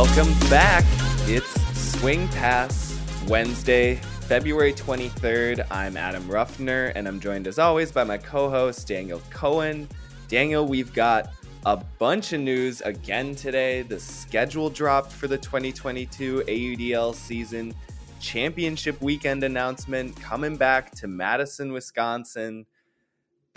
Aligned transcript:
Welcome 0.00 0.32
back. 0.48 0.84
It's 1.26 1.60
Swing 1.98 2.28
Pass 2.28 2.96
Wednesday, 3.26 3.96
February 3.96 4.72
23rd. 4.72 5.66
I'm 5.72 5.96
Adam 5.96 6.22
Ruffner, 6.28 6.92
and 6.94 7.08
I'm 7.08 7.18
joined 7.18 7.48
as 7.48 7.58
always 7.58 7.90
by 7.90 8.04
my 8.04 8.16
co 8.16 8.48
host, 8.48 8.86
Daniel 8.86 9.20
Cohen. 9.30 9.88
Daniel, 10.28 10.68
we've 10.68 10.94
got 10.94 11.30
a 11.66 11.78
bunch 11.98 12.32
of 12.32 12.40
news 12.40 12.80
again 12.82 13.34
today. 13.34 13.82
The 13.82 13.98
schedule 13.98 14.70
dropped 14.70 15.10
for 15.10 15.26
the 15.26 15.36
2022 15.36 16.44
AUDL 16.46 17.12
season, 17.12 17.74
championship 18.20 19.02
weekend 19.02 19.42
announcement 19.42 20.14
coming 20.20 20.56
back 20.56 20.92
to 20.92 21.08
Madison, 21.08 21.72
Wisconsin. 21.72 22.66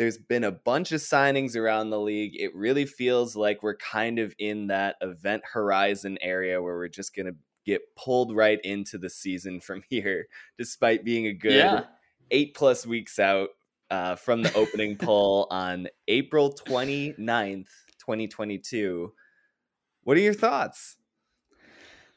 There's 0.02 0.18
been 0.18 0.44
a 0.44 0.52
bunch 0.52 0.92
of 0.94 1.00
signings 1.00 1.56
around 1.56 1.92
the 1.92 2.00
league. 2.00 2.32
It 2.34 2.56
really 2.56 2.88
feels 2.88 3.36
like 3.36 3.62
we're 3.62 3.78
kind 3.78 4.18
of 4.18 4.34
in 4.40 4.66
that 4.66 4.96
event 5.00 5.44
horizon 5.54 6.18
area 6.22 6.60
where 6.60 6.76
we're 6.76 6.88
just 6.88 7.16
going 7.16 7.28
to 7.28 7.36
get 7.68 7.84
pulled 7.96 8.36
right 8.36 8.60
into 8.64 8.98
the 8.98 9.12
season 9.12 9.62
from 9.62 9.84
here, 9.92 10.26
despite 10.58 11.06
being 11.06 11.28
a 11.28 11.34
good 11.34 11.54
yeah. 11.54 11.84
eight 12.32 12.56
plus 12.56 12.84
weeks 12.84 13.20
out 13.20 13.50
uh, 13.92 14.16
from 14.16 14.42
the 14.42 14.52
opening 14.56 14.96
poll 15.00 15.46
on 15.52 15.88
April 16.08 16.52
29th, 16.52 17.70
2022. 18.00 19.14
What 20.04 20.18
are 20.18 20.22
your 20.22 20.34
thoughts? 20.34 20.98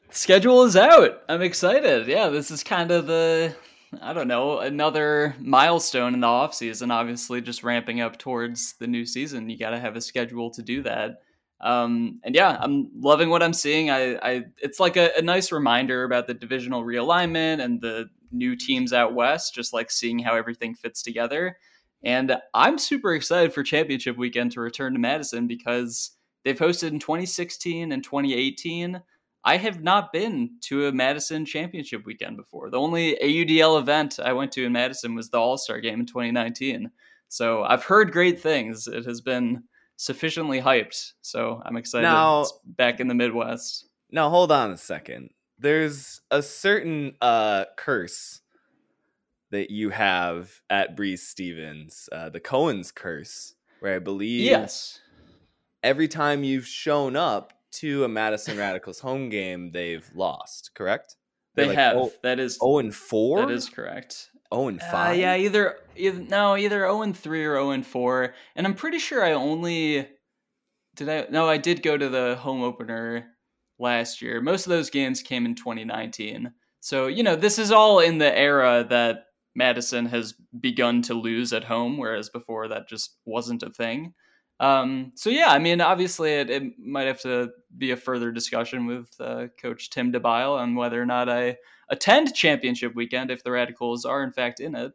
Schedule 0.09 0.63
is 0.63 0.75
out. 0.75 1.21
I'm 1.29 1.43
excited. 1.43 2.07
Yeah, 2.07 2.29
this 2.29 2.49
is 2.49 2.63
kind 2.63 2.89
of 2.89 3.05
the 3.05 3.55
I 4.01 4.13
don't 4.13 4.27
know, 4.27 4.59
another 4.59 5.35
milestone 5.39 6.13
in 6.13 6.19
the 6.19 6.27
off 6.27 6.53
season. 6.53 6.91
Obviously, 6.91 7.41
just 7.41 7.63
ramping 7.63 8.01
up 8.01 8.17
towards 8.17 8.73
the 8.73 8.87
new 8.87 9.05
season. 9.05 9.49
You 9.49 9.57
got 9.57 9.71
to 9.71 9.79
have 9.79 9.95
a 9.95 10.01
schedule 10.01 10.49
to 10.51 10.61
do 10.61 10.81
that. 10.83 11.21
Um, 11.61 12.19
and 12.23 12.35
yeah, 12.35 12.57
I'm 12.59 12.89
loving 12.99 13.29
what 13.29 13.41
I'm 13.41 13.53
seeing. 13.53 13.89
I, 13.89 14.15
I 14.15 14.45
it's 14.61 14.79
like 14.79 14.97
a, 14.97 15.11
a, 15.17 15.21
nice 15.21 15.51
reminder 15.51 16.03
about 16.03 16.27
the 16.27 16.33
divisional 16.33 16.83
realignment 16.83 17.63
and 17.63 17.79
the 17.79 18.09
new 18.31 18.55
teams 18.57 18.91
out 18.91 19.13
west. 19.13 19.55
Just 19.55 19.73
like 19.73 19.89
seeing 19.89 20.19
how 20.19 20.35
everything 20.35 20.75
fits 20.75 21.01
together. 21.01 21.57
And 22.03 22.37
I'm 22.53 22.77
super 22.77 23.15
excited 23.15 23.53
for 23.53 23.63
championship 23.63 24.17
weekend 24.17 24.51
to 24.51 24.61
return 24.61 24.93
to 24.93 24.99
Madison 24.99 25.47
because 25.47 26.11
they've 26.43 26.57
hosted 26.57 26.89
in 26.89 26.99
2016 26.99 27.91
and 27.91 28.03
2018. 28.03 29.01
I 29.45 29.57
have 29.57 29.83
not 29.83 30.11
been 30.11 30.57
to 30.61 30.87
a 30.87 30.91
Madison 30.91 31.45
championship 31.45 32.03
weekend 32.05 32.35
before. 32.35 32.71
The 32.71 32.79
only 32.79 33.15
AUDL 33.23 33.79
event 33.79 34.19
I 34.19 34.33
went 34.33 34.51
to 34.53 34.65
in 34.65 34.71
Madison 34.71 35.13
was 35.13 35.29
the 35.29 35.37
All 35.37 35.57
Star 35.57 35.79
game 35.79 35.99
in 35.99 36.05
2019. 36.07 36.89
So 37.27 37.63
I've 37.63 37.83
heard 37.83 38.11
great 38.11 38.41
things. 38.41 38.87
It 38.87 39.05
has 39.05 39.21
been 39.21 39.63
sufficiently 39.97 40.59
hyped. 40.59 41.13
So 41.21 41.61
I'm 41.63 41.77
excited 41.77 42.03
now, 42.03 42.45
back 42.65 42.99
in 42.99 43.07
the 43.07 43.13
Midwest. 43.13 43.87
Now, 44.11 44.29
hold 44.29 44.51
on 44.51 44.71
a 44.71 44.77
second. 44.77 45.29
There's 45.59 46.21
a 46.31 46.41
certain 46.41 47.15
uh, 47.21 47.65
curse 47.77 48.41
that 49.51 49.69
you 49.69 49.91
have 49.91 50.59
at 50.69 50.95
Breese 50.95 51.27
Stevens, 51.27 52.09
uh, 52.11 52.29
the 52.29 52.39
Cohen's 52.39 52.91
curse, 52.91 53.53
where 53.79 53.95
I 53.95 53.99
believe 53.99 54.41
yes, 54.41 54.99
every 55.83 56.07
time 56.07 56.43
you've 56.43 56.67
shown 56.67 57.15
up, 57.15 57.53
to 57.79 58.03
a 58.03 58.07
Madison 58.07 58.57
Radicals 58.57 58.99
home 58.99 59.29
game, 59.29 59.71
they've 59.71 60.09
lost. 60.13 60.71
Correct? 60.75 61.15
They're 61.55 61.65
they 61.65 61.69
like, 61.69 61.77
have. 61.77 61.97
Oh, 61.97 62.11
that 62.23 62.39
is 62.39 62.55
zero 62.55 62.79
and 62.79 62.93
four. 62.93 63.39
That 63.39 63.51
is 63.51 63.69
correct. 63.69 64.29
Oh 64.51 64.67
and 64.67 64.81
five. 64.81 65.15
Uh, 65.15 65.19
yeah, 65.19 65.35
either, 65.35 65.77
either 65.95 66.19
no, 66.19 66.55
either 66.55 66.79
zero 66.79 67.01
and 67.01 67.17
three 67.17 67.45
or 67.45 67.55
zero 67.55 67.71
and 67.71 67.85
four. 67.85 68.33
And 68.55 68.67
I'm 68.67 68.75
pretty 68.75 68.99
sure 68.99 69.23
I 69.23 69.33
only 69.33 70.07
did 70.95 71.09
I 71.09 71.27
no, 71.29 71.49
I 71.49 71.57
did 71.57 71.83
go 71.83 71.97
to 71.97 72.09
the 72.09 72.35
home 72.39 72.61
opener 72.61 73.27
last 73.79 74.21
year. 74.21 74.41
Most 74.41 74.65
of 74.65 74.69
those 74.71 74.89
games 74.89 75.21
came 75.21 75.45
in 75.45 75.55
2019. 75.55 76.51
So 76.81 77.07
you 77.07 77.23
know, 77.23 77.35
this 77.35 77.57
is 77.57 77.71
all 77.71 77.99
in 77.99 78.17
the 78.17 78.37
era 78.37 78.85
that 78.89 79.25
Madison 79.55 80.05
has 80.07 80.33
begun 80.59 81.01
to 81.03 81.13
lose 81.13 81.53
at 81.53 81.63
home, 81.63 81.97
whereas 81.97 82.29
before 82.29 82.67
that 82.67 82.89
just 82.89 83.17
wasn't 83.25 83.63
a 83.63 83.69
thing. 83.69 84.13
Um, 84.59 85.11
so 85.15 85.29
yeah, 85.29 85.49
I 85.49 85.59
mean, 85.59 85.81
obviously, 85.81 86.31
it, 86.31 86.49
it, 86.49 86.79
might 86.79 87.07
have 87.07 87.19
to 87.21 87.51
be 87.77 87.91
a 87.91 87.97
further 87.97 88.31
discussion 88.31 88.85
with 88.85 89.09
uh, 89.19 89.47
Coach 89.61 89.89
Tim 89.89 90.13
DeByl 90.13 90.57
on 90.57 90.75
whether 90.75 91.01
or 91.01 91.05
not 91.05 91.27
I 91.27 91.57
attend 91.89 92.33
championship 92.33 92.95
weekend 92.95 93.31
if 93.31 93.43
the 93.43 93.51
Radicals 93.51 94.05
are 94.05 94.23
in 94.23 94.31
fact 94.31 94.61
in 94.61 94.75
it. 94.75 94.93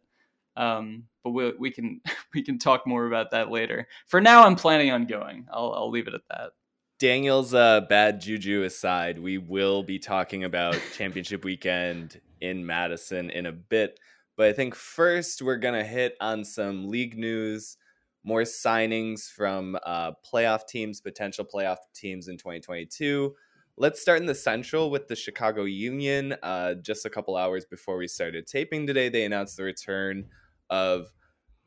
Um, 0.56 1.04
but 1.22 1.30
we, 1.30 1.52
we 1.58 1.70
can 1.70 2.00
we 2.34 2.42
can 2.42 2.58
talk 2.58 2.86
more 2.86 3.06
about 3.06 3.32
that 3.32 3.50
later. 3.50 3.86
For 4.06 4.20
now, 4.20 4.44
I'm 4.44 4.56
planning 4.56 4.90
on 4.90 5.06
going. 5.06 5.46
I'll 5.52 5.74
I'll 5.74 5.90
leave 5.90 6.08
it 6.08 6.14
at 6.14 6.22
that. 6.30 6.52
Daniel's 6.98 7.54
uh, 7.54 7.80
bad 7.82 8.20
juju 8.20 8.62
aside, 8.62 9.18
we 9.18 9.38
will 9.38 9.82
be 9.82 9.98
talking 9.98 10.44
about 10.44 10.78
championship 10.96 11.44
weekend 11.44 12.20
in 12.40 12.64
Madison 12.64 13.30
in 13.30 13.46
a 13.46 13.52
bit. 13.52 13.98
But 14.36 14.48
I 14.48 14.52
think 14.54 14.74
first 14.74 15.42
we're 15.42 15.56
gonna 15.56 15.84
hit 15.84 16.16
on 16.20 16.44
some 16.44 16.88
league 16.88 17.18
news 17.18 17.76
more 18.24 18.42
signings 18.42 19.30
from 19.30 19.76
uh, 19.84 20.12
playoff 20.30 20.66
teams, 20.66 21.00
potential 21.00 21.44
playoff 21.44 21.78
teams 21.94 22.28
in 22.28 22.36
2022. 22.36 23.34
Let's 23.76 24.02
start 24.02 24.20
in 24.20 24.26
the 24.26 24.34
Central 24.34 24.90
with 24.90 25.08
the 25.08 25.16
Chicago 25.16 25.64
Union. 25.64 26.34
Uh, 26.42 26.74
just 26.74 27.06
a 27.06 27.10
couple 27.10 27.36
hours 27.36 27.64
before 27.64 27.96
we 27.96 28.06
started 28.06 28.46
taping 28.46 28.86
today, 28.86 29.08
they 29.08 29.24
announced 29.24 29.56
the 29.56 29.62
return 29.62 30.26
of 30.68 31.10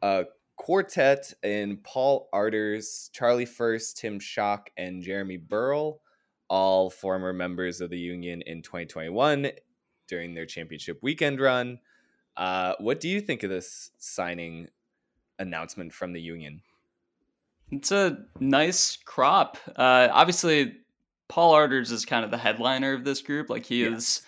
a 0.01 0.25
quartet 0.55 1.33
in 1.41 1.77
Paul 1.77 2.29
Arters, 2.31 3.09
Charlie 3.13 3.45
First, 3.45 3.97
Tim 3.97 4.19
Shock, 4.19 4.69
and 4.77 5.01
Jeremy 5.01 5.37
Burrell, 5.37 6.01
all 6.49 6.89
former 6.89 7.33
members 7.33 7.81
of 7.81 7.89
the 7.89 7.97
Union 7.97 8.43
in 8.45 8.61
2021 8.61 9.49
during 10.07 10.33
their 10.33 10.45
championship 10.45 10.99
weekend 11.01 11.39
run. 11.39 11.79
Uh, 12.35 12.73
what 12.79 12.99
do 12.99 13.09
you 13.09 13.21
think 13.21 13.43
of 13.43 13.49
this 13.49 13.91
signing 13.97 14.67
announcement 15.43 15.93
from 15.93 16.13
the 16.13 16.21
union. 16.21 16.61
It's 17.71 17.91
a 17.91 18.17
nice 18.39 18.97
crop. 19.05 19.57
Uh, 19.75 20.07
obviously, 20.11 20.73
Paul 21.29 21.53
Arters 21.53 21.91
is 21.91 22.05
kind 22.05 22.25
of 22.25 22.31
the 22.31 22.37
headliner 22.37 22.93
of 22.93 23.03
this 23.03 23.21
group. 23.21 23.49
Like 23.49 23.65
he 23.65 23.83
yeah. 23.83 23.95
is 23.95 24.21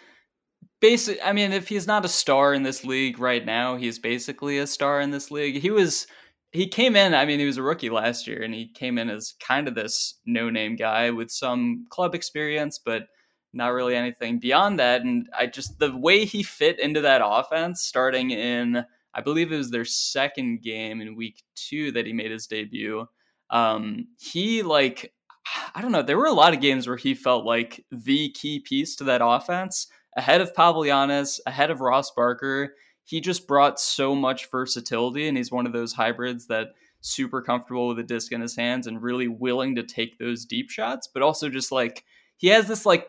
basically. 0.79 1.21
I 1.21 1.33
mean, 1.33 1.51
if 1.51 1.67
he's 1.67 1.87
not 1.87 2.05
a 2.05 2.09
star 2.09 2.53
in 2.53 2.63
this 2.63 2.83
league 2.83 3.19
right 3.19 3.45
now, 3.45 3.75
he's 3.75 3.99
basically 3.99 4.59
a 4.59 4.67
star 4.67 5.01
in 5.01 5.11
this 5.11 5.31
league. 5.31 5.61
He 5.61 5.71
was. 5.71 6.07
He 6.51 6.67
came 6.67 6.95
in. 6.95 7.13
I 7.13 7.25
mean, 7.25 7.39
he 7.39 7.45
was 7.45 7.57
a 7.57 7.63
rookie 7.63 7.89
last 7.89 8.27
year, 8.27 8.41
and 8.41 8.53
he 8.53 8.67
came 8.67 8.97
in 8.97 9.09
as 9.09 9.33
kind 9.45 9.67
of 9.67 9.75
this 9.75 10.21
no-name 10.25 10.77
guy 10.77 11.11
with 11.11 11.29
some 11.29 11.85
club 11.89 12.15
experience, 12.15 12.79
but 12.79 13.07
not 13.51 13.73
really 13.73 13.95
anything 13.95 14.39
beyond 14.39 14.79
that. 14.79 15.01
And 15.01 15.27
I 15.37 15.47
just 15.47 15.79
the 15.79 15.95
way 15.95 16.25
he 16.25 16.43
fit 16.43 16.79
into 16.79 17.01
that 17.01 17.21
offense, 17.23 17.81
starting 17.81 18.31
in 18.31 18.85
I 19.15 19.21
believe 19.21 19.51
it 19.51 19.57
was 19.57 19.71
their 19.71 19.85
second 19.85 20.61
game 20.61 21.01
in 21.01 21.15
week 21.15 21.41
two 21.55 21.91
that 21.93 22.05
he 22.05 22.13
made 22.13 22.31
his 22.31 22.47
debut. 22.47 23.07
Um, 23.49 24.07
he 24.19 24.61
like 24.61 25.13
I 25.73 25.81
don't 25.81 25.91
know. 25.91 26.01
There 26.01 26.17
were 26.17 26.25
a 26.25 26.33
lot 26.33 26.53
of 26.53 26.61
games 26.61 26.87
where 26.87 26.97
he 26.97 27.13
felt 27.13 27.45
like 27.45 27.85
the 27.91 28.29
key 28.29 28.59
piece 28.59 28.95
to 28.97 29.03
that 29.05 29.21
offense, 29.23 29.87
ahead 30.17 30.41
of 30.41 30.55
Pavel 30.55 30.83
Janas, 30.83 31.39
ahead 31.45 31.71
of 31.71 31.81
Ross 31.81 32.11
Barker. 32.11 32.73
He 33.03 33.21
just 33.21 33.47
brought 33.47 33.79
so 33.79 34.15
much 34.15 34.49
versatility, 34.49 35.27
and 35.27 35.37
he's 35.37 35.51
one 35.51 35.67
of 35.67 35.73
those 35.73 35.93
hybrids 35.93 36.47
that 36.47 36.69
super 37.01 37.41
comfortable 37.41 37.87
with 37.87 37.99
a 37.99 38.03
disc 38.03 38.31
in 38.31 38.41
his 38.41 38.55
hands 38.55 38.87
and 38.87 39.01
really 39.01 39.27
willing 39.27 39.75
to 39.75 39.83
take 39.83 40.17
those 40.17 40.45
deep 40.45 40.71
shots, 40.71 41.07
but 41.07 41.21
also 41.21 41.49
just 41.49 41.71
like 41.71 42.03
he 42.37 42.47
has 42.47 42.67
this 42.67 42.85
like 42.85 43.07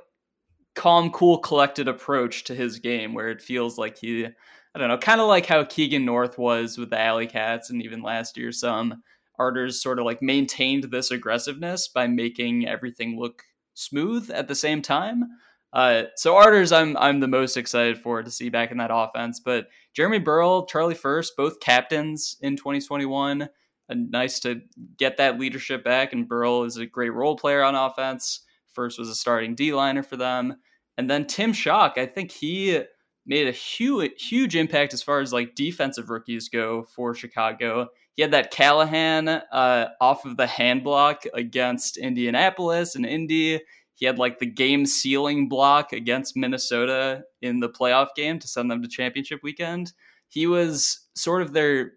calm, 0.74 1.10
cool, 1.10 1.38
collected 1.38 1.88
approach 1.88 2.44
to 2.44 2.54
his 2.54 2.78
game 2.78 3.14
where 3.14 3.30
it 3.30 3.40
feels 3.40 3.78
like 3.78 3.96
he 3.98 4.28
I 4.76 4.78
don't 4.78 4.88
know, 4.88 4.98
kind 4.98 5.22
of 5.22 5.26
like 5.26 5.46
how 5.46 5.64
Keegan 5.64 6.04
North 6.04 6.36
was 6.36 6.76
with 6.76 6.90
the 6.90 7.00
Alley 7.00 7.26
Cats, 7.26 7.70
and 7.70 7.82
even 7.82 8.02
last 8.02 8.36
year, 8.36 8.52
some 8.52 9.02
Arters 9.40 9.80
sort 9.80 9.98
of 9.98 10.04
like 10.04 10.20
maintained 10.20 10.84
this 10.84 11.10
aggressiveness 11.10 11.88
by 11.88 12.06
making 12.06 12.68
everything 12.68 13.18
look 13.18 13.42
smooth 13.72 14.30
at 14.30 14.48
the 14.48 14.54
same 14.54 14.82
time. 14.82 15.24
Uh, 15.72 16.02
so 16.16 16.34
Arters, 16.34 16.72
I'm 16.72 16.94
I'm 16.98 17.20
the 17.20 17.26
most 17.26 17.56
excited 17.56 17.96
for 17.96 18.22
to 18.22 18.30
see 18.30 18.50
back 18.50 18.70
in 18.70 18.76
that 18.76 18.90
offense. 18.92 19.40
But 19.40 19.68
Jeremy 19.94 20.18
Burrell, 20.18 20.66
Charlie 20.66 20.94
First, 20.94 21.38
both 21.38 21.58
captains 21.60 22.36
in 22.42 22.58
2021. 22.58 23.48
And 23.88 24.10
nice 24.10 24.40
to 24.40 24.60
get 24.98 25.16
that 25.16 25.38
leadership 25.38 25.84
back. 25.84 26.12
And 26.12 26.28
Burrell 26.28 26.64
is 26.64 26.76
a 26.76 26.84
great 26.84 27.14
role 27.14 27.36
player 27.36 27.62
on 27.62 27.74
offense. 27.74 28.40
First 28.74 28.98
was 28.98 29.08
a 29.08 29.14
starting 29.14 29.54
D 29.54 29.72
liner 29.72 30.02
for 30.02 30.18
them, 30.18 30.56
and 30.98 31.08
then 31.08 31.26
Tim 31.26 31.54
Shock. 31.54 31.94
I 31.96 32.04
think 32.04 32.30
he 32.30 32.82
made 33.26 33.48
a 33.48 33.52
huge 33.52 34.22
huge 34.22 34.56
impact 34.56 34.94
as 34.94 35.02
far 35.02 35.20
as 35.20 35.32
like 35.32 35.54
defensive 35.54 36.10
rookies 36.10 36.48
go 36.48 36.84
for 36.84 37.14
Chicago. 37.14 37.88
He 38.14 38.22
had 38.22 38.30
that 38.30 38.50
Callahan 38.50 39.28
uh, 39.28 39.88
off 40.00 40.24
of 40.24 40.36
the 40.38 40.46
hand 40.46 40.82
block 40.82 41.24
against 41.34 41.98
Indianapolis 41.98 42.94
and 42.94 43.04
Indy. 43.04 43.60
He 43.94 44.06
had 44.06 44.18
like 44.18 44.38
the 44.38 44.46
game 44.46 44.86
sealing 44.86 45.48
block 45.48 45.92
against 45.92 46.36
Minnesota 46.36 47.24
in 47.42 47.60
the 47.60 47.68
playoff 47.68 48.08
game 48.14 48.38
to 48.38 48.48
send 48.48 48.70
them 48.70 48.82
to 48.82 48.88
championship 48.88 49.40
weekend. 49.42 49.92
He 50.28 50.46
was 50.46 51.00
sort 51.14 51.42
of 51.42 51.52
their 51.52 51.92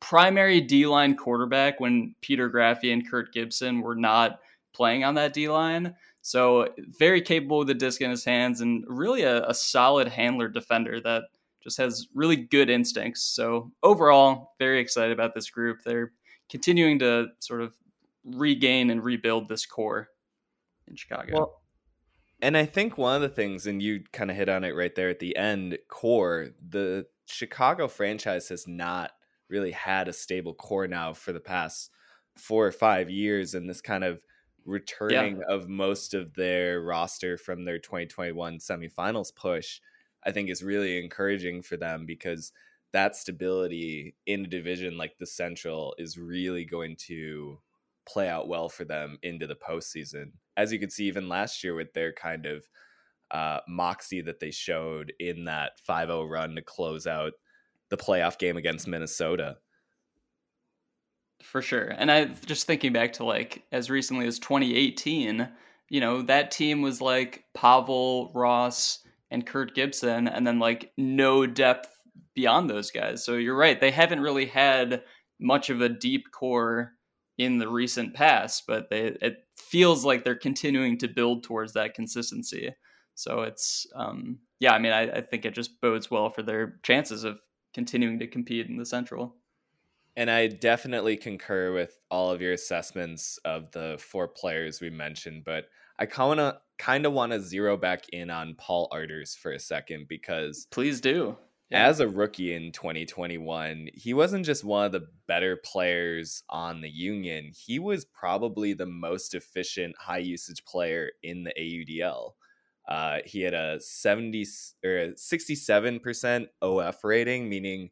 primary 0.00 0.60
D 0.60 0.86
line 0.86 1.16
quarterback 1.16 1.80
when 1.80 2.14
Peter 2.20 2.50
Graffy 2.50 2.92
and 2.92 3.08
Kurt 3.08 3.32
Gibson 3.32 3.80
were 3.80 3.96
not 3.96 4.38
playing 4.72 5.04
on 5.04 5.14
that 5.14 5.32
D 5.32 5.48
line. 5.48 5.94
So 6.28 6.68
very 6.76 7.22
capable 7.22 7.60
with 7.60 7.68
the 7.68 7.74
disc 7.74 8.02
in 8.02 8.10
his 8.10 8.22
hands 8.22 8.60
and 8.60 8.84
really 8.86 9.22
a, 9.22 9.48
a 9.48 9.54
solid 9.54 10.08
handler 10.08 10.46
defender 10.48 11.00
that 11.00 11.22
just 11.62 11.78
has 11.78 12.06
really 12.12 12.36
good 12.36 12.68
instincts. 12.68 13.22
So 13.22 13.72
overall, 13.82 14.52
very 14.58 14.78
excited 14.78 15.12
about 15.12 15.34
this 15.34 15.48
group. 15.48 15.78
They're 15.82 16.12
continuing 16.50 16.98
to 16.98 17.28
sort 17.38 17.62
of 17.62 17.74
regain 18.26 18.90
and 18.90 19.02
rebuild 19.02 19.48
this 19.48 19.64
core 19.64 20.10
in 20.86 20.96
Chicago. 20.96 21.32
Well, 21.32 21.62
and 22.42 22.58
I 22.58 22.66
think 22.66 22.98
one 22.98 23.16
of 23.16 23.22
the 23.22 23.30
things, 23.30 23.66
and 23.66 23.82
you 23.82 24.04
kind 24.12 24.30
of 24.30 24.36
hit 24.36 24.50
on 24.50 24.64
it 24.64 24.76
right 24.76 24.94
there 24.94 25.08
at 25.08 25.20
the 25.20 25.34
end, 25.34 25.78
core, 25.88 26.48
the 26.68 27.06
Chicago 27.24 27.88
franchise 27.88 28.50
has 28.50 28.68
not 28.68 29.12
really 29.48 29.72
had 29.72 30.08
a 30.08 30.12
stable 30.12 30.52
core 30.52 30.86
now 30.86 31.14
for 31.14 31.32
the 31.32 31.40
past 31.40 31.90
four 32.36 32.66
or 32.66 32.72
five 32.72 33.08
years. 33.08 33.54
And 33.54 33.66
this 33.66 33.80
kind 33.80 34.04
of 34.04 34.20
returning 34.68 35.38
yeah. 35.38 35.54
of 35.54 35.68
most 35.68 36.14
of 36.14 36.34
their 36.34 36.82
roster 36.82 37.38
from 37.38 37.64
their 37.64 37.78
2021 37.78 38.58
semifinals 38.58 39.34
push, 39.34 39.80
I 40.24 40.30
think 40.30 40.50
is 40.50 40.62
really 40.62 41.02
encouraging 41.02 41.62
for 41.62 41.76
them 41.76 42.04
because 42.06 42.52
that 42.92 43.16
stability 43.16 44.14
in 44.26 44.44
a 44.44 44.48
division 44.48 44.96
like 44.96 45.16
the 45.18 45.26
Central 45.26 45.94
is 45.98 46.18
really 46.18 46.64
going 46.64 46.96
to 46.96 47.58
play 48.06 48.28
out 48.28 48.48
well 48.48 48.68
for 48.68 48.84
them 48.84 49.18
into 49.22 49.46
the 49.46 49.56
postseason. 49.56 50.32
As 50.56 50.72
you 50.72 50.78
could 50.78 50.92
see, 50.92 51.06
even 51.06 51.28
last 51.28 51.64
year 51.64 51.74
with 51.74 51.92
their 51.94 52.12
kind 52.12 52.46
of 52.46 52.68
uh, 53.30 53.60
moxie 53.68 54.22
that 54.22 54.40
they 54.40 54.50
showed 54.50 55.12
in 55.18 55.44
that 55.44 55.78
5 55.84 56.08
0 56.08 56.24
run 56.24 56.54
to 56.54 56.62
close 56.62 57.06
out 57.06 57.32
the 57.90 57.96
playoff 57.96 58.38
game 58.38 58.56
against 58.56 58.88
Minnesota. 58.88 59.56
For 61.42 61.62
sure. 61.62 61.94
And 61.96 62.10
I 62.10 62.26
just 62.26 62.66
thinking 62.66 62.92
back 62.92 63.12
to 63.14 63.24
like 63.24 63.64
as 63.72 63.90
recently 63.90 64.26
as 64.26 64.38
2018, 64.38 65.48
you 65.88 66.00
know, 66.00 66.22
that 66.22 66.50
team 66.50 66.82
was 66.82 67.00
like 67.00 67.44
Pavel, 67.54 68.30
Ross, 68.34 69.00
and 69.30 69.46
Kurt 69.46 69.74
Gibson, 69.74 70.28
and 70.28 70.46
then 70.46 70.58
like 70.58 70.92
no 70.96 71.46
depth 71.46 71.88
beyond 72.34 72.68
those 72.68 72.90
guys. 72.90 73.24
So 73.24 73.34
you're 73.34 73.56
right. 73.56 73.80
They 73.80 73.90
haven't 73.90 74.20
really 74.20 74.46
had 74.46 75.02
much 75.40 75.70
of 75.70 75.80
a 75.80 75.88
deep 75.88 76.30
core 76.32 76.92
in 77.38 77.58
the 77.58 77.68
recent 77.68 78.14
past, 78.14 78.64
but 78.66 78.90
they 78.90 79.16
it 79.22 79.44
feels 79.56 80.04
like 80.04 80.24
they're 80.24 80.34
continuing 80.34 80.98
to 80.98 81.08
build 81.08 81.44
towards 81.44 81.72
that 81.74 81.94
consistency. 81.94 82.70
So 83.14 83.42
it's 83.42 83.86
um, 83.94 84.38
yeah, 84.60 84.72
I 84.72 84.78
mean, 84.78 84.92
I, 84.92 85.10
I 85.10 85.20
think 85.20 85.44
it 85.44 85.54
just 85.54 85.80
bodes 85.80 86.10
well 86.10 86.30
for 86.30 86.42
their 86.42 86.78
chances 86.82 87.24
of 87.24 87.40
continuing 87.74 88.18
to 88.18 88.26
compete 88.26 88.68
in 88.68 88.76
the 88.76 88.86
Central. 88.86 89.36
And 90.18 90.28
I 90.28 90.48
definitely 90.48 91.16
concur 91.16 91.72
with 91.72 91.96
all 92.10 92.32
of 92.32 92.42
your 92.42 92.50
assessments 92.50 93.38
of 93.44 93.70
the 93.70 93.96
four 94.00 94.26
players 94.26 94.80
we 94.80 94.90
mentioned, 94.90 95.44
but 95.44 95.66
I 95.96 96.06
kind 96.06 96.40
of 96.40 96.56
kind 96.76 97.06
of 97.06 97.12
want 97.12 97.30
to 97.30 97.40
zero 97.40 97.76
back 97.76 98.02
in 98.12 98.28
on 98.28 98.56
Paul 98.58 98.88
Arters 98.92 99.36
for 99.36 99.52
a 99.52 99.60
second 99.60 100.06
because 100.08 100.66
please 100.72 101.00
do. 101.00 101.38
Yeah. 101.70 101.86
As 101.86 102.00
a 102.00 102.08
rookie 102.08 102.52
in 102.52 102.72
2021, 102.72 103.90
he 103.94 104.12
wasn't 104.12 104.44
just 104.44 104.64
one 104.64 104.86
of 104.86 104.90
the 104.90 105.06
better 105.28 105.56
players 105.56 106.42
on 106.50 106.80
the 106.80 106.90
Union. 106.90 107.52
He 107.54 107.78
was 107.78 108.04
probably 108.04 108.72
the 108.72 108.86
most 108.86 109.36
efficient 109.36 109.94
high 110.00 110.18
usage 110.18 110.64
player 110.64 111.12
in 111.22 111.44
the 111.44 111.52
AUDL. 111.56 112.32
Uh, 112.88 113.18
he 113.24 113.42
had 113.42 113.54
a 113.54 113.78
70 113.80 114.46
or 114.84 114.98
a 114.98 115.08
67% 115.12 116.46
OF 116.60 116.96
rating, 117.04 117.48
meaning 117.48 117.90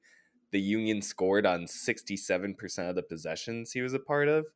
the 0.56 0.62
Union 0.62 1.02
scored 1.02 1.44
on 1.44 1.66
67% 1.66 2.88
of 2.88 2.94
the 2.94 3.02
possessions 3.02 3.72
he 3.72 3.82
was 3.82 3.92
a 3.92 3.98
part 3.98 4.26
of. 4.26 4.46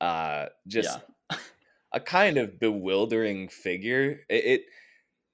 Uh, 0.00 0.46
just 0.66 0.98
yeah. 1.30 1.36
a 1.92 2.00
kind 2.00 2.38
of 2.38 2.58
bewildering 2.58 3.46
figure. 3.50 4.20
It, 4.30 4.44
it 4.44 4.60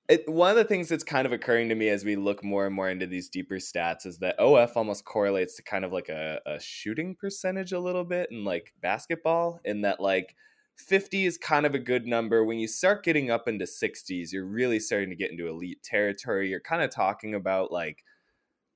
it, 0.09 0.29
one 0.29 0.51
of 0.51 0.57
the 0.57 0.65
things 0.65 0.89
that's 0.89 1.05
kind 1.05 1.25
of 1.25 1.33
occurring 1.33 1.69
to 1.69 1.77
me 1.77 1.89
as 1.89 2.05
we 2.05 2.17
look 2.17 2.43
more 2.43 2.67
and 2.67 2.75
more 2.75 2.91
into 2.91 3.07
these 3.07 3.29
deeper 3.29 3.55
stats 3.55 4.05
is 4.05 4.19
that 4.19 4.39
OF 4.41 4.77
almost 4.77 5.05
correlates 5.05 5.55
to 5.55 5.63
kind 5.63 5.85
of 5.85 5.93
like 5.93 6.09
a, 6.09 6.41
a 6.45 6.59
shooting 6.59 7.15
percentage 7.15 7.71
a 7.71 7.79
little 7.79 8.05
bit 8.05 8.29
in 8.33 8.45
like 8.45 8.75
basketball, 8.83 9.61
in 9.65 9.83
that 9.83 10.01
like 10.01 10.35
50 10.79 11.27
is 11.27 11.39
kind 11.39 11.65
of 11.65 11.77
a 11.77 11.79
good 11.79 12.07
number. 12.07 12.45
When 12.45 12.59
you 12.59 12.67
start 12.67 13.05
getting 13.05 13.31
up 13.31 13.47
into 13.47 13.65
60s, 13.65 14.33
you're 14.33 14.45
really 14.45 14.81
starting 14.81 15.11
to 15.11 15.17
get 15.17 15.31
into 15.31 15.47
elite 15.47 15.85
territory. 15.85 16.51
You're 16.51 16.59
kind 16.59 16.83
of 16.83 16.91
talking 16.91 17.37
about 17.37 17.71
like 17.71 18.05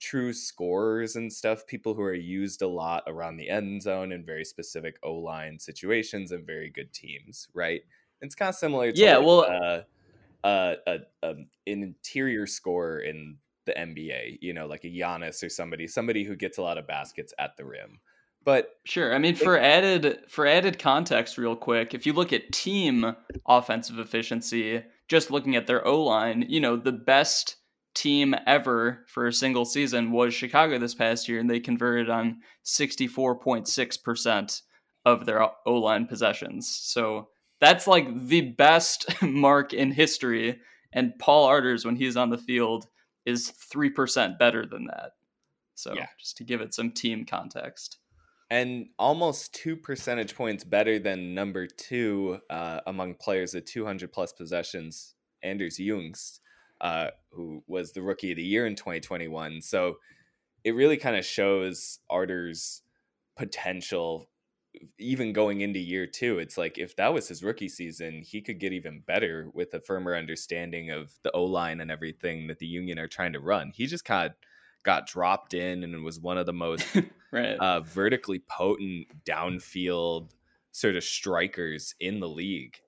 true 0.07 0.33
scorers 0.33 1.17
and 1.17 1.33
stuff, 1.33 1.67
people 1.67 1.95
who 1.95 2.03
are 2.03 2.15
used 2.15 2.63
a 2.63 2.67
lot 2.69 3.03
around 3.09 3.37
the 3.37 3.49
end 3.49 3.83
zone 3.83 4.13
in 4.13 4.25
very 4.25 4.45
specific 4.45 4.99
O 5.03 5.15
line 5.15 5.59
situations 5.59 6.31
and 6.31 6.47
very 6.47 6.71
good 6.71 6.93
teams, 6.93 7.49
right? 7.55 7.83
It's 8.21 8.37
kind 8.37 8.49
of 8.49 8.55
similar 8.55 8.93
to 8.93 8.99
yeah, 8.99 9.17
like, 9.17 9.27
well, 9.27 9.41
uh, 9.41 9.81
a, 10.45 10.77
a, 10.87 10.99
a 11.23 11.31
an 11.31 11.49
interior 11.83 12.47
scorer 12.47 13.01
in 13.01 13.37
the 13.65 13.73
NBA, 13.73 14.39
you 14.41 14.55
know, 14.55 14.67
like 14.67 14.85
a 14.85 14.89
Giannis 14.89 15.43
or 15.43 15.49
somebody, 15.49 15.89
somebody 15.89 16.23
who 16.23 16.37
gets 16.37 16.59
a 16.59 16.63
lot 16.63 16.79
of 16.79 16.87
baskets 16.87 17.35
at 17.39 17.57
the 17.57 17.65
rim. 17.65 17.99
But 18.45 18.77
sure, 18.85 19.13
I 19.13 19.19
mean 19.19 19.35
for 19.35 19.59
added 19.59 20.21
for 20.29 20.47
added 20.47 20.79
context 20.79 21.37
real 21.37 21.57
quick, 21.57 21.95
if 21.95 22.07
you 22.07 22.13
look 22.13 22.33
at 22.33 22.53
team 22.53 23.17
offensive 23.45 23.99
efficiency, 23.99 24.85
just 25.09 25.33
looking 25.33 25.57
at 25.57 25.67
their 25.67 25.85
O-line, 25.85 26.47
you 26.49 26.61
know, 26.61 26.77
the 26.77 26.93
best 26.93 27.57
team 27.97 28.35
ever 28.47 29.05
for 29.09 29.27
a 29.27 29.33
single 29.33 29.65
season 29.65 30.13
was 30.13 30.35
Chicago 30.35 30.79
this 30.79 30.95
past 30.95 31.29
year 31.29 31.41
and 31.41 31.51
they 31.51 31.59
converted 31.59 32.09
on 32.11 32.41
64.6% 32.65 34.63
of 35.05 35.25
their 35.25 35.49
O-line 35.67 36.07
possessions. 36.07 36.69
So 36.69 37.31
that's 37.61 37.87
like 37.87 38.27
the 38.29 38.43
best 38.53 39.07
mark 39.23 39.73
in 39.73 39.91
history. 39.91 40.61
And 40.93 41.19
Paul 41.19 41.47
Arters, 41.47 41.85
when 41.85 41.97
he's 41.97 42.17
on 42.17 42.31
the 42.31 42.39
field, 42.39 42.87
is 43.25 43.53
3% 43.75 44.39
better 44.39 44.67
than 44.67 44.85
that. 44.87 45.13
So 45.75 45.95
yeah. 45.95 46.07
just 46.21 46.37
to 46.37 46.45
give 46.45 46.61
it 46.61 46.75
some 46.75 46.93
team 46.93 47.25
context. 47.25 47.99
And 48.51 48.87
almost 48.99 49.55
two 49.55 49.77
percentage 49.77 50.35
points 50.37 50.63
better 50.65 50.99
than 50.99 51.35
number 51.35 51.67
two 51.67 52.39
uh, 52.49 52.81
among 52.87 53.15
players 53.15 53.55
at 53.55 53.67
200 53.67 54.13
plus 54.13 54.33
possessions, 54.33 55.15
Anders 55.43 55.79
Ljungqvist, 55.79 56.41
uh, 56.81 57.09
who 57.31 57.63
was 57.67 57.93
the 57.93 58.03
rookie 58.03 58.33
of 58.33 58.37
the 58.37 58.43
year 58.43 58.67
in 58.67 58.75
2021. 58.75 59.63
So 59.63 59.97
it 60.65 60.75
really 60.75 60.97
kind 60.97 61.17
of 61.17 61.25
shows 61.25 62.01
Arter's 62.11 62.83
potential 63.37 64.29
even 64.99 65.33
going 65.33 65.61
into 65.61 65.79
year 65.79 66.07
two, 66.07 66.39
it's 66.39 66.59
like 66.59 66.79
if 66.79 66.97
that 66.97 67.13
was 67.13 67.29
his 67.29 67.43
rookie 67.43 67.69
season, 67.69 68.23
he 68.23 68.41
could 68.41 68.59
get 68.59 68.73
even 68.73 69.03
better 69.07 69.49
with 69.55 69.73
a 69.75 69.81
firmer 69.81 70.15
understanding 70.15 70.91
of 70.91 71.13
the 71.23 71.31
O 71.33 71.45
line 71.45 71.81
and 71.81 71.91
everything 71.91 72.47
that 72.49 72.59
the 72.59 72.67
Union 72.67 72.99
are 72.99 73.09
trying 73.09 73.33
to 73.33 73.41
run. 73.41 73.73
He 73.75 73.87
just 73.87 74.05
kind 74.05 74.31
of 74.31 74.37
got 74.83 75.07
dropped 75.07 75.55
in 75.55 75.83
and 75.83 76.05
was 76.05 76.21
one 76.21 76.39
of 76.39 76.47
the 76.47 76.53
most 76.53 76.87
right. 77.33 77.57
uh, 77.59 77.81
vertically 77.81 78.43
potent 78.49 79.07
downfield 79.25 80.31
sort 80.73 80.97
of 80.97 81.05
strikers 81.05 81.95
in 82.01 82.21
the 82.21 82.29
league. 82.29 82.79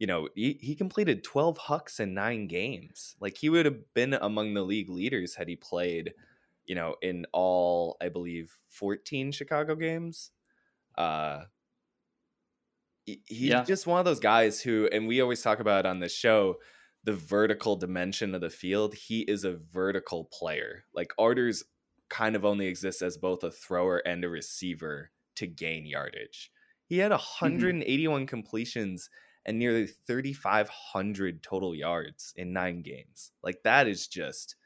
You 0.00 0.08
know, 0.08 0.28
he, 0.34 0.58
he 0.60 0.74
completed 0.74 1.22
12 1.22 1.58
hucks 1.58 2.00
in 2.00 2.14
nine 2.14 2.48
games. 2.48 3.14
Like 3.20 3.36
he 3.36 3.48
would 3.48 3.66
have 3.66 3.94
been 3.94 4.14
among 4.14 4.54
the 4.54 4.62
league 4.62 4.90
leaders 4.90 5.36
had 5.36 5.46
he 5.46 5.54
played, 5.54 6.14
you 6.64 6.74
know, 6.74 6.96
in 7.00 7.26
all, 7.32 7.96
I 8.00 8.08
believe, 8.08 8.58
14 8.70 9.30
Chicago 9.30 9.76
games 9.76 10.32
uh 10.96 11.44
he's 13.06 13.20
yeah. 13.28 13.64
just 13.64 13.86
one 13.86 13.98
of 13.98 14.04
those 14.04 14.20
guys 14.20 14.60
who 14.60 14.88
and 14.92 15.08
we 15.08 15.20
always 15.20 15.42
talk 15.42 15.60
about 15.60 15.86
on 15.86 16.00
this 16.00 16.14
show 16.14 16.56
the 17.04 17.12
vertical 17.12 17.76
dimension 17.76 18.34
of 18.34 18.40
the 18.40 18.50
field 18.50 18.94
he 18.94 19.20
is 19.22 19.44
a 19.44 19.58
vertical 19.72 20.28
player 20.32 20.84
like 20.94 21.12
arters 21.18 21.64
kind 22.08 22.36
of 22.36 22.44
only 22.44 22.66
exists 22.66 23.02
as 23.02 23.16
both 23.16 23.42
a 23.42 23.50
thrower 23.50 23.98
and 24.06 24.24
a 24.24 24.28
receiver 24.28 25.10
to 25.34 25.46
gain 25.46 25.86
yardage 25.86 26.52
he 26.86 26.98
had 26.98 27.10
181 27.10 28.20
mm-hmm. 28.20 28.26
completions 28.26 29.08
and 29.50 29.58
nearly 29.58 29.86
3500 29.86 31.42
total 31.42 31.74
yards 31.74 32.32
in 32.36 32.52
nine 32.52 32.82
games 32.82 33.32
like 33.42 33.62
that 33.64 33.88
is 33.88 34.06
just 34.06 34.56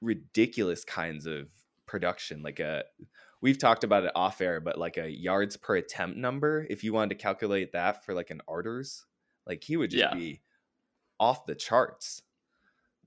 ridiculous 0.00 0.84
kinds 0.84 1.26
of 1.26 1.48
production 1.86 2.42
like 2.42 2.60
a 2.60 2.82
we've 3.42 3.58
talked 3.58 3.84
about 3.84 4.04
it 4.04 4.12
off 4.14 4.40
air, 4.40 4.60
but 4.60 4.78
like 4.78 4.96
a 4.96 5.10
yards 5.10 5.58
per 5.58 5.76
attempt 5.76 6.16
number, 6.16 6.66
if 6.70 6.82
you 6.82 6.94
wanted 6.94 7.10
to 7.10 7.22
calculate 7.22 7.72
that 7.72 8.04
for 8.06 8.14
like 8.14 8.30
an 8.30 8.40
Arters, 8.48 9.04
like 9.46 9.62
he 9.62 9.76
would 9.76 9.90
just 9.90 10.04
yeah. 10.04 10.14
be 10.14 10.40
off 11.20 11.44
the 11.44 11.54
charts. 11.54 12.22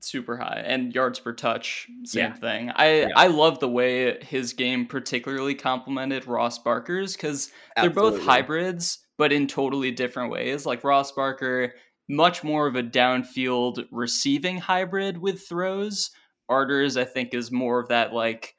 Super 0.01 0.37
high 0.37 0.61
and 0.63 0.93
yards 0.93 1.19
per 1.19 1.33
touch, 1.33 1.87
same 2.03 2.25
yeah. 2.25 2.33
thing. 2.35 2.69
I 2.75 2.99
yeah. 2.99 3.07
I 3.15 3.27
love 3.27 3.59
the 3.59 3.69
way 3.69 4.23
his 4.23 4.53
game 4.53 4.85
particularly 4.85 5.55
complemented 5.55 6.27
Ross 6.27 6.59
Barker's 6.59 7.15
because 7.15 7.51
they're 7.75 7.89
both 7.89 8.21
hybrids, 8.21 8.99
but 9.17 9.33
in 9.33 9.47
totally 9.47 9.91
different 9.91 10.31
ways. 10.31 10.65
Like 10.65 10.83
Ross 10.83 11.11
Barker, 11.11 11.73
much 12.07 12.43
more 12.43 12.67
of 12.67 12.75
a 12.75 12.83
downfield 12.83 13.85
receiving 13.91 14.57
hybrid 14.57 15.17
with 15.17 15.47
throws. 15.47 16.11
Arters, 16.49 16.97
I 16.97 17.05
think, 17.05 17.33
is 17.33 17.51
more 17.51 17.79
of 17.79 17.89
that 17.89 18.13
like 18.13 18.55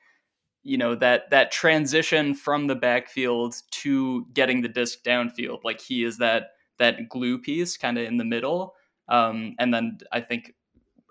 you 0.62 0.76
know 0.76 0.96
that 0.96 1.30
that 1.30 1.52
transition 1.52 2.34
from 2.34 2.66
the 2.66 2.75
backfield 2.75 3.54
to 3.70 4.26
getting 4.34 4.62
the 4.62 4.68
disc 4.68 5.04
downfield 5.04 5.60
like 5.62 5.80
he 5.80 6.02
is 6.02 6.18
that 6.18 6.48
that 6.78 7.08
glue 7.08 7.38
piece 7.38 7.76
kind 7.76 7.98
of 7.98 8.04
in 8.04 8.16
the 8.16 8.25
middle. 8.25 8.75
Um, 9.08 9.54
and 9.58 9.72
then 9.72 9.98
I 10.12 10.20
think 10.20 10.54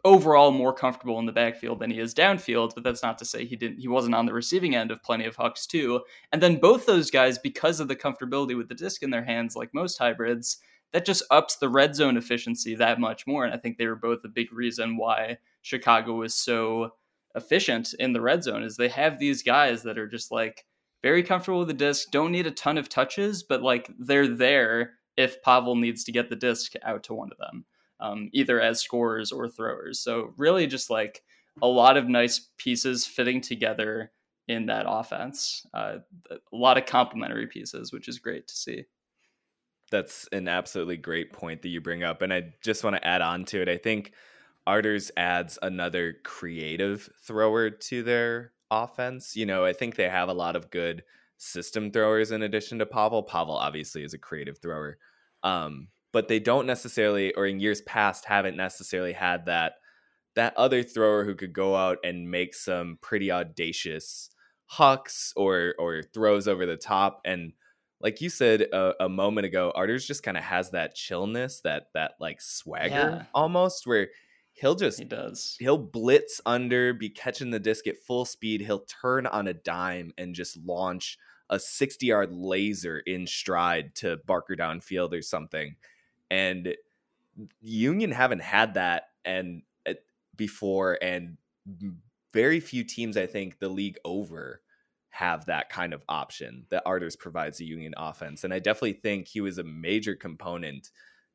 overall 0.05 0.51
more 0.51 0.71
comfortable 0.71 1.17
in 1.19 1.25
the 1.25 1.31
backfield 1.31 1.79
than 1.79 1.89
he 1.89 1.99
is 1.99 2.13
downfield, 2.13 2.73
but 2.75 2.83
that's 2.83 3.01
not 3.01 3.17
to 3.17 3.25
say 3.25 3.43
he 3.43 3.55
didn't 3.55 3.79
he 3.79 3.87
wasn't 3.87 4.13
on 4.15 4.27
the 4.27 4.33
receiving 4.33 4.75
end 4.75 4.91
of 4.91 5.03
plenty 5.03 5.25
of 5.25 5.35
hucks 5.35 5.65
too. 5.65 6.01
And 6.31 6.41
then 6.41 6.57
both 6.57 6.85
those 6.85 7.09
guys, 7.11 7.39
because 7.39 7.79
of 7.79 7.87
the 7.87 7.95
comfortability 7.95 8.55
with 8.55 8.69
the 8.69 8.75
disc 8.75 9.03
in 9.03 9.09
their 9.09 9.23
hands, 9.23 9.55
like 9.55 9.73
most 9.73 9.97
hybrids, 9.97 10.59
that 10.93 11.05
just 11.05 11.23
ups 11.31 11.57
the 11.57 11.67
red 11.67 11.95
zone 11.95 12.17
efficiency 12.17 12.75
that 12.75 12.99
much 12.99 13.25
more. 13.27 13.43
And 13.43 13.53
I 13.53 13.57
think 13.57 13.77
they 13.77 13.87
were 13.87 13.95
both 13.95 14.19
a 14.23 14.29
big 14.29 14.53
reason 14.53 14.95
why 14.95 15.39
Chicago 15.63 16.13
was 16.13 16.35
so 16.35 16.91
efficient 17.33 17.93
in 17.99 18.13
the 18.13 18.21
red 18.21 18.43
zone 18.43 18.63
is 18.63 18.77
they 18.77 18.87
have 18.87 19.19
these 19.19 19.41
guys 19.41 19.83
that 19.83 19.97
are 19.97 20.07
just 20.07 20.31
like 20.31 20.65
very 21.01 21.23
comfortable 21.23 21.59
with 21.59 21.67
the 21.67 21.73
disc, 21.73 22.09
don't 22.11 22.31
need 22.31 22.47
a 22.47 22.51
ton 22.51 22.77
of 22.77 22.89
touches, 22.89 23.43
but 23.43 23.63
like 23.63 23.89
they're 23.99 24.27
there 24.27 24.93
if 25.17 25.41
Pavel 25.41 25.75
needs 25.75 26.03
to 26.03 26.11
get 26.11 26.29
the 26.29 26.35
disc 26.35 26.73
out 26.83 27.03
to 27.03 27.13
one 27.15 27.31
of 27.31 27.37
them 27.39 27.65
um, 27.99 28.29
either 28.33 28.59
as 28.59 28.81
scorers 28.81 29.31
or 29.31 29.47
throwers. 29.49 29.99
So 29.99 30.33
really, 30.37 30.67
just 30.67 30.89
like 30.89 31.23
a 31.61 31.67
lot 31.67 31.97
of 31.97 32.07
nice 32.07 32.49
pieces 32.57 33.05
fitting 33.05 33.41
together 33.41 34.11
in 34.47 34.67
that 34.67 34.85
offense. 34.87 35.65
Uh, 35.73 35.97
a 36.29 36.37
lot 36.51 36.77
of 36.77 36.85
complementary 36.85 37.47
pieces, 37.47 37.91
which 37.91 38.07
is 38.07 38.19
great 38.19 38.47
to 38.47 38.55
see. 38.55 38.83
That's 39.91 40.27
an 40.31 40.47
absolutely 40.47 40.97
great 40.97 41.31
point 41.31 41.61
that 41.61 41.69
you 41.69 41.79
bring 41.79 42.03
up, 42.03 42.21
and 42.21 42.33
I 42.33 42.53
just 42.61 42.83
want 42.83 42.95
to 42.95 43.07
add 43.07 43.21
on 43.21 43.45
to 43.45 43.61
it. 43.61 43.69
I 43.69 43.77
think 43.77 44.13
Arters 44.67 45.11
adds 45.15 45.59
another 45.61 46.15
creative 46.23 47.07
thrower 47.23 47.69
to 47.69 48.03
their 48.03 48.51
offense. 48.71 49.35
You 49.35 49.45
know, 49.45 49.63
I 49.63 49.73
think 49.73 49.95
they 49.95 50.09
have 50.09 50.27
a 50.27 50.33
lot 50.33 50.55
of 50.55 50.71
good 50.71 51.03
system 51.37 51.91
throwers 51.91 52.31
in 52.31 52.41
addition 52.41 52.79
to 52.79 52.85
Pavel. 52.85 53.21
Pavel 53.23 53.55
obviously 53.55 54.03
is 54.03 54.13
a 54.13 54.17
creative 54.17 54.57
thrower. 54.57 54.97
Um, 55.43 55.89
but 56.15 56.29
they 56.29 56.39
don't 56.39 56.65
necessarily, 56.65 57.33
or 57.33 57.45
in 57.45 57.59
years 57.59 57.81
past, 57.81 58.23
haven't 58.23 58.55
necessarily 58.55 59.11
had 59.11 59.47
that 59.47 59.73
that 60.35 60.55
other 60.55 60.81
thrower 60.81 61.25
who 61.25 61.35
could 61.35 61.51
go 61.51 61.75
out 61.75 61.97
and 62.05 62.31
make 62.31 62.55
some 62.55 62.97
pretty 63.01 63.29
audacious 63.29 64.29
hucks 64.67 65.33
or 65.35 65.75
or 65.77 66.03
throws 66.13 66.47
over 66.47 66.65
the 66.65 66.77
top. 66.77 67.19
And 67.25 67.51
like 67.99 68.21
you 68.21 68.29
said 68.29 68.61
a, 68.61 68.93
a 69.03 69.09
moment 69.09 69.43
ago, 69.43 69.73
Arters 69.75 70.07
just 70.07 70.23
kind 70.23 70.37
of 70.37 70.43
has 70.43 70.71
that 70.71 70.95
chillness, 70.95 71.59
that 71.65 71.87
that 71.95 72.13
like 72.21 72.39
swagger 72.39 72.87
yeah. 72.87 73.23
almost, 73.33 73.85
where 73.85 74.07
he'll 74.53 74.75
just 74.75 74.99
he 74.99 75.03
does 75.03 75.57
he'll 75.59 75.77
blitz 75.77 76.39
under, 76.45 76.93
be 76.93 77.09
catching 77.09 77.51
the 77.51 77.59
disc 77.59 77.87
at 77.87 77.97
full 77.97 78.23
speed. 78.23 78.61
He'll 78.61 78.85
turn 78.85 79.27
on 79.27 79.49
a 79.49 79.53
dime 79.53 80.13
and 80.17 80.33
just 80.33 80.55
launch 80.55 81.17
a 81.49 81.59
60 81.59 82.05
yard 82.05 82.31
laser 82.31 82.99
in 82.99 83.27
stride 83.27 83.95
to 83.95 84.15
Barker 84.25 84.55
downfield 84.55 85.11
or 85.11 85.21
something 85.21 85.75
and 86.29 86.75
Union 87.61 88.11
haven't 88.11 88.41
had 88.41 88.75
that 88.75 89.09
and 89.23 89.63
uh, 89.87 89.93
before, 90.35 90.97
and 91.01 91.37
very 92.33 92.59
few 92.59 92.83
teams, 92.83 93.17
I 93.17 93.25
think, 93.25 93.59
the 93.59 93.69
league 93.69 93.97
over 94.05 94.61
have 95.09 95.45
that 95.45 95.69
kind 95.69 95.93
of 95.93 96.03
option 96.09 96.65
that 96.69 96.83
Arters 96.85 97.17
provides 97.17 97.59
a 97.61 97.65
Union 97.65 97.93
offense, 97.97 98.43
and 98.43 98.53
I 98.53 98.59
definitely 98.59 98.93
think 98.93 99.27
he 99.27 99.41
was 99.41 99.57
a 99.57 99.63
major 99.63 100.15
component 100.15 100.89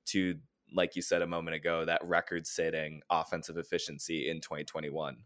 to, 0.07 0.37
like 0.75 0.97
you 0.97 1.03
said 1.03 1.23
a 1.23 1.27
moment 1.27 1.57
ago, 1.57 1.85
that 1.85 2.05
record-setting 2.05 3.01
offensive 3.11 3.57
efficiency 3.57 4.29
in 4.29 4.41
2021. 4.41 5.17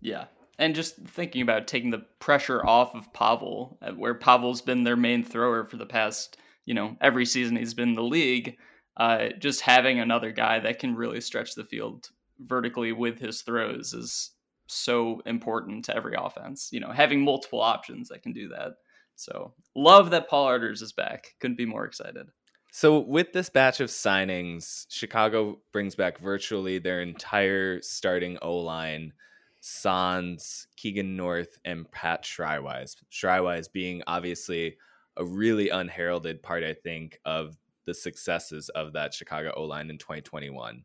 Yeah, 0.00 0.24
and 0.58 0.74
just 0.74 0.96
thinking 0.96 1.42
about 1.42 1.66
taking 1.66 1.90
the 1.90 2.04
pressure 2.18 2.64
off 2.64 2.94
of 2.94 3.12
Pavel, 3.12 3.78
uh, 3.82 3.92
where 3.92 4.14
Pavel's 4.14 4.62
been 4.62 4.84
their 4.84 4.96
main 4.96 5.22
thrower 5.22 5.64
for 5.64 5.76
the 5.76 5.86
past 5.86 6.36
you 6.64 6.74
know, 6.74 6.96
every 7.00 7.26
season 7.26 7.56
he's 7.56 7.74
been 7.74 7.90
in 7.90 7.94
the 7.94 8.02
league, 8.02 8.56
uh, 8.96 9.28
just 9.38 9.60
having 9.60 9.98
another 9.98 10.32
guy 10.32 10.60
that 10.60 10.78
can 10.78 10.94
really 10.94 11.20
stretch 11.20 11.54
the 11.54 11.64
field 11.64 12.08
vertically 12.38 12.92
with 12.92 13.18
his 13.18 13.42
throws 13.42 13.92
is 13.92 14.32
so 14.66 15.20
important 15.26 15.84
to 15.86 15.96
every 15.96 16.14
offense. 16.16 16.68
You 16.72 16.80
know, 16.80 16.90
having 16.90 17.22
multiple 17.22 17.60
options 17.60 18.08
that 18.08 18.22
can 18.22 18.32
do 18.32 18.48
that. 18.48 18.74
So 19.16 19.54
love 19.74 20.10
that 20.10 20.28
Paul 20.28 20.46
Arters 20.46 20.82
is 20.82 20.92
back. 20.92 21.34
Couldn't 21.40 21.58
be 21.58 21.66
more 21.66 21.84
excited. 21.84 22.28
So 22.72 23.00
with 23.00 23.32
this 23.32 23.50
batch 23.50 23.80
of 23.80 23.90
signings, 23.90 24.86
Chicago 24.88 25.58
brings 25.72 25.94
back 25.94 26.18
virtually 26.18 26.78
their 26.78 27.02
entire 27.02 27.82
starting 27.82 28.38
O 28.42 28.56
line. 28.58 29.12
Sans, 29.60 30.66
Keegan 30.76 31.16
North, 31.16 31.58
and 31.64 31.90
Pat 31.90 32.24
Shriwise. 32.24 32.96
Shriwise 33.12 33.70
being 33.70 34.02
obviously 34.06 34.76
a 35.20 35.24
really 35.24 35.68
unheralded 35.68 36.42
part, 36.42 36.64
I 36.64 36.72
think, 36.72 37.20
of 37.24 37.56
the 37.84 37.94
successes 37.94 38.70
of 38.70 38.94
that 38.94 39.12
Chicago 39.12 39.52
O 39.54 39.64
line 39.64 39.90
in 39.90 39.98
2021. 39.98 40.82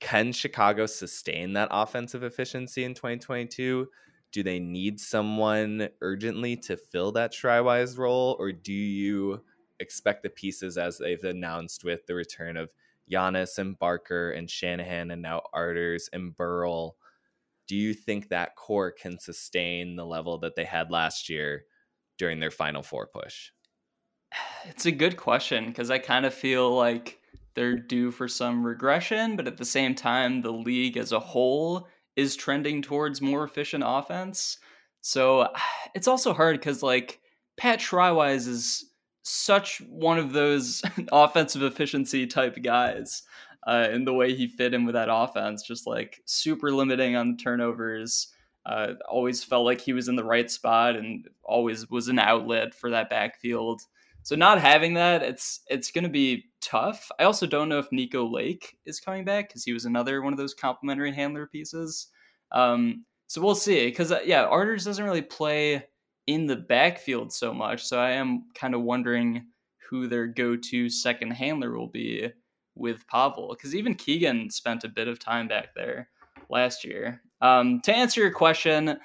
Can 0.00 0.32
Chicago 0.32 0.86
sustain 0.86 1.52
that 1.52 1.68
offensive 1.70 2.24
efficiency 2.24 2.84
in 2.84 2.92
2022? 2.92 3.88
Do 4.32 4.42
they 4.42 4.58
need 4.58 4.98
someone 4.98 5.88
urgently 6.00 6.56
to 6.56 6.76
fill 6.76 7.12
that 7.12 7.32
Shriwise 7.32 7.96
role, 7.96 8.36
or 8.40 8.50
do 8.50 8.72
you 8.72 9.42
expect 9.78 10.24
the 10.24 10.30
pieces 10.30 10.76
as 10.76 10.98
they've 10.98 11.22
announced 11.22 11.84
with 11.84 12.06
the 12.06 12.14
return 12.14 12.56
of 12.56 12.74
Janas 13.10 13.58
and 13.58 13.78
Barker 13.78 14.32
and 14.32 14.50
Shanahan 14.50 15.12
and 15.12 15.22
now 15.22 15.42
Arters 15.54 16.08
and 16.12 16.36
Burrell? 16.36 16.96
Do 17.68 17.76
you 17.76 17.94
think 17.94 18.28
that 18.28 18.56
core 18.56 18.90
can 18.90 19.20
sustain 19.20 19.94
the 19.94 20.04
level 20.04 20.38
that 20.38 20.56
they 20.56 20.64
had 20.64 20.90
last 20.90 21.30
year 21.30 21.64
during 22.18 22.40
their 22.40 22.50
final 22.50 22.82
four 22.82 23.06
push? 23.06 23.50
It's 24.66 24.86
a 24.86 24.92
good 24.92 25.18
question 25.18 25.66
because 25.66 25.90
I 25.90 25.98
kind 25.98 26.24
of 26.24 26.32
feel 26.32 26.74
like 26.74 27.20
they're 27.54 27.76
due 27.76 28.10
for 28.10 28.28
some 28.28 28.64
regression, 28.64 29.36
but 29.36 29.46
at 29.46 29.58
the 29.58 29.64
same 29.64 29.94
time, 29.94 30.40
the 30.40 30.52
league 30.52 30.96
as 30.96 31.12
a 31.12 31.20
whole 31.20 31.86
is 32.16 32.34
trending 32.34 32.80
towards 32.80 33.20
more 33.20 33.44
efficient 33.44 33.84
offense. 33.86 34.58
So 35.00 35.48
it's 35.94 36.08
also 36.08 36.32
hard 36.32 36.58
because 36.58 36.82
like 36.82 37.20
Pat 37.56 37.78
Shriwise 37.78 38.48
is 38.48 38.84
such 39.22 39.78
one 39.88 40.18
of 40.18 40.32
those 40.32 40.82
offensive 41.12 41.62
efficiency 41.62 42.26
type 42.26 42.56
guys 42.62 43.22
uh, 43.66 43.88
in 43.90 44.04
the 44.04 44.12
way 44.12 44.34
he 44.34 44.46
fit 44.46 44.74
in 44.74 44.84
with 44.84 44.94
that 44.94 45.08
offense, 45.10 45.62
just 45.62 45.86
like 45.86 46.20
super 46.26 46.70
limiting 46.70 47.16
on 47.16 47.36
turnovers, 47.36 48.28
uh, 48.66 48.94
always 49.08 49.44
felt 49.44 49.64
like 49.64 49.80
he 49.80 49.92
was 49.92 50.08
in 50.08 50.16
the 50.16 50.24
right 50.24 50.50
spot 50.50 50.96
and 50.96 51.28
always 51.42 51.90
was 51.90 52.08
an 52.08 52.18
outlet 52.18 52.74
for 52.74 52.90
that 52.90 53.10
backfield. 53.10 53.82
So 54.22 54.36
not 54.36 54.58
having 54.58 54.94
that, 54.94 55.22
it's 55.22 55.60
it's 55.68 55.90
going 55.90 56.04
to 56.04 56.10
be 56.10 56.46
tough. 56.62 57.10
I 57.18 57.24
also 57.24 57.46
don't 57.46 57.68
know 57.68 57.78
if 57.78 57.92
Nico 57.92 58.26
Lake 58.26 58.78
is 58.86 59.00
coming 59.00 59.24
back 59.24 59.48
because 59.48 59.64
he 59.64 59.74
was 59.74 59.84
another 59.84 60.22
one 60.22 60.32
of 60.32 60.38
those 60.38 60.54
complementary 60.54 61.12
handler 61.12 61.46
pieces. 61.46 62.08
Um, 62.50 63.04
so 63.26 63.42
we'll 63.42 63.54
see. 63.54 63.86
Because 63.86 64.12
uh, 64.12 64.20
yeah, 64.24 64.46
Arters 64.46 64.84
doesn't 64.84 65.04
really 65.04 65.20
play 65.20 65.84
in 66.26 66.46
the 66.46 66.56
backfield 66.56 67.34
so 67.34 67.52
much. 67.52 67.84
So 67.84 67.98
I 67.98 68.12
am 68.12 68.46
kind 68.54 68.74
of 68.74 68.80
wondering 68.80 69.46
who 69.90 70.06
their 70.06 70.26
go-to 70.26 70.88
second 70.88 71.32
handler 71.32 71.76
will 71.76 71.88
be 71.88 72.30
with 72.74 73.06
Pavel. 73.08 73.54
Because 73.54 73.74
even 73.74 73.94
Keegan 73.94 74.48
spent 74.48 74.84
a 74.84 74.88
bit 74.88 75.06
of 75.06 75.18
time 75.18 75.48
back 75.48 75.74
there 75.74 76.08
last 76.48 76.82
year. 76.82 77.20
Um, 77.40 77.80
to 77.82 77.94
answer 77.94 78.20
your 78.20 78.32
question, 78.32 78.98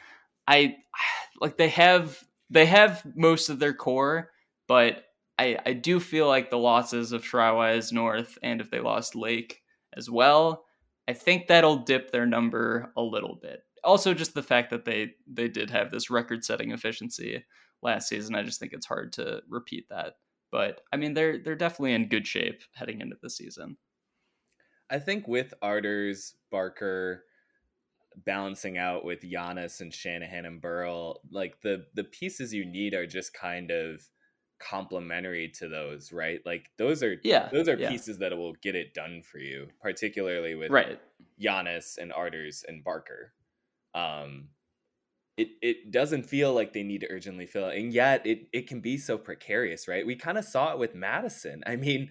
I 0.48 0.78
like 1.42 1.58
they 1.58 1.70
have 1.70 2.24
they 2.50 2.66
have 2.66 3.04
most 3.16 3.50
of 3.50 3.60
their 3.60 3.74
core, 3.74 4.32
but 4.68 5.06
I 5.38 5.58
I 5.66 5.74
do 5.74 6.00
feel 6.00 6.28
like 6.28 6.50
the 6.50 6.58
losses 6.58 7.12
of 7.12 7.24
Shriwise 7.24 7.92
North 7.92 8.38
and 8.44 8.62
if 8.62 8.70
they 8.70 8.80
lost 8.80 9.16
Lake 9.16 9.62
as 9.96 10.10
well, 10.10 10.66
I 11.08 11.14
think 11.14 11.48
that'll 11.48 11.78
dip 11.78 12.12
their 12.12 12.26
number 12.26 12.92
a 12.96 13.02
little 13.02 13.40
bit. 13.42 13.62
Also, 13.84 14.14
just 14.14 14.34
the 14.34 14.44
fact 14.44 14.70
that 14.70 14.86
they 14.86 15.14
they 15.28 15.48
did 15.48 15.70
have 15.70 15.92
this 15.92 16.10
record-setting 16.10 16.72
efficiency 16.72 17.44
last 17.82 18.10
season, 18.10 18.36
I 18.36 18.44
just 18.44 18.60
think 18.60 18.74
it's 18.74 18.86
hard 18.86 19.14
to 19.14 19.42
repeat 19.48 19.88
that. 19.90 20.16
But 20.52 20.82
I 20.92 20.98
mean, 20.98 21.14
they're 21.14 21.38
they're 21.38 21.56
definitely 21.56 21.94
in 21.94 22.10
good 22.10 22.28
shape 22.28 22.62
heading 22.74 23.02
into 23.02 23.16
the 23.22 23.30
season. 23.30 23.78
I 24.90 25.00
think 25.00 25.28
with 25.28 25.54
Arters, 25.62 26.34
Barker, 26.52 27.24
balancing 28.26 28.78
out 28.78 29.04
with 29.04 29.22
Janas 29.22 29.82
and 29.82 29.94
Shanahan 29.94 30.46
and 30.46 30.62
Burrell, 30.62 31.22
like 31.32 31.62
the 31.62 31.86
the 31.94 32.04
pieces 32.04 32.54
you 32.54 32.66
need 32.66 32.94
are 32.94 33.08
just 33.08 33.34
kind 33.34 33.72
of 33.72 34.02
complementary 34.60 35.50
to 35.60 35.68
those, 35.68 36.12
right? 36.12 36.40
Like 36.46 36.70
those 36.78 37.02
are 37.02 37.18
yeah, 37.24 37.50
those 37.52 37.68
are 37.68 37.78
yeah. 37.78 37.90
pieces 37.90 38.20
that 38.20 38.38
will 38.38 38.54
get 38.62 38.76
it 38.76 38.94
done 38.94 39.22
for 39.22 39.40
you, 39.40 39.68
particularly 39.82 40.56
with 40.56 40.72
right. 40.72 41.00
Janas 41.42 41.98
and 41.98 42.12
Arters 42.12 42.64
and 42.68 42.84
Barker. 42.84 43.34
Um 43.96 44.50
it 45.38 45.50
it 45.62 45.92
doesn't 45.92 46.26
feel 46.26 46.54
like 46.54 46.74
they 46.74 46.84
need 46.84 47.02
to 47.02 47.12
urgently 47.12 47.46
fill 47.46 47.70
it. 47.70 47.78
And 47.78 47.94
yet 47.94 48.26
it 48.28 48.48
it 48.52 48.68
can 48.68 48.82
be 48.82 48.98
so 48.98 49.18
precarious, 49.18 49.88
right? 49.88 50.06
We 50.06 50.16
kind 50.16 50.38
of 50.38 50.46
saw 50.46 50.74
it 50.74 50.80
with 50.80 50.94
Madison. 50.94 51.64
I 51.66 51.78
mean, 51.78 52.10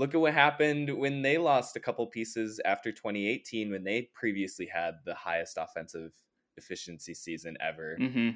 look 0.00 0.14
at 0.14 0.20
what 0.20 0.32
happened 0.32 0.96
when 0.96 1.20
they 1.20 1.36
lost 1.36 1.76
a 1.76 1.80
couple 1.80 2.06
pieces 2.06 2.58
after 2.64 2.90
2018 2.90 3.70
when 3.70 3.84
they 3.84 4.08
previously 4.14 4.66
had 4.66 4.94
the 5.04 5.14
highest 5.14 5.58
offensive 5.60 6.12
efficiency 6.56 7.12
season 7.12 7.56
ever. 7.60 7.98
Mm-hmm. 8.00 8.30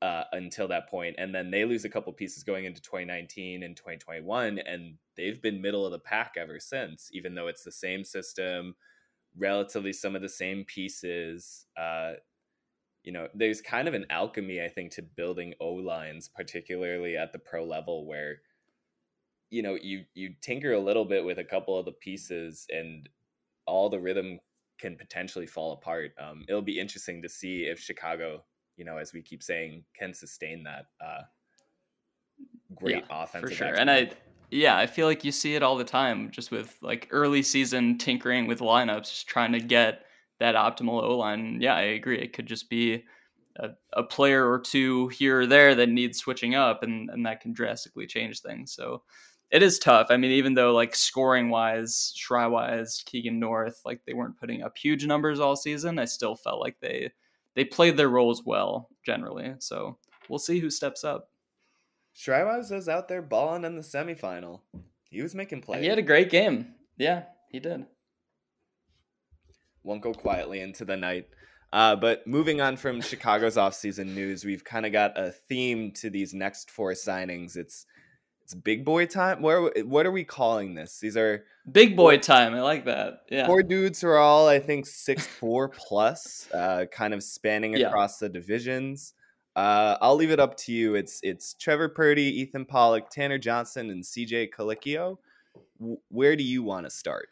uh, 0.00 0.24
until 0.32 0.66
that 0.66 0.88
point, 0.88 1.14
and 1.18 1.32
then 1.32 1.50
they 1.50 1.64
lose 1.64 1.84
a 1.84 1.88
couple 1.88 2.12
pieces 2.12 2.42
going 2.42 2.64
into 2.64 2.80
2019 2.80 3.62
and 3.62 3.76
2021, 3.76 4.58
and 4.58 4.94
they've 5.16 5.40
been 5.40 5.62
middle 5.62 5.86
of 5.86 5.92
the 5.92 5.98
pack 5.98 6.34
ever 6.36 6.58
since. 6.58 7.08
Even 7.12 7.34
though 7.34 7.46
it's 7.46 7.62
the 7.62 7.70
same 7.70 8.02
system, 8.02 8.74
relatively 9.36 9.92
some 9.92 10.16
of 10.16 10.22
the 10.22 10.28
same 10.28 10.64
pieces. 10.64 11.66
Uh, 11.76 12.14
you 13.04 13.12
know, 13.12 13.28
there's 13.34 13.60
kind 13.60 13.86
of 13.86 13.94
an 13.94 14.06
alchemy, 14.10 14.62
I 14.62 14.68
think, 14.68 14.92
to 14.92 15.02
building 15.02 15.54
O 15.60 15.72
lines, 15.72 16.28
particularly 16.28 17.16
at 17.16 17.32
the 17.32 17.38
pro 17.38 17.64
level, 17.64 18.06
where 18.06 18.40
you 19.52 19.62
know 19.62 19.76
you 19.80 20.04
you 20.14 20.34
tinker 20.40 20.72
a 20.72 20.80
little 20.80 21.04
bit 21.04 21.24
with 21.24 21.38
a 21.38 21.44
couple 21.44 21.78
of 21.78 21.84
the 21.84 21.92
pieces, 21.92 22.66
and 22.70 23.08
all 23.66 23.88
the 23.88 24.00
rhythm 24.00 24.40
can 24.78 24.96
potentially 24.96 25.46
fall 25.46 25.72
apart. 25.74 26.12
Um, 26.20 26.44
it'll 26.48 26.62
be 26.62 26.80
interesting 26.80 27.22
to 27.22 27.28
see 27.28 27.62
if 27.62 27.78
Chicago 27.78 28.42
you 28.76 28.84
know, 28.84 28.98
as 28.98 29.12
we 29.12 29.22
keep 29.22 29.42
saying, 29.42 29.84
can 29.98 30.14
sustain 30.14 30.64
that 30.64 30.86
uh, 31.00 31.22
great 32.74 33.04
yeah, 33.08 33.22
offensive. 33.22 33.50
For 33.50 33.54
sure, 33.54 33.74
and 33.74 33.90
I 33.90 34.10
yeah, 34.50 34.76
I 34.76 34.86
feel 34.86 35.06
like 35.06 35.24
you 35.24 35.32
see 35.32 35.54
it 35.54 35.62
all 35.62 35.76
the 35.76 35.84
time, 35.84 36.30
just 36.30 36.50
with 36.50 36.76
like 36.82 37.08
early 37.10 37.42
season 37.42 37.98
tinkering 37.98 38.46
with 38.46 38.60
lineups, 38.60 39.04
just 39.04 39.26
trying 39.28 39.52
to 39.52 39.60
get 39.60 40.04
that 40.40 40.54
optimal 40.54 41.02
O 41.02 41.16
line. 41.16 41.58
Yeah, 41.60 41.74
I 41.74 41.82
agree. 41.82 42.18
It 42.18 42.32
could 42.32 42.46
just 42.46 42.68
be 42.68 43.04
a, 43.56 43.70
a, 43.92 44.02
player 44.02 44.50
or 44.50 44.58
two 44.58 45.08
here 45.08 45.40
or 45.40 45.46
there 45.46 45.74
that 45.74 45.88
needs 45.88 46.18
switching 46.18 46.54
up, 46.54 46.82
and 46.82 47.10
and 47.10 47.24
that 47.26 47.40
can 47.40 47.52
drastically 47.52 48.06
change 48.06 48.40
things. 48.40 48.72
So 48.72 49.02
it 49.52 49.62
is 49.62 49.78
tough. 49.78 50.06
I 50.08 50.16
mean, 50.16 50.30
even 50.30 50.54
though 50.54 50.72
like 50.72 50.96
scoring 50.96 51.50
wise, 51.50 52.14
Shriwise, 52.16 53.04
Keegan 53.04 53.38
North, 53.38 53.82
like 53.84 54.00
they 54.06 54.14
weren't 54.14 54.40
putting 54.40 54.62
up 54.62 54.78
huge 54.78 55.04
numbers 55.04 55.40
all 55.40 55.56
season, 55.56 55.98
I 55.98 56.06
still 56.06 56.34
felt 56.34 56.60
like 56.60 56.80
they 56.80 57.12
they 57.54 57.66
played 57.66 57.98
their 57.98 58.08
roles 58.08 58.42
well 58.44 58.88
generally. 59.04 59.54
So 59.58 59.98
we'll 60.28 60.38
see 60.38 60.58
who 60.58 60.70
steps 60.70 61.04
up. 61.04 61.28
Shriwise 62.16 62.70
was 62.70 62.88
out 62.88 63.08
there 63.08 63.20
balling 63.20 63.64
in 63.64 63.76
the 63.76 63.82
semifinal. 63.82 64.60
He 65.10 65.22
was 65.22 65.34
making 65.34 65.60
plays. 65.60 65.82
He 65.82 65.88
had 65.88 65.98
a 65.98 66.02
great 66.02 66.30
game. 66.30 66.74
Yeah, 66.96 67.24
he 67.50 67.60
did. 67.60 67.84
Won't 69.82 70.02
go 70.02 70.14
quietly 70.14 70.60
into 70.60 70.86
the 70.86 70.96
night. 70.96 71.28
Uh, 71.74 71.96
but 71.96 72.26
moving 72.26 72.60
on 72.62 72.76
from 72.76 73.00
Chicago's 73.02 73.56
offseason 73.56 74.14
news, 74.14 74.44
we've 74.44 74.64
kind 74.64 74.86
of 74.86 74.92
got 74.92 75.18
a 75.18 75.30
theme 75.30 75.90
to 75.92 76.08
these 76.08 76.32
next 76.32 76.70
four 76.70 76.92
signings. 76.92 77.56
It's 77.56 77.86
it's 78.44 78.54
big 78.54 78.84
boy 78.84 79.06
time. 79.06 79.42
What 79.42 79.86
what 79.86 80.06
are 80.06 80.10
we 80.10 80.24
calling 80.24 80.74
this? 80.74 80.98
These 80.98 81.16
are 81.16 81.44
big 81.70 81.96
boy 81.96 82.18
time. 82.18 82.54
I 82.54 82.60
like 82.60 82.84
that. 82.86 83.22
Yeah, 83.30 83.46
four 83.46 83.62
dudes 83.62 84.00
who 84.00 84.08
are 84.08 84.18
all 84.18 84.48
I 84.48 84.58
think 84.58 84.86
six 84.86 85.26
four 85.26 85.68
plus, 85.68 86.48
uh, 86.52 86.86
kind 86.90 87.14
of 87.14 87.22
spanning 87.22 87.80
across 87.82 88.18
the 88.18 88.28
divisions. 88.28 89.14
Uh, 89.54 89.98
I'll 90.00 90.16
leave 90.16 90.30
it 90.30 90.40
up 90.40 90.56
to 90.58 90.72
you. 90.72 90.94
It's 90.94 91.20
it's 91.22 91.54
Trevor 91.54 91.88
Purdy, 91.88 92.40
Ethan 92.40 92.64
Pollock, 92.64 93.10
Tanner 93.10 93.38
Johnson, 93.38 93.90
and 93.90 94.02
CJ 94.02 94.50
Colicchio. 94.50 95.18
W- 95.78 95.98
where 96.08 96.36
do 96.36 96.42
you 96.42 96.62
want 96.62 96.86
to 96.86 96.90
start? 96.90 97.28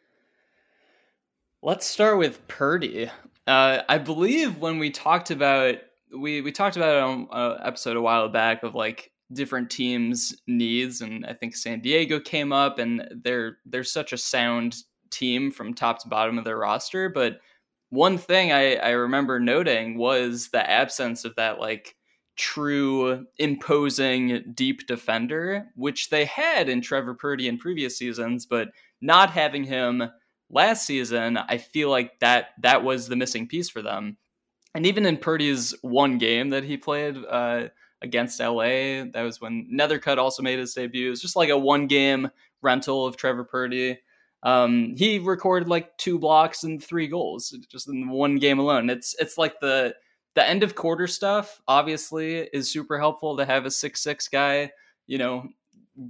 Let's 1.63 1.87
start 1.87 2.19
with 2.19 2.47
Purdy. 2.47 3.11
Uh, 3.47 3.83
I 3.89 3.99
believe 3.99 4.59
when 4.59 4.79
we 4.79 4.91
talked 4.91 5.31
about 5.31 5.77
we 6.17 6.41
we 6.41 6.53
talked 6.53 6.77
about 6.77 6.95
it 6.95 7.03
on 7.03 7.29
an 7.33 7.67
episode 7.67 7.97
a 7.97 8.01
while 8.01 8.29
back 8.29 8.63
of 8.63 8.75
like 8.75 9.11
different 9.33 9.71
teams' 9.71 10.35
needs, 10.47 11.01
and 11.01 11.25
I 11.27 11.35
think 11.35 11.57
San 11.57 11.81
Diego 11.81 12.21
came 12.21 12.53
up, 12.53 12.79
and 12.79 13.09
they're 13.23 13.59
they're 13.67 13.85
such 13.85 14.13
a 14.13 14.19
sound 14.19 14.77
team 15.11 15.51
from 15.51 15.75
top 15.75 16.01
to 16.03 16.09
bottom 16.09 16.39
of 16.39 16.45
their 16.45 16.59
roster. 16.59 17.09
But 17.09 17.41
one 17.91 18.19
thing 18.19 18.53
I, 18.53 18.77
I 18.77 18.91
remember 18.91 19.41
noting 19.41 19.99
was 19.99 20.49
the 20.49 20.69
absence 20.69 21.25
of 21.25 21.35
that 21.37 21.59
like 21.59 21.97
true 22.37 23.27
imposing 23.39 24.53
deep 24.55 24.87
defender, 24.87 25.67
which 25.75 26.11
they 26.11 26.25
had 26.25 26.69
in 26.69 26.81
Trevor 26.81 27.15
Purdy 27.15 27.49
in 27.49 27.59
previous 27.59 27.99
seasons, 27.99 28.47
but 28.47 28.69
not 29.01 29.31
having 29.31 29.65
him 29.65 30.11
last 30.51 30.87
season, 30.87 31.37
I 31.37 31.59
feel 31.59 31.91
like 31.91 32.19
that 32.21 32.49
that 32.63 32.83
was 32.83 33.09
the 33.09 33.17
missing 33.17 33.47
piece 33.47 33.69
for 33.69 33.83
them. 33.83 34.17
And 34.75 34.87
even 34.87 35.07
in 35.07 35.17
Purdy's 35.17 35.75
one 35.83 36.19
game 36.19 36.51
that 36.51 36.65
he 36.65 36.77
played, 36.77 37.17
uh, 37.29 37.69
against 38.03 38.41
LA. 38.41 39.05
That 39.13 39.23
was 39.23 39.41
when 39.41 39.69
Nethercutt 39.73 40.19
also 40.19 40.43
made 40.43 40.59
his 40.59 40.75
debut. 40.75 41.09
It 41.09 41.11
was 41.11 41.23
just 41.23 41.37
like 41.37 41.51
a 41.51 41.59
one 41.59 41.87
game 41.87 42.31
rental 42.63 43.07
of 43.07 43.17
Trevor 43.17 43.45
Purdy. 43.45 43.99
Um, 44.43 44.95
he 44.97 45.19
recorded 45.19 45.69
like 45.69 45.97
two 45.99 46.19
blocks 46.19 46.65
and 46.65 46.83
three 46.83 47.09
goals 47.09 47.55
just 47.69 47.89
in 47.89 48.09
one 48.09 48.37
game 48.37 48.59
alone. 48.59 48.89
It's 48.89 49.15
it's 49.19 49.37
like 49.37 49.61
the 49.61 49.95
the 50.35 50.47
end 50.47 50.63
of 50.63 50.75
quarter 50.75 51.07
stuff. 51.07 51.61
Obviously, 51.69 52.39
is 52.53 52.71
super 52.71 52.99
helpful 52.99 53.37
to 53.37 53.45
have 53.45 53.67
a 53.67 53.71
six 53.71 54.01
six 54.01 54.29
guy. 54.29 54.71
You 55.07 55.19
know, 55.19 55.49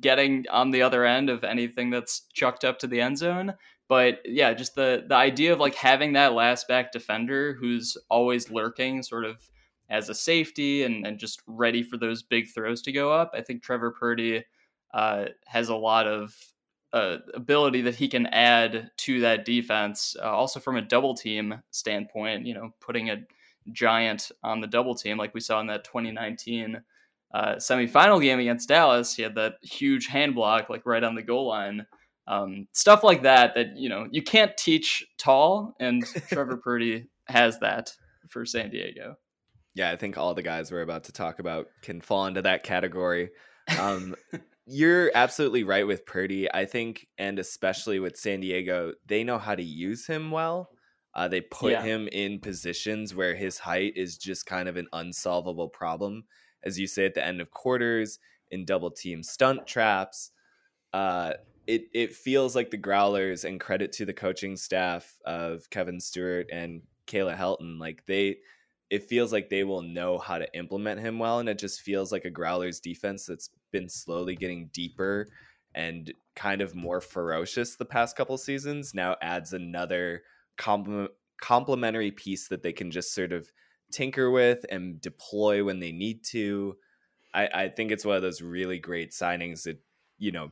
getting 0.00 0.46
on 0.50 0.70
the 0.70 0.83
other 0.83 1.05
end 1.05 1.31
of 1.31 1.42
anything 1.42 1.90
that's 1.90 2.22
chucked 2.33 2.64
up 2.64 2.79
to 2.81 2.87
the 2.87 3.00
end 3.00 3.18
zone. 3.18 3.55
But 3.88 4.20
yeah, 4.24 4.53
just 4.53 4.76
the 4.76 5.05
the 5.09 5.16
idea 5.16 5.53
of 5.53 5.59
like 5.59 5.74
having 5.74 6.12
that 6.12 6.33
last 6.33 6.68
back 6.68 6.92
defender 6.92 7.55
who's 7.55 7.96
always 8.09 8.50
lurking, 8.50 9.03
sort 9.03 9.24
of 9.24 9.50
as 9.90 10.09
a 10.09 10.14
safety 10.14 10.85
and, 10.85 11.07
and 11.07 11.18
just 11.18 11.42
ready 11.46 11.83
for 11.83 11.96
those 11.96 12.22
big 12.22 12.48
throws 12.48 12.81
to 12.83 12.92
go 12.92 13.12
up. 13.12 13.33
I 13.35 13.42
think 13.42 13.62
Trevor 13.62 13.90
Purdy 13.90 14.44
uh, 14.94 15.26
has 15.46 15.68
a 15.68 15.76
lot 15.76 16.07
of 16.07 16.35
uh, 16.92 17.18
ability 17.35 17.83
that 17.83 17.96
he 17.96 18.09
can 18.09 18.26
add 18.26 18.90
to 18.98 19.20
that 19.20 19.44
defense. 19.44 20.16
Uh, 20.20 20.31
also, 20.31 20.61
from 20.61 20.76
a 20.76 20.83
double 20.83 21.14
team 21.14 21.61
standpoint, 21.70 22.46
you 22.46 22.55
know, 22.55 22.70
putting 22.81 23.11
a 23.11 23.22
giant 23.72 24.31
on 24.42 24.61
the 24.61 24.66
double 24.66 24.94
team 24.94 25.18
like 25.18 25.35
we 25.35 25.40
saw 25.40 25.61
in 25.61 25.66
that 25.66 25.85
2019 25.85 26.81
uh, 27.33 27.55
semifinal 27.57 28.20
game 28.20 28.40
against 28.40 28.68
Dallas. 28.68 29.14
He 29.14 29.22
had 29.22 29.35
that 29.37 29.55
huge 29.62 30.07
hand 30.07 30.35
block 30.35 30.68
like 30.68 30.87
right 30.87 31.05
on 31.05 31.14
the 31.14 31.22
goal 31.22 31.48
line. 31.48 31.87
Um, 32.26 32.68
stuff 32.72 33.03
like 33.03 33.22
that 33.22 33.55
that 33.55 33.76
you 33.76 33.88
know 33.88 34.07
you 34.11 34.22
can't 34.22 34.57
teach 34.57 35.05
tall, 35.18 35.74
and 35.81 36.05
Trevor 36.29 36.57
Purdy 36.57 37.07
has 37.26 37.59
that 37.61 37.92
for 38.29 38.44
San 38.44 38.70
Diego. 38.70 39.16
Yeah, 39.74 39.90
I 39.90 39.96
think 39.96 40.18
all 40.18 40.35
the 40.35 40.42
guys 40.42 40.70
we're 40.70 40.83
about 40.83 41.04
to 41.04 41.12
talk 41.12 41.38
about 41.38 41.68
can 41.83 42.00
fall 42.00 42.26
into 42.26 42.42
that 42.42 42.62
category. 42.62 43.30
Um, 43.78 44.16
you're 44.66 45.11
absolutely 45.14 45.64
right 45.64 45.87
with 45.87 46.06
Purdy. 46.06 46.52
I 46.52 46.64
think, 46.64 47.06
and 47.18 47.38
especially 47.38 48.00
with 48.00 48.16
San 48.16 48.40
Diego, 48.40 48.92
they 49.06 49.22
know 49.24 49.38
how 49.38 49.54
to 49.54 49.62
use 49.62 50.06
him 50.06 50.30
well. 50.30 50.70
Uh, 51.14 51.28
they 51.28 51.40
put 51.40 51.72
yeah. 51.72 51.83
him 51.83 52.09
in 52.09 52.40
positions 52.40 53.14
where 53.14 53.35
his 53.35 53.59
height 53.59 53.94
is 53.96 54.16
just 54.16 54.46
kind 54.46 54.68
of 54.68 54.76
an 54.76 54.87
unsolvable 54.92 55.68
problem. 55.68 56.24
As 56.62 56.78
you 56.78 56.87
say 56.87 57.06
at 57.06 57.14
the 57.14 57.24
end 57.24 57.40
of 57.40 57.50
quarters, 57.50 58.18
in 58.50 58.64
double 58.64 58.90
team 58.90 59.22
stunt 59.22 59.66
traps. 59.66 60.33
Uh, 60.92 61.35
it, 61.66 61.85
it 61.94 62.14
feels 62.14 62.56
like 62.56 62.70
the 62.70 62.78
Growlers, 62.78 63.44
and 63.44 63.61
credit 63.61 63.92
to 63.92 64.04
the 64.04 64.12
coaching 64.12 64.56
staff 64.56 65.16
of 65.24 65.68
Kevin 65.70 66.00
Stewart 66.00 66.48
and 66.52 66.83
Kayla 67.06 67.37
Helton, 67.37 67.78
like 67.78 68.04
they 68.06 68.38
it 68.90 69.05
feels 69.05 69.33
like 69.33 69.48
they 69.48 69.64
will 69.64 69.83
know 69.83 70.18
how 70.18 70.38
to 70.38 70.57
implement 70.57 71.00
him 71.00 71.18
well. 71.18 71.38
And 71.38 71.48
it 71.48 71.59
just 71.59 71.81
feels 71.81 72.11
like 72.11 72.24
a 72.24 72.31
Growlers 72.31 72.81
defense 72.81 73.24
that's 73.24 73.50
been 73.70 73.88
slowly 73.88 74.35
getting 74.35 74.68
deeper 74.72 75.29
and 75.74 76.12
kind 76.35 76.61
of 76.61 76.74
more 76.74 77.00
ferocious 77.00 77.76
the 77.76 77.85
past 77.85 78.16
couple 78.16 78.37
seasons 78.37 78.92
now 78.92 79.16
adds 79.22 79.53
another 79.53 80.22
complement 80.57 81.11
complementary 81.40 82.11
piece 82.11 82.48
that 82.48 82.62
they 82.62 82.72
can 82.72 82.90
just 82.90 83.14
sort 83.14 83.33
of 83.33 83.50
tinker 83.90 84.31
with 84.31 84.66
and 84.70 85.00
deploy 85.00 85.64
when 85.64 85.81
they 85.81 85.90
need 85.90 86.22
to. 86.22 86.76
I, 87.33 87.48
I 87.55 87.68
think 87.68 87.90
it's 87.90 88.05
one 88.05 88.16
of 88.16 88.22
those 88.22 88.42
really 88.42 88.79
great 88.79 89.12
signings 89.12 89.62
that, 89.62 89.79
you 90.18 90.33
know, 90.33 90.50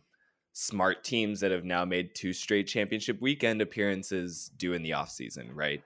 smart 0.54 1.04
teams 1.04 1.40
that 1.40 1.50
have 1.50 1.64
now 1.64 1.84
made 1.84 2.14
two 2.14 2.32
straight 2.32 2.66
championship 2.66 3.20
weekend 3.20 3.60
appearances 3.60 4.50
do 4.56 4.72
in 4.72 4.82
the 4.82 4.90
offseason, 4.90 5.50
right? 5.52 5.82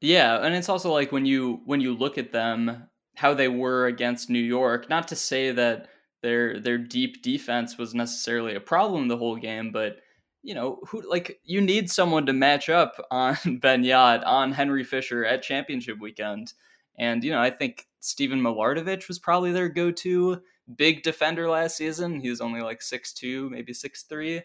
Yeah, 0.00 0.44
and 0.44 0.54
it's 0.54 0.68
also 0.68 0.92
like 0.92 1.12
when 1.12 1.26
you 1.26 1.60
when 1.64 1.80
you 1.80 1.94
look 1.94 2.18
at 2.18 2.32
them 2.32 2.88
how 3.16 3.32
they 3.34 3.48
were 3.48 3.86
against 3.86 4.28
New 4.28 4.38
York, 4.38 4.88
not 4.90 5.08
to 5.08 5.16
say 5.16 5.52
that 5.52 5.88
their 6.22 6.60
their 6.60 6.78
deep 6.78 7.22
defense 7.22 7.78
was 7.78 7.94
necessarily 7.94 8.54
a 8.54 8.60
problem 8.60 9.08
the 9.08 9.16
whole 9.16 9.36
game, 9.36 9.72
but 9.72 9.98
you 10.42 10.54
know, 10.54 10.78
who 10.86 11.02
like 11.08 11.40
you 11.44 11.60
need 11.60 11.90
someone 11.90 12.26
to 12.26 12.32
match 12.32 12.68
up 12.68 12.94
on 13.10 13.36
Ben 13.44 13.82
Benyat, 13.82 14.24
on 14.26 14.52
Henry 14.52 14.84
Fisher 14.84 15.24
at 15.24 15.42
championship 15.42 15.98
weekend. 16.00 16.52
And 16.98 17.24
you 17.24 17.30
know, 17.32 17.40
I 17.40 17.50
think 17.50 17.86
Stephen 18.00 18.40
Milardovich 18.40 19.08
was 19.08 19.18
probably 19.18 19.52
their 19.52 19.68
go-to 19.68 20.40
big 20.76 21.02
defender 21.02 21.48
last 21.48 21.76
season. 21.76 22.20
He 22.20 22.30
was 22.30 22.40
only 22.40 22.60
like 22.60 22.82
six 22.82 23.12
two, 23.14 23.48
maybe 23.50 23.72
six 23.72 24.02
three. 24.04 24.42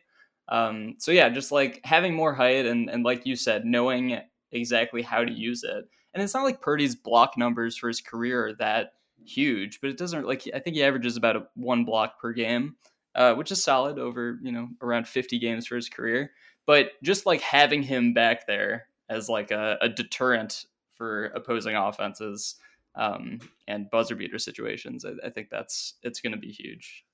Um, 0.47 0.95
so 0.97 1.11
yeah, 1.11 1.29
just 1.29 1.51
like 1.51 1.81
having 1.83 2.15
more 2.15 2.33
height 2.33 2.65
and 2.65 2.89
and 2.89 3.03
like 3.03 3.25
you 3.25 3.35
said, 3.35 3.65
knowing 3.65 4.19
exactly 4.51 5.01
how 5.01 5.23
to 5.23 5.31
use 5.31 5.63
it. 5.63 5.85
And 6.13 6.21
it's 6.21 6.33
not 6.33 6.43
like 6.43 6.61
Purdy's 6.61 6.95
block 6.95 7.37
numbers 7.37 7.77
for 7.77 7.87
his 7.87 8.01
career 8.01 8.47
are 8.47 8.53
that 8.55 8.93
huge, 9.23 9.79
but 9.81 9.89
it 9.89 9.97
doesn't 9.97 10.25
like 10.25 10.43
I 10.53 10.59
think 10.59 10.75
he 10.75 10.83
averages 10.83 11.17
about 11.17 11.35
a 11.35 11.47
one 11.55 11.85
block 11.85 12.19
per 12.19 12.33
game, 12.33 12.75
uh, 13.15 13.33
which 13.35 13.51
is 13.51 13.63
solid 13.63 13.99
over 13.99 14.37
you 14.41 14.51
know 14.51 14.69
around 14.81 15.07
50 15.07 15.39
games 15.39 15.67
for 15.67 15.75
his 15.75 15.89
career. 15.89 16.31
But 16.65 16.91
just 17.01 17.25
like 17.25 17.41
having 17.41 17.83
him 17.83 18.13
back 18.13 18.45
there 18.45 18.87
as 19.09 19.29
like 19.29 19.51
a, 19.51 19.77
a 19.81 19.89
deterrent 19.89 20.65
for 20.93 21.25
opposing 21.27 21.75
offenses, 21.75 22.55
um, 22.95 23.39
and 23.67 23.89
buzzer 23.89 24.15
beater 24.15 24.39
situations. 24.39 25.05
I, 25.05 25.27
I 25.27 25.29
think 25.29 25.49
that's 25.49 25.95
it's 26.03 26.21
going 26.21 26.33
to 26.33 26.39
be 26.39 26.51
huge 26.51 27.05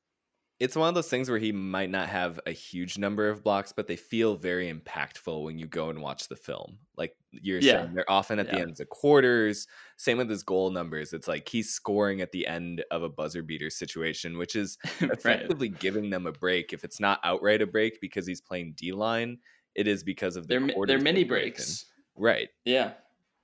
it's 0.60 0.76
one 0.76 0.90
of 0.90 0.96
those 0.96 1.10
things 1.10 1.30
where 1.30 1.38
he 1.38 1.52
might 1.52 1.92
not 1.92 2.10
have 2.10 2.40
a 2.48 2.52
huge 2.52 2.98
number 2.98 3.30
of 3.30 3.44
blocks, 3.44 3.72
but 3.72 3.86
they 3.86 3.96
feel 3.96 4.36
very 4.36 4.74
impactful 4.74 5.44
when 5.44 5.60
you 5.60 5.68
go 5.68 5.90
and 5.90 6.02
watch 6.02 6.28
the 6.28 6.36
film. 6.36 6.80
Like 6.96 7.16
you're 7.32 7.60
yeah. 7.60 7.84
saying, 7.84 7.94
they're 7.94 8.10
often 8.10 8.40
at 8.40 8.48
yeah. 8.48 8.56
the 8.56 8.62
ends 8.62 8.80
of 8.80 8.90
quarters. 8.90 9.68
Same 9.98 10.18
with 10.18 10.30
his 10.30 10.42
goal 10.42 10.72
numbers. 10.72 11.14
It's 11.14 11.28
like 11.28 11.48
he's 11.48 11.70
scoring 11.70 12.22
at 12.22 12.32
the 12.32 12.48
end 12.48 12.84
of 12.90 13.04
a 13.04 13.10
buzzer 13.10 13.44
beater 13.44 13.70
situation, 13.70 14.38
which 14.40 14.56
is 14.56 14.80
effectively 15.00 15.70
right. 15.70 15.80
giving 15.80 16.10
them 16.10 16.26
a 16.26 16.32
break. 16.32 16.74
If 16.74 16.84
it's 16.84 17.00
not 17.00 17.20
outright 17.24 17.62
a 17.62 17.68
break 17.68 18.02
because 18.02 18.26
he's 18.26 18.42
playing 18.42 18.74
D 18.76 18.94
line, 18.94 19.38
it 19.76 19.88
is 19.88 20.04
because 20.04 20.36
of 20.36 20.48
the 20.48 20.60
their 20.60 20.86
their 20.88 21.00
mini 21.00 21.24
breaks. 21.24 21.86
Right. 22.16 22.50
Yeah. 22.66 22.94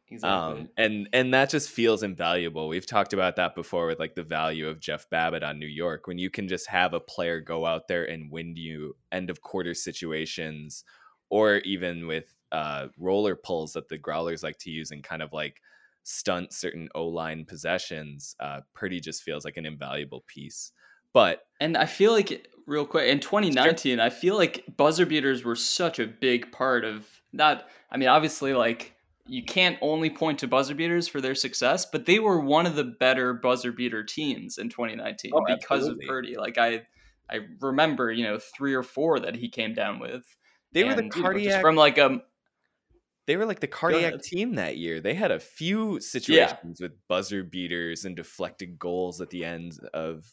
Exactly. 0.10 0.62
Um, 0.62 0.70
and 0.78 1.10
and 1.14 1.34
that 1.34 1.50
just 1.50 1.70
feels 1.70 2.04
invaluable. 2.04 2.68
We've 2.68 2.86
talked 2.86 3.14
about 3.14 3.36
that 3.38 3.56
before 3.56 3.88
with 3.88 4.00
like 4.00 4.16
the 4.16 4.24
value 4.24 4.68
of 4.68 4.80
Jeff 4.80 5.10
Babbitt 5.10 5.44
on 5.44 5.60
New 5.60 5.68
York 5.68 6.08
when 6.08 6.18
you 6.18 6.30
can 6.30 6.48
just 6.48 6.68
have 6.68 6.94
a 6.94 7.00
player 7.00 7.40
go 7.40 7.66
out 7.66 7.88
there 7.88 8.04
and 8.06 8.32
win 8.32 8.56
you 8.56 8.96
end 9.12 9.30
of 9.30 9.42
quarter 9.42 9.74
situations, 9.74 10.84
or 11.30 11.58
even 11.60 12.06
with 12.06 12.36
uh, 12.52 12.88
roller 13.00 13.36
pulls 13.36 13.74
that 13.74 13.90
the 13.90 13.98
Growlers 13.98 14.44
like 14.44 14.60
to 14.60 14.70
use 14.70 14.92
and 14.92 15.04
kind 15.04 15.22
of 15.22 15.34
like 15.34 15.62
stunt 16.04 16.54
certain 16.54 16.90
O 16.94 17.08
line 17.08 17.46
possessions. 17.46 18.36
Uh, 18.40 18.62
Purdy 18.74 19.00
just 19.00 19.24
feels 19.24 19.46
like 19.46 19.58
an 19.58 19.66
invaluable 19.66 20.24
piece. 20.28 20.72
But 21.14 21.46
and 21.60 21.78
I 21.78 21.86
feel 21.86 22.12
like 22.12 22.48
real 22.68 22.86
quick 22.86 23.10
in 23.10 23.20
2019, 23.20 24.00
I 24.00 24.10
feel 24.10 24.36
like 24.36 24.64
buzzer 24.78 25.06
beaters 25.06 25.44
were 25.44 25.56
such 25.56 26.00
a 26.00 26.08
big 26.08 26.52
part 26.52 26.86
of 26.86 27.08
that. 27.34 27.70
I 27.90 27.98
mean, 27.98 28.10
obviously, 28.10 28.54
like 28.54 28.96
you 29.26 29.44
can't 29.44 29.78
only 29.82 30.10
point 30.10 30.40
to 30.40 30.48
buzzer 30.48 30.76
beaters 30.76 31.08
for 31.08 31.22
their 31.22 31.36
success, 31.36 31.86
but 31.86 32.06
they 32.06 32.20
were 32.20 32.40
one 32.40 32.66
of 32.66 32.76
the 32.76 32.84
better 32.84 33.34
buzzer 33.34 33.72
beater 33.72 34.04
teams 34.04 34.58
in 34.58 34.70
2019 34.70 35.32
oh, 35.34 35.42
because 35.48 35.82
absolutely. 35.82 36.06
of 36.06 36.10
Purdy. 36.10 36.36
Like 36.38 36.58
I, 36.58 36.82
I 37.30 37.40
remember, 37.62 38.12
you 38.12 38.26
know, 38.26 38.38
three 38.38 38.74
or 38.74 38.84
four 38.84 39.20
that 39.22 39.36
he 39.36 39.50
came 39.50 39.74
down 39.74 40.00
with. 40.00 40.24
They 40.74 40.82
and, 40.82 40.90
were 40.90 41.02
the 41.02 41.10
cardiac 41.10 41.44
you 41.44 41.50
know, 41.52 41.62
from 41.62 41.76
like 41.76 41.98
a. 41.98 42.08
Um, 42.08 42.22
they 43.26 43.38
were 43.38 43.46
like 43.46 43.62
the 43.62 43.68
cardiac 43.68 44.22
team 44.22 44.56
that 44.56 44.78
year. 44.78 45.00
They 45.00 45.14
had 45.14 45.32
a 45.32 45.40
few 45.40 46.02
situations 46.02 46.80
yeah. 46.82 46.86
with 46.86 47.08
buzzer 47.08 47.44
beaters 47.44 48.04
and 48.04 48.18
deflected 48.18 48.78
goals 48.78 49.22
at 49.22 49.30
the 49.30 49.46
end 49.46 49.80
of 49.94 50.30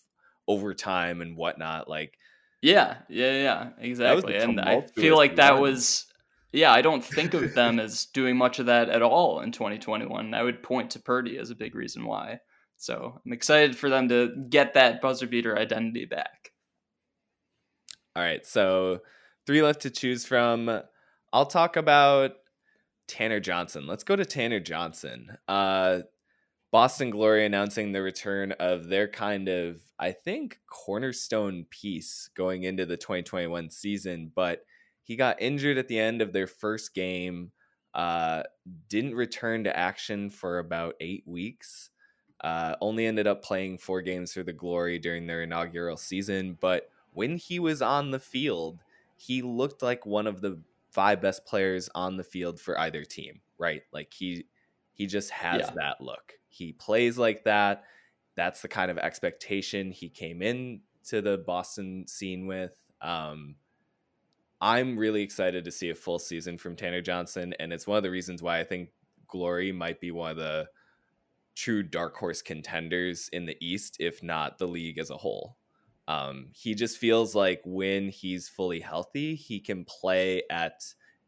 overtime 0.49 1.21
and 1.21 1.37
whatnot. 1.37 1.89
Like, 1.89 2.19
yeah, 2.63 2.97
yeah, 3.09 3.33
yeah, 3.33 3.69
exactly. 3.79 4.35
And 4.35 4.61
I 4.61 4.81
feel 4.81 5.17
like 5.17 5.37
that 5.37 5.53
run. 5.53 5.63
was 5.63 6.07
yeah, 6.53 6.73
I 6.73 6.83
don't 6.83 7.05
think 7.05 7.35
of 7.35 7.55
them 7.55 7.79
as 7.79 8.07
doing 8.07 8.37
much 8.37 8.59
of 8.59 8.67
that 8.67 8.89
at 8.89 9.03
all 9.03 9.41
in 9.41 9.53
2021. 9.53 10.35
I 10.35 10.43
would 10.43 10.63
point 10.63 10.91
to 10.93 10.99
Purdy 10.99 11.39
as 11.39 11.51
a 11.51 11.55
big 11.55 11.75
reason 11.75 12.05
why. 12.05 12.41
So 12.77 13.21
I'm 13.25 13.33
excited 13.33 13.77
for 13.77 13.91
them 13.91 14.09
to 14.09 14.35
get 14.49 14.75
that 14.75 15.01
buzzer 15.01 15.27
beater 15.27 15.59
identity 15.59 16.07
back. 16.07 16.53
All 18.17 18.23
right, 18.23 18.45
so 18.45 19.01
three 19.47 19.63
left 19.63 19.83
to 19.83 19.91
choose 19.91 20.25
from. 20.25 20.81
I'll 21.33 21.47
talk 21.47 21.77
about 21.77 22.33
Tanner 23.07 23.39
Johnson. 23.39 23.87
Let's 23.87 24.03
go 24.03 24.17
to 24.17 24.25
Tanner 24.25 24.61
Johnson. 24.61 25.37
Uh, 25.47 26.01
Boston 26.73 27.11
Glory 27.11 27.45
announcing 27.45 27.93
the 27.93 28.03
return 28.03 28.53
of 28.53 28.89
their 28.89 29.09
kind 29.09 29.49
of, 29.49 29.81
I 29.99 30.13
think, 30.13 30.59
cornerstone 30.69 31.67
piece 31.71 32.31
going 32.35 32.63
into 32.63 32.87
the 32.87 32.97
2021 32.97 33.71
season, 33.71 34.33
but 34.35 34.63
he 35.11 35.17
got 35.17 35.43
injured 35.43 35.77
at 35.77 35.89
the 35.89 35.99
end 35.99 36.23
of 36.23 36.33
their 36.33 36.47
first 36.47 36.95
game, 36.95 37.51
uh, 37.95 38.45
didn't 38.89 39.17
return 39.17 39.65
to 39.65 39.77
action 39.77 40.31
for 40.31 40.61
about 40.61 40.95
eight 41.01 41.25
weeks. 41.27 41.91
Uh, 42.41 42.77
only 42.81 43.07
ended 43.07 43.27
up 43.27 43.43
playing 43.43 43.77
four 43.77 44.03
games 44.03 44.33
for 44.33 44.45
the 44.45 44.53
Glory 44.53 45.01
during 45.01 45.27
their 45.27 45.43
inaugural 45.43 45.97
season. 45.97 46.57
But 46.61 46.91
when 47.13 47.39
he 47.39 47.59
was 47.59 47.83
on 47.83 48.13
the 48.13 48.21
field, 48.21 48.79
he 49.17 49.43
looked 49.43 49.83
like 49.83 50.07
one 50.07 50.29
of 50.29 50.43
the 50.43 50.63
five 50.93 51.21
best 51.21 51.45
players 51.45 51.91
on 51.93 52.17
the 52.17 52.23
field 52.23 52.61
for 52.61 52.79
either 52.79 53.05
team, 53.05 53.41
right? 53.59 53.83
Like 53.93 54.13
he 54.13 54.47
he 54.93 55.09
just 55.09 55.31
has 55.33 55.63
yeah. 55.63 55.73
that 55.75 56.01
look. 56.01 56.35
He 56.51 56.71
plays 56.71 57.19
like 57.19 57.43
that. 57.43 57.83
That's 58.37 58.63
the 58.63 58.69
kind 58.69 58.93
of 58.93 58.99
expectation 58.99 59.91
he 59.91 60.09
came 60.09 60.41
in 60.41 60.83
to 61.09 61.21
the 61.21 61.39
Boston 61.39 62.07
scene 62.07 62.47
with. 62.47 62.79
Um, 63.03 63.57
I'm 64.61 64.99
really 64.99 65.23
excited 65.23 65.65
to 65.65 65.71
see 65.71 65.91
a 65.91 65.95
full 65.95 66.19
season 66.19 66.59
from 66.59 66.77
Tanner 66.77 67.01
Johnson, 67.01 67.55
and 67.59 67.73
it's 67.73 67.87
one 67.87 67.97
of 67.97 68.03
the 68.03 68.11
reasons 68.11 68.43
why 68.43 68.61
I 68.61 68.65
think 68.65 68.91
Glory 69.27 69.73
might 69.73 70.01
be 70.01 70.11
one 70.11 70.33
of 70.33 70.37
the 70.37 70.69
true 71.55 71.83
dark 71.83 72.17
horse 72.17 72.43
contenders 72.43 73.29
in 73.33 73.47
the 73.47 73.57
East, 73.61 73.97
if 74.01 74.23
not 74.23 74.59
the 74.59 74.69
league 74.69 74.99
as 74.99 75.11
a 75.11 75.17
whole. 75.17 75.57
Um, 76.09 76.49
he 76.53 76.75
just 76.75 76.99
feels 76.99 77.35
like 77.35 77.63
when 77.65 78.09
he's 78.09 78.49
fully 78.49 78.81
healthy, 78.81 79.35
he 79.35 79.61
can 79.61 79.85
play 79.85 80.43
at 80.51 80.83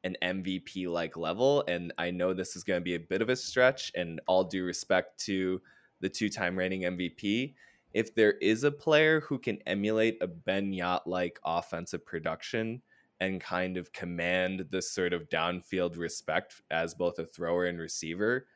an 0.04 0.16
MVP 0.22 0.88
like 0.88 1.16
level. 1.16 1.64
And 1.68 1.92
I 1.98 2.10
know 2.10 2.34
this 2.34 2.56
is 2.56 2.64
going 2.64 2.80
to 2.80 2.84
be 2.84 2.96
a 2.96 3.00
bit 3.00 3.22
of 3.22 3.28
a 3.28 3.36
stretch, 3.36 3.92
and 3.94 4.20
all 4.26 4.44
due 4.44 4.64
respect 4.64 5.20
to 5.26 5.60
the 6.00 6.08
two 6.08 6.28
time 6.28 6.58
reigning 6.58 6.82
MVP. 6.82 7.54
If 7.94 8.14
there 8.14 8.32
is 8.32 8.64
a 8.64 8.72
player 8.72 9.20
who 9.20 9.38
can 9.38 9.58
emulate 9.66 10.18
a 10.20 10.26
Ben 10.26 10.72
Jagt 10.72 11.06
like 11.06 11.38
offensive 11.44 12.04
production, 12.04 12.82
and 13.22 13.40
kind 13.40 13.76
of 13.76 13.92
command 13.92 14.66
this 14.70 14.90
sort 14.90 15.12
of 15.12 15.28
downfield 15.28 15.96
respect 15.96 16.61
as 16.72 16.92
both 16.92 17.20
a 17.20 17.24
thrower 17.24 17.66
and 17.66 17.78
receiver, 17.78 18.48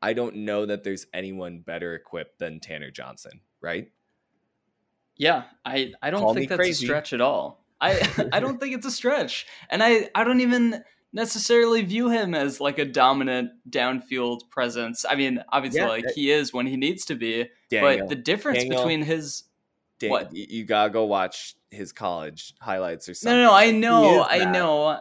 I 0.00 0.12
don't 0.12 0.36
know 0.36 0.64
that 0.64 0.84
there's 0.84 1.06
anyone 1.12 1.58
better 1.58 1.94
equipped 1.94 2.38
than 2.38 2.60
Tanner 2.60 2.92
Johnson, 2.92 3.40
right? 3.60 3.90
Yeah, 5.16 5.42
I, 5.64 5.92
I 6.00 6.10
don't 6.10 6.20
Call 6.20 6.34
think 6.34 6.50
that's 6.50 6.56
crazy. 6.56 6.86
a 6.86 6.88
stretch 6.88 7.12
at 7.12 7.20
all. 7.20 7.64
I 7.80 8.08
I 8.32 8.38
don't 8.38 8.60
think 8.60 8.76
it's 8.76 8.86
a 8.86 8.92
stretch. 8.92 9.44
And 9.70 9.82
I, 9.82 10.08
I 10.14 10.22
don't 10.22 10.40
even 10.40 10.84
necessarily 11.12 11.82
view 11.82 12.08
him 12.08 12.32
as 12.32 12.60
like 12.60 12.78
a 12.78 12.84
dominant 12.84 13.50
downfield 13.68 14.48
presence. 14.50 15.04
I 15.08 15.16
mean, 15.16 15.42
obviously 15.48 15.80
yeah, 15.80 15.88
like 15.88 16.06
he 16.14 16.30
is 16.30 16.52
when 16.52 16.68
he 16.68 16.76
needs 16.76 17.04
to 17.06 17.16
be, 17.16 17.48
Daniel, 17.70 18.06
but 18.06 18.08
the 18.08 18.14
difference 18.14 18.60
Daniel, 18.60 18.82
between 18.82 19.02
his 19.02 19.42
Dan, 20.02 20.10
what? 20.10 20.34
You 20.34 20.64
gotta 20.64 20.90
go 20.90 21.04
watch 21.04 21.54
his 21.70 21.92
college 21.92 22.54
highlights 22.60 23.08
or 23.08 23.14
something. 23.14 23.38
No, 23.38 23.46
no, 23.46 23.54
I 23.54 23.70
know, 23.70 24.24
I 24.24 24.44
know. 24.44 25.00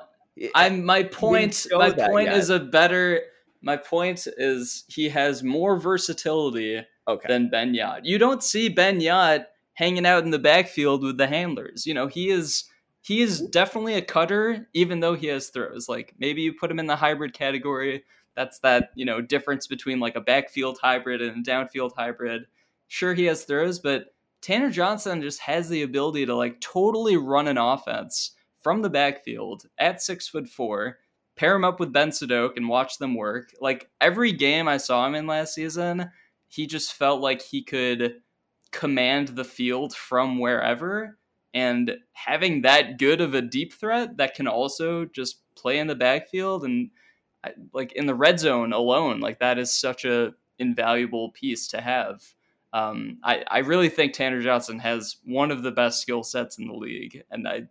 I'm 0.55 0.85
my 0.85 1.03
point. 1.03 1.67
My 1.71 1.91
point 1.91 2.27
yet. 2.27 2.37
is 2.37 2.49
a 2.49 2.59
better. 2.59 3.21
My 3.61 3.77
point 3.77 4.27
is 4.37 4.85
he 4.87 5.09
has 5.09 5.43
more 5.43 5.77
versatility 5.79 6.83
okay. 7.07 7.27
than 7.27 7.49
Ben 7.49 7.73
Jagt. 7.73 8.01
You 8.03 8.17
don't 8.17 8.43
see 8.43 8.69
Ben 8.69 8.99
Jagt 8.99 9.45
hanging 9.73 10.05
out 10.05 10.23
in 10.23 10.31
the 10.31 10.39
backfield 10.39 11.03
with 11.03 11.17
the 11.17 11.27
handlers. 11.27 11.85
You 11.85 11.93
know, 11.93 12.07
he 12.07 12.29
is 12.29 12.65
he 13.01 13.21
is 13.21 13.41
definitely 13.41 13.95
a 13.95 14.01
cutter, 14.01 14.67
even 14.73 14.99
though 14.99 15.15
he 15.15 15.27
has 15.27 15.49
throws. 15.49 15.89
Like 15.89 16.13
maybe 16.19 16.41
you 16.41 16.53
put 16.53 16.71
him 16.71 16.79
in 16.79 16.87
the 16.87 16.95
hybrid 16.95 17.33
category. 17.33 18.03
That's 18.35 18.59
that 18.59 18.91
you 18.95 19.05
know 19.05 19.21
difference 19.21 19.67
between 19.67 19.99
like 19.99 20.15
a 20.15 20.21
backfield 20.21 20.79
hybrid 20.81 21.21
and 21.21 21.45
a 21.45 21.49
downfield 21.49 21.91
hybrid. 21.95 22.45
Sure, 22.87 23.13
he 23.13 23.25
has 23.25 23.43
throws, 23.43 23.79
but 23.79 24.13
Tanner 24.41 24.71
Johnson 24.71 25.21
just 25.21 25.39
has 25.41 25.69
the 25.69 25.83
ability 25.83 26.25
to 26.25 26.35
like 26.35 26.59
totally 26.61 27.17
run 27.17 27.47
an 27.47 27.57
offense 27.57 28.31
from 28.59 28.81
the 28.81 28.89
backfield 28.89 29.65
at 29.77 30.01
six 30.01 30.27
foot 30.27 30.47
four, 30.47 30.97
pair 31.35 31.55
him 31.55 31.63
up 31.63 31.79
with 31.79 31.93
Ben 31.93 32.09
Sadok 32.09 32.57
and 32.57 32.69
watch 32.69 32.97
them 32.97 33.15
work. 33.15 33.51
Like 33.59 33.89
every 33.99 34.31
game 34.31 34.67
I 34.67 34.77
saw 34.77 35.05
him 35.05 35.15
in 35.15 35.27
last 35.27 35.53
season, 35.53 36.09
he 36.47 36.67
just 36.67 36.93
felt 36.93 37.21
like 37.21 37.41
he 37.41 37.63
could 37.63 38.15
command 38.71 39.29
the 39.29 39.43
field 39.43 39.95
from 39.95 40.39
wherever. 40.39 41.17
And 41.53 41.97
having 42.13 42.61
that 42.61 42.97
good 42.97 43.19
of 43.19 43.33
a 43.33 43.41
deep 43.41 43.73
threat 43.73 44.17
that 44.17 44.35
can 44.35 44.47
also 44.47 45.05
just 45.05 45.41
play 45.55 45.79
in 45.79 45.87
the 45.87 45.95
backfield 45.95 46.63
and 46.63 46.89
like 47.73 47.91
in 47.93 48.05
the 48.05 48.15
red 48.15 48.39
zone 48.39 48.73
alone, 48.73 49.19
like 49.19 49.39
that 49.39 49.57
is 49.57 49.73
such 49.73 50.05
a 50.05 50.33
invaluable 50.59 51.31
piece 51.31 51.67
to 51.69 51.81
have. 51.81 52.23
Um, 52.73 53.17
I, 53.23 53.43
I 53.47 53.59
really 53.59 53.89
think 53.89 54.13
Tanner 54.13 54.41
Johnson 54.41 54.79
has 54.79 55.17
one 55.25 55.51
of 55.51 55.63
the 55.63 55.71
best 55.71 56.01
skill 56.01 56.23
sets 56.23 56.57
in 56.57 56.67
the 56.67 56.73
league. 56.73 57.23
And 57.29 57.47
I 57.47 57.63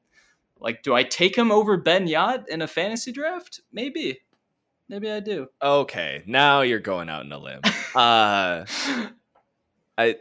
like, 0.58 0.82
do 0.82 0.94
I 0.94 1.02
take 1.02 1.36
him 1.36 1.50
over 1.50 1.76
Ben 1.76 2.06
Jagt 2.06 2.48
in 2.48 2.62
a 2.62 2.66
fantasy 2.66 3.12
draft? 3.12 3.60
Maybe. 3.72 4.20
Maybe 4.88 5.10
I 5.10 5.20
do. 5.20 5.46
Okay. 5.62 6.22
Now 6.26 6.60
you're 6.62 6.80
going 6.80 7.08
out 7.08 7.24
on 7.24 7.32
a 7.32 7.38
limb. 7.38 7.60
uh, 7.94 8.64
I, 9.96 10.16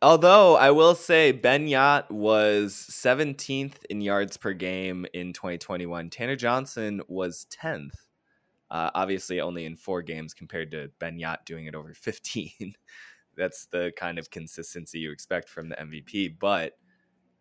although 0.00 0.56
I 0.56 0.70
will 0.70 0.94
say 0.94 1.32
Ben 1.32 1.66
Jagt 1.66 2.10
was 2.10 2.74
17th 2.90 3.84
in 3.90 4.00
yards 4.00 4.36
per 4.36 4.52
game 4.52 5.06
in 5.12 5.32
2021. 5.32 6.10
Tanner 6.10 6.36
Johnson 6.36 7.02
was 7.08 7.46
10th. 7.50 7.94
Uh, 8.70 8.90
obviously, 8.94 9.40
only 9.40 9.64
in 9.66 9.76
four 9.76 10.02
games 10.02 10.34
compared 10.34 10.70
to 10.72 10.90
Ben 10.98 11.18
Jagt 11.18 11.44
doing 11.46 11.66
it 11.66 11.74
over 11.74 11.94
15. 11.94 12.50
That's 13.36 13.66
the 13.66 13.92
kind 13.96 14.18
of 14.18 14.30
consistency 14.30 14.98
you 15.00 15.12
expect 15.12 15.48
from 15.48 15.68
the 15.68 15.76
MVP. 15.76 16.36
But, 16.38 16.74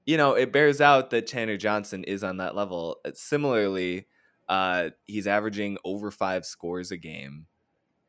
you 0.05 0.17
know, 0.17 0.33
it 0.33 0.51
bears 0.53 0.81
out 0.81 1.09
that 1.11 1.27
Tanner 1.27 1.57
Johnson 1.57 2.03
is 2.03 2.23
on 2.23 2.37
that 2.37 2.55
level. 2.55 2.97
Uh, 3.05 3.11
similarly, 3.15 4.07
uh, 4.49 4.89
he's 5.05 5.27
averaging 5.27 5.77
over 5.85 6.11
five 6.11 6.45
scores 6.45 6.91
a 6.91 6.97
game. 6.97 7.47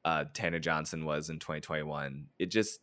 uh, 0.05 0.25
Tanner 0.35 0.59
Johnson 0.59 1.05
was 1.05 1.31
in 1.31 1.39
2021. 1.39 2.27
It 2.39 2.47
just 2.47 2.81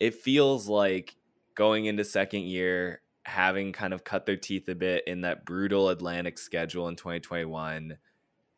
it 0.00 0.14
feels 0.14 0.68
like 0.68 1.16
going 1.54 1.86
into 1.86 2.04
second 2.04 2.42
year, 2.42 3.02
having 3.24 3.72
kind 3.72 3.94
of 3.94 4.04
cut 4.04 4.26
their 4.26 4.36
teeth 4.36 4.68
a 4.68 4.74
bit 4.74 5.04
in 5.06 5.22
that 5.22 5.44
brutal 5.44 5.88
Atlantic 5.88 6.38
schedule 6.38 6.88
in 6.88 6.96
2021, 6.96 7.98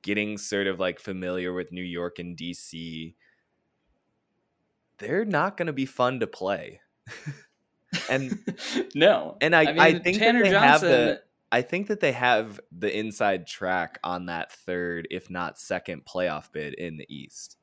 getting 0.02 0.38
sort 0.38 0.66
of 0.66 0.80
like 0.80 1.00
familiar 1.00 1.52
with 1.52 1.72
New 1.72 1.82
York 1.82 2.18
and 2.18 2.36
DC. 2.36 3.14
They're 4.98 5.24
not 5.24 5.56
going 5.56 5.66
to 5.66 5.72
be 5.72 5.86
fun 5.86 6.20
to 6.20 6.26
play. 6.26 6.80
and 8.10 8.38
no, 8.94 9.36
and 9.40 9.54
I, 9.54 9.62
I, 9.62 9.64
mean, 9.66 9.80
I 9.80 9.98
think 9.98 10.18
Tanner 10.18 10.40
that 10.40 10.44
they 10.44 10.50
Johnson, 10.50 10.70
have 10.70 10.80
the 10.80 11.22
I 11.52 11.62
think 11.62 11.86
that 11.88 12.00
they 12.00 12.12
have 12.12 12.60
the 12.76 12.96
inside 12.96 13.46
track 13.46 13.98
on 14.02 14.26
that 14.26 14.52
third, 14.52 15.06
if 15.10 15.30
not 15.30 15.58
second, 15.58 16.04
playoff 16.04 16.50
bid 16.52 16.74
in 16.74 16.96
the 16.96 17.06
East. 17.08 17.56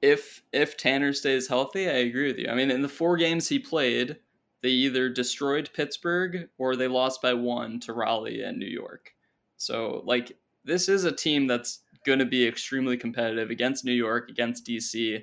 If 0.00 0.42
if 0.52 0.76
Tanner 0.76 1.12
stays 1.12 1.48
healthy, 1.48 1.88
I 1.88 1.94
agree 1.94 2.26
with 2.26 2.38
you. 2.38 2.48
I 2.48 2.54
mean, 2.54 2.70
in 2.70 2.82
the 2.82 2.88
four 2.88 3.16
games 3.16 3.48
he 3.48 3.58
played, 3.58 4.18
they 4.62 4.70
either 4.70 5.08
destroyed 5.08 5.70
Pittsburgh 5.74 6.48
or 6.58 6.76
they 6.76 6.88
lost 6.88 7.20
by 7.20 7.34
one 7.34 7.80
to 7.80 7.92
Raleigh 7.92 8.42
and 8.42 8.58
New 8.58 8.66
York. 8.66 9.14
So, 9.56 10.02
like, 10.04 10.36
this 10.64 10.88
is 10.88 11.04
a 11.04 11.12
team 11.12 11.46
that's 11.46 11.80
going 12.06 12.18
to 12.18 12.26
be 12.26 12.46
extremely 12.46 12.96
competitive 12.96 13.50
against 13.50 13.84
New 13.84 13.92
York, 13.92 14.30
against 14.30 14.66
DC. 14.66 15.22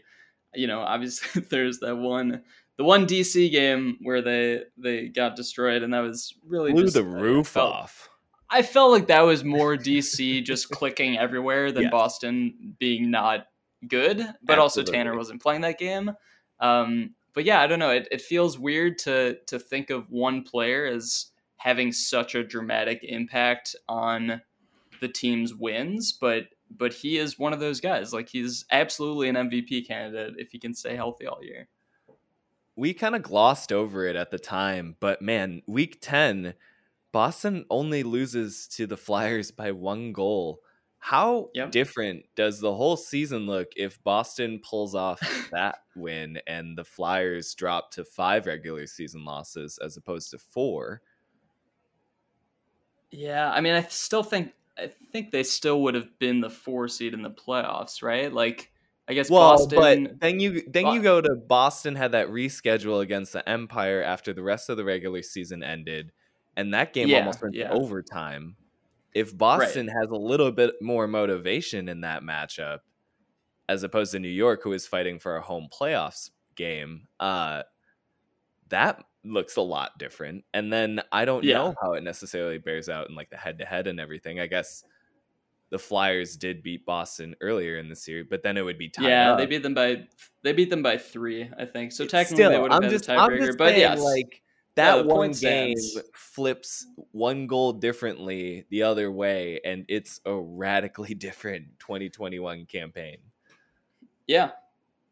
You 0.53 0.67
know, 0.67 0.81
obviously, 0.81 1.41
there's 1.49 1.79
that 1.79 1.95
one 1.95 2.43
the 2.77 2.83
one 2.83 3.05
DC 3.05 3.51
game 3.51 3.97
where 4.01 4.21
they 4.21 4.63
they 4.77 5.07
got 5.07 5.35
destroyed, 5.35 5.83
and 5.83 5.93
that 5.93 5.99
was 5.99 6.33
really 6.45 6.71
blew 6.71 6.83
just, 6.83 6.95
the 6.95 7.03
roof 7.03 7.47
felt, 7.47 7.73
off. 7.73 8.09
I 8.49 8.61
felt 8.61 8.91
like 8.91 9.07
that 9.07 9.21
was 9.21 9.43
more 9.43 9.77
DC 9.77 10.43
just 10.43 10.69
clicking 10.69 11.17
everywhere 11.17 11.71
than 11.71 11.83
yes. 11.83 11.91
Boston 11.91 12.75
being 12.79 13.11
not 13.11 13.47
good, 13.87 14.17
but 14.17 14.57
Absolutely. 14.57 14.61
also 14.61 14.83
Tanner 14.83 15.15
wasn't 15.15 15.41
playing 15.41 15.61
that 15.61 15.79
game. 15.79 16.11
Um, 16.59 17.15
but 17.33 17.45
yeah, 17.45 17.61
I 17.61 17.67
don't 17.67 17.79
know. 17.79 17.91
It, 17.91 18.07
it 18.11 18.21
feels 18.21 18.59
weird 18.59 18.97
to 18.99 19.37
to 19.47 19.59
think 19.59 19.89
of 19.89 20.09
one 20.09 20.43
player 20.43 20.85
as 20.85 21.27
having 21.57 21.91
such 21.91 22.35
a 22.35 22.43
dramatic 22.43 22.99
impact 23.03 23.75
on 23.87 24.41
the 24.99 25.07
team's 25.07 25.53
wins, 25.53 26.17
but 26.19 26.45
but 26.77 26.93
he 26.93 27.17
is 27.17 27.37
one 27.37 27.53
of 27.53 27.59
those 27.59 27.81
guys. 27.81 28.13
Like 28.13 28.29
he's 28.29 28.65
absolutely 28.71 29.29
an 29.29 29.35
MVP 29.35 29.87
candidate 29.87 30.35
if 30.37 30.51
he 30.51 30.59
can 30.59 30.73
stay 30.73 30.95
healthy 30.95 31.27
all 31.27 31.43
year 31.43 31.67
we 32.75 32.93
kind 32.93 33.15
of 33.15 33.21
glossed 33.21 33.71
over 33.71 34.05
it 34.05 34.15
at 34.15 34.31
the 34.31 34.39
time, 34.39 34.95
but 34.99 35.21
man, 35.21 35.61
week 35.67 35.99
10, 36.01 36.53
Boston 37.11 37.65
only 37.69 38.03
loses 38.03 38.67
to 38.69 38.87
the 38.87 38.97
Flyers 38.97 39.51
by 39.51 39.71
one 39.71 40.13
goal. 40.13 40.61
How 40.97 41.49
yep. 41.53 41.71
different 41.71 42.25
does 42.35 42.59
the 42.59 42.73
whole 42.73 42.95
season 42.95 43.47
look 43.47 43.69
if 43.75 44.03
Boston 44.03 44.61
pulls 44.67 44.95
off 44.95 45.19
that 45.51 45.79
win 45.95 46.39
and 46.47 46.77
the 46.77 46.83
Flyers 46.83 47.53
drop 47.53 47.91
to 47.91 48.05
five 48.05 48.45
regular 48.45 48.85
season 48.87 49.25
losses 49.25 49.79
as 49.83 49.97
opposed 49.97 50.31
to 50.31 50.37
four? 50.37 51.01
Yeah, 53.09 53.51
I 53.51 53.61
mean, 53.61 53.73
I 53.73 53.81
still 53.83 54.23
think 54.23 54.53
I 54.81 54.87
think 55.11 55.31
they 55.31 55.43
still 55.43 55.81
would 55.83 55.95
have 55.95 56.17
been 56.19 56.41
the 56.41 56.49
four 56.49 56.87
seed 56.87 57.13
in 57.13 57.21
the 57.21 57.29
playoffs, 57.29 58.01
right? 58.01 58.31
Like 58.31 58.71
I 59.07 59.13
guess 59.13 59.29
well, 59.29 59.57
Boston. 59.57 60.03
But 60.05 60.19
then 60.21 60.39
you 60.39 60.63
then 60.67 60.87
you 60.87 61.01
go 61.01 61.21
to 61.21 61.35
Boston 61.35 61.95
had 61.95 62.13
that 62.13 62.27
reschedule 62.27 63.01
against 63.01 63.33
the 63.33 63.47
Empire 63.47 64.01
after 64.01 64.33
the 64.33 64.43
rest 64.43 64.69
of 64.69 64.77
the 64.77 64.85
regular 64.85 65.21
season 65.21 65.63
ended, 65.63 66.11
and 66.55 66.73
that 66.73 66.93
game 66.93 67.09
yeah, 67.09 67.19
almost 67.19 67.41
went 67.41 67.55
yeah. 67.55 67.69
to 67.69 67.73
overtime. 67.73 68.55
If 69.13 69.37
Boston 69.37 69.87
right. 69.87 69.95
has 69.99 70.09
a 70.09 70.15
little 70.15 70.51
bit 70.51 70.75
more 70.81 71.07
motivation 71.07 71.89
in 71.89 72.01
that 72.01 72.23
matchup, 72.23 72.79
as 73.67 73.83
opposed 73.83 74.13
to 74.13 74.19
New 74.19 74.29
York, 74.29 74.61
who 74.63 74.71
is 74.71 74.87
fighting 74.87 75.19
for 75.19 75.35
a 75.35 75.41
home 75.41 75.67
playoffs 75.69 76.29
game, 76.55 77.07
uh, 77.19 77.63
that 78.69 79.03
looks 79.23 79.55
a 79.55 79.61
lot 79.61 79.97
different. 79.97 80.43
And 80.53 80.71
then 80.71 81.01
I 81.11 81.25
don't 81.25 81.43
yeah. 81.43 81.55
know 81.55 81.75
how 81.81 81.93
it 81.93 82.03
necessarily 82.03 82.57
bears 82.57 82.89
out 82.89 83.09
in 83.09 83.15
like 83.15 83.29
the 83.29 83.37
head 83.37 83.59
to 83.59 83.65
head 83.65 83.87
and 83.87 83.99
everything. 83.99 84.39
I 84.39 84.47
guess 84.47 84.83
the 85.69 85.79
Flyers 85.79 86.35
did 86.35 86.61
beat 86.63 86.85
Boston 86.85 87.35
earlier 87.41 87.77
in 87.77 87.87
the 87.87 87.95
series, 87.95 88.27
but 88.29 88.43
then 88.43 88.57
it 88.57 88.61
would 88.61 88.77
be 88.77 88.89
tied. 88.89 89.07
Yeah, 89.07 89.31
up. 89.31 89.37
they 89.37 89.45
beat 89.45 89.63
them 89.63 89.73
by 89.73 90.03
they 90.43 90.53
beat 90.53 90.69
them 90.69 90.83
by 90.83 90.97
three, 90.97 91.49
I 91.57 91.65
think. 91.65 91.91
So 91.93 92.05
technically, 92.05 92.35
Still, 92.35 92.51
they 92.51 92.59
would 92.59 92.71
have 92.71 92.81
been 92.81 92.93
a 92.93 92.99
tiebreaker. 92.99 93.57
But 93.57 93.77
yeah, 93.77 93.93
like 93.93 94.41
that 94.75 94.97
yeah, 94.97 95.01
one 95.13 95.31
game 95.31 95.77
stands. 95.77 96.09
flips 96.13 96.87
one 97.11 97.47
goal 97.47 97.73
differently 97.73 98.65
the 98.69 98.83
other 98.83 99.11
way, 99.11 99.61
and 99.63 99.85
it's 99.87 100.19
a 100.25 100.35
radically 100.35 101.13
different 101.15 101.79
2021 101.79 102.65
campaign. 102.65 103.17
Yeah, 104.27 104.51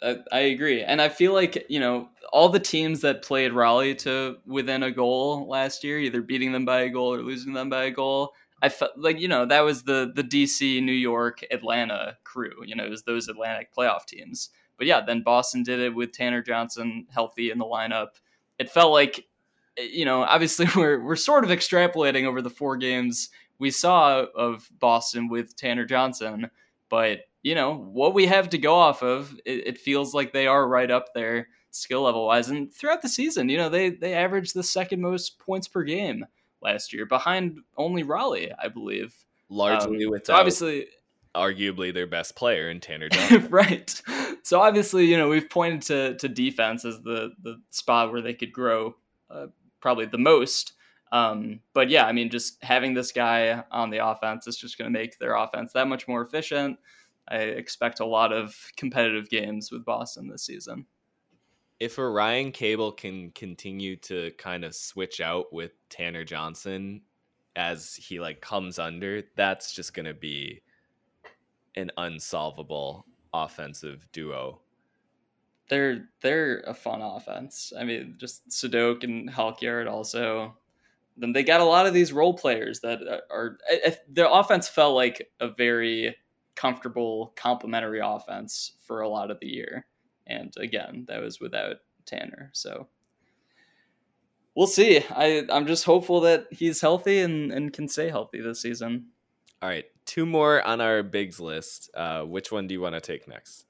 I, 0.01 0.17
I 0.31 0.39
agree, 0.39 0.81
and 0.81 1.01
I 1.01 1.09
feel 1.09 1.33
like 1.33 1.65
you 1.69 1.79
know 1.79 2.09
all 2.31 2.49
the 2.49 2.59
teams 2.59 3.01
that 3.01 3.23
played 3.23 3.53
Raleigh 3.53 3.95
to 3.95 4.37
within 4.45 4.83
a 4.83 4.91
goal 4.91 5.47
last 5.47 5.83
year, 5.83 5.99
either 5.99 6.21
beating 6.21 6.51
them 6.51 6.65
by 6.65 6.81
a 6.81 6.89
goal 6.89 7.13
or 7.13 7.21
losing 7.21 7.53
them 7.53 7.69
by 7.69 7.85
a 7.85 7.91
goal 7.91 8.33
I 8.61 8.69
felt 8.69 8.91
like 8.97 9.19
you 9.19 9.27
know 9.27 9.45
that 9.45 9.61
was 9.61 9.83
the 9.83 10.11
the 10.13 10.23
DC, 10.23 10.83
New 10.83 10.91
York, 10.91 11.43
Atlanta 11.51 12.17
crew. 12.23 12.63
You 12.65 12.75
know, 12.75 12.85
it 12.85 12.89
was 12.89 13.03
those 13.03 13.27
Atlantic 13.27 13.73
playoff 13.73 14.05
teams. 14.05 14.49
But 14.77 14.87
yeah, 14.87 15.01
then 15.05 15.23
Boston 15.23 15.63
did 15.63 15.79
it 15.79 15.93
with 15.93 16.11
Tanner 16.11 16.41
Johnson 16.41 17.05
healthy 17.09 17.51
in 17.51 17.57
the 17.57 17.65
lineup. 17.65 18.09
It 18.59 18.69
felt 18.69 18.91
like, 18.91 19.25
eh, 19.77 19.87
you 19.91 20.05
know, 20.05 20.23
obviously 20.23 20.67
we're 20.75 21.03
we're 21.03 21.15
sort 21.15 21.43
of 21.43 21.49
extrapolating 21.49 22.25
over 22.25 22.41
the 22.41 22.49
four 22.49 22.77
games 22.77 23.29
we 23.59 23.71
saw 23.71 24.25
of 24.35 24.69
Boston 24.79 25.27
with 25.29 25.55
Tanner 25.55 25.85
Johnson, 25.85 26.49
but 26.89 27.21
you 27.43 27.55
know 27.55 27.75
what 27.75 28.13
we 28.13 28.25
have 28.27 28.49
to 28.49 28.57
go 28.57 28.75
off 28.75 29.01
of, 29.01 29.33
it, 29.45 29.67
it 29.67 29.77
feels 29.77 30.13
like 30.13 30.33
they 30.33 30.47
are 30.47 30.67
right 30.67 30.91
up 30.91 31.13
there 31.13 31.47
skill 31.71 32.03
level 32.03 32.25
wise. 32.25 32.49
And 32.49 32.73
throughout 32.73 33.01
the 33.01 33.09
season, 33.09 33.49
you 33.49 33.57
know, 33.57 33.69
they 33.69 33.91
they 33.91 34.13
averaged 34.13 34.53
the 34.53 34.63
second 34.63 35.01
most 35.01 35.39
points 35.39 35.67
per 35.67 35.83
game 35.83 36.25
last 36.61 36.93
year, 36.93 37.05
behind 37.05 37.59
only 37.77 38.03
Raleigh, 38.03 38.51
I 38.57 38.67
believe. 38.67 39.15
Largely 39.49 40.05
um, 40.05 40.11
with 40.11 40.25
so 40.25 40.35
obviously 40.35 40.87
arguably 41.35 41.93
their 41.93 42.07
best 42.07 42.35
player 42.35 42.69
in 42.69 42.79
Tanner 42.79 43.09
Johnson. 43.11 43.47
right. 43.49 44.01
So 44.43 44.59
obviously, 44.59 45.05
you 45.05 45.17
know, 45.17 45.29
we've 45.29 45.49
pointed 45.49 45.81
to 45.83 46.17
to 46.17 46.27
defense 46.27 46.85
as 46.85 47.01
the 47.01 47.31
the 47.41 47.61
spot 47.69 48.11
where 48.11 48.21
they 48.21 48.33
could 48.33 48.53
grow 48.53 48.95
uh, 49.29 49.47
probably 49.81 50.05
the 50.05 50.17
most. 50.17 50.73
Um, 51.11 51.61
but 51.73 51.89
yeah, 51.89 52.05
I 52.05 52.11
mean, 52.11 52.29
just 52.29 52.63
having 52.63 52.93
this 52.93 53.11
guy 53.11 53.63
on 53.71 53.89
the 53.89 54.05
offense 54.05 54.45
is 54.45 54.57
just 54.57 54.77
going 54.77 54.91
to 54.91 54.97
make 54.97 55.17
their 55.17 55.35
offense 55.35 55.73
that 55.73 55.87
much 55.87 56.07
more 56.07 56.21
efficient. 56.21 56.77
I 57.29 57.37
expect 57.37 57.99
a 57.99 58.05
lot 58.05 58.33
of 58.33 58.55
competitive 58.77 59.29
games 59.29 59.71
with 59.71 59.85
Boston 59.85 60.27
this 60.27 60.45
season 60.45 60.85
if 61.79 61.97
Orion 61.97 62.51
Cable 62.51 62.91
can 62.91 63.31
continue 63.31 63.95
to 63.97 64.31
kind 64.31 64.65
of 64.65 64.75
switch 64.75 65.21
out 65.21 65.53
with 65.53 65.71
Tanner 65.89 66.25
Johnson 66.25 67.01
as 67.55 67.95
he 67.95 68.19
like 68.19 68.41
comes 68.41 68.79
under, 68.79 69.23
that's 69.35 69.73
just 69.73 69.93
gonna 69.93 70.13
be 70.13 70.61
an 71.75 71.89
unsolvable 71.97 73.05
offensive 73.33 74.05
duo. 74.11 74.59
They're 75.69 76.09
they're 76.21 76.61
a 76.61 76.73
fun 76.73 77.01
offense. 77.01 77.71
I 77.77 77.85
mean, 77.85 78.15
just 78.17 78.49
Sadok 78.49 79.03
and 79.03 79.29
Halkyard 79.29 79.87
also. 79.87 80.57
Then 81.15 81.33
they 81.33 81.43
got 81.43 81.61
a 81.61 81.65
lot 81.65 81.85
of 81.85 81.93
these 81.93 82.13
role 82.13 82.33
players 82.33 82.79
that 82.79 83.01
uh, 83.01 83.19
are, 83.29 83.57
are 83.85 83.93
their 84.07 84.29
offense 84.29 84.67
felt 84.67 84.95
like 84.95 85.29
a 85.39 85.49
very 85.49 86.15
comfortable 86.55 87.33
complementary 87.35 88.01
offense 88.03 88.73
for 88.81 89.01
a 89.01 89.09
lot 89.09 89.31
of 89.31 89.39
the 89.39 89.47
year. 89.47 89.85
And 90.27 90.53
again, 90.57 91.05
that 91.07 91.21
was 91.21 91.39
without 91.39 91.77
Tanner. 92.05 92.51
So 92.53 92.87
we'll 94.55 94.67
see. 94.67 95.03
I, 95.09 95.45
I'm 95.51 95.67
just 95.67 95.85
hopeful 95.85 96.21
that 96.21 96.47
he's 96.51 96.81
healthy 96.81 97.19
and, 97.19 97.51
and 97.51 97.73
can 97.73 97.87
stay 97.87 98.09
healthy 98.09 98.41
this 98.41 98.61
season. 98.61 99.07
All 99.61 99.69
right. 99.69 99.85
Two 100.05 100.25
more 100.25 100.61
on 100.63 100.81
our 100.81 101.03
bigs 101.03 101.39
list. 101.39 101.89
Uh, 101.93 102.23
which 102.23 102.51
one 102.51 102.67
do 102.67 102.73
you 102.73 102.81
want 102.81 102.95
to 102.95 103.01
take 103.01 103.27
next? 103.27 103.65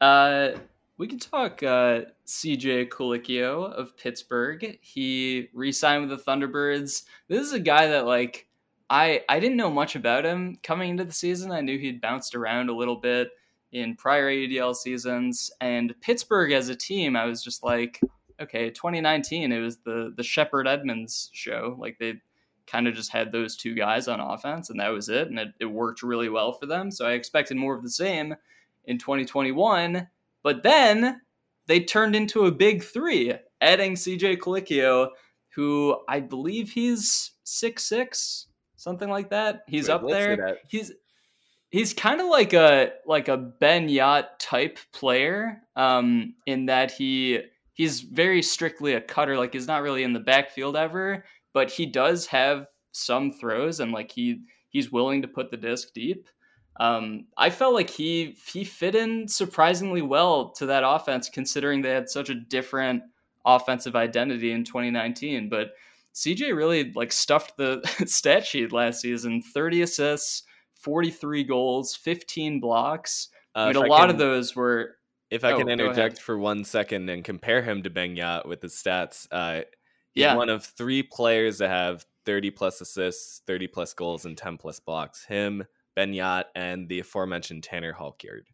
Uh, 0.00 0.50
we 0.98 1.06
can 1.06 1.18
talk 1.18 1.62
uh, 1.62 2.02
CJ 2.26 2.88
Colicchio 2.88 3.70
of 3.72 3.96
Pittsburgh. 3.96 4.78
He 4.80 5.48
re-signed 5.52 6.08
with 6.08 6.18
the 6.18 6.30
Thunderbirds. 6.30 7.04
This 7.28 7.40
is 7.40 7.52
a 7.52 7.60
guy 7.60 7.88
that 7.88 8.06
like 8.06 8.48
I 8.88 9.22
I 9.28 9.40
didn't 9.40 9.56
know 9.56 9.70
much 9.70 9.96
about 9.96 10.24
him 10.24 10.58
coming 10.62 10.90
into 10.90 11.04
the 11.04 11.12
season. 11.12 11.52
I 11.52 11.60
knew 11.60 11.78
he'd 11.78 12.00
bounced 12.00 12.34
around 12.34 12.70
a 12.70 12.76
little 12.76 12.96
bit 12.96 13.30
in 13.72 13.96
prior 13.96 14.30
ADL 14.30 14.74
seasons. 14.74 15.50
And 15.60 15.94
Pittsburgh 16.00 16.52
as 16.52 16.68
a 16.68 16.76
team, 16.76 17.16
I 17.16 17.24
was 17.24 17.42
just 17.42 17.62
like, 17.62 18.00
okay, 18.40 18.70
2019, 18.70 19.52
it 19.52 19.58
was 19.58 19.78
the 19.78 20.12
the 20.16 20.22
Shepard 20.22 20.68
Edmonds 20.68 21.30
show. 21.32 21.76
Like 21.78 21.98
they 21.98 22.14
kind 22.66 22.88
of 22.88 22.94
just 22.94 23.12
had 23.12 23.30
those 23.30 23.56
two 23.56 23.74
guys 23.74 24.08
on 24.08 24.20
offense, 24.20 24.70
and 24.70 24.80
that 24.80 24.88
was 24.88 25.08
it. 25.08 25.28
And 25.28 25.38
it, 25.38 25.48
it 25.60 25.66
worked 25.66 26.02
really 26.02 26.28
well 26.28 26.52
for 26.52 26.66
them. 26.66 26.90
So 26.90 27.06
I 27.06 27.12
expected 27.12 27.56
more 27.56 27.76
of 27.76 27.82
the 27.82 27.90
same 27.90 28.34
in 28.86 28.98
2021. 28.98 30.08
But 30.42 30.62
then 30.62 31.20
they 31.66 31.80
turned 31.80 32.14
into 32.14 32.46
a 32.46 32.52
big 32.52 32.82
three, 32.82 33.34
adding 33.60 33.94
CJ 33.94 34.38
Colicchio, 34.38 35.10
who 35.54 35.98
I 36.08 36.20
believe 36.20 36.70
he's 36.70 37.32
six 37.44 37.84
six, 37.84 38.46
something 38.76 39.08
like 39.08 39.30
that. 39.30 39.62
He's 39.66 39.88
Wait, 39.88 39.94
up 39.94 40.08
there. 40.08 40.58
He's 40.68 40.92
he's 41.70 41.92
kind 41.92 42.20
of 42.20 42.28
like 42.28 42.52
a 42.52 42.92
like 43.06 43.28
a 43.28 43.36
Ben 43.36 43.88
Jagt 43.88 44.38
type 44.38 44.78
player, 44.92 45.62
um, 45.74 46.34
in 46.46 46.66
that 46.66 46.90
he 46.90 47.40
he's 47.74 48.00
very 48.00 48.42
strictly 48.42 48.94
a 48.94 49.00
cutter. 49.00 49.36
Like 49.36 49.52
he's 49.52 49.66
not 49.66 49.82
really 49.82 50.02
in 50.02 50.12
the 50.12 50.20
backfield 50.20 50.76
ever, 50.76 51.24
but 51.52 51.70
he 51.70 51.86
does 51.86 52.26
have 52.26 52.66
some 52.92 53.30
throws 53.32 53.80
and 53.80 53.92
like 53.92 54.10
he 54.10 54.40
he's 54.70 54.92
willing 54.92 55.22
to 55.22 55.28
put 55.28 55.50
the 55.50 55.56
disc 55.56 55.88
deep. 55.94 56.28
Um, 56.78 57.26
I 57.36 57.50
felt 57.50 57.74
like 57.74 57.90
he 57.90 58.36
he 58.46 58.64
fit 58.64 58.94
in 58.94 59.28
surprisingly 59.28 60.02
well 60.02 60.50
to 60.52 60.66
that 60.66 60.82
offense, 60.86 61.28
considering 61.28 61.80
they 61.80 61.90
had 61.90 62.08
such 62.08 62.28
a 62.28 62.34
different 62.34 63.02
offensive 63.44 63.96
identity 63.96 64.52
in 64.52 64.64
2019. 64.64 65.48
But 65.48 65.68
CJ 66.16 66.56
really 66.56 66.92
like 66.94 67.12
stuffed 67.12 67.58
the 67.58 67.82
stat 68.06 68.46
sheet 68.46 68.72
last 68.72 69.02
season: 69.02 69.42
30 69.42 69.82
assists, 69.82 70.42
43 70.74 71.44
goals, 71.44 71.94
15 71.94 72.58
blocks. 72.58 73.28
Uh, 73.54 73.58
I 73.58 73.66
mean, 73.68 73.76
a 73.76 73.80
I 73.82 73.86
lot 73.86 74.00
can, 74.00 74.10
of 74.10 74.18
those 74.18 74.56
were. 74.56 74.96
If 75.30 75.44
I 75.44 75.52
oh, 75.52 75.58
can 75.58 75.68
interject 75.68 76.20
for 76.20 76.38
one 76.38 76.64
second 76.64 77.10
and 77.10 77.22
compare 77.24 77.60
him 77.60 77.82
to 77.82 77.90
Ben 77.90 78.14
Jagt 78.14 78.46
with 78.46 78.60
the 78.60 78.68
stats, 78.68 79.26
uh, 79.30 79.62
he's 80.12 80.22
yeah. 80.22 80.36
one 80.36 80.48
of 80.48 80.64
three 80.64 81.02
players 81.02 81.58
that 81.58 81.68
have 81.68 82.06
30 82.26 82.52
plus 82.52 82.80
assists, 82.80 83.42
30 83.46 83.66
plus 83.66 83.92
goals, 83.92 84.24
and 84.24 84.38
10 84.38 84.56
plus 84.56 84.78
blocks. 84.78 85.24
Him, 85.24 85.64
Ben 85.96 86.12
Jagt, 86.12 86.44
and 86.54 86.88
the 86.88 87.00
aforementioned 87.00 87.64
Tanner 87.64 87.92
Halkyard. 87.92 88.44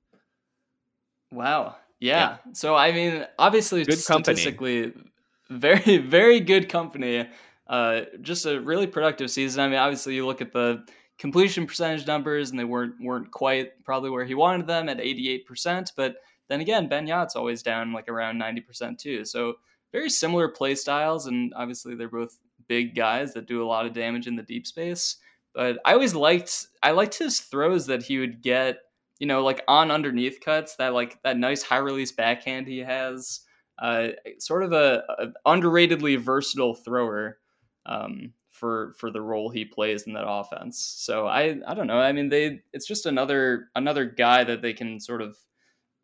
Wow. 1.30 1.76
Yeah. 2.00 2.38
yeah. 2.46 2.52
So 2.54 2.74
I 2.74 2.90
mean, 2.92 3.26
obviously, 3.38 3.84
good 3.84 3.98
statistically, 3.98 4.90
company. 4.90 5.10
very 5.50 5.98
very 5.98 6.40
good 6.40 6.68
company. 6.68 7.28
Uh, 7.72 8.02
just 8.20 8.44
a 8.44 8.60
really 8.60 8.86
productive 8.86 9.30
season. 9.30 9.62
I 9.62 9.66
mean, 9.66 9.78
obviously, 9.78 10.14
you 10.14 10.26
look 10.26 10.42
at 10.42 10.52
the 10.52 10.84
completion 11.18 11.66
percentage 11.66 12.06
numbers, 12.06 12.50
and 12.50 12.60
they 12.60 12.64
weren't 12.64 12.94
weren't 13.00 13.30
quite 13.30 13.82
probably 13.82 14.10
where 14.10 14.26
he 14.26 14.34
wanted 14.34 14.66
them 14.66 14.90
at 14.90 14.98
88%. 14.98 15.92
But 15.96 16.16
then 16.50 16.60
again, 16.60 16.86
Ben 16.86 17.06
Jagt's 17.06 17.34
always 17.34 17.62
down 17.62 17.94
like 17.94 18.10
around 18.10 18.38
90% 18.38 18.98
too. 18.98 19.24
So 19.24 19.54
very 19.90 20.10
similar 20.10 20.48
play 20.48 20.74
styles, 20.74 21.26
and 21.26 21.50
obviously 21.56 21.94
they're 21.94 22.10
both 22.10 22.38
big 22.68 22.94
guys 22.94 23.32
that 23.32 23.46
do 23.46 23.62
a 23.62 23.66
lot 23.66 23.86
of 23.86 23.94
damage 23.94 24.26
in 24.26 24.36
the 24.36 24.42
deep 24.42 24.66
space. 24.66 25.16
But 25.54 25.78
I 25.86 25.94
always 25.94 26.14
liked 26.14 26.66
I 26.82 26.90
liked 26.90 27.16
his 27.16 27.40
throws 27.40 27.86
that 27.86 28.02
he 28.02 28.18
would 28.18 28.42
get, 28.42 28.80
you 29.18 29.26
know, 29.26 29.42
like 29.42 29.64
on 29.66 29.90
underneath 29.90 30.40
cuts, 30.44 30.76
that 30.76 30.92
like 30.92 31.22
that 31.22 31.38
nice 31.38 31.62
high 31.62 31.78
release 31.78 32.12
backhand 32.12 32.66
he 32.66 32.80
has. 32.80 33.40
Uh, 33.78 34.08
sort 34.38 34.62
of 34.62 34.72
a, 34.72 35.02
a 35.18 35.28
underratedly 35.48 36.20
versatile 36.20 36.74
thrower 36.74 37.38
um, 37.86 38.32
for 38.48 38.94
for 38.98 39.10
the 39.10 39.20
role 39.20 39.48
he 39.48 39.64
plays 39.64 40.04
in 40.04 40.12
that 40.12 40.28
offense. 40.28 40.78
So 40.78 41.26
I 41.26 41.56
I 41.66 41.74
don't 41.74 41.86
know. 41.86 41.98
I 41.98 42.12
mean 42.12 42.28
they 42.28 42.60
it's 42.72 42.86
just 42.86 43.06
another 43.06 43.68
another 43.74 44.04
guy 44.04 44.44
that 44.44 44.62
they 44.62 44.72
can 44.72 45.00
sort 45.00 45.22
of 45.22 45.36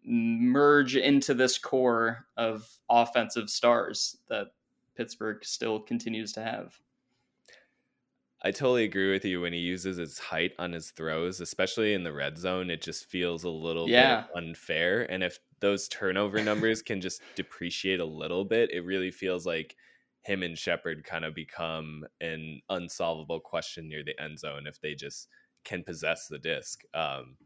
merge 0.05 0.97
into 0.97 1.35
this 1.35 1.59
core 1.59 2.27
of 2.37 2.67
offensive 2.89 3.51
stars 3.51 4.17
that 4.29 4.49
Pittsburgh 4.97 5.45
still 5.45 5.81
continues 5.81 6.33
to 6.33 6.43
have. 6.43 6.79
I 8.41 8.53
totally 8.53 8.85
agree 8.85 9.11
with 9.11 9.25
you 9.25 9.41
when 9.41 9.53
he 9.53 9.59
uses 9.59 9.97
his 9.97 10.19
height 10.19 10.53
on 10.59 10.73
his 10.73 10.93
throws, 10.93 11.41
especially 11.41 11.95
in 11.95 12.05
the 12.05 12.13
red 12.13 12.39
zone. 12.39 12.71
It 12.71 12.83
just 12.83 13.07
feels 13.07 13.43
a 13.43 13.51
little 13.51 13.89
yeah. 13.89 14.23
bit 14.23 14.37
unfair. 14.37 15.11
And 15.11 15.25
if 15.25 15.41
those 15.59 15.89
turnover 15.89 16.43
numbers 16.43 16.81
can 16.81 17.01
just 17.01 17.21
depreciate 17.35 17.99
a 17.99 18.05
little 18.05 18.45
bit, 18.45 18.71
it 18.73 18.85
really 18.85 19.11
feels 19.11 19.45
like 19.45 19.75
him 20.23 20.43
and 20.43 20.59
Shepard 20.59 21.05
kind 21.05 21.25
of 21.25 21.35
become 21.35 22.05
an 22.21 22.61
unsolvable 22.69 23.41
question 23.41 23.89
near 23.89 24.03
the 24.05 24.21
end 24.21 24.39
zone 24.39 24.67
if 24.67 24.81
they 24.81 24.95
just 24.95 25.29
can 25.65 25.83
possess 25.83 26.27
the 26.29 26.39
disc. 26.39 26.83
Um, 26.95 27.37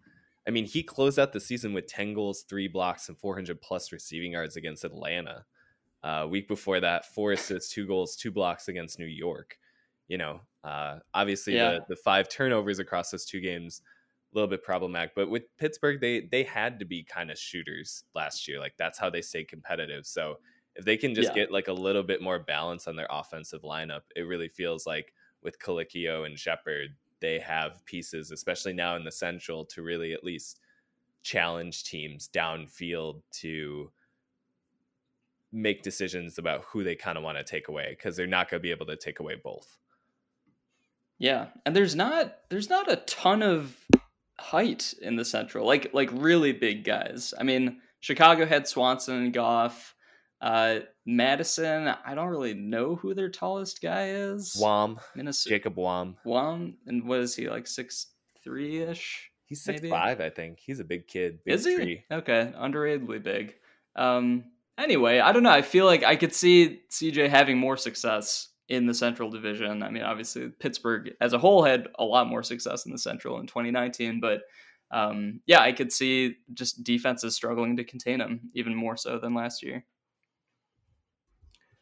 I 0.47 0.51
mean, 0.51 0.65
he 0.65 0.83
closed 0.83 1.19
out 1.19 1.33
the 1.33 1.41
season 1.41 1.73
with 1.73 1.87
10 1.87 2.15
goals, 2.15 2.45
three 2.49 2.69
blocks, 2.69 3.09
and 3.09 3.19
400 3.19 3.61
plus 3.61 3.93
receiving 3.93 4.33
yards 4.33 4.57
against 4.57 4.85
Atlanta. 4.85 5.45
Uh, 6.03 6.27
week 6.29 6.49
before 6.49 6.81
that, 6.81 7.07
four 7.15 7.33
assists, 7.33 7.73
two 7.73 7.87
goals, 7.87 8.17
two 8.17 8.33
blocks 8.33 8.69
against 8.69 8.99
New 8.99 9.07
York. 9.07 9.57
You 10.09 10.19
know, 10.19 10.41
uh, 10.65 10.99
obviously 11.15 11.55
yeah. 11.55 11.73
the, 11.73 11.85
the 11.91 11.97
five 11.97 12.29
turnovers 12.29 12.81
across 12.81 13.11
those 13.11 13.25
two 13.25 13.41
games, 13.41 13.83
a 14.33 14.37
little 14.37 14.49
bit 14.49 14.65
problematic. 14.65 15.13
But 15.15 15.31
with 15.31 15.45
Pittsburgh, 15.59 16.01
they 16.01 16.23
they 16.23 16.43
had 16.43 16.81
to 16.81 16.85
be 16.85 17.05
kind 17.05 17.31
of 17.31 17.39
shooters 17.39 18.05
last 18.15 18.49
year. 18.49 18.59
Like 18.59 18.75
that's 18.77 18.99
how 18.99 19.11
they 19.11 19.23
stay 19.23 19.45
competitive. 19.45 20.05
So 20.07 20.39
if 20.75 20.85
they 20.85 20.97
can 20.97 21.15
just 21.15 21.31
yeah. 21.31 21.43
get 21.43 21.53
like 21.53 21.69
a 21.69 21.73
little 21.73 22.03
bit 22.03 22.23
more 22.23 22.39
balance 22.39 22.87
on 22.87 22.97
their 22.97 23.09
offensive 23.11 23.63
lineup, 23.63 24.03
it 24.17 24.23
really 24.23 24.49
feels 24.49 24.87
like 24.87 25.13
with 25.43 25.59
Colicchio 25.59 26.25
and 26.25 26.39
Shepard, 26.39 26.95
they 27.21 27.39
have 27.39 27.85
pieces, 27.85 28.31
especially 28.31 28.73
now 28.73 28.97
in 28.97 29.05
the 29.05 29.13
Central, 29.13 29.65
to 29.67 29.83
really 29.83 30.13
at 30.13 30.25
least 30.25 30.61
challenge 31.23 31.85
teams 31.85 32.29
downfield 32.33 33.23
to 33.31 33.91
make 35.53 35.83
decisions 35.83 36.39
about 36.39 36.65
who 36.65 36.83
they 36.83 36.95
kind 36.95 37.19
of 37.19 37.25
want 37.25 37.39
to 37.39 37.45
take 37.45 37.69
away 37.69 37.89
because 37.91 38.17
they're 38.17 38.27
not 38.27 38.51
going 38.51 38.59
to 38.59 38.63
be 38.63 38.71
able 38.71 38.87
to 38.87 38.97
take 38.97 39.21
away 39.21 39.35
both. 39.43 39.77
Yeah, 41.19 41.49
and 41.65 41.77
there's 41.77 41.95
not 41.95 42.37
there's 42.49 42.71
not 42.71 42.91
a 42.91 42.97
ton 42.97 43.43
of 43.43 43.77
height 44.41 44.93
in 45.01 45.15
the 45.15 45.25
Central, 45.25 45.67
like 45.67 45.91
like 45.93 46.11
really 46.13 46.53
big 46.53 46.83
guys. 46.83 47.33
I 47.39 47.45
mean, 47.45 47.81
Chicago 48.01 48.45
had 48.47 48.67
Swanson 48.67 49.17
and 49.17 49.33
Goff. 49.33 49.95
Uh, 50.43 50.81
Madison, 51.07 51.95
I 52.05 52.17
don't 52.17 52.29
really 52.29 52.53
know 52.53 52.97
who 52.97 53.15
their 53.15 53.31
tallest 53.31 53.81
guy 53.81 54.09
is. 54.09 54.57
Wom, 54.61 54.99
Minnesota. 55.15 55.55
Jacob 55.55 55.77
Wom. 55.77 56.17
Wom, 56.25 56.77
and 56.87 57.07
what 57.07 57.21
is 57.21 57.37
he 57.37 57.49
like 57.49 57.69
six 57.69 58.09
three 58.43 58.83
ish? 58.83 59.31
He's 59.47 59.63
six 59.63 59.81
maybe? 59.81 59.91
five, 59.91 60.21
I 60.21 60.31
think. 60.31 60.59
He's 60.59 60.81
a 60.81 60.85
big 60.85 61.07
kid. 61.07 61.39
Big 61.45 61.55
is 61.55 61.65
he? 61.65 61.77
Tree. 61.77 62.05
Okay, 62.11 62.53
underratedly 62.59 63.23
big. 63.23 63.55
Um, 63.95 64.45
anyway, 64.77 65.21
I 65.21 65.31
don't 65.31 65.45
know. 65.45 65.51
I 65.51 65.63
feel 65.63 65.87
like 65.87 66.03
I 66.03 66.17
could 66.17 66.35
see 66.35 66.81
CJ 66.91 67.29
having 67.29 67.57
more 67.57 67.77
success 67.77 68.49
in 68.69 68.87
the 68.87 68.95
Central 68.95 69.31
Division. 69.31 69.83
I 69.85 69.91
mean, 69.91 70.03
obviously 70.03 70.49
Pittsburgh 70.49 71.13
as 71.21 71.35
a 71.35 71.39
whole 71.39 71.63
had 71.63 71.89
a 71.99 72.05
lot 72.05 72.27
more 72.27 72.43
success 72.43 72.85
in 72.85 72.91
the 72.91 72.99
Central 72.99 73.39
in 73.39 73.47
2019, 73.47 74.19
but 74.19 74.41
um, 74.91 75.41
yeah, 75.47 75.61
I 75.61 75.73
could 75.73 75.93
see 75.93 76.37
just 76.53 76.83
defenses 76.83 77.37
struggling 77.37 77.77
to 77.77 77.85
contain 77.85 78.21
him 78.21 78.51
even 78.55 78.75
more 78.75 78.97
so 78.97 79.19
than 79.19 79.35
last 79.35 79.63
year. 79.63 79.85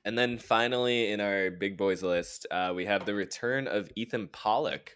And 0.04 0.16
then 0.16 0.38
finally, 0.38 1.10
in 1.10 1.20
our 1.20 1.50
big 1.50 1.76
boys 1.76 2.02
list, 2.02 2.46
uh, 2.50 2.72
we 2.74 2.86
have 2.86 3.04
the 3.04 3.14
return 3.14 3.66
of 3.68 3.90
Ethan 3.96 4.28
Pollock, 4.28 4.92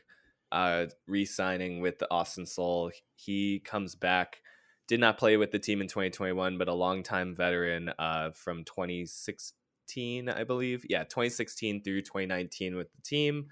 uh, 0.51 0.87
re-signing 1.07 1.81
with 1.81 1.99
the 1.99 2.11
Austin 2.11 2.47
Sol. 2.47 2.91
He 3.15 3.61
comes 3.61 3.95
back 3.95 4.39
did 4.87 5.01
not 5.01 5.19
play 5.19 5.37
with 5.37 5.51
the 5.51 5.59
team 5.59 5.81
in 5.81 5.89
2021, 5.89 6.59
but 6.59 6.69
a 6.69 6.75
longtime 6.75 7.35
veteran 7.35 7.91
uh, 7.99 8.31
from 8.33 8.65
2016, 8.65 10.29
I 10.29 10.45
believe. 10.45 10.85
Yeah, 10.89 11.05
2016 11.05 11.83
through 11.83 12.03
2019 12.03 12.77
with 12.77 12.93
the 12.93 13.03
team. 13.03 13.47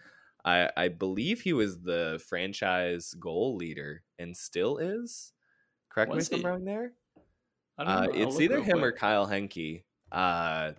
I, 0.45 0.71
I 0.77 0.89
believe 0.89 1.41
he 1.41 1.53
was 1.53 1.81
the 1.81 2.23
franchise 2.29 3.15
goal 3.19 3.57
leader 3.57 4.03
and 4.19 4.37
still 4.37 4.77
is. 4.77 5.33
Correct 5.89 6.13
was 6.13 6.31
me 6.31 6.39
if 6.39 6.45
I'm 6.45 6.51
wrong 6.51 6.65
there. 6.65 6.93
Uh, 7.79 8.09
it's 8.13 8.41
either 8.41 8.61
him 8.61 8.79
quick. 8.79 8.83
or 8.83 8.93
Kyle 8.93 9.27
Henke. 9.27 9.85
Uh, 10.11 10.73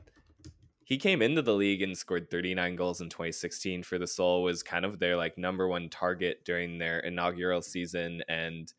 he 0.86 0.98
came 0.98 1.22
into 1.22 1.42
the 1.42 1.54
league 1.54 1.82
and 1.82 1.98
scored 1.98 2.30
39 2.30 2.76
goals 2.76 3.02
in 3.02 3.10
2016 3.10 3.84
for 3.84 3.98
the 3.98 4.08
Sol. 4.08 4.44
Was 4.44 4.64
kind 4.64 4.86
of 4.86 5.00
their 5.00 5.16
like 5.16 5.38
number 5.38 5.68
one 5.68 5.90
target 5.90 6.44
during 6.46 6.78
their 6.78 7.00
inaugural 7.00 7.62
season, 7.62 8.22
and 8.28 8.74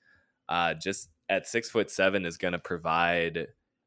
uh, 0.48 0.74
just 0.74 1.08
at 1.28 1.46
six 1.46 1.70
foot 1.70 1.90
seven 1.90 2.26
is 2.26 2.36
going 2.36 2.52
to 2.52 2.58
provide 2.58 3.46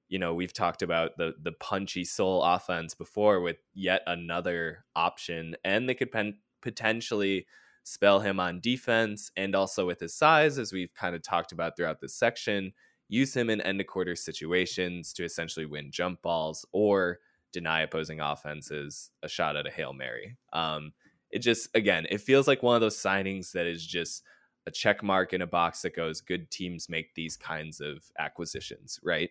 you 0.09 0.19
know 0.19 0.33
we've 0.33 0.53
talked 0.53 0.81
about 0.81 1.17
the 1.17 1.33
the 1.41 1.51
punchy 1.51 2.03
Sol 2.03 2.43
offense 2.43 2.93
before 2.93 3.41
with 3.41 3.57
yet 3.73 4.01
another 4.07 4.85
option 4.95 5.55
and 5.63 5.87
they 5.87 5.93
could 5.93 6.11
pen- 6.11 6.39
potentially 6.61 7.45
spell 7.83 8.19
him 8.19 8.39
on 8.39 8.59
defense 8.59 9.31
and 9.37 9.55
also 9.55 9.85
with 9.85 9.99
his 9.99 10.15
size 10.15 10.57
as 10.57 10.73
we've 10.73 10.93
kind 10.93 11.15
of 11.15 11.21
talked 11.21 11.51
about 11.51 11.75
throughout 11.75 11.99
this 12.01 12.15
section 12.15 12.73
use 13.09 13.35
him 13.35 13.49
in 13.49 13.61
end 13.61 13.79
of 13.79 13.87
quarter 13.87 14.15
situations 14.15 15.13
to 15.13 15.23
essentially 15.23 15.65
win 15.65 15.91
jump 15.91 16.21
balls 16.21 16.65
or 16.71 17.19
deny 17.57 17.81
opposing 17.81 18.19
offenses 18.19 19.09
a 19.23 19.27
shot 19.27 19.55
at 19.55 19.65
a 19.65 19.71
hail 19.71 19.93
mary 19.93 20.37
um 20.53 20.93
it 21.31 21.39
just 21.39 21.69
again 21.75 22.05
it 22.09 22.21
feels 22.21 22.47
like 22.47 22.61
one 22.61 22.75
of 22.75 22.81
those 22.81 22.97
signings 22.97 23.51
that 23.51 23.65
is 23.65 23.85
just 23.85 24.23
a 24.67 24.71
check 24.71 25.01
mark 25.01 25.33
in 25.33 25.41
a 25.41 25.47
box 25.47 25.81
that 25.81 25.95
goes 25.95 26.19
good 26.19 26.51
teams 26.51 26.89
make 26.89 27.15
these 27.15 27.37
kinds 27.37 27.79
of 27.79 28.03
acquisitions, 28.19 28.99
right? 29.01 29.29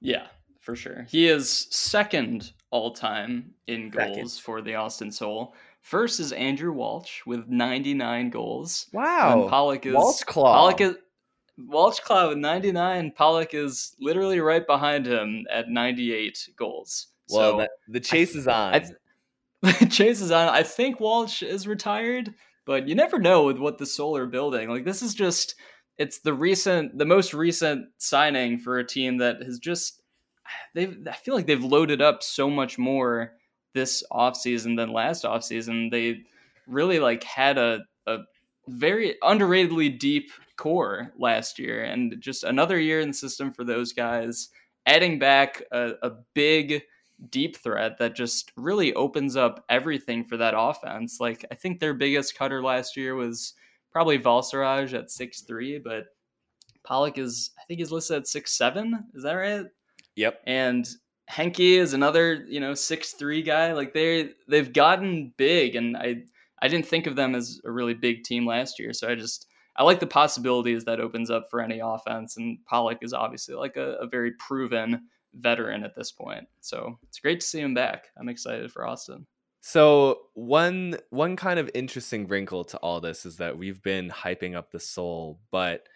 Yeah, 0.00 0.26
for 0.58 0.74
sure. 0.74 1.06
He 1.08 1.28
is 1.28 1.68
second 1.70 2.52
all 2.70 2.92
time 2.92 3.52
in 3.66 3.90
goals 3.90 4.34
second. 4.34 4.42
for 4.42 4.62
the 4.62 4.76
Austin 4.76 5.12
Sol. 5.12 5.54
First 5.82 6.20
is 6.20 6.32
Andrew 6.32 6.72
Walsh 6.72 7.20
with 7.26 7.48
99 7.48 8.30
goals. 8.30 8.86
Wow. 8.94 9.42
And 9.42 9.50
Pollock 9.50 9.84
is 9.84 9.94
Walsh 9.94 10.22
Claw. 10.22 10.54
Pollock 10.54 10.80
is 10.80 10.96
Walsh 11.58 12.00
Claw 12.00 12.28
with 12.28 12.38
99. 12.38 13.12
Pollock 13.14 13.52
is 13.52 13.94
literally 14.00 14.40
right 14.40 14.66
behind 14.66 15.06
him 15.06 15.44
at 15.50 15.68
98 15.68 16.48
goals. 16.56 17.08
Well, 17.30 17.60
so, 17.60 17.66
the 17.88 18.00
chase 18.00 18.34
I, 18.34 18.38
is 18.38 18.46
on. 18.48 18.74
I, 19.62 19.72
chase 19.86 20.20
is 20.20 20.30
on. 20.30 20.48
I 20.48 20.62
think 20.62 21.00
Walsh 21.00 21.42
is 21.42 21.66
retired 21.66 22.34
but 22.70 22.86
you 22.86 22.94
never 22.94 23.18
know 23.18 23.44
with 23.44 23.58
what 23.58 23.78
the 23.78 23.84
Solar 23.84 24.26
building. 24.26 24.68
Like 24.68 24.84
this 24.84 25.02
is 25.02 25.12
just 25.12 25.56
it's 25.98 26.20
the 26.20 26.32
recent 26.32 26.96
the 26.96 27.04
most 27.04 27.34
recent 27.34 27.88
signing 27.98 28.58
for 28.58 28.78
a 28.78 28.86
team 28.86 29.18
that 29.18 29.42
has 29.42 29.58
just 29.58 30.02
they've 30.74 30.96
I 31.10 31.16
feel 31.16 31.34
like 31.34 31.46
they've 31.46 31.64
loaded 31.64 32.00
up 32.00 32.22
so 32.22 32.48
much 32.48 32.78
more 32.78 33.32
this 33.74 34.04
offseason 34.12 34.76
than 34.76 34.92
last 34.92 35.24
offseason. 35.24 35.90
They 35.90 36.22
really 36.68 37.00
like 37.00 37.24
had 37.24 37.58
a, 37.58 37.80
a 38.06 38.18
very 38.68 39.16
underratedly 39.20 39.98
deep 39.98 40.30
core 40.56 41.12
last 41.18 41.58
year 41.58 41.82
and 41.82 42.14
just 42.20 42.44
another 42.44 42.78
year 42.78 43.00
in 43.00 43.08
the 43.08 43.14
system 43.14 43.52
for 43.52 43.64
those 43.64 43.92
guys 43.92 44.48
adding 44.86 45.18
back 45.18 45.60
a, 45.72 45.94
a 46.02 46.10
big 46.34 46.82
deep 47.28 47.56
threat 47.56 47.98
that 47.98 48.16
just 48.16 48.52
really 48.56 48.94
opens 48.94 49.36
up 49.36 49.64
everything 49.68 50.24
for 50.24 50.36
that 50.38 50.54
offense. 50.56 51.18
Like 51.20 51.44
I 51.50 51.54
think 51.54 51.78
their 51.78 51.94
biggest 51.94 52.36
cutter 52.36 52.62
last 52.62 52.96
year 52.96 53.14
was 53.14 53.54
probably 53.92 54.18
Valsaraj 54.18 54.94
at 54.94 55.10
six 55.10 55.42
three, 55.42 55.78
but 55.78 56.06
Pollock 56.84 57.18
is 57.18 57.50
I 57.58 57.64
think 57.66 57.78
he's 57.80 57.92
listed 57.92 58.18
at 58.18 58.26
six 58.26 58.52
seven. 58.56 59.04
Is 59.14 59.22
that 59.22 59.34
right? 59.34 59.66
Yep. 60.16 60.40
And 60.46 60.88
Henke 61.28 61.60
is 61.60 61.92
another, 61.92 62.44
you 62.48 62.60
know, 62.60 62.74
six 62.74 63.12
three 63.12 63.42
guy. 63.42 63.72
Like 63.72 63.92
they 63.92 64.30
they've 64.48 64.72
gotten 64.72 65.32
big 65.36 65.76
and 65.76 65.96
I 65.96 66.22
I 66.62 66.68
didn't 66.68 66.86
think 66.86 67.06
of 67.06 67.16
them 67.16 67.34
as 67.34 67.60
a 67.64 67.70
really 67.70 67.94
big 67.94 68.24
team 68.24 68.46
last 68.46 68.78
year. 68.78 68.92
So 68.92 69.08
I 69.08 69.14
just 69.14 69.46
I 69.76 69.82
like 69.82 70.00
the 70.00 70.06
possibilities 70.06 70.84
that 70.84 71.00
opens 71.00 71.30
up 71.30 71.48
for 71.50 71.60
any 71.60 71.80
offense. 71.80 72.36
And 72.36 72.58
Pollock 72.66 72.98
is 73.02 73.12
obviously 73.12 73.54
like 73.54 73.76
a, 73.76 73.94
a 73.94 74.06
very 74.06 74.32
proven 74.32 75.06
veteran 75.34 75.84
at 75.84 75.94
this 75.94 76.12
point. 76.12 76.46
So 76.60 76.98
it's 77.08 77.18
great 77.18 77.40
to 77.40 77.46
see 77.46 77.60
him 77.60 77.74
back. 77.74 78.08
I'm 78.18 78.28
excited 78.28 78.72
for 78.72 78.86
Austin. 78.86 79.26
So 79.60 80.20
one 80.34 80.96
one 81.10 81.36
kind 81.36 81.58
of 81.58 81.70
interesting 81.74 82.26
wrinkle 82.26 82.64
to 82.64 82.78
all 82.78 83.00
this 83.00 83.26
is 83.26 83.36
that 83.36 83.58
we've 83.58 83.82
been 83.82 84.08
hyping 84.08 84.56
up 84.56 84.70
the 84.70 84.80
Sol, 84.80 85.38
but 85.50 85.86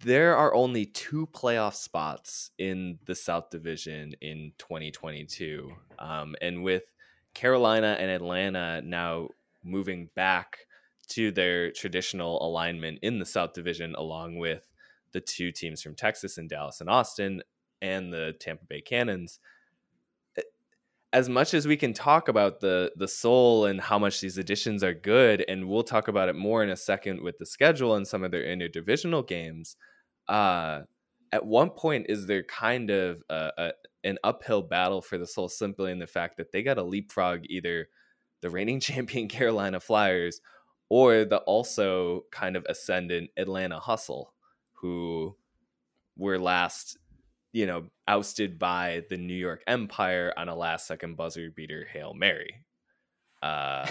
there 0.00 0.36
are 0.36 0.54
only 0.54 0.86
two 0.86 1.26
playoff 1.26 1.74
spots 1.74 2.50
in 2.58 2.98
the 3.04 3.14
South 3.14 3.50
Division 3.50 4.14
in 4.20 4.52
2022, 4.58 5.70
um, 5.98 6.34
and 6.40 6.64
with 6.64 6.84
Carolina 7.34 7.96
and 7.98 8.10
Atlanta 8.10 8.80
now 8.82 9.28
moving 9.62 10.08
back 10.14 10.58
to 11.08 11.30
their 11.30 11.70
traditional 11.70 12.44
alignment 12.44 12.98
in 13.02 13.18
the 13.18 13.26
South 13.26 13.52
Division, 13.52 13.94
along 13.94 14.38
with 14.38 14.66
the 15.12 15.20
two 15.20 15.52
teams 15.52 15.82
from 15.82 15.94
Texas 15.94 16.38
and 16.38 16.48
Dallas 16.48 16.80
and 16.80 16.90
Austin, 16.90 17.42
and 17.84 18.12
the 18.12 18.34
Tampa 18.40 18.64
Bay 18.64 18.80
Cannons. 18.80 19.38
Eh, 20.36 20.42
as 21.12 21.28
much 21.28 21.52
as 21.52 21.66
we 21.66 21.76
can 21.76 21.92
talk 21.92 22.28
about 22.28 22.60
the 22.60 22.92
the 22.96 23.06
Sol 23.06 23.66
and 23.66 23.80
how 23.80 23.98
much 23.98 24.20
these 24.20 24.38
additions 24.38 24.82
are 24.82 24.94
good, 24.94 25.44
and 25.46 25.68
we'll 25.68 25.84
talk 25.84 26.08
about 26.08 26.28
it 26.28 26.34
more 26.34 26.62
in 26.64 26.70
a 26.70 26.76
second 26.76 27.22
with 27.22 27.38
the 27.38 27.46
schedule 27.46 27.94
and 27.94 28.06
some 28.06 28.24
of 28.24 28.30
their 28.30 28.44
interdivisional 28.44 29.26
games. 29.26 29.76
Uh, 30.28 30.80
at 31.30 31.44
one 31.44 31.70
point, 31.70 32.06
is 32.08 32.26
there 32.26 32.44
kind 32.44 32.90
of 32.90 33.22
a, 33.28 33.50
a, 33.58 33.72
an 34.04 34.18
uphill 34.24 34.62
battle 34.62 35.02
for 35.02 35.18
the 35.18 35.26
Sol 35.26 35.48
simply 35.48 35.92
in 35.92 35.98
the 35.98 36.06
fact 36.06 36.38
that 36.38 36.52
they 36.52 36.62
got 36.62 36.74
to 36.74 36.82
leapfrog 36.82 37.42
either 37.50 37.88
the 38.40 38.50
reigning 38.50 38.80
champion 38.88 39.28
Carolina 39.28 39.80
Flyers 39.80 40.40
or 40.88 41.24
the 41.24 41.38
also 41.38 42.24
kind 42.30 42.56
of 42.56 42.64
ascendant 42.68 43.30
Atlanta 43.36 43.80
Hustle, 43.80 44.32
who 44.74 45.36
were 46.16 46.38
last 46.38 46.98
you 47.54 47.66
know, 47.66 47.84
ousted 48.08 48.58
by 48.58 49.04
the 49.08 49.16
New 49.16 49.32
York 49.32 49.62
Empire 49.68 50.34
on 50.36 50.48
a 50.48 50.56
last 50.56 50.88
second 50.88 51.16
buzzer 51.16 51.50
beater 51.54 51.86
Hail 51.90 52.12
Mary. 52.12 52.64
Uh, 53.40 53.86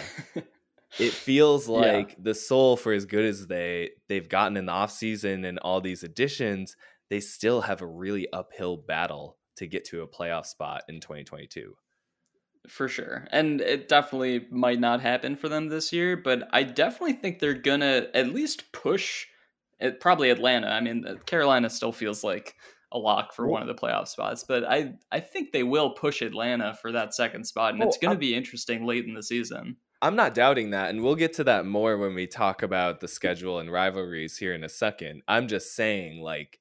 it 0.99 1.13
feels 1.13 1.69
like 1.69 2.09
yeah. 2.09 2.15
the 2.19 2.35
Sol 2.35 2.75
for 2.75 2.91
as 2.91 3.05
good 3.05 3.23
as 3.23 3.47
they 3.47 3.91
they've 4.09 4.27
gotten 4.27 4.57
in 4.57 4.65
the 4.65 4.71
offseason 4.73 5.47
and 5.47 5.59
all 5.59 5.79
these 5.79 6.03
additions, 6.03 6.75
they 7.09 7.21
still 7.21 7.61
have 7.61 7.81
a 7.81 7.87
really 7.87 8.27
uphill 8.33 8.75
battle 8.75 9.37
to 9.55 9.65
get 9.65 9.85
to 9.85 10.01
a 10.01 10.07
playoff 10.07 10.45
spot 10.45 10.83
in 10.89 10.99
2022. 10.99 11.73
For 12.67 12.89
sure. 12.89 13.27
And 13.31 13.61
it 13.61 13.87
definitely 13.87 14.45
might 14.51 14.79
not 14.79 14.99
happen 14.99 15.37
for 15.37 15.47
them 15.47 15.69
this 15.69 15.93
year, 15.93 16.17
but 16.17 16.49
I 16.51 16.63
definitely 16.63 17.13
think 17.13 17.39
they're 17.39 17.53
going 17.53 17.81
to 17.81 18.09
at 18.13 18.33
least 18.33 18.73
push 18.73 19.27
it, 19.79 19.99
probably 19.99 20.29
Atlanta. 20.29 20.67
I 20.67 20.81
mean, 20.81 21.05
Carolina 21.25 21.69
still 21.69 21.91
feels 21.91 22.23
like 22.23 22.55
a 22.93 22.97
lock 22.97 23.33
for 23.33 23.47
one 23.47 23.61
of 23.61 23.67
the 23.67 23.75
playoff 23.75 24.07
spots, 24.07 24.43
but 24.43 24.63
I 24.63 24.93
I 25.11 25.19
think 25.19 25.51
they 25.51 25.63
will 25.63 25.91
push 25.91 26.21
Atlanta 26.21 26.77
for 26.81 26.91
that 26.91 27.13
second 27.13 27.45
spot, 27.45 27.73
and 27.73 27.83
it's 27.83 27.97
going 27.97 28.15
to 28.15 28.19
be 28.19 28.35
interesting 28.35 28.85
late 28.85 29.05
in 29.05 29.13
the 29.13 29.23
season. 29.23 29.77
I'm 30.01 30.15
not 30.15 30.33
doubting 30.33 30.71
that, 30.71 30.89
and 30.89 31.01
we'll 31.01 31.15
get 31.15 31.33
to 31.33 31.43
that 31.45 31.65
more 31.65 31.97
when 31.97 32.13
we 32.13 32.27
talk 32.27 32.61
about 32.61 32.99
the 32.99 33.07
schedule 33.07 33.59
and 33.59 33.71
rivalries 33.71 34.37
here 34.37 34.53
in 34.53 34.63
a 34.63 34.69
second. 34.69 35.23
I'm 35.27 35.47
just 35.47 35.75
saying, 35.75 36.21
like 36.21 36.59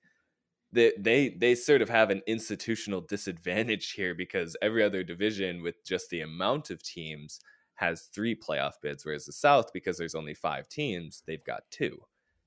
they 0.72 0.92
they 0.98 1.28
they 1.30 1.54
sort 1.54 1.82
of 1.82 1.88
have 1.88 2.10
an 2.10 2.22
institutional 2.26 3.00
disadvantage 3.00 3.92
here 3.92 4.14
because 4.14 4.56
every 4.62 4.82
other 4.82 5.02
division 5.02 5.62
with 5.62 5.84
just 5.84 6.08
the 6.10 6.20
amount 6.20 6.70
of 6.70 6.82
teams 6.82 7.40
has 7.74 8.02
three 8.14 8.34
playoff 8.34 8.74
bids, 8.80 9.04
whereas 9.04 9.26
the 9.26 9.32
South, 9.32 9.72
because 9.72 9.98
there's 9.98 10.14
only 10.14 10.34
five 10.34 10.68
teams, 10.68 11.22
they've 11.26 11.44
got 11.44 11.62
two. 11.70 11.98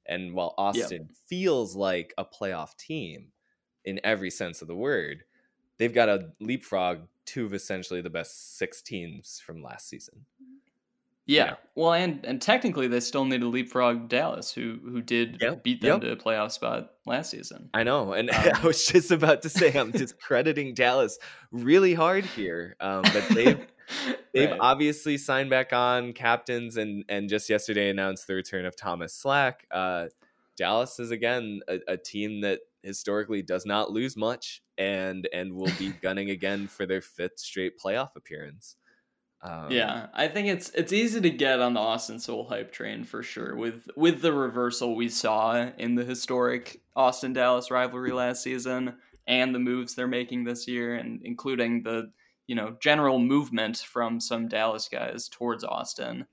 And 0.05 0.33
while 0.33 0.53
Austin 0.57 1.07
yep. 1.09 1.17
feels 1.27 1.75
like 1.75 2.13
a 2.17 2.25
playoff 2.25 2.77
team, 2.77 3.31
in 3.86 3.99
every 4.03 4.29
sense 4.29 4.61
of 4.61 4.67
the 4.67 4.75
word, 4.75 5.23
they've 5.77 5.93
got 5.93 6.07
to 6.07 6.31
leapfrog 6.39 7.01
two 7.25 7.45
of 7.45 7.53
essentially 7.53 8.01
the 8.01 8.09
best 8.09 8.57
six 8.57 8.81
teams 8.81 9.41
from 9.43 9.61
last 9.61 9.88
season. 9.88 10.25
Yeah. 11.27 11.45
yeah. 11.45 11.55
Well, 11.73 11.93
and 11.93 12.23
and 12.23 12.41
technically 12.41 12.88
they 12.88 12.99
still 12.99 13.25
need 13.25 13.41
to 13.41 13.47
leapfrog 13.47 14.09
Dallas, 14.09 14.51
who 14.51 14.79
who 14.83 15.01
did 15.01 15.39
yep. 15.41 15.63
beat 15.63 15.81
them 15.81 15.93
yep. 15.93 16.01
to 16.01 16.11
a 16.11 16.15
playoff 16.15 16.51
spot 16.51 16.93
last 17.05 17.31
season. 17.31 17.69
I 17.73 17.83
know, 17.83 18.13
and 18.13 18.29
um, 18.33 18.51
I 18.53 18.65
was 18.65 18.86
just 18.86 19.11
about 19.11 19.41
to 19.41 19.49
say 19.49 19.73
I'm 19.77 19.91
discrediting 19.91 20.75
Dallas 20.75 21.17
really 21.51 21.93
hard 21.95 22.25
here, 22.25 22.75
um, 22.79 23.01
but 23.01 23.27
they've 23.29 23.67
they've 24.33 24.51
right. 24.51 24.59
obviously 24.59 25.17
signed 25.17 25.49
back 25.49 25.73
on 25.73 26.13
captains 26.13 26.77
and 26.77 27.03
and 27.09 27.27
just 27.27 27.49
yesterday 27.49 27.89
announced 27.89 28.27
the 28.27 28.36
return 28.36 28.65
of 28.65 28.75
Thomas 28.75 29.13
Slack. 29.13 29.65
Uh, 29.71 30.07
Dallas 30.57 30.99
is 30.99 31.09
again 31.09 31.61
a, 31.67 31.79
a 31.88 31.97
team 31.97 32.41
that 32.41 32.59
historically 32.86 33.41
does 33.41 33.65
not 33.65 33.91
lose 33.91 34.15
much 34.15 34.61
and 34.77 35.27
and 35.33 35.53
will 35.53 35.71
be 35.77 35.89
gunning 36.01 36.29
again 36.29 36.67
for 36.67 36.86
their 36.86 37.01
fifth 37.01 37.39
straight 37.39 37.79
playoff 37.79 38.15
appearance. 38.15 38.75
Um, 39.41 39.69
yeah, 39.69 40.07
I 40.13 40.27
think 40.27 40.47
it's 40.47 40.69
it's 40.69 40.93
easy 40.93 41.21
to 41.21 41.29
get 41.29 41.59
on 41.59 41.73
the 41.73 41.79
Austin 41.79 42.19
Sol 42.19 42.47
hype 42.47 42.71
train 42.71 43.03
for 43.03 43.21
sure 43.21 43.55
with 43.55 43.88
with 43.95 44.21
the 44.21 44.33
reversal 44.33 44.95
we 44.95 45.09
saw 45.09 45.69
in 45.77 45.95
the 45.95 46.03
historic 46.03 46.81
Austin 46.95 47.33
Dallas 47.33 47.69
rivalry 47.69 48.11
last 48.11 48.41
season 48.41 48.95
and 49.27 49.53
the 49.53 49.59
moves 49.59 49.93
they're 49.93 50.07
making 50.07 50.43
this 50.43 50.67
year 50.67 50.95
and 50.95 51.21
including 51.23 51.83
the 51.83 52.11
you 52.47 52.55
know 52.55 52.75
general 52.81 53.19
movement 53.19 53.77
from 53.77 54.19
some 54.19 54.47
Dallas 54.47 54.89
guys 54.89 55.29
towards 55.29 55.63
Austin. 55.63 56.25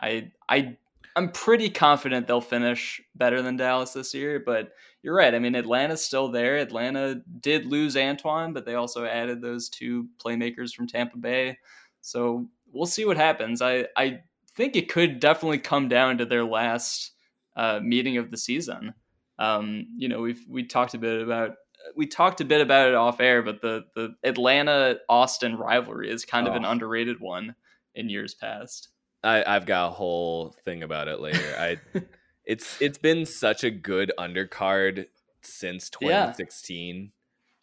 I 0.00 0.32
I 0.48 0.76
I'm 1.16 1.32
pretty 1.32 1.70
confident 1.70 2.26
they'll 2.26 2.40
finish 2.40 3.00
better 3.14 3.42
than 3.42 3.56
Dallas 3.56 3.92
this 3.92 4.14
year, 4.14 4.40
but 4.44 4.72
you're 5.02 5.14
right. 5.14 5.34
I 5.34 5.38
mean, 5.38 5.54
Atlanta's 5.54 6.04
still 6.04 6.30
there. 6.30 6.56
Atlanta 6.56 7.22
did 7.40 7.66
lose 7.66 7.96
Antoine, 7.96 8.52
but 8.52 8.64
they 8.64 8.74
also 8.74 9.04
added 9.04 9.40
those 9.40 9.68
two 9.68 10.08
playmakers 10.22 10.74
from 10.74 10.86
Tampa 10.86 11.16
Bay. 11.16 11.56
So 12.00 12.48
we'll 12.72 12.86
see 12.86 13.04
what 13.04 13.16
happens. 13.16 13.62
I, 13.62 13.86
I 13.96 14.20
think 14.56 14.76
it 14.76 14.88
could 14.88 15.20
definitely 15.20 15.58
come 15.58 15.88
down 15.88 16.18
to 16.18 16.24
their 16.24 16.44
last 16.44 17.12
uh, 17.56 17.80
meeting 17.82 18.16
of 18.16 18.30
the 18.30 18.36
season. 18.36 18.92
Um, 19.38 19.86
you 19.96 20.08
know, 20.08 20.20
we've 20.20 20.44
we 20.48 20.64
talked 20.64 20.94
a 20.94 20.98
bit 20.98 21.22
about 21.22 21.54
we 21.96 22.06
talked 22.06 22.40
a 22.40 22.44
bit 22.44 22.60
about 22.60 22.88
it 22.88 22.94
off 22.94 23.20
air, 23.20 23.42
but 23.42 23.60
the 23.60 23.84
the 23.94 24.14
Atlanta 24.24 24.98
Austin 25.08 25.56
rivalry 25.56 26.10
is 26.10 26.24
kind 26.24 26.48
oh. 26.48 26.50
of 26.50 26.56
an 26.56 26.64
oh. 26.64 26.70
underrated 26.70 27.20
one 27.20 27.54
in 27.94 28.08
years 28.08 28.34
past. 28.34 28.88
I, 29.22 29.44
I've 29.44 29.66
got 29.66 29.88
a 29.88 29.90
whole 29.90 30.54
thing 30.64 30.82
about 30.82 31.08
it 31.08 31.20
later. 31.20 31.54
I 31.58 31.76
it's 32.48 32.80
it's 32.80 32.98
been 32.98 33.26
such 33.26 33.62
a 33.62 33.70
good 33.70 34.10
undercard 34.18 35.06
since 35.42 35.90
2016. 35.90 37.12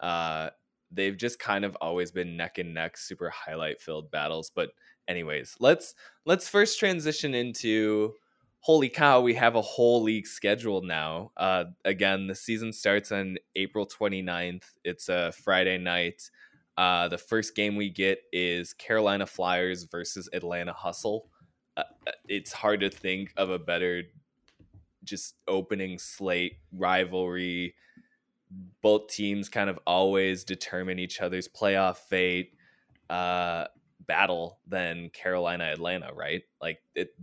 Yeah. 0.01 0.07
Uh, 0.07 0.49
they've 0.91 1.17
just 1.17 1.39
kind 1.39 1.65
of 1.65 1.75
always 1.81 2.11
been 2.11 2.38
neck 2.38 2.59
and 2.59 2.73
neck, 2.73 2.95
super 2.95 3.31
highlight 3.31 3.81
filled 3.81 4.11
battles. 4.11 4.51
But 4.53 4.69
anyways, 5.07 5.55
let's 5.59 5.95
let's 6.25 6.47
first 6.47 6.79
transition 6.79 7.33
into 7.33 8.13
holy 8.59 8.89
cow, 8.89 9.21
we 9.21 9.33
have 9.36 9.55
a 9.55 9.61
whole 9.61 10.01
league 10.01 10.27
scheduled 10.27 10.86
now. 10.86 11.31
Uh, 11.36 11.65
again, 11.83 12.27
the 12.27 12.33
season 12.36 12.71
starts 12.73 13.11
on 13.11 13.38
April 13.55 13.88
29th. 13.88 14.63
It's 14.83 15.09
a 15.09 15.31
Friday 15.33 15.77
night. 15.77 16.29
Uh, 16.77 17.07
the 17.07 17.17
first 17.17 17.55
game 17.55 17.75
we 17.75 17.89
get 17.89 18.19
is 18.33 18.73
Carolina 18.73 19.25
Flyers 19.25 19.83
versus 19.83 20.29
Atlanta 20.33 20.73
Hustle. 20.73 21.29
Uh, 21.77 21.83
uh 22.07 22.11
it's 22.27 22.53
hard 22.53 22.79
to 22.81 22.89
think 22.89 23.33
of 23.38 23.49
a 23.49 23.59
better 23.59 24.03
just 25.06 25.36
opening 25.47 25.97
slate 25.99 26.58
rivalry. 26.74 27.76
Both 28.82 29.08
teams 29.08 29.49
kind 29.49 29.70
of 29.70 29.80
always 29.88 30.43
determine 30.43 30.99
each 30.99 31.22
other's 31.22 31.47
playoff 31.47 31.97
fate 31.97 32.53
uh, 33.10 33.66
battle 34.08 34.60
than 34.68 35.10
Carolina 35.10 35.66
Atlanta, 35.66 36.12
right? 36.14 36.43
Like 36.62 36.80
it, 36.93 37.16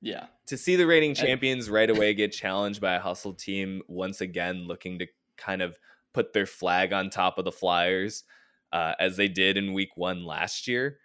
Yeah. 0.00 0.26
To 0.46 0.56
see 0.56 0.76
the 0.76 0.86
reigning 0.86 1.14
champions 1.14 1.68
right 1.68 1.90
away 1.90 2.14
get 2.14 2.32
challenged 2.32 2.80
by 2.80 2.94
a 2.94 3.00
hustle 3.00 3.34
team 3.34 3.82
once 3.88 4.20
again 4.20 4.66
looking 4.66 4.98
to 5.00 5.06
kind 5.36 5.62
of 5.62 5.76
put 6.12 6.32
their 6.32 6.46
flag 6.46 6.92
on 6.92 7.10
top 7.10 7.38
of 7.38 7.44
the 7.44 7.52
Flyers 7.52 8.24
uh, 8.72 8.94
as 8.98 9.16
they 9.16 9.28
did 9.28 9.56
in 9.56 9.72
week 9.72 9.96
one 9.96 10.24
last 10.24 10.68
year. 10.68 10.98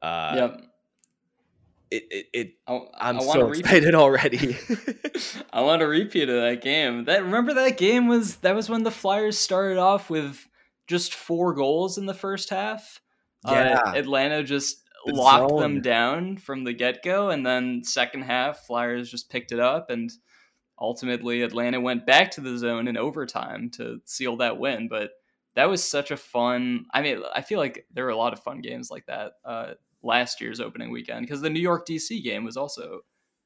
Uh, 0.00 0.32
yep. 0.36 0.60
It, 1.90 2.04
it, 2.10 2.26
it 2.32 2.52
I, 2.66 2.80
I'm 2.98 3.16
I 3.20 3.22
so 3.22 3.50
excited 3.50 3.94
already. 3.94 4.56
I 5.52 5.60
want 5.62 5.82
a 5.82 5.86
repeat 5.86 6.28
of 6.28 6.36
that 6.42 6.62
game. 6.62 7.04
That 7.04 7.22
remember 7.24 7.54
that 7.54 7.76
game 7.76 8.08
was 8.08 8.36
that 8.36 8.54
was 8.54 8.68
when 8.68 8.82
the 8.82 8.90
Flyers 8.90 9.38
started 9.38 9.78
off 9.78 10.10
with 10.10 10.46
just 10.86 11.14
four 11.14 11.54
goals 11.54 11.98
in 11.98 12.06
the 12.06 12.14
first 12.14 12.50
half. 12.50 13.00
Uh, 13.44 13.52
Yeah. 13.52 13.80
Uh, 13.84 13.92
Atlanta 13.94 14.42
just 14.42 14.82
The 15.06 15.14
locked 15.14 15.50
zone. 15.50 15.60
them 15.60 15.80
down 15.82 16.36
from 16.38 16.64
the 16.64 16.72
get 16.72 17.02
go, 17.02 17.30
and 17.30 17.44
then 17.46 17.82
second 17.84 18.22
half, 18.22 18.66
Flyers 18.66 19.10
just 19.10 19.30
picked 19.30 19.52
it 19.52 19.60
up, 19.60 19.90
and 19.90 20.10
ultimately 20.78 21.42
Atlanta 21.42 21.80
went 21.80 22.06
back 22.06 22.32
to 22.32 22.40
the 22.40 22.58
zone 22.58 22.88
in 22.88 22.96
overtime 22.96 23.70
to 23.70 24.00
seal 24.04 24.36
that 24.38 24.58
win. 24.58 24.88
But 24.88 25.10
that 25.54 25.68
was 25.70 25.84
such 25.84 26.10
a 26.10 26.16
fun. 26.16 26.86
I 26.92 27.00
mean, 27.02 27.22
I 27.32 27.42
feel 27.42 27.58
like 27.60 27.86
there 27.92 28.04
were 28.04 28.10
a 28.10 28.16
lot 28.16 28.32
of 28.32 28.42
fun 28.42 28.60
games 28.60 28.90
like 28.90 29.06
that 29.06 29.34
uh, 29.44 29.74
last 30.04 30.40
year's 30.40 30.60
opening 30.60 30.90
weekend 30.90 31.26
because 31.26 31.40
the 31.40 31.50
New 31.50 31.60
York 31.60 31.86
DC 31.86 32.22
game 32.22 32.44
was 32.44 32.56
also 32.56 33.00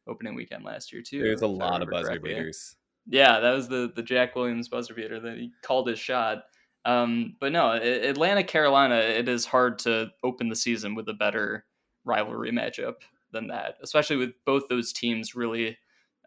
opening 0.09 0.34
weekend 0.34 0.64
last 0.64 0.92
year 0.92 1.02
too. 1.02 1.22
There's 1.22 1.42
a 1.42 1.46
lot 1.46 1.82
of 1.82 1.88
buzzer 1.88 2.09
correctly. 2.09 2.34
beaters. 2.34 2.76
Yeah, 3.06 3.40
that 3.40 3.52
was 3.52 3.68
the 3.68 3.92
the 3.94 4.02
Jack 4.02 4.36
Williams 4.36 4.68
buzzer 4.68 4.94
beater 4.94 5.20
that 5.20 5.38
he 5.38 5.50
called 5.62 5.88
his 5.88 5.98
shot. 5.98 6.44
Um, 6.84 7.36
but 7.40 7.52
no, 7.52 7.72
Atlanta 7.72 8.44
Carolina, 8.44 8.96
it 8.96 9.28
is 9.28 9.44
hard 9.44 9.78
to 9.80 10.11
open 10.22 10.48
the 10.48 10.56
season 10.56 10.94
with 10.94 11.09
a 11.09 11.14
better 11.14 11.66
rivalry 12.04 12.50
matchup 12.50 12.94
than 13.32 13.48
that, 13.48 13.74
especially 13.82 14.16
with 14.16 14.30
both 14.46 14.68
those 14.68 14.92
teams 14.92 15.34
really 15.34 15.76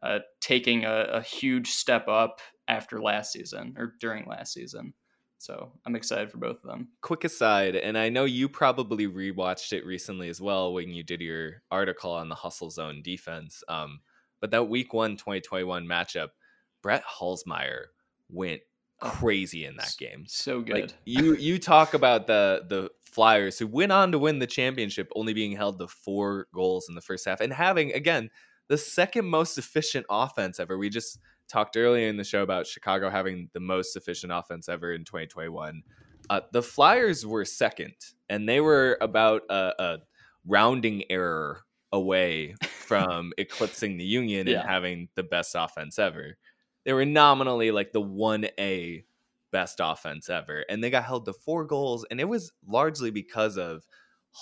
uh, 0.03 0.19
taking 0.39 0.85
a, 0.85 1.07
a 1.13 1.21
huge 1.21 1.69
step 1.69 2.07
up 2.07 2.41
after 2.67 3.01
last 3.01 3.31
season 3.31 3.75
or 3.77 3.95
during 3.99 4.25
last 4.27 4.53
season. 4.53 4.93
So 5.41 5.71
I'm 5.87 5.95
excited 5.95 6.29
for 6.29 6.37
both 6.37 6.57
of 6.63 6.69
them. 6.69 6.89
Quick 7.01 7.23
aside, 7.23 7.75
and 7.75 7.97
I 7.97 8.09
know 8.09 8.25
you 8.25 8.47
probably 8.47 9.07
rewatched 9.07 9.73
it 9.73 9.83
recently 9.87 10.29
as 10.29 10.39
well 10.39 10.71
when 10.71 10.91
you 10.91 11.01
did 11.01 11.19
your 11.19 11.63
article 11.71 12.11
on 12.11 12.29
the 12.29 12.35
hustle 12.35 12.69
zone 12.69 13.01
defense. 13.01 13.63
Um, 13.67 14.01
but 14.39 14.51
that 14.51 14.69
week 14.69 14.93
one 14.93 15.17
2021 15.17 15.87
matchup, 15.87 16.27
Brett 16.83 17.03
Hulsmeyer 17.05 17.85
went 18.29 18.61
crazy 18.99 19.65
in 19.65 19.77
that 19.77 19.95
game. 19.97 20.25
So 20.27 20.61
good. 20.61 20.75
Like 20.75 20.93
you 21.05 21.35
you 21.35 21.57
talk 21.57 21.95
about 21.95 22.27
the 22.27 22.65
the 22.69 22.91
Flyers 23.01 23.57
who 23.57 23.65
went 23.65 23.91
on 23.91 24.11
to 24.11 24.19
win 24.19 24.37
the 24.37 24.45
championship 24.45 25.11
only 25.15 25.33
being 25.33 25.53
held 25.53 25.79
to 25.79 25.87
four 25.87 26.49
goals 26.53 26.87
in 26.87 26.93
the 26.93 27.01
first 27.01 27.25
half 27.25 27.41
and 27.41 27.51
having 27.51 27.91
again 27.93 28.29
the 28.67 28.77
second 28.77 29.25
most 29.25 29.57
efficient 29.57 30.05
offense 30.07 30.59
ever. 30.59 30.77
We 30.77 30.89
just 30.89 31.17
talked 31.51 31.75
earlier 31.77 32.07
in 32.07 32.17
the 32.17 32.23
show 32.23 32.43
about 32.43 32.65
Chicago 32.67 33.09
having 33.09 33.49
the 33.53 33.59
most 33.59 33.95
efficient 33.95 34.31
offense 34.31 34.69
ever 34.69 34.93
in 34.93 35.03
2021. 35.03 35.83
Uh, 36.29 36.41
the 36.53 36.61
Flyers 36.63 37.25
were 37.25 37.43
second, 37.45 37.93
and 38.29 38.47
they 38.47 38.61
were 38.61 38.97
about 39.01 39.41
a, 39.49 39.73
a 39.79 39.97
rounding 40.47 41.03
error 41.09 41.61
away 41.91 42.55
from 42.61 43.33
eclipsing 43.37 43.97
the 43.97 44.03
Union 44.05 44.47
Yeah. 44.47 44.61
and 44.61 44.69
having 44.69 45.09
the 45.15 45.23
best 45.23 45.55
offense 45.57 45.99
ever. 45.99 46.37
They 46.85 46.93
were 46.93 47.05
nominally 47.05 47.71
like 47.71 47.91
the 47.91 48.01
1A 48.01 49.03
best 49.51 49.79
offense 49.83 50.29
ever. 50.29 50.63
And 50.69 50.81
they 50.83 50.89
got 50.89 51.03
held 51.03 51.25
to 51.25 51.33
four 51.33 51.65
goals. 51.65 52.05
And 52.09 52.19
it 52.21 52.29
was 52.29 52.53
largely 52.67 53.11
because 53.11 53.57
of 53.57 53.85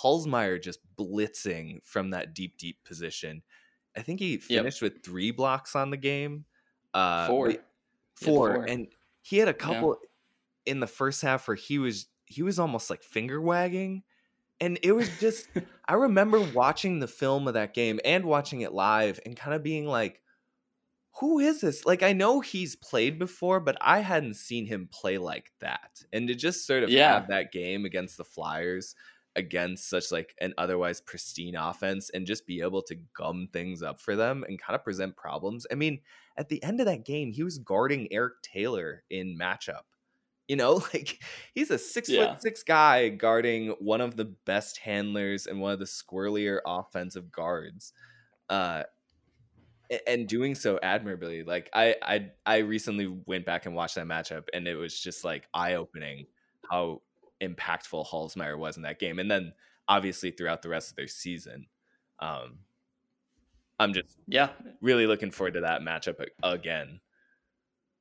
Hulsmeyer 0.02 0.62
just 0.62 0.78
blitzing 0.96 1.84
from 1.84 2.10
that 2.10 2.34
deep, 2.34 2.56
deep 2.56 2.78
position. 2.84 3.42
I 3.96 4.02
think 4.02 4.20
he 4.20 4.36
finished 4.38 4.80
with 4.82 5.02
three 5.04 5.32
blocks 5.32 5.74
on 5.74 5.90
the 5.90 5.96
game. 5.96 6.44
Uh, 6.94 7.26
Four. 7.26 7.46
but- 7.46 7.52
He 8.18 8.26
had 8.26 8.34
Four. 8.34 8.54
four. 8.54 8.64
And 8.64 8.88
he 9.22 9.38
had 9.38 9.48
a 9.48 9.54
couple 9.54 9.98
in 10.66 10.80
the 10.80 10.86
first 10.86 11.22
half 11.22 11.46
where 11.48 11.54
he 11.54 11.78
was 11.78 12.06
he 12.26 12.42
was 12.42 12.58
almost 12.58 12.90
like 12.90 13.02
finger 13.02 13.40
wagging. 13.40 14.02
And 14.60 14.78
it 14.82 14.92
was 14.92 15.08
just 15.18 15.48
I 15.88 15.94
remember 15.94 16.40
watching 16.52 16.98
the 17.00 17.08
film 17.08 17.48
of 17.48 17.54
that 17.54 17.74
game 17.74 17.98
and 18.04 18.24
watching 18.24 18.60
it 18.60 18.72
live 18.72 19.18
and 19.24 19.36
kind 19.36 19.54
of 19.54 19.62
being 19.62 19.86
like, 19.86 20.20
who 21.18 21.38
is 21.40 21.60
this? 21.60 21.84
Like, 21.84 22.02
I 22.02 22.12
know 22.12 22.40
he's 22.40 22.76
played 22.76 23.18
before, 23.18 23.58
but 23.60 23.76
I 23.80 23.98
hadn't 23.98 24.34
seen 24.34 24.66
him 24.66 24.88
play 24.92 25.18
like 25.18 25.50
that. 25.60 26.02
And 26.12 26.28
to 26.28 26.34
just 26.34 26.66
sort 26.66 26.82
of 26.84 26.90
Yeah. 26.90 27.14
have 27.14 27.28
that 27.28 27.52
game 27.52 27.84
against 27.84 28.16
the 28.16 28.24
Flyers, 28.24 28.94
against 29.36 29.88
such 29.88 30.10
like 30.10 30.34
an 30.40 30.54
otherwise 30.58 31.00
pristine 31.00 31.56
offense, 31.56 32.10
and 32.10 32.26
just 32.26 32.46
be 32.46 32.60
able 32.60 32.82
to 32.82 32.96
gum 33.16 33.48
things 33.52 33.82
up 33.82 34.00
for 34.00 34.16
them 34.16 34.44
and 34.48 34.60
kind 34.60 34.74
of 34.74 34.84
present 34.84 35.16
problems. 35.16 35.66
I 35.70 35.74
mean, 35.74 36.00
at 36.36 36.48
the 36.48 36.62
end 36.62 36.80
of 36.80 36.86
that 36.86 37.04
game, 37.04 37.32
he 37.32 37.42
was 37.42 37.58
guarding 37.58 38.08
Eric 38.12 38.34
Taylor 38.42 39.04
in 39.10 39.38
matchup. 39.38 39.82
You 40.48 40.56
know, 40.56 40.74
like 40.94 41.22
he's 41.54 41.70
a 41.70 41.78
six 41.78 42.08
Yeah. 42.08 42.32
foot 42.32 42.42
six 42.42 42.62
guy 42.62 43.08
guarding 43.10 43.68
one 43.78 44.00
of 44.00 44.16
the 44.16 44.24
best 44.46 44.78
handlers 44.78 45.46
and 45.46 45.60
one 45.60 45.72
of 45.72 45.78
the 45.78 45.84
squirrelier 45.84 46.58
offensive 46.66 47.30
guards. 47.30 47.92
Uh, 48.48 48.82
and 50.06 50.28
doing 50.28 50.54
so 50.54 50.78
admirably. 50.82 51.42
Like 51.42 51.68
I, 51.72 51.96
I, 52.02 52.30
I 52.46 52.58
recently 52.58 53.06
went 53.26 53.44
back 53.44 53.66
and 53.66 53.74
watched 53.74 53.96
that 53.96 54.06
matchup, 54.06 54.44
and 54.54 54.68
it 54.68 54.76
was 54.76 54.98
just 54.98 55.24
like 55.24 55.48
eye 55.52 55.74
opening 55.74 56.26
how 56.70 57.02
impactful 57.40 58.06
Hulsmeyer 58.08 58.58
was 58.58 58.76
in 58.76 58.82
that 58.82 58.98
game, 58.98 59.18
and 59.18 59.30
then 59.30 59.52
obviously 59.88 60.30
throughout 60.30 60.62
the 60.62 60.68
rest 60.68 60.90
of 60.90 60.96
their 60.96 61.08
season. 61.08 61.66
Um, 62.20 62.60
I'm 63.78 63.94
just 63.94 64.18
yeah, 64.26 64.50
really 64.80 65.06
looking 65.06 65.30
forward 65.30 65.54
to 65.54 65.60
that 65.60 65.80
matchup 65.80 66.24
again. 66.42 67.00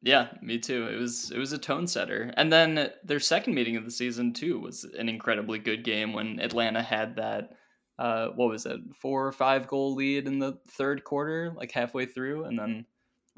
Yeah, 0.02 0.28
me 0.42 0.60
too. 0.60 0.88
It 0.88 1.00
was 1.00 1.32
it 1.32 1.38
was 1.38 1.52
a 1.52 1.58
tone 1.58 1.88
setter. 1.88 2.34
And 2.38 2.52
then 2.52 2.92
their 3.04 3.20
second 3.20 3.54
meeting 3.54 3.76
of 3.76 3.86
the 3.86 3.92
season 3.92 4.34
too 4.34 4.60
was 4.60 4.84
an 4.84 5.10
incredibly 5.10 5.60
good 5.60 5.84
game 5.84 6.14
when 6.14 6.40
Atlanta 6.40 6.82
had 6.82 7.16
that 7.18 7.52
uh 7.98 8.28
what 8.36 8.50
was 8.50 8.66
it? 8.66 8.80
4 8.96 9.28
or 9.28 9.32
5 9.32 9.68
goal 9.68 9.96
lead 9.96 10.28
in 10.28 10.40
the 10.40 10.58
third 10.70 11.04
quarter, 11.04 11.54
like 11.56 11.72
halfway 11.72 12.06
through 12.06 12.46
and 12.46 12.58
then 12.58 12.86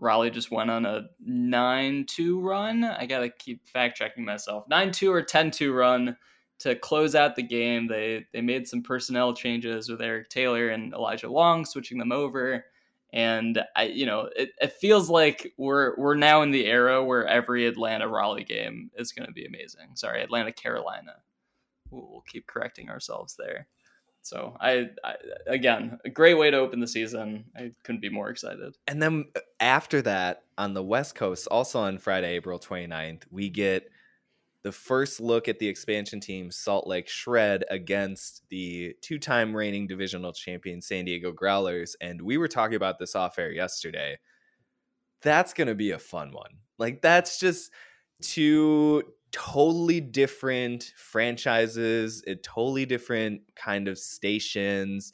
Raleigh 0.01 0.31
just 0.31 0.51
went 0.51 0.69
on 0.69 0.85
a 0.85 1.07
9-2 1.25 2.43
run. 2.43 2.83
I 2.83 3.05
got 3.05 3.19
to 3.19 3.29
keep 3.29 3.65
fact 3.65 3.97
checking 3.97 4.25
myself. 4.25 4.67
9-2 4.69 5.09
or 5.09 5.21
10-2 5.21 5.73
run 5.73 6.17
to 6.59 6.75
close 6.75 7.15
out 7.15 7.37
the 7.37 7.43
game. 7.43 7.87
They 7.87 8.25
they 8.33 8.41
made 8.41 8.67
some 8.67 8.83
personnel 8.83 9.33
changes 9.33 9.89
with 9.89 10.01
Eric 10.01 10.29
Taylor 10.29 10.69
and 10.69 10.93
Elijah 10.93 11.29
Long 11.29 11.65
switching 11.65 11.97
them 11.97 12.11
over 12.11 12.65
and 13.13 13.61
I, 13.75 13.83
you 13.83 14.05
know, 14.05 14.29
it, 14.35 14.51
it 14.61 14.73
feels 14.73 15.09
like 15.09 15.53
we're 15.57 15.95
we're 15.97 16.15
now 16.15 16.43
in 16.43 16.51
the 16.51 16.65
era 16.65 17.03
where 17.03 17.27
every 17.27 17.67
Atlanta 17.67 18.07
Raleigh 18.07 18.45
game 18.45 18.89
is 18.95 19.11
going 19.11 19.27
to 19.27 19.33
be 19.33 19.45
amazing. 19.45 19.95
Sorry, 19.95 20.21
Atlanta 20.21 20.53
Carolina. 20.53 21.15
We'll, 21.89 22.07
we'll 22.09 22.23
keep 22.27 22.47
correcting 22.47 22.89
ourselves 22.89 23.35
there. 23.37 23.67
So 24.21 24.55
I, 24.59 24.89
I 25.03 25.15
again, 25.47 25.99
a 26.05 26.09
great 26.09 26.35
way 26.35 26.51
to 26.51 26.57
open 26.57 26.79
the 26.79 26.87
season. 26.87 27.45
I 27.55 27.71
couldn't 27.83 28.01
be 28.01 28.09
more 28.09 28.29
excited. 28.29 28.75
And 28.87 29.01
then 29.01 29.25
uh, 29.35 29.39
after 29.59 30.01
that, 30.03 30.43
on 30.57 30.73
the 30.73 30.83
West 30.83 31.15
Coast, 31.15 31.47
also 31.47 31.79
on 31.79 31.97
Friday, 31.97 32.35
April 32.35 32.59
29th, 32.59 33.23
we 33.31 33.49
get 33.49 33.89
the 34.63 34.71
first 34.71 35.19
look 35.19 35.47
at 35.47 35.57
the 35.57 35.67
expansion 35.67 36.19
team, 36.19 36.51
Salt 36.51 36.85
Lake 36.85 37.07
Shred, 37.07 37.63
against 37.69 38.43
the 38.49 38.95
two 39.01 39.17
time 39.17 39.55
reigning 39.55 39.87
divisional 39.87 40.33
champion 40.33 40.81
San 40.81 41.05
Diego 41.05 41.31
Growlers. 41.31 41.95
And 41.99 42.21
we 42.21 42.37
were 42.37 42.47
talking 42.47 42.75
about 42.75 42.99
this 42.99 43.15
off 43.15 43.39
air 43.39 43.51
yesterday. 43.51 44.19
That's 45.23 45.53
going 45.53 45.67
to 45.67 45.75
be 45.75 45.91
a 45.91 45.99
fun 45.99 46.31
one. 46.31 46.57
Like, 46.77 47.01
that's 47.01 47.39
just 47.39 47.71
two 48.21 49.03
totally 49.31 50.01
different 50.01 50.93
franchises, 50.97 52.23
a 52.27 52.35
totally 52.35 52.85
different 52.85 53.41
kind 53.55 53.87
of 53.87 53.97
stations 53.97 55.13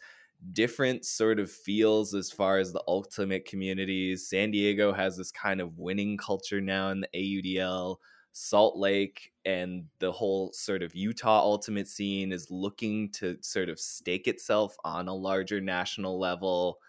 different 0.54 1.06
sort 1.06 1.40
of 1.40 1.52
feels 1.52 2.14
as 2.14 2.32
far 2.32 2.60
as 2.60 2.72
the 2.74 2.84
ultimate 2.88 3.46
communities. 3.46 4.30
San 4.30 4.52
Diego 4.52 4.94
has 4.94 5.18
this 5.18 5.32
kind 5.32 5.62
of 5.62 5.78
winning 5.80 6.18
culture 6.18 6.62
now 6.62 6.90
in 6.90 7.02
the 7.02 7.10
AUDL. 7.14 7.98
Salt 8.34 8.78
Lake 8.78 9.34
and 9.46 9.90
the 10.00 10.12
whole 10.12 10.54
sort 10.54 10.84
of 10.84 10.96
Utah 10.96 11.42
ultimate 11.42 11.88
scene 11.88 12.32
is 12.32 12.52
looking 12.52 13.12
to 13.14 13.38
sort 13.42 13.68
of 13.70 13.80
stake 13.80 14.28
itself 14.28 14.76
on 14.84 15.08
a 15.08 15.16
larger 15.16 15.60
national 15.60 16.20
level. 16.20 16.80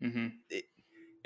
hmm 0.00 0.28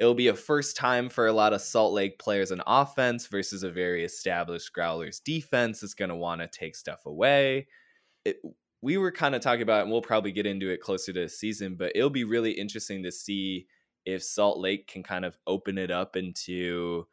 It'll 0.01 0.15
be 0.15 0.29
a 0.29 0.35
first 0.35 0.77
time 0.77 1.11
for 1.11 1.27
a 1.27 1.33
lot 1.33 1.53
of 1.53 1.61
Salt 1.61 1.93
Lake 1.93 2.19
players 2.19 2.51
on 2.51 2.63
offense 2.67 3.27
versus 3.27 3.63
a 3.63 3.71
very 3.71 4.03
established 4.03 4.73
Growlers 4.73 5.21
defense 5.21 5.81
that's 5.81 5.93
going 5.93 6.09
to 6.09 6.17
want 6.17 6.41
to 6.41 6.49
take 6.49 6.75
stuff 6.75 7.05
away. 7.05 7.69
It, 8.25 8.37
we 8.81 8.97
were 8.97 9.13
kind 9.13 9.35
of 9.35 9.43
talking 9.43 9.61
about, 9.61 9.83
and 9.83 9.93
we'll 9.93 10.01
probably 10.01 10.33
get 10.33 10.47
into 10.47 10.71
it 10.71 10.81
closer 10.81 11.13
to 11.13 11.21
the 11.21 11.29
season, 11.29 11.77
but 11.79 11.93
it'll 11.95 12.09
be 12.09 12.25
really 12.25 12.53
interesting 12.53 13.03
to 13.03 13.13
see 13.13 13.67
if 14.07 14.23
Salt 14.23 14.59
Lake 14.59 14.87
can 14.87 15.03
kind 15.03 15.27
of 15.27 15.37
open 15.47 15.77
it 15.77 15.91
up 15.91 16.17
into 16.17 17.07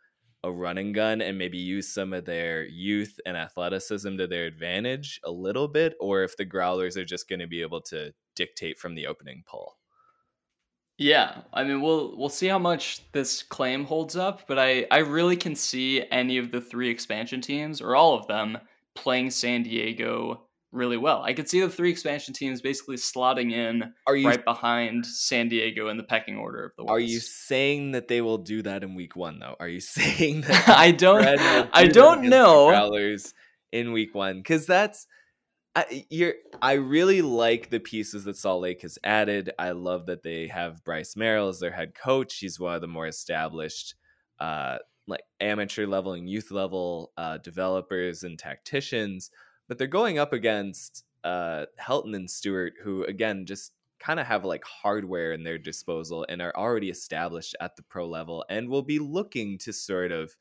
a 0.46 0.52
running 0.52 0.94
gun 0.94 1.22
and 1.22 1.38
maybe 1.38 1.58
use 1.58 1.94
some 1.94 2.14
of 2.14 2.24
their 2.24 2.66
youth 2.66 3.20
and 3.26 3.36
athleticism 3.36 4.16
to 4.16 4.28
their 4.28 4.46
advantage 4.46 5.20
a 5.26 5.32
little 5.32 5.68
bit, 5.68 5.96
or 6.00 6.24
if 6.24 6.38
the 6.38 6.46
Growlers 6.46 6.96
are 6.96 7.04
just 7.04 7.28
going 7.28 7.40
to 7.40 7.48
be 7.48 7.62
able 7.62 7.82
to 7.82 8.14
dictate 8.36 8.80
from 8.80 8.96
the 8.96 9.08
opening 9.08 9.44
pull. 9.46 9.78
Yeah, 10.98 11.42
I 11.54 11.64
mean 11.64 11.82
we'll 11.82 12.18
we'll 12.18 12.30
see 12.30 12.48
how 12.48 12.58
much 12.58 13.12
this 13.12 13.44
claim 13.44 13.86
holds 13.86 14.16
up, 14.16 14.48
but 14.48 14.58
I 14.58 14.88
I 14.90 15.00
really 15.00 15.38
can 15.38 15.56
see 15.56 16.04
any 16.10 16.38
of 16.38 16.52
the 16.52 16.60
three 16.60 16.90
expansion 16.90 17.40
teams 17.40 17.82
or 17.82 17.96
all 17.96 18.16
of 18.16 18.28
them 18.28 18.58
playing 18.96 19.30
San 19.30 19.64
Diego 19.64 20.48
really 20.72 20.98
well. 20.98 21.22
I 21.22 21.34
could 21.34 21.48
see 21.48 21.62
the 21.62 21.70
three 21.70 21.92
expansion 21.92 22.34
teams 22.34 22.62
basically 22.62 22.96
slotting 22.96 23.54
in 23.54 23.94
you 24.10 24.28
right 24.28 24.44
behind 24.44 25.06
San 25.06 25.50
Diego 25.50 25.90
in 25.90 25.98
the 25.98 26.04
pecking 26.04 26.38
order 26.38 26.66
of 26.66 26.72
the 26.76 26.84
West. 26.84 26.92
are 26.92 27.00
you 27.00 27.20
saying 27.20 27.92
that 27.92 28.08
they 28.08 28.22
will 28.22 28.40
do 28.40 28.64
that 28.64 28.84
in 28.84 28.96
week 28.96 29.16
one 29.16 29.38
though? 29.40 29.56
Are 29.60 29.70
you 29.70 29.80
saying 29.82 30.42
that 30.42 30.68
I 30.78 30.92
don't 30.92 31.24
I 31.26 31.84
do 31.84 31.88
that 31.88 31.94
don't 31.94 32.24
know. 32.24 33.18
In 33.72 33.92
week 33.92 34.16
one? 34.16 34.38
Because 34.38 34.66
that's 34.66 35.06
I, 35.78 36.06
you're. 36.10 36.34
I 36.60 36.74
really 36.74 37.22
like 37.22 37.70
the 37.70 37.80
pieces 37.80 38.24
that 38.24 38.36
Salt 38.36 38.64
Lake 38.64 38.82
has 38.82 38.98
added. 39.04 39.52
I 39.60 39.72
love 39.72 40.08
that 40.08 40.24
they 40.24 40.48
have 40.48 40.84
Bryce 40.84 41.16
Merrill 41.16 41.50
as 41.50 41.60
their 41.60 41.72
head 41.72 41.94
coach. 41.94 42.40
He's 42.40 42.60
one 42.60 42.74
of 42.74 42.82
the 42.82 42.88
more 42.88 43.06
established, 43.06 43.94
uh, 44.40 44.80
like 45.06 45.22
amateur 45.40 45.86
level 45.86 46.14
and 46.14 46.28
youth 46.28 46.50
level 46.50 47.12
uh, 47.16 47.38
developers 47.38 48.24
and 48.24 48.40
tacticians. 48.40 49.30
But 49.68 49.78
they're 49.78 49.86
going 49.86 50.18
up 50.18 50.34
against 50.34 51.04
uh, 51.24 51.66
Helton 51.80 52.16
and 52.16 52.28
Stewart, 52.28 52.74
who 52.84 53.04
again 53.04 53.46
just 53.46 53.74
kind 54.00 54.20
of 54.20 54.26
have 54.26 54.46
like 54.46 54.64
hardware 54.64 55.32
in 55.32 55.44
their 55.44 55.60
disposal 55.60 56.26
and 56.28 56.42
are 56.42 56.58
already 56.58 56.90
established 56.90 57.56
at 57.62 57.76
the 57.76 57.84
pro 57.84 58.08
level 58.08 58.44
and 58.50 58.68
will 58.68 58.82
be 58.82 58.98
looking 58.98 59.60
to 59.60 59.72
sort 59.72 60.12
of 60.12 60.36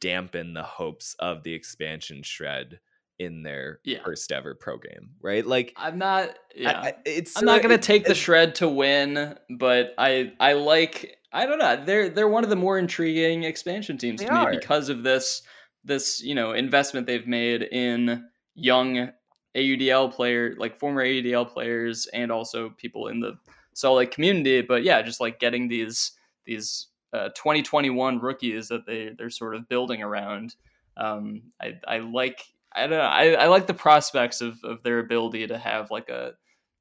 dampen 0.00 0.52
the 0.52 0.62
hopes 0.62 1.16
of 1.18 1.44
the 1.44 1.54
expansion 1.54 2.22
shred 2.22 2.78
in 3.20 3.42
their 3.42 3.80
Yeah. 3.84 4.02
first 4.02 4.32
ever 4.32 4.54
pro 4.54 4.78
game, 4.78 5.10
right? 5.20 5.46
Like, 5.46 5.74
I'm 5.76 5.98
not 5.98 6.30
yeah. 6.56 6.80
I, 6.80 6.94
it's 7.04 7.36
I'm 7.36 7.44
not 7.44 7.62
gonna 7.62 7.76
take 7.78 8.04
the 8.06 8.14
shred 8.14 8.54
to 8.56 8.68
win, 8.68 9.36
but 9.58 9.94
I 9.98 10.32
I 10.40 10.54
like 10.54 11.18
I 11.32 11.44
don't 11.46 11.58
know. 11.58 11.84
They're 11.84 12.08
they're 12.08 12.28
one 12.28 12.42
of 12.44 12.50
the 12.50 12.56
more 12.56 12.78
intriguing 12.78 13.44
expansion 13.44 13.98
teams 13.98 14.20
They 14.20 14.26
to 14.26 14.32
me 14.32 14.38
are. 14.38 14.50
because 14.50 14.88
of 14.88 15.02
this 15.02 15.42
this 15.84 16.22
you 16.22 16.34
know 16.34 16.52
investment 16.52 17.06
they've 17.06 17.26
made 17.26 17.62
in 17.62 18.24
young 18.54 19.10
AUDL 19.54 20.12
player 20.12 20.54
like 20.58 20.78
former 20.78 21.04
AUDL 21.04 21.46
players 21.48 22.06
and 22.12 22.32
also 22.32 22.70
people 22.70 23.08
in 23.08 23.20
the 23.20 23.38
Salt 23.74 23.98
Lake 23.98 24.10
community. 24.12 24.62
But 24.62 24.82
yeah, 24.82 25.02
just 25.02 25.20
like 25.20 25.38
getting 25.38 25.68
these 25.68 26.12
these 26.46 26.86
uh, 27.12 27.28
2021 27.36 28.18
rookies 28.20 28.68
that 28.68 28.86
they 28.86 29.10
they're 29.16 29.28
sort 29.30 29.54
of 29.54 29.68
building 29.68 30.02
around. 30.02 30.56
Um, 30.96 31.42
I 31.60 31.74
I 31.86 31.98
like 31.98 32.44
I 32.74 32.82
don't 32.82 32.90
know. 32.90 33.00
I, 33.00 33.32
I 33.32 33.46
like 33.46 33.66
the 33.66 33.74
prospects 33.74 34.40
of, 34.40 34.62
of 34.64 34.82
their 34.82 34.98
ability 35.00 35.46
to 35.48 35.58
have 35.58 35.90
like 35.90 36.08
a 36.08 36.34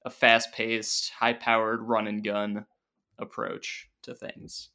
a 0.05 0.09
fast 0.09 0.53
paced, 0.53 1.11
high 1.11 1.33
powered 1.33 1.81
run 1.81 2.07
and 2.07 2.23
gun 2.23 2.65
approach 3.17 3.89
to 4.03 4.15
things. 4.15 4.69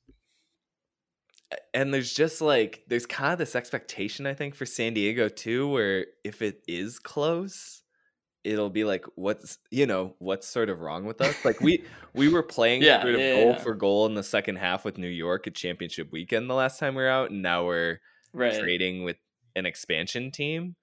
and 1.73 1.93
there's 1.93 2.13
just 2.13 2.41
like 2.41 2.83
there's 2.89 3.07
kind 3.07 3.33
of 3.33 3.39
this 3.39 3.55
expectation 3.57 4.27
I 4.27 4.35
think 4.35 4.55
for 4.55 4.67
San 4.67 4.95
Diego 4.95 5.29
too, 5.29 5.69
where 5.69 6.07
if 6.25 6.43
it 6.43 6.63
is 6.67 6.99
close, 6.99 7.83
it'll 8.45 8.71
be 8.71 8.85
like 8.85 9.07
what's 9.17 9.59
you 9.71 9.87
know 9.87 10.17
what's 10.19 10.49
sort 10.49 10.69
of 10.71 10.81
wrong 10.81 11.05
with 11.07 11.21
us? 11.21 11.45
Like 11.45 11.61
we 11.61 11.85
we 12.15 12.29
were 12.29 12.43
playing 12.43 12.83
Yeah, 12.83 13.03
sort 13.03 13.15
of 13.15 13.21
yeah, 13.21 13.31
goal 13.31 13.53
yeah. 13.53 13.59
for 13.59 13.75
goal 13.75 14.07
in 14.07 14.15
the 14.15 14.23
second 14.25 14.57
half 14.57 14.85
with 14.85 14.99
New 14.99 15.09
York 15.09 15.47
at 15.47 15.55
championship 15.55 16.13
weekend 16.13 16.51
the 16.51 16.55
last 16.55 16.79
time 16.79 16.95
we 16.95 17.03
were 17.03 17.09
out, 17.09 17.31
and 17.31 17.43
now 17.43 17.67
we're 17.67 18.01
Right. 18.33 18.55
trading 18.61 19.05
with 19.05 19.17
an 19.57 19.67
expansion 19.67 20.31
team. 20.31 20.77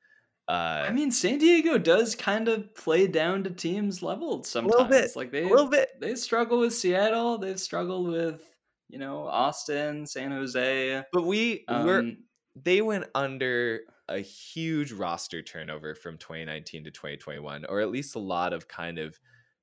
Uh, 0.52 0.86
I 0.89 0.91
mean, 0.91 1.12
San 1.12 1.38
Diego 1.38 1.78
does 1.78 2.14
kind 2.14 2.49
of 2.49 2.76
play 2.76 3.08
down 3.08 3.45
to 3.45 3.49
teams' 3.52 4.04
level 4.04 4.43
sometimes. 4.43 4.72
little 4.72 4.88
bit, 4.88 5.16
Like 5.16 5.30
a 5.30 5.32
they 5.32 5.43
little 5.45 5.70
bit. 5.70 5.91
they 6.02 6.14
struggle 6.16 6.60
with 6.60 6.74
Seattle. 6.74 7.38
They've 7.38 7.60
struggled 7.60 8.10
with 8.10 8.43
you 8.89 8.99
know 8.99 9.28
Austin, 9.28 10.06
San 10.06 10.32
Jose. 10.32 11.04
But 11.14 11.24
we 11.24 11.64
we're 11.70 11.99
Um, 11.99 12.18
they 12.62 12.82
went 12.82 13.06
under 13.16 13.80
a 14.10 14.20
huge 14.20 14.91
roster 14.91 15.41
turnover 15.41 15.95
from 15.95 16.18
2019 16.18 16.84
to 16.84 16.91
2021, 16.91 17.64
or 17.70 17.80
at 17.80 17.89
least 17.89 18.16
a 18.16 18.20
lot 18.20 18.52
of 18.52 18.68
kind 18.68 18.99
of 18.99 19.18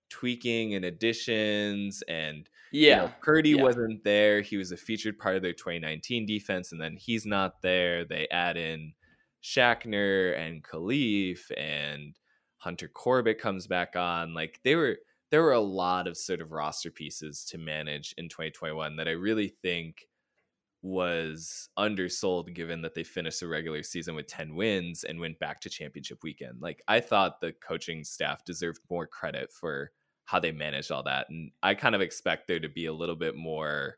tweaking 0.08 0.74
and 0.74 0.86
additions. 0.86 2.02
And 2.08 2.48
you 2.72 2.92
know, 2.92 2.96
yeah, 3.02 3.06
Purdy 3.20 3.50
yeah. 3.50 3.62
wasn't 3.62 4.04
there. 4.04 4.40
He 4.40 4.56
was 4.56 4.72
a 4.72 4.76
featured 4.78 5.18
part 5.18 5.36
of 5.36 5.42
their 5.42 5.52
2019 5.52 6.24
defense, 6.24 6.72
and 6.72 6.80
then 6.80 6.96
he's 6.96 7.26
not 7.26 7.60
there. 7.60 8.06
They 8.06 8.26
add 8.30 8.56
in 8.56 8.94
Shackner 9.42 10.38
and 10.38 10.62
Khalif, 10.62 11.50
and 11.56 12.18
Hunter 12.58 12.88
Corbett 12.88 13.40
comes 13.40 13.66
back 13.66 13.96
on. 13.96 14.34
Like 14.34 14.60
they 14.64 14.76
were, 14.76 14.98
there 15.30 15.42
were 15.42 15.52
a 15.52 15.60
lot 15.60 16.06
of 16.06 16.16
sort 16.16 16.40
of 16.40 16.52
roster 16.52 16.90
pieces 16.90 17.44
to 17.50 17.58
manage 17.58 18.14
in 18.18 18.28
2021 18.28 18.96
that 18.96 19.08
I 19.08 19.12
really 19.12 19.48
think 19.62 20.06
was 20.82 21.68
undersold 21.76 22.54
given 22.54 22.82
that 22.82 22.94
they 22.94 23.02
finished 23.02 23.40
the 23.40 23.48
regular 23.48 23.82
season 23.82 24.14
with 24.14 24.26
10 24.28 24.54
wins 24.54 25.04
and 25.04 25.18
went 25.18 25.38
back 25.38 25.60
to 25.60 25.70
championship 25.70 26.18
weekend. 26.22 26.60
Like 26.60 26.82
I 26.86 27.00
thought 27.00 27.40
the 27.40 27.52
coaching 27.52 28.04
staff 28.04 28.44
deserved 28.44 28.80
more 28.88 29.06
credit 29.06 29.52
for 29.52 29.90
how 30.24 30.38
they 30.38 30.52
managed 30.52 30.92
all 30.92 31.02
that 31.02 31.26
and 31.30 31.50
I 31.62 31.74
kind 31.74 31.94
of 31.94 32.00
expect 32.00 32.46
there 32.46 32.60
to 32.60 32.68
be 32.68 32.86
a 32.86 32.92
little 32.92 33.16
bit 33.16 33.34
more 33.34 33.96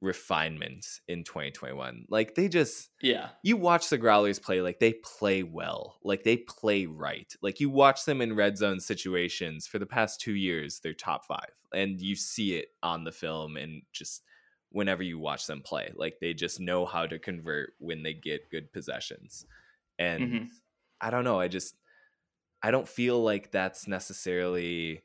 refinement 0.00 0.86
in 1.08 1.24
2021. 1.24 2.06
Like 2.08 2.34
they 2.34 2.48
just 2.48 2.90
yeah, 3.00 3.30
you 3.42 3.56
watch 3.56 3.88
the 3.90 3.98
Growlers 3.98 4.38
play, 4.42 4.60
like 4.60 4.80
they 4.80 4.94
play 4.94 5.42
well, 5.42 5.98
like 6.02 6.24
they 6.24 6.38
play 6.38 6.86
right. 6.86 7.32
Like 7.42 7.60
you 7.60 7.70
watch 7.70 8.04
them 8.04 8.20
in 8.20 8.34
red 8.34 8.58
zone 8.58 8.80
situations 8.80 9.66
for 9.66 9.78
the 9.78 9.86
past 9.86 10.20
two 10.20 10.34
years, 10.34 10.80
they're 10.80 10.94
top 10.94 11.24
five, 11.24 11.50
and 11.72 12.00
you 12.00 12.16
see 12.16 12.56
it 12.56 12.70
on 12.82 13.04
the 13.04 13.12
film 13.12 13.56
and 13.56 13.82
just 13.92 14.24
whenever 14.70 15.02
you 15.02 15.18
watch 15.18 15.46
them 15.46 15.62
play, 15.62 15.92
like 15.94 16.18
they 16.20 16.34
just 16.34 16.58
know 16.60 16.84
how 16.86 17.06
to 17.06 17.18
convert 17.18 17.74
when 17.78 18.02
they 18.02 18.14
get 18.14 18.50
good 18.50 18.72
possessions. 18.72 19.46
And 19.98 20.36
Mhm. 20.36 20.60
I 21.00 21.10
don't 21.10 21.24
know, 21.24 21.40
I 21.40 21.48
just 21.48 21.76
I 22.62 22.70
don't 22.70 22.88
feel 22.88 23.22
like 23.22 23.50
that's 23.50 23.86
necessarily 23.86 25.02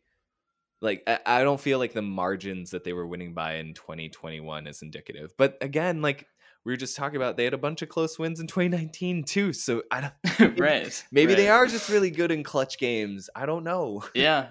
like 0.81 1.03
I, 1.07 1.19
I 1.25 1.43
don't 1.43 1.59
feel 1.59 1.79
like 1.79 1.93
the 1.93 2.01
margins 2.01 2.71
that 2.71 2.83
they 2.83 2.93
were 2.93 3.07
winning 3.07 3.33
by 3.33 3.55
in 3.55 3.73
2021 3.73 4.67
is 4.67 4.81
indicative. 4.81 5.33
But 5.37 5.57
again, 5.61 6.01
like 6.01 6.27
we 6.65 6.73
were 6.73 6.77
just 6.77 6.95
talking 6.95 7.15
about, 7.15 7.37
they 7.37 7.43
had 7.43 7.53
a 7.53 7.59
bunch 7.59 7.81
of 7.81 7.89
close 7.89 8.19
wins 8.19 8.39
in 8.39 8.47
2019 8.47 9.23
too. 9.23 9.53
So 9.53 9.83
I 9.91 10.11
don't 10.39 10.59
right. 10.59 11.03
maybe 11.11 11.35
they 11.35 11.49
are 11.49 11.67
just 11.67 11.89
really 11.89 12.11
good 12.11 12.31
in 12.31 12.43
clutch 12.43 12.77
games. 12.77 13.29
I 13.35 13.45
don't 13.45 13.63
know. 13.63 14.03
Yeah. 14.15 14.47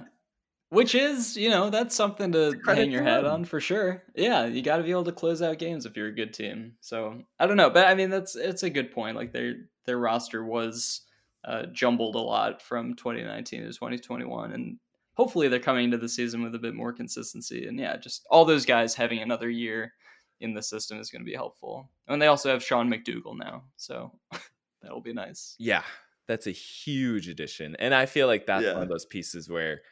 Which 0.71 0.95
is, 0.95 1.37
you 1.37 1.51
know, 1.51 1.69
that's 1.69 1.97
something 1.97 2.31
to 2.31 2.55
hang 2.65 2.93
your 2.93 3.03
hat 3.03 3.25
on 3.25 3.45
for 3.45 3.59
sure. 3.59 4.05
Yeah, 4.15 4.47
you 4.47 4.63
got 4.63 4.77
to 4.77 4.85
be 4.85 4.93
able 4.93 5.03
to 5.03 5.13
close 5.13 5.43
out 5.43 5.59
games 5.59 5.85
if 5.85 5.97
you're 5.97 6.07
a 6.07 6.15
good 6.15 6.33
team. 6.33 6.75
So 6.81 7.23
I 7.41 7.49
don't 7.49 7.57
know, 7.57 7.71
but 7.71 7.89
I 7.89 7.97
mean 7.97 8.09
that's 8.09 8.37
it's 8.37 8.63
a 8.63 8.71
good 8.71 8.93
point. 8.93 9.17
Like 9.17 9.33
their 9.33 9.55
their 9.87 9.99
roster 9.99 10.45
was 10.45 11.01
uh, 11.45 11.65
jumbled 11.73 12.15
a 12.15 12.21
lot 12.21 12.63
from 12.63 12.95
2019 12.95 13.63
to 13.63 13.67
2021, 13.67 14.53
and 14.53 14.79
hopefully 15.15 15.49
they're 15.49 15.59
coming 15.59 15.85
into 15.85 15.99
the 15.99 16.09
season 16.09 16.43
with 16.43 16.55
a 16.55 16.59
bit 16.59 16.75
more 16.75 16.93
consistency. 16.93 17.67
And 17.67 17.79
yeah, 17.79 17.97
just 17.97 18.27
all 18.31 18.45
those 18.45 18.65
guys 18.67 18.95
having 18.95 19.21
another 19.21 19.51
year 19.51 19.93
in 20.41 20.55
the 20.55 20.63
system 20.63 20.99
is 20.99 21.11
going 21.11 21.23
to 21.23 21.31
be 21.31 21.35
helpful. 21.35 21.91
And 22.09 22.21
they 22.21 22.27
also 22.29 22.51
have 22.51 22.63
Sean 22.65 22.91
McDougal 22.91 23.37
now, 23.39 23.65
so 23.77 24.13
that'll 24.83 25.03
be 25.03 25.13
nice. 25.13 25.55
Yeah, 25.59 25.83
that's 26.27 26.47
a 26.47 26.51
huge 26.53 27.29
addition. 27.29 27.77
And 27.79 27.95
I 27.95 28.07
feel 28.07 28.27
like 28.27 28.47
that's 28.47 28.65
Yeah. 28.65 28.75
one 28.75 28.83
of 28.83 28.89
those 28.89 29.05
pieces 29.07 29.49
where 29.51 29.83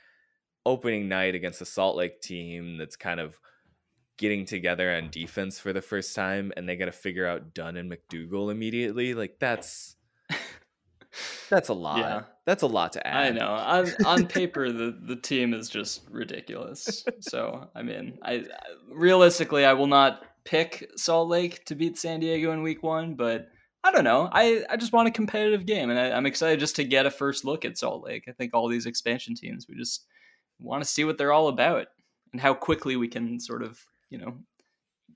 opening 0.64 1.08
night 1.08 1.34
against 1.34 1.60
a 1.60 1.66
Salt 1.66 1.96
Lake 1.96 2.20
team 2.20 2.78
that's 2.78 2.96
kind 2.96 3.20
of 3.20 3.34
getting 4.18 4.44
together 4.44 4.92
on 4.96 5.10
defense 5.10 5.60
for 5.60 5.72
the 5.72 5.80
first 5.80 6.14
time 6.16 6.52
and 6.56 6.68
they 6.68 6.74
got 6.76 6.86
to 6.86 6.92
figure 6.92 7.26
out 7.26 7.54
Dunn 7.54 7.76
and 7.76 7.90
McDougal 7.90 8.50
immediately. 8.50 9.14
Like 9.14 9.36
that's 9.38 9.96
that's 11.50 11.68
a 11.68 11.74
lot. 11.74 11.98
Yeah. 11.98 12.22
That's 12.48 12.62
a 12.62 12.66
lot 12.66 12.94
to 12.94 13.06
add. 13.06 13.26
I 13.26 13.30
know. 13.38 13.46
On 13.46 14.06
on 14.06 14.26
paper, 14.26 14.72
the 14.72 14.98
the 15.02 15.16
team 15.16 15.52
is 15.52 15.68
just 15.68 16.08
ridiculous. 16.10 17.04
So 17.20 17.68
I 17.74 17.82
mean, 17.82 18.18
I, 18.22 18.46
realistically, 18.90 19.66
I 19.66 19.74
will 19.74 19.86
not 19.86 20.22
pick 20.46 20.90
Salt 20.96 21.28
Lake 21.28 21.66
to 21.66 21.74
beat 21.74 21.98
San 21.98 22.20
Diego 22.20 22.52
in 22.52 22.62
Week 22.62 22.82
One, 22.82 23.16
but 23.16 23.48
I 23.84 23.92
don't 23.92 24.02
know. 24.02 24.30
I 24.32 24.64
I 24.70 24.78
just 24.78 24.94
want 24.94 25.08
a 25.08 25.10
competitive 25.10 25.66
game, 25.66 25.90
and 25.90 26.00
I, 26.00 26.12
I'm 26.12 26.24
excited 26.24 26.58
just 26.58 26.76
to 26.76 26.84
get 26.84 27.04
a 27.04 27.10
first 27.10 27.44
look 27.44 27.66
at 27.66 27.76
Salt 27.76 28.02
Lake. 28.02 28.24
I 28.26 28.32
think 28.32 28.54
all 28.54 28.66
these 28.66 28.86
expansion 28.86 29.34
teams, 29.34 29.66
we 29.68 29.76
just 29.76 30.06
want 30.58 30.82
to 30.82 30.88
see 30.88 31.04
what 31.04 31.18
they're 31.18 31.34
all 31.34 31.48
about 31.48 31.88
and 32.32 32.40
how 32.40 32.54
quickly 32.54 32.96
we 32.96 33.08
can 33.08 33.38
sort 33.38 33.62
of 33.62 33.78
you 34.08 34.16
know 34.16 34.38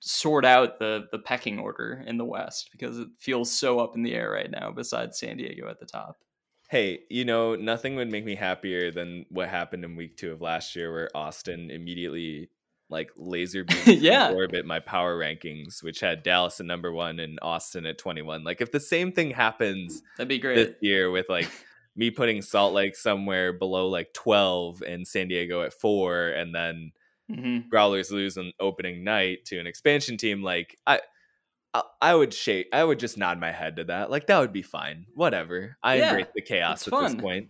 sort 0.00 0.44
out 0.44 0.78
the 0.78 1.06
the 1.12 1.18
pecking 1.18 1.58
order 1.58 2.04
in 2.06 2.18
the 2.18 2.26
West 2.26 2.68
because 2.72 2.98
it 2.98 3.08
feels 3.18 3.50
so 3.50 3.78
up 3.78 3.96
in 3.96 4.02
the 4.02 4.12
air 4.14 4.30
right 4.30 4.50
now. 4.50 4.70
Besides 4.70 5.18
San 5.18 5.38
Diego 5.38 5.66
at 5.70 5.80
the 5.80 5.86
top. 5.86 6.18
Hey, 6.72 7.00
you 7.10 7.26
know, 7.26 7.54
nothing 7.54 7.96
would 7.96 8.10
make 8.10 8.24
me 8.24 8.34
happier 8.34 8.90
than 8.90 9.26
what 9.28 9.50
happened 9.50 9.84
in 9.84 9.94
week 9.94 10.16
two 10.16 10.32
of 10.32 10.40
last 10.40 10.74
year 10.74 10.90
where 10.90 11.10
Austin 11.14 11.70
immediately 11.70 12.48
like 12.88 13.10
laser 13.14 13.62
beamed 13.84 14.00
Yeah. 14.00 14.32
orbit 14.32 14.64
my 14.64 14.80
power 14.80 15.18
rankings, 15.18 15.82
which 15.82 16.00
had 16.00 16.22
Dallas 16.22 16.60
at 16.60 16.64
number 16.64 16.90
one 16.90 17.20
and 17.20 17.38
Austin 17.42 17.84
at 17.84 17.98
21. 17.98 18.42
Like 18.42 18.62
if 18.62 18.72
the 18.72 18.80
same 18.80 19.12
thing 19.12 19.32
happens 19.32 20.00
That'd 20.16 20.30
be 20.30 20.38
great. 20.38 20.54
this 20.54 20.74
year 20.80 21.10
with 21.10 21.26
like 21.28 21.50
me 21.94 22.10
putting 22.10 22.40
Salt 22.40 22.72
Lake 22.72 22.96
somewhere 22.96 23.52
below 23.52 23.88
like 23.88 24.14
12 24.14 24.80
and 24.80 25.06
San 25.06 25.28
Diego 25.28 25.60
at 25.60 25.74
four, 25.74 26.28
and 26.28 26.54
then 26.54 26.92
mm-hmm. 27.30 27.68
Growlers 27.68 28.10
lose 28.10 28.38
on 28.38 28.50
opening 28.58 29.04
night 29.04 29.44
to 29.44 29.58
an 29.58 29.66
expansion 29.66 30.16
team, 30.16 30.42
like 30.42 30.78
I, 30.86 31.00
I, 31.74 31.82
I 32.00 32.14
would 32.14 32.34
shake, 32.34 32.68
I 32.72 32.84
would 32.84 32.98
just 32.98 33.16
nod 33.16 33.40
my 33.40 33.52
head 33.52 33.76
to 33.76 33.84
that. 33.84 34.10
Like 34.10 34.26
that 34.26 34.38
would 34.38 34.52
be 34.52 34.62
fine. 34.62 35.06
Whatever. 35.14 35.76
I 35.82 35.96
yeah, 35.96 36.10
embrace 36.10 36.28
the 36.34 36.42
chaos 36.42 36.86
at 36.86 36.90
fun. 36.90 37.12
this 37.12 37.22
point. 37.22 37.48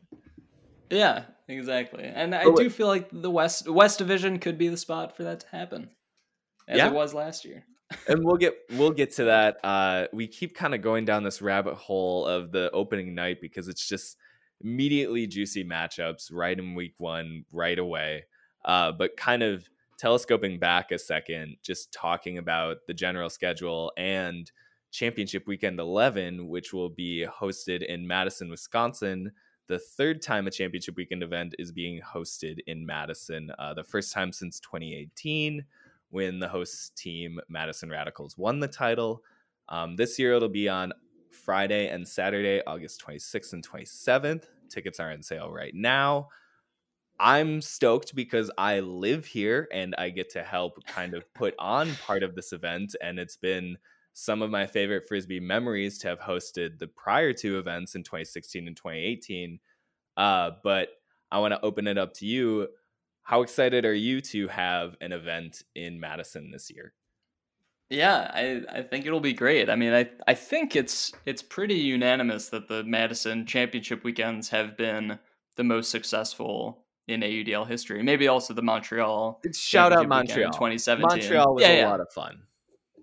Yeah, 0.91 1.25
exactly. 1.49 2.05
And 2.05 2.35
I 2.35 2.45
do 2.45 2.69
feel 2.69 2.87
like 2.87 3.09
the 3.13 3.31
West 3.31 3.69
West 3.69 3.99
Division 3.99 4.39
could 4.39 4.59
be 4.59 4.69
the 4.69 4.77
spot 4.77 5.17
for 5.17 5.25
that 5.25 5.41
to 5.41 5.47
happen, 5.49 5.91
as 6.69 6.79
yeah. 6.79 6.89
it 6.89 6.93
was 6.93 7.15
last 7.15 7.45
year. 7.45 7.65
and 8.07 8.25
we'll 8.25 8.37
get 8.37 8.55
we'll 8.73 8.91
get 8.91 9.13
to 9.17 9.25
that. 9.25 9.57
Uh, 9.65 10.07
we 10.13 10.27
keep 10.27 10.55
kind 10.55 10.75
of 10.75 10.83
going 10.83 11.05
down 11.05 11.25
this 11.25 11.41
rabbit 11.41 11.75
hole 11.75 12.27
of 12.27 12.53
the 12.53 12.71
opening 12.73 13.15
night 13.15 13.39
because 13.41 13.69
it's 13.69 13.89
just 13.89 14.17
immediately 14.61 15.27
juicy 15.27 15.65
matchups 15.65 16.31
right 16.31 16.59
in 16.59 16.75
week 16.75 16.95
one, 16.99 17.45
right 17.53 17.79
away. 17.79 18.25
Uh, 18.65 18.93
but 18.93 19.17
kind 19.17 19.43
of 19.43 19.69
telescoping 20.03 20.59
back 20.59 20.91
a 20.91 20.99
second, 20.99 21.57
just 21.63 21.93
talking 21.93 22.39
about 22.39 22.79
the 22.87 22.95
general 22.95 23.31
schedule 23.31 23.93
and 23.97 24.51
championship 24.91 25.47
weekend 25.47 25.79
11, 25.79 26.49
which 26.49 26.73
will 26.73 26.91
be 26.91 27.27
hosted 27.41 27.85
in 27.85 28.07
Madison, 28.07 28.51
Wisconsin 28.51 29.33
the 29.69 29.79
third 29.79 30.21
time 30.21 30.47
a 30.47 30.51
championship 30.51 30.97
weekend 30.97 31.23
event 31.23 31.55
is 31.59 31.73
being 31.73 32.01
hosted 32.01 32.59
in 32.67 32.85
Madison. 32.85 33.51
Uh, 33.59 33.73
the 33.73 33.83
first 33.83 34.13
time 34.13 34.33
since 34.33 34.61
2018, 34.61 35.65
when 36.11 36.39
the 36.39 36.49
host 36.49 36.95
team, 36.97 37.41
Madison 37.49 37.89
Radicals, 37.89 38.37
won 38.37 38.61
the 38.61 38.69
title. 38.69 39.23
Um, 39.71 39.97
this 39.97 40.19
year 40.19 40.35
it'll 40.35 40.49
be 40.51 40.69
on 40.69 40.93
Friday 41.31 41.89
and 41.89 42.07
Saturday, 42.07 42.61
August 42.67 43.03
26th 43.07 43.55
and 43.55 43.67
27th. 43.67 44.45
Tickets 44.69 45.01
are 45.01 45.11
on 45.11 45.23
sale 45.23 45.51
right 45.51 45.75
now. 45.75 46.29
I'm 47.19 47.61
stoked 47.61 48.15
because 48.15 48.51
I 48.59 48.81
live 48.81 49.27
here 49.27 49.69
and 49.73 49.95
I 49.97 50.11
get 50.11 50.31
to 50.31 50.43
help 50.43 50.85
kind 50.87 51.15
of 51.15 51.33
put 51.35 51.55
on 51.59 51.95
part 52.07 52.23
of 52.23 52.35
this 52.35 52.53
event. 52.53 52.97
And 53.01 53.19
it's 53.19 53.37
been 53.37 53.79
some 54.13 54.43
of 54.43 54.51
my 54.51 54.67
favorite 54.67 55.07
frisbee 55.09 55.41
memories 55.41 55.99
to 55.99 56.09
have 56.09 56.21
hosted 56.21 56.79
the 56.79 56.89
prior 56.89 57.33
two 57.33 57.59
events 57.59 57.95
in 57.95 58.03
2016 58.03 58.67
and 58.67 58.77
2018. 58.77 59.59
Uh, 60.17 60.51
but 60.63 60.89
I 61.31 61.39
want 61.39 61.55
to 61.55 61.65
open 61.65 61.87
it 61.87 61.97
up 61.97 62.13
to 62.15 62.27
you. 62.27 62.69
How 63.23 63.43
excited 63.43 63.85
are 63.85 63.95
you 63.95 64.21
to 64.23 64.49
have 64.49 64.97
an 65.01 65.13
event 65.13 65.63
in 65.75 66.01
Madison 66.01 66.51
this 66.51 66.71
year? 66.71 66.93
Yeah, 67.89 68.31
I, 68.33 68.63
I 68.79 68.83
think 68.83 69.07
it'll 69.07 69.21
be 69.21 69.35
great. 69.35 69.69
I 69.69 69.77
mean, 69.77 69.93
I, 69.93 70.09
I 70.27 70.35
think 70.35 70.75
it's 70.77 71.13
it's 71.27 71.43
pretty 71.43 71.75
unanimous 71.75 72.49
that 72.49 72.67
the 72.67 72.83
Madison 72.85 73.45
Championship 73.45 74.03
weekends 74.03 74.49
have 74.49 74.77
been 74.79 75.19
the 75.57 75.65
most 75.65 75.91
successful 75.91 76.82
in 77.09 77.21
AUDL 77.21 77.67
history. 77.67 78.03
Maybe 78.03 78.29
also 78.29 78.55
the 78.55 78.63
Montreal. 78.63 79.41
Shout 79.55 79.93
out 79.93 80.09
Montreal. 80.09 80.53
2017. 80.53 81.09
Montreal 81.09 81.55
was 81.55 81.63
yeah, 81.63 81.69
a 81.69 81.77
yeah. 81.79 81.91
lot 81.91 82.01
of 82.01 82.13
fun. 82.13 82.43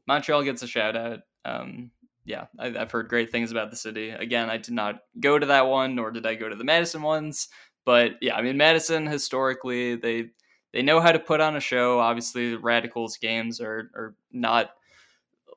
Montreal 0.07 0.43
gets 0.43 0.63
a 0.63 0.67
shout 0.67 0.95
out. 0.95 1.19
Um, 1.45 1.91
yeah, 2.25 2.45
I, 2.59 2.69
have 2.69 2.91
heard 2.91 3.09
great 3.09 3.31
things 3.31 3.51
about 3.51 3.71
the 3.71 3.75
city. 3.75 4.09
Again, 4.09 4.49
I 4.49 4.57
did 4.57 4.73
not 4.73 5.01
go 5.19 5.37
to 5.37 5.47
that 5.47 5.67
one, 5.67 5.95
nor 5.95 6.11
did 6.11 6.25
I 6.25 6.35
go 6.35 6.47
to 6.47 6.55
the 6.55 6.63
Madison 6.63 7.01
ones. 7.01 7.49
But 7.85 8.13
yeah, 8.21 8.35
I 8.35 8.41
mean, 8.41 8.57
Madison 8.57 9.07
historically 9.07 9.95
they 9.95 10.29
they 10.73 10.81
know 10.83 10.99
how 10.99 11.11
to 11.11 11.19
put 11.19 11.41
on 11.41 11.55
a 11.55 11.59
show. 11.59 11.99
Obviously, 11.99 12.51
the 12.51 12.59
Radicals 12.59 13.17
games 13.17 13.59
are 13.59 13.89
are 13.95 14.15
not 14.31 14.69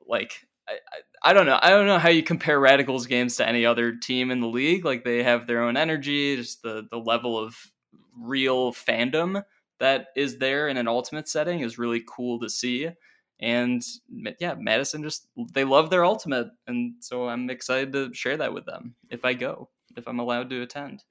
like 0.07 0.47
I, 0.67 0.73
I, 0.73 1.29
I 1.29 1.33
don't 1.33 1.45
know. 1.45 1.59
I 1.61 1.69
don't 1.69 1.85
know 1.85 1.99
how 1.99 2.09
you 2.09 2.23
compare 2.23 2.59
Radicals 2.59 3.05
games 3.05 3.35
to 3.37 3.47
any 3.47 3.65
other 3.65 3.95
team 3.95 4.31
in 4.31 4.39
the 4.39 4.47
league. 4.47 4.83
Like 4.83 5.03
they 5.03 5.21
have 5.21 5.45
their 5.45 5.61
own 5.61 5.77
energy, 5.77 6.35
just 6.35 6.63
the 6.63 6.87
the 6.89 6.97
level 6.97 7.37
of 7.37 7.55
real 8.17 8.71
fandom 8.73 9.43
that 9.79 10.07
is 10.15 10.37
there 10.37 10.67
in 10.67 10.77
an 10.77 10.87
ultimate 10.87 11.27
setting 11.27 11.61
is 11.61 11.77
really 11.77 12.03
cool 12.07 12.39
to 12.39 12.49
see. 12.49 12.89
And 13.39 13.83
yeah 14.39 14.55
madison 14.57 15.03
just 15.03 15.27
they 15.53 15.63
love 15.65 15.89
their 15.89 16.05
ultimate 16.05 16.47
and 16.67 16.93
so 16.99 17.27
i'm 17.27 17.49
excited 17.49 17.91
to 17.91 18.13
share 18.13 18.37
that 18.37 18.53
with 18.53 18.65
them 18.65 18.95
if 19.09 19.25
i 19.25 19.33
go 19.33 19.69
if 19.97 20.07
i'm 20.07 20.19
allowed 20.19 20.49
to 20.51 20.61
attend. 20.61 21.03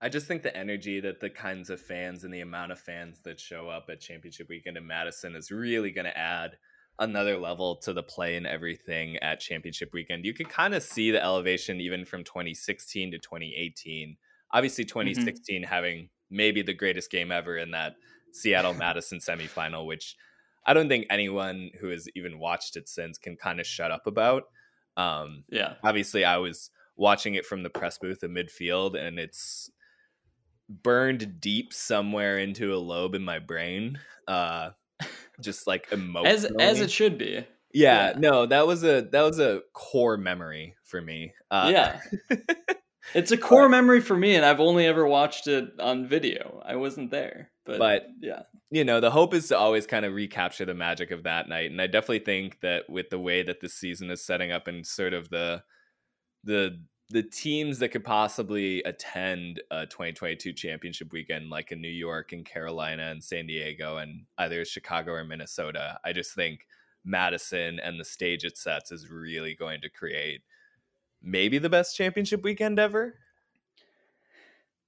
I 0.00 0.08
just 0.08 0.26
think 0.26 0.42
the 0.42 0.56
energy 0.56 1.00
that 1.00 1.20
the 1.20 1.30
kinds 1.30 1.70
of 1.70 1.80
fans 1.80 2.24
and 2.24 2.34
the 2.34 2.40
amount 2.40 2.72
of 2.72 2.80
fans 2.80 3.20
that 3.24 3.38
show 3.38 3.68
up 3.68 3.86
at 3.90 4.00
championship 4.00 4.48
weekend 4.48 4.76
in 4.76 4.86
madison 4.86 5.36
is 5.36 5.50
really 5.50 5.92
going 5.92 6.06
to 6.06 6.18
add 6.18 6.56
another 6.98 7.38
level 7.38 7.76
to 7.76 7.92
the 7.92 8.02
play 8.02 8.36
and 8.36 8.46
everything 8.46 9.16
at 9.18 9.40
championship 9.40 9.92
weekend. 9.92 10.24
You 10.24 10.34
can 10.34 10.46
kind 10.46 10.74
of 10.74 10.82
see 10.82 11.10
the 11.10 11.22
elevation 11.22 11.80
even 11.80 12.04
from 12.04 12.22
2016 12.22 13.12
to 13.12 13.18
2018 13.18 14.16
obviously 14.54 14.84
2016 14.84 15.62
mm-hmm. 15.62 15.68
having 15.70 16.08
maybe 16.30 16.62
the 16.62 16.72
greatest 16.72 17.10
game 17.10 17.30
ever 17.30 17.58
in 17.58 17.72
that 17.72 17.96
seattle 18.32 18.72
madison 18.72 19.18
semifinal 19.18 19.86
which 19.86 20.16
I 20.66 20.74
don't 20.74 20.88
think 20.88 21.06
anyone 21.10 21.70
who 21.80 21.88
has 21.88 22.08
even 22.14 22.38
watched 22.38 22.76
it 22.76 22.88
since 22.88 23.18
can 23.18 23.36
kind 23.36 23.60
of 23.60 23.66
shut 23.66 23.90
up 23.90 24.06
about. 24.06 24.44
Um, 24.96 25.44
yeah. 25.50 25.74
Obviously, 25.82 26.24
I 26.24 26.38
was 26.38 26.70
watching 26.96 27.34
it 27.34 27.44
from 27.44 27.62
the 27.62 27.70
press 27.70 27.98
booth 27.98 28.22
in 28.22 28.32
midfield, 28.32 28.96
and 28.96 29.18
it's 29.18 29.70
burned 30.68 31.40
deep 31.40 31.72
somewhere 31.72 32.38
into 32.38 32.74
a 32.74 32.78
lobe 32.78 33.14
in 33.14 33.24
my 33.24 33.38
brain. 33.38 33.98
Uh, 34.26 34.70
just 35.40 35.66
like 35.66 35.88
emotionally, 35.92 36.30
as 36.30 36.44
as 36.78 36.80
it 36.80 36.90
should 36.90 37.18
be. 37.18 37.44
Yeah, 37.72 38.12
yeah, 38.12 38.18
no, 38.18 38.46
that 38.46 38.66
was 38.66 38.84
a 38.84 39.02
that 39.12 39.22
was 39.22 39.38
a 39.38 39.60
core 39.74 40.16
memory 40.16 40.76
for 40.84 41.00
me. 41.00 41.34
Uh, 41.50 41.70
yeah. 41.72 42.00
It's 43.12 43.32
a 43.32 43.36
core 43.36 43.64
but, 43.64 43.70
memory 43.70 44.00
for 44.00 44.16
me, 44.16 44.34
and 44.34 44.44
I've 44.44 44.60
only 44.60 44.86
ever 44.86 45.06
watched 45.06 45.46
it 45.46 45.78
on 45.78 46.08
video. 46.08 46.62
I 46.64 46.76
wasn't 46.76 47.10
there, 47.10 47.50
but, 47.66 47.78
but 47.78 48.06
yeah, 48.20 48.42
you 48.70 48.84
know, 48.84 49.00
the 49.00 49.10
hope 49.10 49.34
is 49.34 49.48
to 49.48 49.58
always 49.58 49.86
kind 49.86 50.04
of 50.04 50.14
recapture 50.14 50.64
the 50.64 50.74
magic 50.74 51.10
of 51.10 51.24
that 51.24 51.48
night, 51.48 51.70
and 51.70 51.80
I 51.80 51.86
definitely 51.86 52.20
think 52.20 52.60
that 52.60 52.88
with 52.88 53.10
the 53.10 53.18
way 53.18 53.42
that 53.42 53.60
this 53.60 53.74
season 53.74 54.10
is 54.10 54.24
setting 54.24 54.52
up 54.52 54.66
and 54.68 54.86
sort 54.86 55.12
of 55.12 55.28
the 55.28 55.62
the 56.44 56.80
the 57.10 57.22
teams 57.22 57.78
that 57.78 57.90
could 57.90 58.04
possibly 58.04 58.82
attend 58.82 59.62
a 59.70 59.86
2022 59.86 60.52
championship 60.54 61.12
weekend, 61.12 61.50
like 61.50 61.70
in 61.70 61.80
New 61.80 61.88
York 61.88 62.32
and 62.32 62.46
Carolina 62.46 63.10
and 63.10 63.22
San 63.22 63.46
Diego 63.46 63.98
and 63.98 64.22
either 64.38 64.64
Chicago 64.64 65.12
or 65.12 65.24
Minnesota, 65.24 65.98
I 66.04 66.12
just 66.12 66.34
think 66.34 66.66
Madison 67.04 67.78
and 67.78 68.00
the 68.00 68.04
stage 68.04 68.44
it 68.44 68.56
sets 68.56 68.90
is 68.90 69.10
really 69.10 69.54
going 69.54 69.82
to 69.82 69.90
create 69.90 70.40
maybe 71.24 71.58
the 71.58 71.70
best 71.70 71.96
championship 71.96 72.42
weekend 72.44 72.78
ever. 72.78 73.14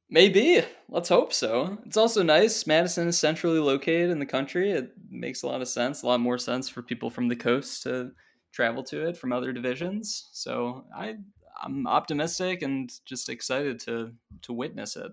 Maybe. 0.09 0.63
Let's 0.89 1.09
hope 1.09 1.33
so. 1.33 1.79
It's 1.85 1.97
also 1.97 2.23
nice. 2.23 2.67
Madison 2.67 3.09
is 3.09 3.19
centrally 3.19 3.59
located 3.59 4.11
in 4.11 4.21
the 4.21 4.27
country. 4.27 4.71
It 4.71 4.93
makes 5.11 5.43
a 5.43 5.49
lot 5.49 5.63
of 5.63 5.69
sense, 5.69 6.03
a 6.03 6.07
lot 6.07 6.21
more 6.21 6.39
sense 6.39 6.69
for 6.69 6.83
people 6.83 7.11
from 7.11 7.29
the 7.29 7.35
coast 7.35 7.83
to 7.85 8.13
travel 8.53 8.85
to 8.85 9.09
it 9.09 9.17
from 9.17 9.33
other 9.33 9.53
divisions. 9.53 10.29
So 10.33 10.85
I 10.97 11.17
I'm 11.61 11.87
optimistic 11.87 12.63
and 12.63 12.93
just 13.05 13.29
excited 13.29 13.81
to 13.81 14.13
to 14.43 14.53
witness 14.53 14.97
it. 14.97 15.11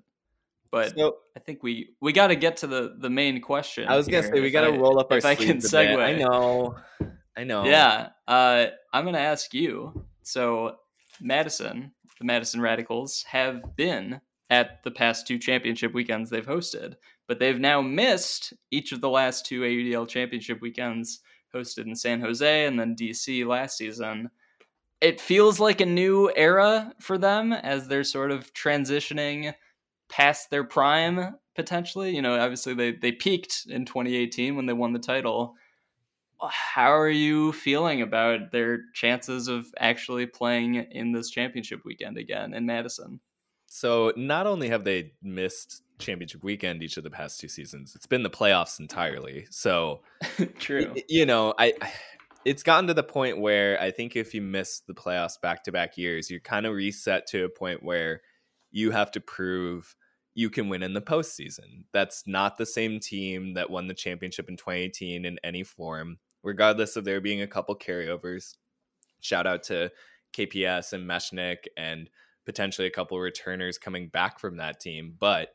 But 0.69 0.95
so, 0.97 1.17
I 1.36 1.39
think 1.39 1.63
we 1.63 1.89
we 2.01 2.13
got 2.13 2.28
to 2.28 2.36
get 2.36 2.57
to 2.57 2.67
the 2.67 2.95
the 2.99 3.09
main 3.09 3.41
question. 3.41 3.88
I 3.88 3.95
was 3.95 4.07
gonna 4.07 4.24
say 4.24 4.41
we 4.41 4.51
got 4.51 4.65
to 4.65 4.71
roll 4.71 4.99
up 4.99 5.11
our. 5.11 5.17
If 5.17 5.26
I 5.26 5.36
can 5.36 5.57
segue, 5.57 5.97
I 5.97 6.13
know, 6.17 6.76
I 7.38 7.43
know. 7.43 7.65
Yeah, 7.65 8.09
uh, 8.28 8.67
I'm 8.91 9.05
gonna 9.05 9.19
ask 9.19 9.53
you. 9.53 10.05
So 10.24 10.78
Madison, 11.24 11.91
the 12.19 12.26
Madison 12.26 12.61
Radicals, 12.61 13.24
have 13.24 13.61
been 13.76 14.21
at 14.49 14.84
the 14.84 14.91
past 14.91 15.26
two 15.26 15.39
championship 15.39 15.93
weekends 15.93 16.30
they've 16.30 16.45
hosted, 16.45 16.95
but 17.28 17.39
they've 17.39 17.59
now 17.59 17.82
missed 17.82 18.53
each 18.71 18.91
of 18.91 19.01
the 19.01 19.09
last 19.09 19.45
two 19.45 19.61
AUDL 19.61 20.07
championship 20.07 20.61
weekends 20.61 21.21
hosted 21.53 21.88
in 21.88 21.95
San 21.95 22.21
Jose 22.21 22.65
and 22.65 22.80
then 22.80 22.95
DC 22.95 23.45
last 23.45 23.78
season. 23.78 24.30
It 25.01 25.19
feels 25.19 25.59
like 25.59 25.82
a 25.82 25.86
new 25.86 26.32
era 26.36 26.93
for 26.99 27.17
them 27.17 27.53
as 27.53 27.88
they're 27.88 28.03
sort 28.03 28.32
of 28.32 28.53
transitioning 28.53 29.53
past 30.09 30.49
their 30.49 30.63
prime 30.63 31.36
potentially. 31.55 32.15
You 32.15 32.21
know, 32.21 32.39
obviously 32.39 32.74
they 32.74 32.91
they 32.91 33.11
peaked 33.11 33.67
in 33.69 33.86
2018 33.86 34.55
when 34.55 34.65
they 34.65 34.74
won 34.74 34.93
the 34.93 34.99
title, 34.99 35.55
how 36.51 36.93
are 36.93 37.09
you 37.09 37.51
feeling 37.53 38.01
about 38.01 38.51
their 38.51 38.81
chances 38.93 39.47
of 39.47 39.67
actually 39.79 40.25
playing 40.25 40.75
in 40.75 41.11
this 41.11 41.29
championship 41.29 41.81
weekend 41.85 42.17
again 42.17 42.53
in 42.53 42.65
Madison? 42.65 43.19
So, 43.67 44.13
not 44.15 44.45
only 44.45 44.69
have 44.69 44.83
they 44.83 45.13
missed 45.23 45.81
championship 45.99 46.43
weekend 46.43 46.83
each 46.83 46.97
of 46.97 47.03
the 47.03 47.09
past 47.09 47.39
two 47.39 47.47
seasons, 47.47 47.95
it's 47.95 48.05
been 48.05 48.23
the 48.23 48.29
playoffs 48.29 48.79
entirely. 48.79 49.47
So, 49.49 50.01
true. 50.59 50.93
You 51.09 51.25
know, 51.25 51.53
I 51.57 51.73
it's 52.45 52.63
gotten 52.63 52.87
to 52.87 52.93
the 52.93 53.03
point 53.03 53.39
where 53.39 53.79
I 53.81 53.91
think 53.91 54.15
if 54.15 54.33
you 54.33 54.41
miss 54.41 54.81
the 54.81 54.93
playoffs 54.93 55.39
back 55.39 55.63
to 55.63 55.71
back 55.71 55.97
years, 55.97 56.29
you're 56.29 56.39
kind 56.39 56.65
of 56.65 56.73
reset 56.73 57.25
to 57.27 57.45
a 57.45 57.49
point 57.49 57.83
where 57.83 58.21
you 58.71 58.91
have 58.91 59.11
to 59.11 59.21
prove 59.21 59.95
you 60.35 60.49
can 60.49 60.67
win 60.67 60.83
in 60.83 60.93
the 60.93 61.01
postseason. 61.01 61.85
That's 61.93 62.23
not 62.25 62.57
the 62.57 62.65
same 62.65 62.99
team 62.99 63.53
that 63.53 63.69
won 63.69 63.87
the 63.87 63.93
championship 63.93 64.49
in 64.49 64.57
2018 64.57 65.25
in 65.25 65.39
any 65.43 65.63
form 65.63 66.17
regardless 66.43 66.95
of 66.95 67.05
there 67.05 67.21
being 67.21 67.41
a 67.41 67.47
couple 67.47 67.75
carryovers. 67.75 68.55
Shout 69.21 69.47
out 69.47 69.63
to 69.63 69.91
KPS 70.33 70.93
and 70.93 71.09
Meshnik 71.09 71.65
and 71.77 72.09
potentially 72.45 72.87
a 72.87 72.91
couple 72.91 73.19
returners 73.19 73.77
coming 73.77 74.09
back 74.09 74.39
from 74.39 74.57
that 74.57 74.79
team. 74.79 75.15
But 75.17 75.49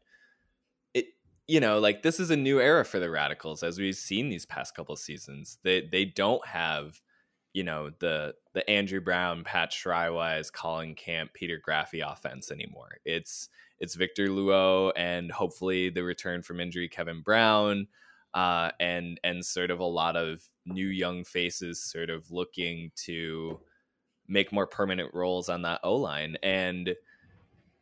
it 0.94 1.06
you 1.46 1.60
know, 1.60 1.78
like 1.78 2.02
this 2.02 2.20
is 2.20 2.30
a 2.30 2.36
new 2.36 2.60
era 2.60 2.84
for 2.84 2.98
the 2.98 3.10
Radicals 3.10 3.62
as 3.62 3.78
we've 3.78 3.96
seen 3.96 4.28
these 4.28 4.46
past 4.46 4.74
couple 4.74 4.96
seasons. 4.96 5.58
They 5.62 5.86
they 5.90 6.04
don't 6.06 6.46
have, 6.46 7.00
you 7.52 7.64
know, 7.64 7.90
the 8.00 8.34
the 8.54 8.68
Andrew 8.68 9.00
Brown, 9.00 9.44
Pat 9.44 9.72
Shriwise, 9.72 10.52
Colin 10.52 10.94
Camp, 10.94 11.32
Peter 11.34 11.60
Graffy 11.66 12.02
offense 12.04 12.50
anymore. 12.50 12.98
It's 13.04 13.48
it's 13.80 13.94
Victor 13.94 14.28
Luo 14.28 14.92
and 14.96 15.30
hopefully 15.30 15.90
the 15.90 16.02
return 16.02 16.42
from 16.42 16.60
injury 16.60 16.88
Kevin 16.88 17.20
Brown, 17.20 17.86
uh, 18.34 18.70
and 18.80 19.20
and 19.22 19.44
sort 19.44 19.70
of 19.70 19.80
a 19.80 19.84
lot 19.84 20.16
of 20.16 20.48
new 20.68 20.86
young 20.86 21.24
faces 21.24 21.82
sort 21.82 22.10
of 22.10 22.30
looking 22.30 22.90
to 22.94 23.60
make 24.26 24.52
more 24.52 24.66
permanent 24.66 25.10
roles 25.14 25.48
on 25.48 25.62
that 25.62 25.80
O 25.82 25.96
line 25.96 26.36
and 26.42 26.94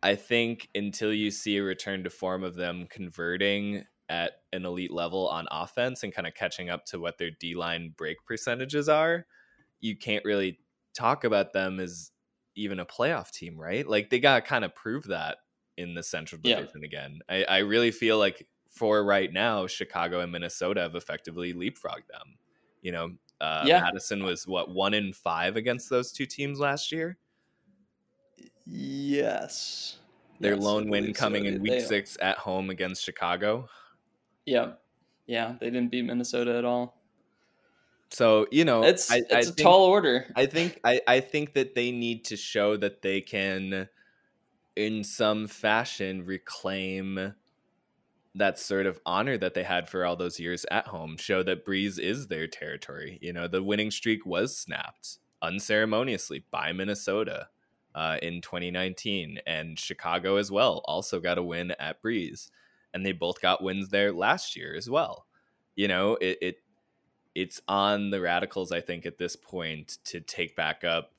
I 0.02 0.14
think 0.14 0.68
until 0.74 1.12
you 1.12 1.30
see 1.30 1.56
a 1.56 1.62
return 1.62 2.04
to 2.04 2.10
form 2.10 2.44
of 2.44 2.54
them 2.54 2.86
converting 2.88 3.84
at 4.08 4.32
an 4.52 4.64
elite 4.64 4.92
level 4.92 5.28
on 5.28 5.46
offense 5.50 6.02
and 6.02 6.14
kind 6.14 6.28
of 6.28 6.34
catching 6.34 6.70
up 6.70 6.84
to 6.86 7.00
what 7.00 7.18
their 7.18 7.30
D 7.40 7.54
line 7.54 7.92
break 7.96 8.18
percentages 8.24 8.88
are, 8.88 9.26
you 9.80 9.96
can't 9.96 10.24
really 10.24 10.60
talk 10.94 11.24
about 11.24 11.52
them 11.52 11.80
as 11.80 12.12
even 12.54 12.78
a 12.78 12.86
playoff 12.86 13.30
team, 13.30 13.58
right? 13.58 13.86
Like 13.86 14.10
they 14.10 14.20
got 14.20 14.36
to 14.36 14.42
kind 14.42 14.64
of 14.64 14.74
prove 14.74 15.08
that 15.08 15.38
in 15.76 15.94
the 15.94 16.02
Central 16.02 16.40
Division 16.40 16.82
yeah. 16.82 16.86
again. 16.86 17.18
I, 17.28 17.44
I 17.44 17.58
really 17.58 17.90
feel 17.90 18.18
like 18.18 18.46
for 18.70 19.04
right 19.04 19.32
now, 19.32 19.66
Chicago 19.66 20.20
and 20.20 20.32
Minnesota 20.32 20.82
have 20.82 20.94
effectively 20.94 21.52
leapfrogged 21.52 22.08
them. 22.10 22.38
You 22.86 22.92
know, 22.92 23.10
uh, 23.40 23.64
yeah. 23.66 23.80
Madison 23.80 24.22
was 24.22 24.46
what 24.46 24.70
one 24.70 24.94
in 24.94 25.12
five 25.12 25.56
against 25.56 25.90
those 25.90 26.12
two 26.12 26.24
teams 26.24 26.60
last 26.60 26.92
year. 26.92 27.18
Yes. 28.64 29.98
Their 30.38 30.54
yes, 30.54 30.62
lone 30.62 30.88
win 30.88 31.12
coming 31.12 31.42
so. 31.42 31.48
in 31.48 31.62
week 31.62 31.72
they, 31.72 31.80
six 31.80 32.16
at 32.22 32.38
home 32.38 32.70
against 32.70 33.02
Chicago. 33.02 33.68
Yeah. 34.44 34.74
Yeah. 35.26 35.56
They 35.58 35.66
didn't 35.66 35.90
beat 35.90 36.04
Minnesota 36.04 36.56
at 36.56 36.64
all. 36.64 37.02
So, 38.12 38.46
you 38.52 38.64
know, 38.64 38.84
it's 38.84 39.10
I, 39.10 39.16
it's 39.16 39.34
I 39.34 39.40
a 39.40 39.42
think, 39.42 39.56
tall 39.56 39.86
order. 39.86 40.32
I 40.36 40.46
think 40.46 40.78
I, 40.84 41.00
I 41.08 41.18
think 41.18 41.54
that 41.54 41.74
they 41.74 41.90
need 41.90 42.26
to 42.26 42.36
show 42.36 42.76
that 42.76 43.02
they 43.02 43.20
can 43.20 43.88
in 44.76 45.02
some 45.02 45.48
fashion 45.48 46.24
reclaim 46.24 47.34
that 48.36 48.58
sort 48.58 48.86
of 48.86 49.00
honor 49.06 49.38
that 49.38 49.54
they 49.54 49.62
had 49.62 49.88
for 49.88 50.04
all 50.04 50.16
those 50.16 50.38
years 50.38 50.64
at 50.70 50.86
home 50.86 51.16
show 51.16 51.42
that 51.42 51.64
breeze 51.64 51.98
is 51.98 52.26
their 52.26 52.46
territory 52.46 53.18
you 53.20 53.32
know 53.32 53.48
the 53.48 53.62
winning 53.62 53.90
streak 53.90 54.24
was 54.26 54.56
snapped 54.56 55.18
unceremoniously 55.42 56.44
by 56.50 56.72
minnesota 56.72 57.48
uh, 57.96 58.18
in 58.20 58.42
2019, 58.42 59.40
and 59.46 59.78
Chicago 59.78 60.36
as 60.36 60.52
well 60.52 60.82
also 60.84 61.18
got 61.18 61.38
a 61.38 61.42
win 61.42 61.72
at 61.80 62.02
Breeze, 62.02 62.50
and 62.92 63.04
they 63.04 63.12
both 63.12 63.40
got 63.40 63.62
wins 63.62 63.88
there 63.88 64.12
last 64.12 64.54
year 64.54 64.76
as 64.76 64.88
well. 64.88 65.26
You 65.74 65.88
know, 65.88 66.16
it, 66.20 66.38
it 66.42 66.56
it's 67.34 67.60
on 67.66 68.10
the 68.10 68.20
Radicals, 68.20 68.70
I 68.70 68.82
think, 68.82 69.06
at 69.06 69.18
this 69.18 69.34
point 69.34 69.98
to 70.04 70.20
take 70.20 70.54
back 70.54 70.84
up 70.84 71.12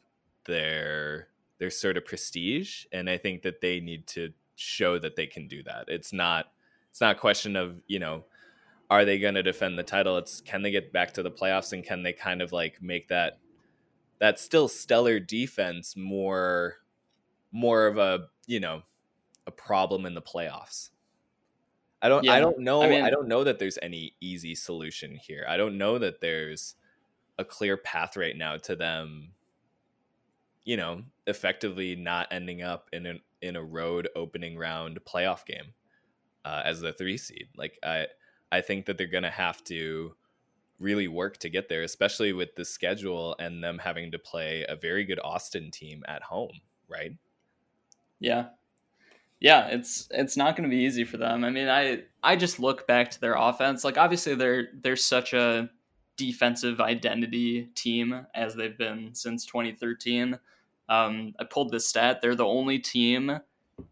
their 0.46 1.30
their 1.58 1.72
sort 1.72 1.98
of 1.98 2.06
prestige, 2.06 2.86
and 2.92 3.10
I 3.10 3.18
think 3.18 3.42
that 3.42 3.60
they 3.60 3.80
need 3.80 4.06
to 4.10 4.32
show 4.56 5.00
that 5.00 5.16
they 5.16 5.26
can 5.26 5.48
do 5.48 5.64
that. 5.64 5.86
It's 5.88 6.14
not 6.14 6.52
it's 6.98 7.02
not 7.02 7.16
a 7.16 7.20
question 7.20 7.56
of 7.56 7.80
you 7.86 8.00
know 8.00 8.24
are 8.90 9.06
they 9.06 9.20
going 9.20 9.36
to 9.36 9.44
defend 9.44 9.78
the 9.78 9.84
title 9.84 10.18
it's 10.18 10.42
can 10.42 10.64
they 10.64 10.72
get 10.72 10.92
back 10.92 11.14
to 11.14 11.22
the 11.22 11.30
playoffs 11.30 11.72
and 11.72 11.84
can 11.84 12.02
they 12.02 12.12
kind 12.12 12.42
of 12.42 12.52
like 12.52 12.82
make 12.82 13.08
that 13.10 13.38
that 14.18 14.40
still 14.40 14.68
stellar 14.68 15.20
defense 15.20 15.96
more 15.96 16.78
more 17.52 17.86
of 17.86 18.00
a 18.00 18.26
you 18.48 18.60
know 18.60 18.82
a 19.46 19.52
problem 19.52 20.08
in 20.08 20.16
the 20.16 20.24
playoffs. 20.24 20.90
I 22.02 22.10
don't 22.10 22.24
yeah. 22.24 22.34
I 22.34 22.40
don't 22.40 22.62
know 22.62 22.82
I, 22.82 22.90
mean, 22.90 23.04
I 23.04 23.12
don't 23.12 23.28
know 23.28 23.44
that 23.44 23.60
there's 23.60 23.78
any 23.84 24.16
easy 24.20 24.56
solution 24.56 25.16
here. 25.16 25.46
I 25.48 25.56
don't 25.56 25.78
know 25.78 26.00
that 26.00 26.20
there's 26.20 26.74
a 27.38 27.46
clear 27.46 27.78
path 27.78 28.18
right 28.18 28.36
now 28.36 28.58
to 28.58 28.76
them 28.76 29.34
you 30.64 30.78
know 30.78 31.04
effectively 31.28 31.96
not 31.96 32.28
ending 32.32 32.64
up 32.64 32.90
in 32.92 33.06
an 33.06 33.20
in 33.44 33.56
a 33.56 33.64
road 33.64 34.10
opening 34.16 34.58
round 34.58 34.98
playoff 35.06 35.46
game 35.46 35.76
uh, 36.48 36.62
as 36.64 36.80
the 36.80 36.94
3 36.94 37.18
seed. 37.18 37.48
Like 37.58 37.78
I 37.84 38.08
I 38.52 38.62
think 38.62 38.86
that 38.86 38.98
they're 38.98 39.08
to 39.24 39.30
have 39.30 39.64
to 39.66 40.14
really 40.80 41.08
work 41.08 41.38
to 41.40 41.50
get 41.50 41.68
there, 41.68 41.84
especially 41.84 42.32
with 42.32 42.56
the 42.56 42.64
schedule 42.64 43.36
and 43.40 43.64
them 43.64 43.80
having 43.80 44.12
to 44.12 44.20
play 44.20 44.66
a 44.70 44.76
very 44.76 45.04
good 45.04 45.20
Austin 45.24 45.72
team 45.72 46.04
at 46.08 46.24
home, 46.24 46.62
right? 46.88 47.12
Yeah. 48.20 48.46
Yeah, 49.40 49.68
it's 49.68 50.08
it's 50.12 50.38
not 50.38 50.56
going 50.56 50.68
to 50.68 50.76
be 50.76 50.84
easy 50.84 51.04
for 51.04 51.18
them. 51.18 51.44
I 51.44 51.52
mean, 51.52 51.68
I 51.68 52.04
I 52.24 52.36
just 52.36 52.60
look 52.60 52.88
back 52.88 53.12
to 53.12 53.22
their 53.22 53.36
offense. 53.36 53.84
Like 53.84 53.98
obviously 53.98 54.34
they're 54.34 54.70
they're 54.82 54.96
such 54.96 55.34
a 55.34 55.70
defensive 56.16 56.80
identity 56.80 57.70
team 57.76 58.26
as 58.34 58.56
they've 58.56 58.78
been 58.78 59.14
since 59.14 59.46
2013. 59.46 60.40
Um, 60.90 61.36
I 61.40 61.44
pulled 61.44 61.72
this 61.72 61.88
stat. 61.88 62.22
They're 62.22 62.34
the 62.34 62.46
only 62.46 62.80
team 62.80 63.40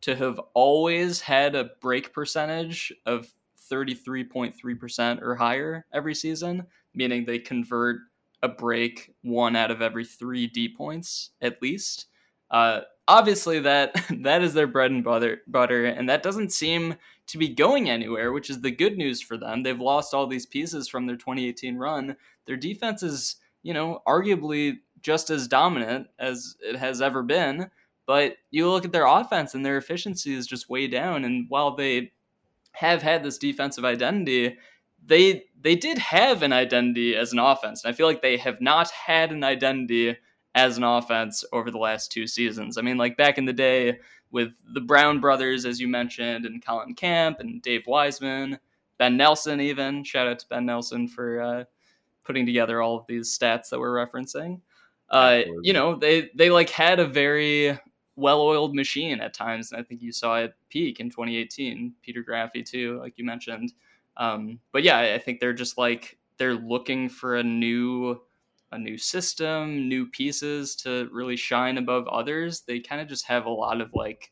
to 0.01 0.15
have 0.15 0.39
always 0.53 1.21
had 1.21 1.55
a 1.55 1.71
break 1.81 2.13
percentage 2.13 2.93
of 3.05 3.27
33.3% 3.71 5.21
or 5.21 5.35
higher 5.35 5.85
every 5.93 6.15
season, 6.15 6.65
meaning 6.93 7.25
they 7.25 7.39
convert 7.39 7.97
a 8.43 8.47
break 8.47 9.13
one 9.23 9.55
out 9.55 9.71
of 9.71 9.81
every 9.81 10.05
three 10.05 10.47
D 10.47 10.69
points 10.69 11.31
at 11.41 11.61
least. 11.61 12.07
Uh, 12.51 12.81
obviously, 13.07 13.59
that 13.59 13.95
that 14.21 14.41
is 14.41 14.53
their 14.53 14.67
bread 14.67 14.91
and 14.91 15.03
butter, 15.03 15.41
butter, 15.47 15.85
and 15.85 16.07
that 16.09 16.23
doesn't 16.23 16.53
seem 16.53 16.95
to 17.27 17.37
be 17.37 17.49
going 17.49 17.89
anywhere, 17.89 18.31
which 18.31 18.49
is 18.49 18.61
the 18.61 18.71
good 18.71 18.97
news 18.97 19.21
for 19.21 19.37
them. 19.37 19.63
They've 19.63 19.79
lost 19.79 20.13
all 20.13 20.27
these 20.27 20.45
pieces 20.45 20.87
from 20.87 21.07
their 21.07 21.15
2018 21.15 21.75
run. 21.75 22.15
Their 22.45 22.57
defense 22.57 23.01
is, 23.01 23.37
you 23.63 23.73
know, 23.73 24.01
arguably 24.07 24.77
just 25.01 25.31
as 25.31 25.47
dominant 25.47 26.07
as 26.19 26.55
it 26.61 26.75
has 26.75 27.01
ever 27.01 27.23
been. 27.23 27.69
But 28.05 28.37
you 28.51 28.69
look 28.69 28.85
at 28.85 28.91
their 28.91 29.07
offense 29.07 29.55
and 29.55 29.65
their 29.65 29.77
efficiency 29.77 30.33
is 30.33 30.47
just 30.47 30.69
way 30.69 30.87
down. 30.87 31.25
And 31.25 31.45
while 31.49 31.75
they 31.75 32.11
have 32.73 33.01
had 33.01 33.23
this 33.23 33.37
defensive 33.37 33.85
identity, 33.85 34.57
they 35.05 35.45
they 35.59 35.75
did 35.75 35.97
have 35.97 36.43
an 36.43 36.53
identity 36.53 37.15
as 37.15 37.31
an 37.33 37.39
offense. 37.39 37.83
And 37.83 37.91
I 37.91 37.95
feel 37.95 38.05
like 38.05 38.21
they 38.21 38.37
have 38.37 38.61
not 38.61 38.91
had 38.91 39.31
an 39.31 39.43
identity 39.43 40.17
as 40.53 40.77
an 40.77 40.83
offense 40.83 41.43
over 41.51 41.71
the 41.71 41.77
last 41.77 42.11
two 42.11 42.27
seasons. 42.27 42.77
I 42.77 42.81
mean, 42.81 42.97
like 42.97 43.17
back 43.17 43.37
in 43.37 43.45
the 43.45 43.53
day 43.53 43.99
with 44.31 44.53
the 44.73 44.81
Brown 44.81 45.19
brothers, 45.19 45.65
as 45.65 45.79
you 45.79 45.87
mentioned, 45.87 46.45
and 46.45 46.65
Colin 46.65 46.93
Camp 46.93 47.39
and 47.39 47.61
Dave 47.61 47.87
Wiseman, 47.87 48.59
Ben 48.97 49.17
Nelson, 49.17 49.59
even 49.59 50.03
shout 50.03 50.27
out 50.27 50.39
to 50.39 50.47
Ben 50.47 50.65
Nelson 50.65 51.07
for 51.07 51.41
uh, 51.41 51.63
putting 52.23 52.45
together 52.45 52.81
all 52.81 52.97
of 52.97 53.07
these 53.07 53.37
stats 53.37 53.69
that 53.69 53.79
we're 53.79 53.95
referencing. 53.95 54.61
Uh, 55.09 55.41
you 55.61 55.73
know, 55.73 55.95
they 55.95 56.29
they 56.35 56.49
like 56.49 56.69
had 56.69 56.99
a 56.99 57.05
very 57.05 57.77
well-oiled 58.15 58.75
machine 58.75 59.19
at 59.19 59.33
times, 59.33 59.71
and 59.71 59.79
I 59.79 59.83
think 59.83 60.01
you 60.01 60.11
saw 60.11 60.37
it 60.37 60.55
peak 60.69 60.99
in 60.99 61.09
2018. 61.09 61.93
Peter 62.01 62.23
Graffy 62.23 62.65
too, 62.65 62.99
like 62.99 63.13
you 63.17 63.25
mentioned. 63.25 63.73
Um, 64.17 64.59
but 64.71 64.83
yeah, 64.83 64.99
I 64.99 65.19
think 65.19 65.39
they're 65.39 65.53
just 65.53 65.77
like 65.77 66.17
they're 66.37 66.55
looking 66.55 67.09
for 67.09 67.35
a 67.35 67.43
new 67.43 68.21
a 68.71 68.77
new 68.77 68.97
system, 68.97 69.87
new 69.87 70.07
pieces 70.07 70.75
to 70.75 71.07
really 71.11 71.37
shine 71.37 71.77
above 71.77 72.07
others. 72.07 72.61
They 72.61 72.79
kind 72.79 73.01
of 73.01 73.07
just 73.07 73.25
have 73.25 73.45
a 73.45 73.49
lot 73.49 73.81
of 73.81 73.93
like 73.93 74.31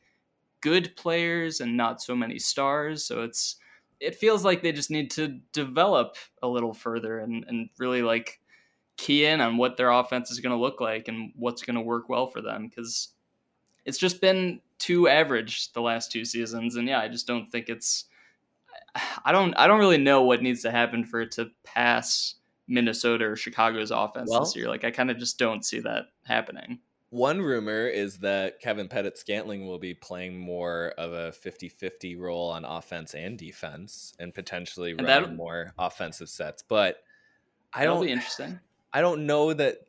good 0.62 0.96
players 0.96 1.60
and 1.62 1.78
not 1.78 2.02
so 2.02 2.16
many 2.16 2.40
stars. 2.40 3.06
So 3.06 3.24
it's 3.24 3.58
it 4.00 4.16
feels 4.16 4.44
like 4.44 4.62
they 4.62 4.72
just 4.72 4.92
need 4.92 5.12
to 5.12 5.40
develop 5.54 6.18
a 6.42 6.48
little 6.48 6.74
further 6.74 7.20
and, 7.20 7.46
and 7.48 7.70
really 7.78 8.02
like 8.02 8.40
key 8.98 9.26
in 9.26 9.40
on 9.40 9.58
what 9.58 9.78
their 9.78 9.92
offense 9.92 10.30
is 10.30 10.40
going 10.40 10.52
to 10.56 10.62
look 10.62 10.82
like 10.82 11.08
and 11.08 11.32
what's 11.36 11.64
going 11.64 11.76
to 11.76 11.82
work 11.82 12.10
well 12.10 12.28
for 12.28 12.42
them 12.42 12.68
because 12.68 13.10
it's 13.86 13.98
just 13.98 14.22
been 14.22 14.60
too 14.80 15.08
average 15.08 15.72
the 15.74 15.82
last 15.82 16.12
two 16.12 16.26
seasons 16.26 16.76
and 16.76 16.88
yeah 16.88 17.00
i 17.00 17.08
just 17.08 17.28
don't 17.28 17.52
think 17.52 17.70
it's 17.70 18.06
i 19.26 19.32
don't 19.32 19.54
i 19.56 19.68
don't 19.68 19.80
really 19.80 19.98
know 19.98 20.24
what 20.24 20.42
needs 20.42 20.62
to 20.62 20.72
happen 20.72 21.04
for 21.06 21.22
it 21.22 21.32
to 21.32 21.50
pass 21.64 22.36
minnesota 22.68 23.26
or 23.26 23.36
chicago's 23.36 23.92
offense 23.92 24.30
well, 24.30 24.42
this 24.42 24.56
year. 24.56 24.68
Like 24.68 24.84
i 24.84 24.92
kind 24.92 25.12
of 25.12 25.18
just 25.18 25.38
don't 25.38 25.66
see 25.66 25.80
that 25.82 26.06
happening. 26.26 26.80
One 27.10 27.42
rumor 27.42 27.88
is 27.88 28.20
that 28.20 28.60
kevin 28.60 28.88
pettit 28.88 29.18
scantling 29.18 29.68
will 29.68 29.80
be 29.80 29.94
playing 29.94 30.40
more 30.40 30.94
of 30.98 31.14
a 31.14 31.32
50-50 31.32 32.18
role 32.18 32.50
on 32.50 32.66
offense 32.66 33.14
and 33.14 33.38
defense 33.38 34.14
and 34.20 34.34
potentially 34.34 34.92
and 34.92 35.06
running 35.06 35.36
more 35.36 35.74
offensive 35.78 36.30
sets 36.30 36.64
but 36.68 37.04
i 37.74 37.86
don't 37.86 38.04
be 38.04 38.12
interesting. 38.12 38.60
I 38.94 39.02
don't 39.02 39.26
know 39.26 39.54
that 39.54 39.80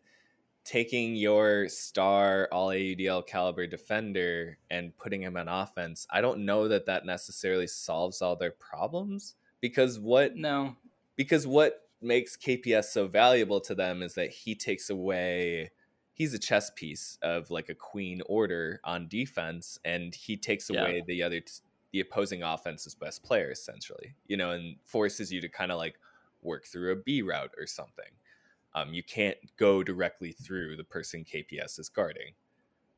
taking 0.65 1.15
your 1.15 1.69
star 1.69 2.49
all 2.51 2.69
AUDL 2.69 3.27
caliber 3.27 3.67
defender 3.67 4.59
and 4.71 4.97
putting 4.97 5.23
him 5.23 5.37
on 5.37 5.49
offense, 5.49 6.07
I 6.11 6.21
don't 6.21 6.45
know 6.45 6.69
that 6.69 6.87
that 6.87 7.05
necessarily 7.05 7.67
solves 7.67 8.23
all 8.23 8.37
their 8.37 8.51
problems 8.51 9.35
because 9.61 9.99
what 9.99 10.37
no 10.37 10.77
because 11.17 11.47
what 11.47 11.89
makes 12.01 12.37
KPS 12.37 12.85
so 12.87 13.07
valuable 13.07 13.61
to 13.61 13.75
them 13.75 14.03
is 14.03 14.15
that 14.15 14.31
he 14.31 14.55
takes 14.55 14.91
away 14.91 15.71
he's 16.15 16.33
a 16.33 16.39
chess 16.39 16.71
piece 16.71 17.19
of 17.23 17.51
like 17.51 17.69
a 17.69 17.75
queen 17.75 18.23
order 18.27 18.81
on 18.85 19.09
defense 19.09 19.79
and 19.85 20.15
he 20.15 20.37
takes 20.37 20.71
away 20.71 21.03
the 21.07 21.23
other 21.23 21.41
the 21.93 22.01
opposing 22.01 22.43
offense's 22.43 22.95
best 22.95 23.23
player 23.23 23.51
essentially, 23.51 24.17
you 24.27 24.37
know, 24.37 24.51
and 24.51 24.77
forces 24.85 25.33
you 25.33 25.41
to 25.41 25.49
kind 25.49 25.71
of 25.71 25.79
like 25.79 25.95
work 26.43 26.67
through 26.67 26.93
a 26.93 26.97
B 26.97 27.23
route 27.23 27.53
or 27.57 27.67
something. 27.67 28.11
Um, 28.75 28.93
you 28.93 29.03
can't 29.03 29.37
go 29.57 29.83
directly 29.83 30.33
through 30.33 30.77
the 30.77 30.85
person 30.85 31.25
KPS 31.25 31.79
is 31.79 31.89
guarding. 31.89 32.33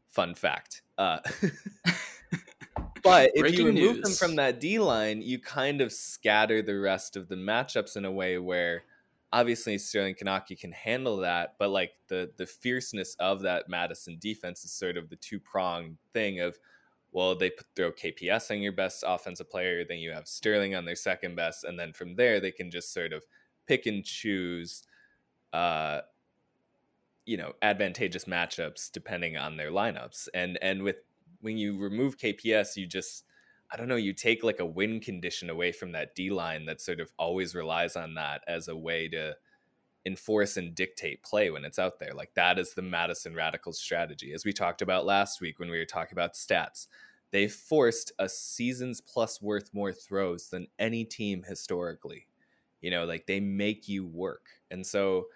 Fun 0.08 0.34
fact. 0.34 0.82
Uh, 0.96 1.18
but 3.02 3.30
if 3.34 3.40
Breaking 3.40 3.60
you 3.60 3.66
remove 3.66 4.02
them 4.02 4.12
from 4.12 4.36
that 4.36 4.60
D 4.60 4.78
line, 4.78 5.20
you 5.20 5.38
kind 5.38 5.80
of 5.80 5.92
scatter 5.92 6.62
the 6.62 6.78
rest 6.78 7.16
of 7.16 7.28
the 7.28 7.36
matchups 7.36 7.96
in 7.96 8.04
a 8.04 8.12
way 8.12 8.38
where 8.38 8.84
obviously 9.32 9.76
Sterling 9.76 10.14
Knoche 10.14 10.58
can 10.58 10.72
handle 10.72 11.18
that, 11.18 11.56
but 11.58 11.70
like 11.70 11.92
the 12.08 12.30
the 12.36 12.46
fierceness 12.46 13.14
of 13.20 13.42
that 13.42 13.68
Madison 13.68 14.16
defense 14.18 14.64
is 14.64 14.72
sort 14.72 14.96
of 14.96 15.10
the 15.10 15.16
two 15.16 15.38
pronged 15.38 15.98
thing 16.12 16.40
of 16.40 16.58
well, 17.12 17.34
they 17.34 17.48
put, 17.48 17.66
throw 17.74 17.92
KPS 17.92 18.50
on 18.50 18.60
your 18.60 18.72
best 18.72 19.02
offensive 19.06 19.48
player, 19.50 19.84
then 19.88 19.98
you 19.98 20.12
have 20.12 20.28
Sterling 20.28 20.74
on 20.74 20.84
their 20.84 20.96
second 20.96 21.34
best, 21.34 21.64
and 21.64 21.78
then 21.78 21.92
from 21.92 22.14
there 22.14 22.40
they 22.40 22.52
can 22.52 22.70
just 22.70 22.92
sort 22.92 23.12
of 23.14 23.24
pick 23.66 23.86
and 23.86 24.04
choose, 24.04 24.82
uh, 25.56 26.02
you 27.24 27.38
know, 27.38 27.54
advantageous 27.62 28.26
matchups 28.26 28.92
depending 28.92 29.38
on 29.38 29.56
their 29.56 29.70
lineups. 29.70 30.28
And 30.34 30.58
and 30.60 30.82
with 30.82 30.96
when 31.40 31.56
you 31.56 31.78
remove 31.78 32.18
KPS, 32.18 32.76
you 32.76 32.86
just 32.86 33.24
I 33.72 33.76
don't 33.76 33.88
know, 33.88 33.96
you 33.96 34.12
take 34.12 34.44
like 34.44 34.60
a 34.60 34.66
win 34.66 35.00
condition 35.00 35.48
away 35.48 35.72
from 35.72 35.92
that 35.92 36.14
D 36.14 36.30
line 36.30 36.66
that 36.66 36.82
sort 36.82 37.00
of 37.00 37.10
always 37.18 37.54
relies 37.54 37.96
on 37.96 38.14
that 38.14 38.42
as 38.46 38.68
a 38.68 38.76
way 38.76 39.08
to 39.08 39.34
enforce 40.04 40.58
and 40.58 40.74
dictate 40.74 41.22
play 41.22 41.50
when 41.50 41.64
it's 41.64 41.78
out 41.78 41.98
there. 41.98 42.12
Like 42.12 42.34
that 42.34 42.58
is 42.58 42.74
the 42.74 42.82
Madison 42.82 43.34
Radicals 43.34 43.80
strategy. 43.80 44.34
As 44.34 44.44
we 44.44 44.52
talked 44.52 44.82
about 44.82 45.06
last 45.06 45.40
week 45.40 45.58
when 45.58 45.70
we 45.70 45.78
were 45.78 45.86
talking 45.86 46.14
about 46.14 46.34
stats, 46.34 46.86
they 47.32 47.48
forced 47.48 48.12
a 48.18 48.28
season's 48.28 49.00
plus 49.00 49.40
worth 49.40 49.72
more 49.72 49.92
throws 49.92 50.48
than 50.50 50.68
any 50.78 51.04
team 51.04 51.42
historically. 51.42 52.28
You 52.82 52.90
know, 52.90 53.06
like 53.06 53.26
they 53.26 53.40
make 53.40 53.88
you 53.88 54.06
work. 54.06 54.48
And 54.70 54.86
so 54.86 55.26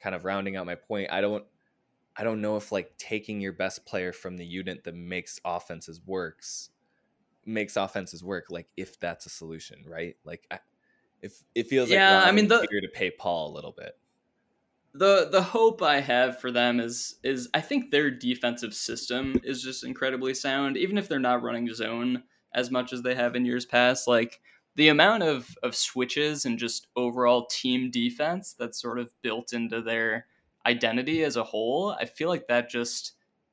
kind 0.00 0.14
of 0.14 0.24
rounding 0.24 0.56
out 0.56 0.66
my 0.66 0.74
point, 0.74 1.10
I 1.12 1.20
don't 1.20 1.44
I 2.16 2.24
don't 2.24 2.40
know 2.40 2.56
if 2.56 2.72
like 2.72 2.96
taking 2.98 3.40
your 3.40 3.52
best 3.52 3.86
player 3.86 4.12
from 4.12 4.36
the 4.36 4.44
unit 4.46 4.84
that 4.84 4.94
makes 4.94 5.40
offenses 5.44 6.00
works 6.04 6.70
makes 7.46 7.76
offenses 7.76 8.22
work 8.22 8.46
like 8.50 8.68
if 8.76 9.00
that's 9.00 9.26
a 9.26 9.30
solution, 9.30 9.84
right? 9.86 10.16
Like 10.24 10.46
I, 10.50 10.58
if 11.22 11.42
it 11.54 11.68
feels 11.68 11.90
Yeah, 11.90 12.18
like 12.18 12.24
I 12.24 12.32
mean, 12.32 12.48
the- 12.48 12.66
to 12.66 12.88
pay 12.92 13.10
Paul 13.10 13.50
a 13.50 13.54
little 13.54 13.72
bit. 13.72 13.96
the 14.92 15.28
the 15.30 15.42
hope 15.42 15.82
I 15.82 16.00
have 16.00 16.40
for 16.40 16.50
them 16.50 16.80
is 16.80 17.16
is 17.22 17.48
I 17.54 17.60
think 17.60 17.90
their 17.90 18.10
defensive 18.10 18.74
system 18.74 19.40
is 19.44 19.62
just 19.62 19.84
incredibly 19.84 20.34
sound, 20.34 20.76
even 20.76 20.98
if 20.98 21.08
they're 21.08 21.18
not 21.20 21.42
running 21.42 21.72
zone 21.72 22.24
as 22.54 22.70
much 22.70 22.92
as 22.92 23.02
they 23.02 23.14
have 23.14 23.36
in 23.36 23.44
years 23.44 23.64
past. 23.64 24.08
Like 24.08 24.40
the 24.80 24.88
amount 24.88 25.22
of 25.22 25.54
of 25.62 25.76
switches 25.76 26.46
and 26.46 26.58
just 26.58 26.86
overall 26.96 27.44
team 27.50 27.90
defense 27.90 28.54
that's 28.58 28.80
sort 28.80 28.98
of 28.98 29.12
built 29.20 29.52
into 29.52 29.82
their 29.82 30.24
identity 30.64 31.22
as 31.22 31.36
a 31.36 31.44
whole, 31.44 31.90
I 32.00 32.06
feel 32.06 32.30
like 32.30 32.48
that 32.48 32.70
just 32.70 33.12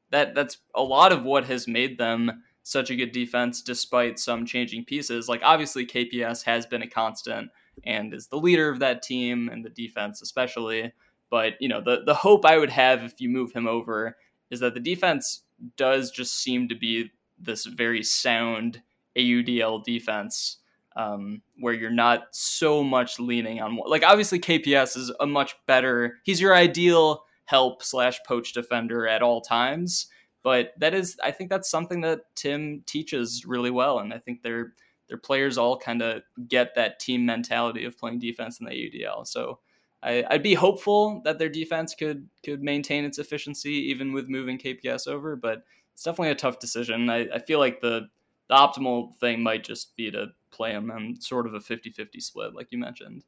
that 0.09 0.34
that's 0.34 0.59
a 0.73 0.82
lot 0.82 1.11
of 1.11 1.25
what 1.25 1.43
has 1.43 1.67
made 1.67 1.97
them 1.97 2.43
such 2.63 2.91
a 2.91 2.95
good 2.95 3.11
defense 3.11 3.61
despite 3.61 4.19
some 4.19 4.45
changing 4.45 4.86
pieces. 4.86 5.28
Like 5.28 5.41
obviously 5.43 5.86
KPS 5.86 6.43
has 6.43 6.65
been 6.65 6.82
a 6.82 6.88
constant 6.88 7.49
and 7.84 8.13
is 8.13 8.28
the 8.28 8.39
leader 8.39 8.69
of 8.69 8.80
that 8.80 9.01
team 9.01 9.49
and 9.49 9.65
the 9.65 9.69
defense 9.69 10.21
especially. 10.21 10.93
But 11.30 11.55
you 11.59 11.67
know, 11.67 11.82
the 11.82 12.03
the 12.05 12.13
hope 12.13 12.45
I 12.45 12.57
would 12.57 12.69
have 12.69 13.03
if 13.03 13.19
you 13.19 13.28
move 13.28 13.51
him 13.51 13.67
over 13.67 14.15
is 14.49 14.61
that 14.61 14.75
the 14.75 14.80
defense 14.80 15.41
does 15.75 16.09
just 16.09 16.41
seem 16.41 16.69
to 16.69 16.75
be 16.75 17.11
this 17.38 17.65
very 17.65 18.01
sound 18.01 18.82
AUDL 19.17 19.84
defense, 19.84 20.59
um, 20.97 21.41
where 21.59 21.73
you're 21.73 21.91
not 21.91 22.23
so 22.31 22.83
much 22.83 23.19
leaning 23.19 23.61
on 23.61 23.77
like 23.85 24.03
obviously 24.03 24.39
KPS 24.39 24.97
is 24.97 25.11
a 25.19 25.27
much 25.27 25.55
better. 25.67 26.17
He's 26.23 26.41
your 26.41 26.55
ideal 26.55 27.23
help 27.45 27.83
slash 27.83 28.19
poach 28.27 28.51
defender 28.51 29.07
at 29.07 29.21
all 29.21 29.39
times. 29.41 30.07
But 30.43 30.73
that 30.79 30.93
is, 30.93 31.17
I 31.23 31.31
think 31.31 31.49
that's 31.49 31.69
something 31.69 32.01
that 32.01 32.21
Tim 32.35 32.83
teaches 32.85 33.45
really 33.45 33.71
well, 33.71 33.99
and 33.99 34.13
I 34.13 34.17
think 34.17 34.41
their 34.41 34.73
their 35.07 35.17
players 35.17 35.57
all 35.57 35.77
kind 35.77 36.01
of 36.01 36.21
get 36.47 36.75
that 36.75 36.99
team 36.99 37.25
mentality 37.25 37.85
of 37.85 37.97
playing 37.97 38.19
defense 38.19 38.59
in 38.59 38.65
the 38.65 38.71
UDL. 38.71 39.25
So 39.25 39.59
I, 40.03 40.25
I'd 40.29 40.43
be 40.43 40.53
hopeful 40.53 41.21
that 41.23 41.39
their 41.39 41.49
defense 41.49 41.95
could 41.95 42.27
could 42.43 42.61
maintain 42.61 43.05
its 43.05 43.19
efficiency 43.19 43.89
even 43.89 44.13
with 44.13 44.29
moving 44.29 44.57
KPS 44.57 45.07
over, 45.07 45.35
but 45.35 45.63
it's 45.93 46.03
definitely 46.03 46.31
a 46.31 46.35
tough 46.35 46.59
decision. 46.59 47.09
I, 47.09 47.27
I 47.33 47.39
feel 47.39 47.59
like 47.59 47.81
the 47.81 48.07
the 48.49 48.55
optimal 48.55 49.15
thing 49.17 49.43
might 49.43 49.63
just 49.63 49.95
be 49.95 50.11
to 50.11 50.27
play 50.58 50.74
them 50.74 50.91
on 50.91 51.16
sort 51.22 51.45
of 51.45 51.53
a 51.53 51.60
50-50 51.60 52.22
split, 52.22 52.55
like 52.55 52.72
you 52.72 52.80
mentioned. 52.80 53.24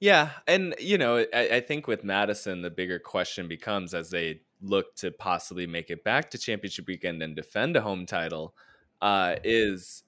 Yeah, 0.00 0.30
and 0.46 0.74
you 0.78 0.98
know, 0.98 1.24
I, 1.32 1.48
I 1.52 1.60
think 1.60 1.86
with 1.86 2.04
Madison, 2.04 2.62
the 2.62 2.70
bigger 2.70 2.98
question 2.98 3.46
becomes 3.46 3.94
as 3.94 4.10
they 4.10 4.40
look 4.60 4.94
to 4.96 5.10
possibly 5.10 5.66
make 5.66 5.90
it 5.90 6.02
back 6.04 6.30
to 6.30 6.38
championship 6.38 6.86
weekend 6.86 7.22
and 7.22 7.36
defend 7.36 7.76
a 7.76 7.80
home 7.80 8.06
title, 8.06 8.54
uh, 9.00 9.36
is 9.44 10.02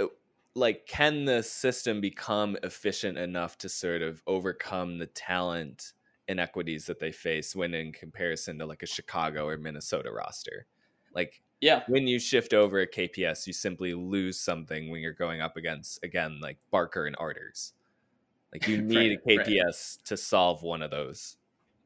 uh, 0.00 0.06
like 0.54 0.86
can 0.86 1.24
the 1.24 1.42
system 1.42 2.00
become 2.00 2.56
efficient 2.62 3.16
enough 3.16 3.56
to 3.58 3.68
sort 3.68 4.02
of 4.02 4.22
overcome 4.26 4.98
the 4.98 5.06
talent 5.06 5.92
inequities 6.28 6.86
that 6.86 6.98
they 6.98 7.12
face 7.12 7.54
when 7.54 7.74
in 7.74 7.92
comparison 7.92 8.58
to 8.58 8.66
like 8.66 8.82
a 8.82 8.86
Chicago 8.86 9.46
or 9.46 9.56
Minnesota 9.56 10.12
roster? 10.12 10.66
Like 11.14 11.42
Yeah, 11.60 11.82
when 11.88 12.06
you 12.06 12.18
shift 12.18 12.52
over 12.52 12.80
a 12.80 12.86
KPS, 12.86 13.46
you 13.46 13.52
simply 13.52 13.94
lose 13.94 14.38
something 14.38 14.90
when 14.90 15.00
you're 15.00 15.12
going 15.12 15.40
up 15.40 15.56
against 15.56 16.02
again 16.04 16.38
like 16.40 16.58
Barker 16.70 17.06
and 17.06 17.16
Arters. 17.16 17.72
Like 18.52 18.68
you 18.68 18.82
need 18.82 19.18
Right, 19.26 19.36
a 19.36 19.38
right. 19.38 19.46
KPS 19.46 20.02
to 20.04 20.16
solve 20.16 20.62
one 20.62 20.82
of 20.82 20.90
those 20.90 21.36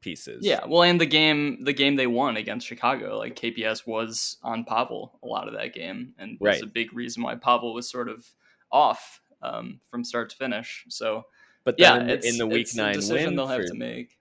pieces. 0.01 0.45
Yeah, 0.45 0.65
well, 0.67 0.83
and 0.83 1.01
the 1.01 1.07
game 1.07 1.65
the 1.65 1.73
game 1.73 1.97
they 1.97 2.07
won 2.07 2.37
against 2.37 2.67
Chicago, 2.67 3.19
like 3.19 3.37
KPS 3.37 3.87
was 3.87 4.37
on 4.43 4.65
Pavel 4.65 5.19
a 5.23 5.27
lot 5.27 5.49
of 5.49 5.55
that 5.55 5.75
game, 5.75 6.15
and 6.19 6.39
was 6.41 6.47
Right. 6.57 6.63
a 6.63 6.67
big 6.67 6.93
reason 6.93 7.23
why 7.23 7.35
Pavel 7.37 7.75
was 7.75 7.89
sort 7.91 8.09
of 8.09 8.27
off 8.71 9.21
um, 9.43 9.81
from 9.89 10.05
start 10.05 10.31
to 10.31 10.37
finish. 10.37 10.85
So 10.89 11.25
but 11.65 11.77
yeah, 11.79 12.01
in, 12.01 12.11
it's, 12.11 12.27
in 12.27 12.39
the 12.39 12.47
week 12.47 12.69
nine 12.75 12.93
a 12.93 12.95
decision 12.95 13.27
win 13.27 13.37
they'll 13.37 13.47
have 13.47 13.67
to 13.67 13.75
make. 13.75 14.18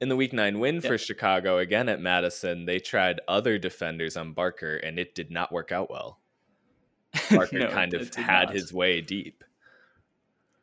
In 0.00 0.08
the 0.08 0.16
week 0.16 0.32
nine 0.32 0.58
win 0.58 0.76
Yeah. 0.76 0.80
for 0.82 0.98
Chicago 0.98 1.58
again 1.58 1.88
at 1.88 2.00
Madison, 2.00 2.64
they 2.66 2.78
tried 2.78 3.20
other 3.28 3.58
defenders 3.58 4.16
on 4.16 4.32
Barker 4.32 4.76
and 4.76 4.98
it 4.98 5.14
did 5.14 5.30
not 5.30 5.52
work 5.52 5.72
out 5.72 5.90
well. 5.90 6.20
Barker 7.30 7.58
No, 7.60 7.68
kind 7.68 7.94
of 7.94 8.14
had 8.14 8.46
not. 8.48 8.54
his 8.54 8.72
way 8.72 9.00
deep. 9.00 9.42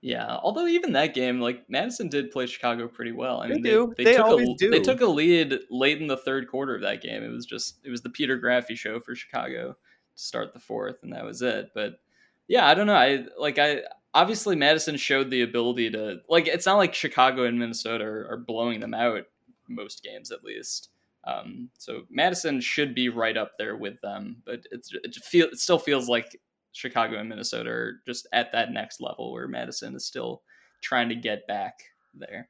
Yeah, 0.02 0.36
although 0.44 0.68
even 0.68 0.92
that 0.94 1.14
game, 1.14 1.40
like 1.40 1.64
Madison 1.70 2.10
did 2.10 2.30
play 2.30 2.46
Chicago 2.46 2.90
pretty 2.90 3.14
well. 3.14 3.40
I 3.42 3.48
They 3.48 3.54
mean, 3.54 3.64
do. 3.64 3.94
They, 3.98 4.04
They 4.04 4.16
took 4.18 4.26
always 4.26 4.50
a, 4.50 4.56
do. 4.58 4.70
They 4.70 4.82
took 4.82 5.00
a 5.00 5.06
lead 5.06 5.60
late 5.72 6.02
in 6.02 6.08
the 6.08 6.18
third 6.18 6.50
quarter 6.50 6.76
of 6.76 6.82
that 6.82 7.02
game. 7.02 7.24
It 7.24 7.30
was 7.30 7.46
just 7.46 7.78
it 7.86 7.90
was 7.90 8.02
the 8.02 8.10
Peter 8.10 8.38
Graffy 8.38 8.76
show 8.78 9.00
for 9.00 9.16
Chicago 9.16 9.70
to 9.72 9.76
start 10.22 10.54
the 10.54 10.60
fourth, 10.60 10.98
and 11.04 11.14
that 11.14 11.24
was 11.24 11.42
it. 11.42 11.70
But 11.74 12.02
yeah, 12.50 12.68
I 12.68 12.74
don't 12.74 12.88
know. 12.88 12.96
I 12.96 13.26
like 13.40 13.58
I 13.58 13.84
obviously 14.14 14.56
Madison 14.56 14.98
showed 14.98 15.30
the 15.30 15.42
ability 15.42 15.90
to 15.92 16.22
like. 16.30 16.48
It's 16.48 16.66
not 16.66 16.78
like 16.78 16.94
Chicago 16.94 17.44
and 17.46 17.60
Minnesota 17.60 18.04
are, 18.04 18.28
are 18.32 18.38
blowing 18.38 18.80
them 18.80 18.94
out 18.94 19.24
most 19.68 20.04
games, 20.04 20.32
at 20.32 20.44
least. 20.44 20.90
Um, 21.26 21.70
so 21.78 22.02
Madison 22.10 22.60
should 22.60 22.94
be 22.94 23.10
right 23.10 23.38
up 23.38 23.52
there 23.58 23.78
with 23.78 24.00
them, 24.02 24.42
but 24.46 24.62
it's 24.72 24.92
it 24.94 25.16
feel 25.16 25.48
it 25.48 25.60
still 25.60 25.80
feels 25.80 26.10
like 26.10 26.38
Chicago 26.74 27.18
and 27.18 27.30
Minnesota 27.30 27.70
are 27.70 27.94
just 28.06 28.28
at 28.34 28.52
that 28.52 28.72
next 28.72 29.00
level 29.00 29.32
where 29.32 29.48
Madison 29.48 29.96
is 29.96 30.06
still 30.06 30.42
trying 30.82 31.10
to 31.10 31.16
get 31.16 31.48
back 31.48 31.76
there. 32.14 32.50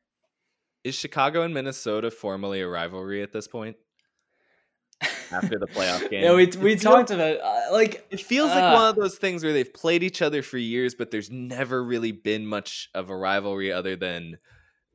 Is 0.84 0.96
Chicago 0.96 1.44
and 1.44 1.54
Minnesota 1.54 2.10
formally 2.10 2.62
a 2.62 2.68
rivalry 2.68 3.22
at 3.22 3.32
this 3.32 3.48
point? 3.48 3.78
After 5.32 5.58
the 5.60 5.68
playoff 5.68 6.10
game? 6.10 6.24
Yeah, 6.24 6.32
we 6.34 6.46
we 6.46 6.52
feels- 6.78 6.82
talked 6.82 7.12
about 7.12 7.40
uh, 7.40 7.72
like 7.72 8.06
It 8.12 8.22
feels 8.22 8.50
like 8.50 8.64
Uh, 8.64 8.74
one 8.74 8.90
of 8.90 8.96
those 8.96 9.18
things 9.18 9.44
where 9.44 9.54
they've 9.54 9.74
played 9.74 10.04
each 10.04 10.22
other 10.22 10.42
for 10.42 10.58
years, 10.58 10.96
but 10.96 11.12
there's 11.12 11.30
never 11.32 11.84
really 11.84 12.12
been 12.12 12.46
much 12.46 12.90
of 12.94 13.10
a 13.10 13.16
rivalry 13.16 13.72
other 13.72 13.96
than 13.96 14.38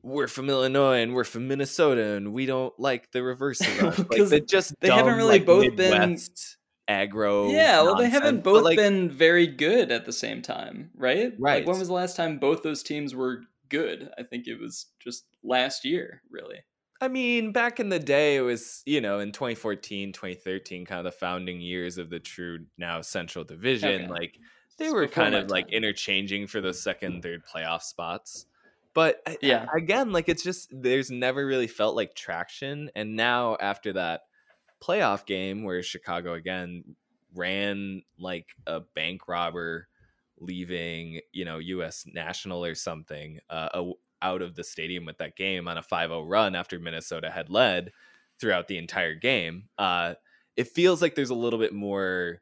we're 0.01 0.27
from 0.27 0.49
Illinois 0.49 1.01
and 1.01 1.13
we're 1.13 1.25
from 1.25 1.47
Minnesota 1.49 2.13
and 2.13 2.31
we 2.33 2.45
don't 2.45 2.73
like 2.79 3.11
the 3.11 3.21
reverse 3.21 3.59
of 3.61 3.67
us. 3.83 3.99
Like, 3.99 4.09
'Cause 4.09 4.29
they're 4.29 4.39
just 4.39 4.73
they 4.79 4.89
haven't 4.89 5.17
really 5.17 5.39
like, 5.39 5.45
both 5.45 5.75
been- 5.75 5.91
Midwest 5.91 6.55
aggro. 6.89 7.51
yeah, 7.51 7.81
well, 7.83 7.95
they 7.95 8.09
haven't 8.09 8.43
both 8.43 8.63
like, 8.63 8.77
been 8.77 9.11
very 9.11 9.45
good 9.45 9.91
at 9.91 10.05
the 10.05 10.13
same 10.13 10.41
time, 10.41 10.89
right? 10.95 11.33
Right. 11.37 11.57
Like, 11.59 11.67
when 11.67 11.77
was 11.77 11.87
the 11.89 11.93
last 11.93 12.15
time 12.15 12.39
both 12.39 12.63
those 12.63 12.81
teams 12.81 13.13
were 13.13 13.41
good? 13.67 14.09
I 14.17 14.23
think 14.23 14.47
it 14.47 14.59
was 14.59 14.87
just 14.99 15.25
last 15.43 15.85
year, 15.85 16.23
really. 16.31 16.63
I 17.01 17.07
mean, 17.07 17.51
back 17.53 17.79
in 17.79 17.89
the 17.89 17.99
day, 17.99 18.35
it 18.35 18.41
was, 18.41 18.83
you 18.85 18.99
know, 18.99 19.19
in 19.19 19.31
2014, 19.31 20.11
2013, 20.11 20.85
kind 20.85 20.99
of 20.99 21.05
the 21.05 21.17
founding 21.17 21.61
years 21.61 21.97
of 21.97 22.09
the 22.09 22.19
true 22.19 22.65
now 22.77 23.01
Central 23.01 23.45
Division. 23.45 24.03
Okay. 24.03 24.07
Like, 24.07 24.39
they 24.77 24.85
It's 24.85 24.93
were 24.93 25.07
kind 25.07 25.35
of 25.35 25.49
like 25.49 25.71
interchanging 25.71 26.47
for 26.47 26.61
those 26.61 26.81
second, 26.81 27.21
third 27.23 27.43
playoff 27.45 27.83
spots. 27.83 28.45
But 28.93 29.21
Yeah. 29.41 29.65
Again, 29.73 30.11
like, 30.11 30.27
it's 30.27 30.43
just, 30.43 30.69
there's 30.71 31.09
never 31.11 31.45
really 31.45 31.67
felt 31.67 31.95
like 31.95 32.15
traction. 32.15 32.89
And 32.95 33.15
now, 33.15 33.55
after 33.61 33.93
that 33.93 34.21
playoff 34.81 35.25
game 35.25 35.63
where 35.63 35.83
Chicago 35.83 36.33
again 36.33 36.95
ran 37.33 38.01
like 38.17 38.47
a 38.67 38.81
bank 38.81 39.27
robber 39.27 39.87
leaving, 40.39 41.21
you 41.31 41.45
know, 41.45 41.59
US 41.59 42.05
National 42.07 42.63
or 42.65 42.75
something 42.75 43.39
uh, 43.49 43.83
out 44.21 44.41
of 44.41 44.55
the 44.55 44.63
stadium 44.63 45.05
with 45.05 45.17
that 45.17 45.35
game 45.35 45.67
on 45.67 45.77
a 45.77 45.83
5-0 45.83 46.25
run 46.27 46.55
after 46.55 46.79
Minnesota 46.79 47.29
had 47.29 47.49
led 47.49 47.91
throughout 48.39 48.67
the 48.67 48.77
entire 48.77 49.15
game. 49.15 49.65
Uh, 49.77 50.15
it 50.55 50.67
feels 50.67 51.01
like 51.01 51.15
there's 51.15 51.29
a 51.29 51.35
little 51.35 51.59
bit 51.59 51.73
more 51.73 52.41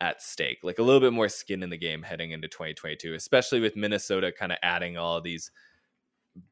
at 0.00 0.22
stake, 0.22 0.58
like 0.62 0.78
a 0.78 0.82
little 0.82 1.00
bit 1.00 1.12
more 1.12 1.28
skin 1.28 1.62
in 1.62 1.70
the 1.70 1.76
game 1.76 2.02
heading 2.02 2.30
into 2.30 2.48
2022, 2.48 3.14
especially 3.14 3.60
with 3.60 3.76
Minnesota 3.76 4.32
kind 4.32 4.52
of 4.52 4.58
adding 4.62 4.96
all 4.96 5.20
these 5.20 5.50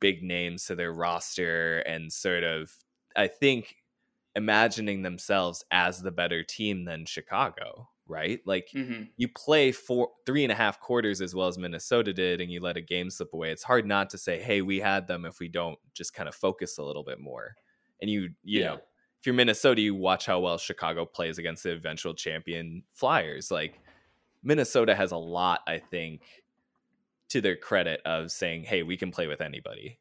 big 0.01 0.23
names 0.23 0.67
to 0.67 0.75
their 0.75 0.93
roster 0.93 1.79
and 1.81 2.13
sort 2.13 2.45
of, 2.45 2.73
I 3.17 3.29
think, 3.29 3.77
imagining 4.35 5.03
themselves 5.03 5.65
as 5.71 6.03
the 6.03 6.11
better 6.11 6.43
team 6.43 6.85
than 6.85 7.07
Chicago, 7.07 7.89
right? 8.09 8.41
Like 8.47 8.69
mm-hmm. 8.75 9.05
you 9.17 9.29
play 9.29 9.71
four, 9.73 10.11
three 10.27 10.43
and 10.43 10.53
a 10.53 10.55
half 10.55 10.81
quarters 10.81 11.21
as 11.21 11.35
well 11.35 11.47
as 11.47 11.59
Minnesota 11.59 12.13
did, 12.13 12.41
and 12.41 12.51
you 12.51 12.61
let 12.61 12.77
a 12.77 12.81
game 12.81 13.11
slip 13.11 13.33
away. 13.33 13.51
It's 13.51 13.63
hard 13.63 13.87
not 13.87 14.11
to 14.11 14.19
say, 14.19 14.41
"Hey, 14.41 14.63
we 14.63 14.79
had 14.81 15.07
them." 15.07 15.25
If 15.25 15.39
we 15.39 15.49
don't 15.49 15.79
just 15.95 16.15
kind 16.15 16.29
of 16.29 16.35
focus 16.35 16.79
a 16.79 16.83
little 16.83 17.05
bit 17.05 17.21
more, 17.21 17.55
and 18.01 18.11
you, 18.11 18.31
you 18.43 18.61
yeah. 18.61 18.67
know, 18.67 18.75
if 18.75 19.27
you're 19.27 19.35
Minnesota, 19.35 19.81
you 19.81 19.95
watch 19.95 20.27
how 20.27 20.41
well 20.41 20.59
Chicago 20.59 21.05
plays 21.05 21.39
against 21.39 21.63
the 21.63 21.73
eventual 21.73 22.15
champion 22.15 22.83
Flyers. 22.95 23.51
Like 23.51 23.81
Minnesota 24.43 24.95
has 24.95 25.13
a 25.13 25.17
lot, 25.17 25.61
I 25.67 25.79
think, 25.79 26.23
to 27.29 27.41
their 27.41 27.57
credit 27.57 28.01
of 28.05 28.31
saying, 28.31 28.65
"Hey, 28.65 28.83
we 28.83 28.97
can 28.97 29.11
play 29.11 29.27
with 29.27 29.41
anybody." 29.41 29.99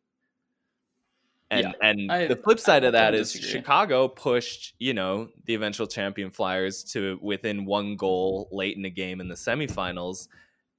And 1.50 1.62
yeah, 1.62 1.72
and 1.82 2.12
I, 2.12 2.28
the 2.28 2.36
flip 2.36 2.60
side 2.60 2.84
I, 2.84 2.88
of 2.88 2.94
that 2.94 3.16
is 3.16 3.32
disagree. 3.32 3.60
Chicago 3.60 4.08
pushed, 4.10 4.76
you 4.80 4.94
know, 4.94 5.30
the 5.46 5.56
eventual 5.56 5.88
champion 5.88 6.30
Flyers 6.30 6.84
to 6.92 7.18
within 7.22 7.66
one 7.66 7.96
goal 7.96 8.50
late 8.52 8.76
in 8.76 8.84
the 8.84 8.90
game 8.90 9.22
in 9.22 9.30
the 9.30 9.36
semifinals, 9.36 10.28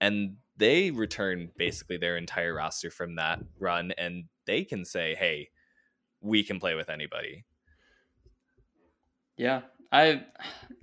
and 0.01 0.37
they 0.59 0.91
returned 0.91 1.51
basically 1.57 1.97
their 1.97 2.17
entire 2.17 2.55
roster 2.55 2.91
from 2.91 3.17
that 3.17 3.41
run, 3.59 3.93
and 3.97 4.25
they 4.47 4.65
can 4.65 4.85
say, 4.85 5.15
"Hey, 5.15 5.49
we 6.21 6.43
can 6.43 6.61
play 6.61 6.75
with 6.75 6.91
anybody." 6.91 7.45
Yeah, 9.39 9.63
I 9.91 10.25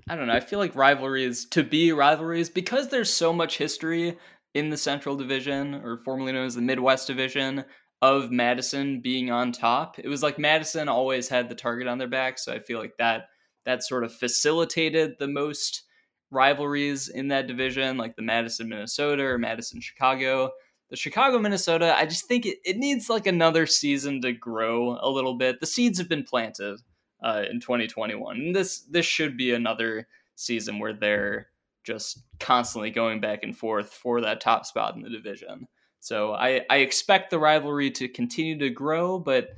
I 0.10 0.16
don't 0.16 0.28
know. 0.28 0.34
I 0.34 0.40
feel 0.40 0.60
like 0.60 0.76
rivalries 0.76 1.46
to 1.50 1.64
be 1.64 1.92
rivalries 1.92 2.50
because 2.50 2.90
there's 2.90 3.14
so 3.14 3.32
much 3.32 3.58
history 3.58 4.18
in 4.56 4.70
the 4.70 4.78
Central 4.78 5.16
Division 5.16 5.76
or 5.76 5.98
formerly 5.98 6.32
known 6.32 6.48
as 6.48 6.56
the 6.56 6.62
Midwest 6.62 7.08
Division 7.08 7.66
of 8.06 8.32
Madison 8.32 9.02
being 9.02 9.32
on 9.32 9.52
top. 9.52 10.00
It 10.00 10.08
was 10.08 10.24
like 10.24 10.40
Madison 10.40 10.88
always 10.88 11.28
had 11.28 11.50
the 11.50 11.56
target 11.56 11.88
on 11.88 11.98
their 11.98 12.08
back, 12.08 12.40
so 12.40 12.54
I 12.54 12.60
feel 12.60 12.80
like 12.80 12.98
that 12.98 13.30
that 13.66 13.84
sort 13.84 14.04
of 14.04 14.14
facilitated 14.14 15.16
the 15.18 15.28
most 15.28 15.84
rivalries 16.32 17.08
in 17.10 17.30
that 17.30 17.48
division, 17.48 17.98
like 17.98 18.16
the 18.16 18.22
Madison 18.22 18.70
Minnesota 18.70 19.24
or 19.24 19.38
Madison 19.38 19.82
Chicago. 19.82 20.52
The 20.92 20.96
Chicago 20.96 21.40
Minnesota, 21.40 21.96
I 21.98 22.06
just 22.06 22.28
think 22.28 22.46
it, 22.46 22.60
it 22.64 22.78
needs 22.78 23.10
like 23.10 23.26
another 23.26 23.66
season 23.66 24.22
to 24.22 24.34
grow 24.34 25.00
a 25.02 25.10
little 25.10 25.34
bit. 25.34 25.60
The 25.60 25.66
seeds 25.66 25.98
have 25.98 26.08
been 26.08 26.24
planted 26.24 26.80
uh, 27.24 27.44
in 27.50 27.60
2021. 27.60 28.38
And 28.38 28.56
this 28.56 28.82
this 28.82 29.06
should 29.06 29.36
be 29.36 29.54
another 29.54 30.08
season 30.36 30.80
where 30.80 30.94
they're 30.94 31.48
just 31.84 32.20
constantly 32.40 32.92
going 32.92 33.22
back 33.22 33.44
and 33.44 33.58
forth 33.58 33.92
for 33.94 34.22
that 34.22 34.42
top 34.42 34.66
spot 34.66 34.96
in 34.96 35.02
the 35.02 35.10
division. 35.10 35.68
So 36.06 36.34
I, 36.34 36.62
I 36.70 36.78
expect 36.78 37.32
the 37.32 37.40
rivalry 37.40 37.90
to 37.90 38.08
continue 38.08 38.60
to 38.60 38.70
grow, 38.70 39.18
but 39.18 39.56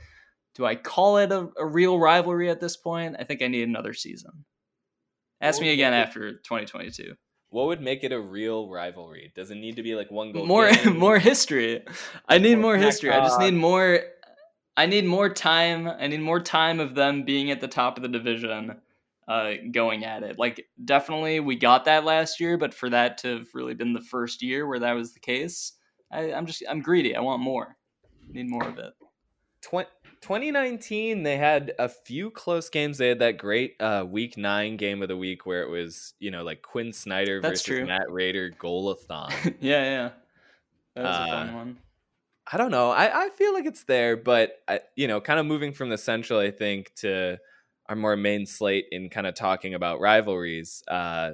do 0.56 0.66
I 0.66 0.76
call 0.76 1.18
it 1.18 1.30
a, 1.30 1.50
a 1.58 1.66
real 1.66 2.00
rivalry 2.00 2.50
at 2.50 2.62
this 2.62 2.78
point? 2.78 3.18
I 3.20 3.26
think 3.26 3.42
I 3.42 3.48
need 3.48 3.68
another 3.68 3.94
season. 3.94 4.46
Ask 5.42 5.60
me 5.60 5.74
again 5.74 5.92
after 5.92 6.32
2022. 6.32 7.16
What 7.50 7.68
would 7.68 7.82
make 7.82 8.06
it 8.06 8.14
a 8.14 8.20
real 8.20 8.70
rivalry? 8.70 9.34
Does 9.36 9.52
it 9.52 9.56
need 9.56 9.76
to 9.76 9.84
be 9.84 9.94
like 9.96 10.10
one 10.10 10.32
goal? 10.32 10.46
More 10.46 10.72
more 10.86 11.20
history. 11.20 11.84
I 12.30 12.38
need 12.38 12.60
more 12.60 12.78
history. 12.78 13.12
I 13.12 13.20
just 13.20 13.42
need 13.42 13.54
more 13.54 14.00
I 14.78 14.86
need 14.86 15.04
more 15.04 15.28
time. 15.28 15.90
I 15.90 16.08
need 16.08 16.22
more 16.22 16.40
time 16.40 16.80
of 16.80 16.96
them 16.96 17.24
being 17.24 17.52
at 17.52 17.60
the 17.60 17.68
top 17.68 17.98
of 17.98 18.04
the 18.04 18.10
division, 18.10 18.80
uh, 19.28 19.52
going 19.70 20.06
at 20.06 20.24
it. 20.24 20.40
Like 20.40 20.66
definitely, 20.86 21.42
we 21.42 21.58
got 21.58 21.84
that 21.86 22.06
last 22.06 22.40
year, 22.40 22.58
but 22.58 22.74
for 22.74 22.90
that 22.90 23.18
to 23.20 23.40
have 23.40 23.48
really 23.54 23.74
been 23.74 23.92
the 23.92 24.00
first 24.00 24.42
year 24.42 24.66
where 24.66 24.80
that 24.80 24.94
was 24.94 25.14
the 25.14 25.20
case, 25.20 25.74
I, 26.12 26.34
I'm 26.34 26.46
just 26.46 26.64
I'm 26.70 26.82
greedy. 26.82 27.16
I 27.16 27.22
want 27.22 27.42
more. 27.42 27.76
I 28.30 28.34
need 28.34 28.50
more 28.50 28.68
of 28.68 28.78
it. 28.78 28.94
2019 30.22 31.24
they 31.24 31.38
had 31.38 31.74
a 31.78 31.90
few 31.90 32.32
close 32.32 32.70
games 32.70 32.98
they 32.98 33.10
had 33.10 33.20
that 33.20 33.38
great 33.38 33.76
uh, 33.80 34.06
week 34.08 34.38
nine 34.38 34.78
game 34.78 35.02
of 35.02 35.10
the 35.10 35.18
week 35.18 35.46
where 35.46 35.62
it 35.62 35.70
was 35.70 36.14
you 36.20 36.32
know 36.32 36.42
like 36.44 36.62
quinn 36.62 36.94
snyder 36.94 37.42
That's 37.42 37.62
versus 37.62 37.66
true. 37.66 37.86
Matt 37.86 38.08
Rehder 38.08 38.56
goalathon 38.58 39.30
yeah 39.60 39.84
yeah 39.84 40.10
that 40.96 41.04
was 41.04 41.16
uh, 41.16 41.24
a 41.24 41.28
fun 41.28 41.54
one 41.54 41.78
I 42.50 42.58
don't 42.58 42.72
know. 42.72 42.92
I, 42.92 43.26
I 43.26 43.30
feel 43.32 43.54
like 43.54 43.66
it's 43.66 43.84
there, 43.84 44.16
but 44.16 44.62
I, 44.68 44.80
you 44.96 45.08
know, 45.08 45.20
kind 45.20 45.40
of 45.40 45.46
moving 45.46 45.74
from 45.74 45.90
the 45.90 45.98
central, 45.98 46.40
I 46.40 46.50
think, 46.50 46.94
to 46.96 47.38
our 47.90 47.96
more 47.96 48.16
main 48.16 48.46
slate 48.46 48.86
in 48.92 49.10
kind 49.10 49.28
of 49.28 49.36
talking 49.36 49.74
about 49.74 50.00
rivalries. 50.00 50.82
Uh, 50.88 51.32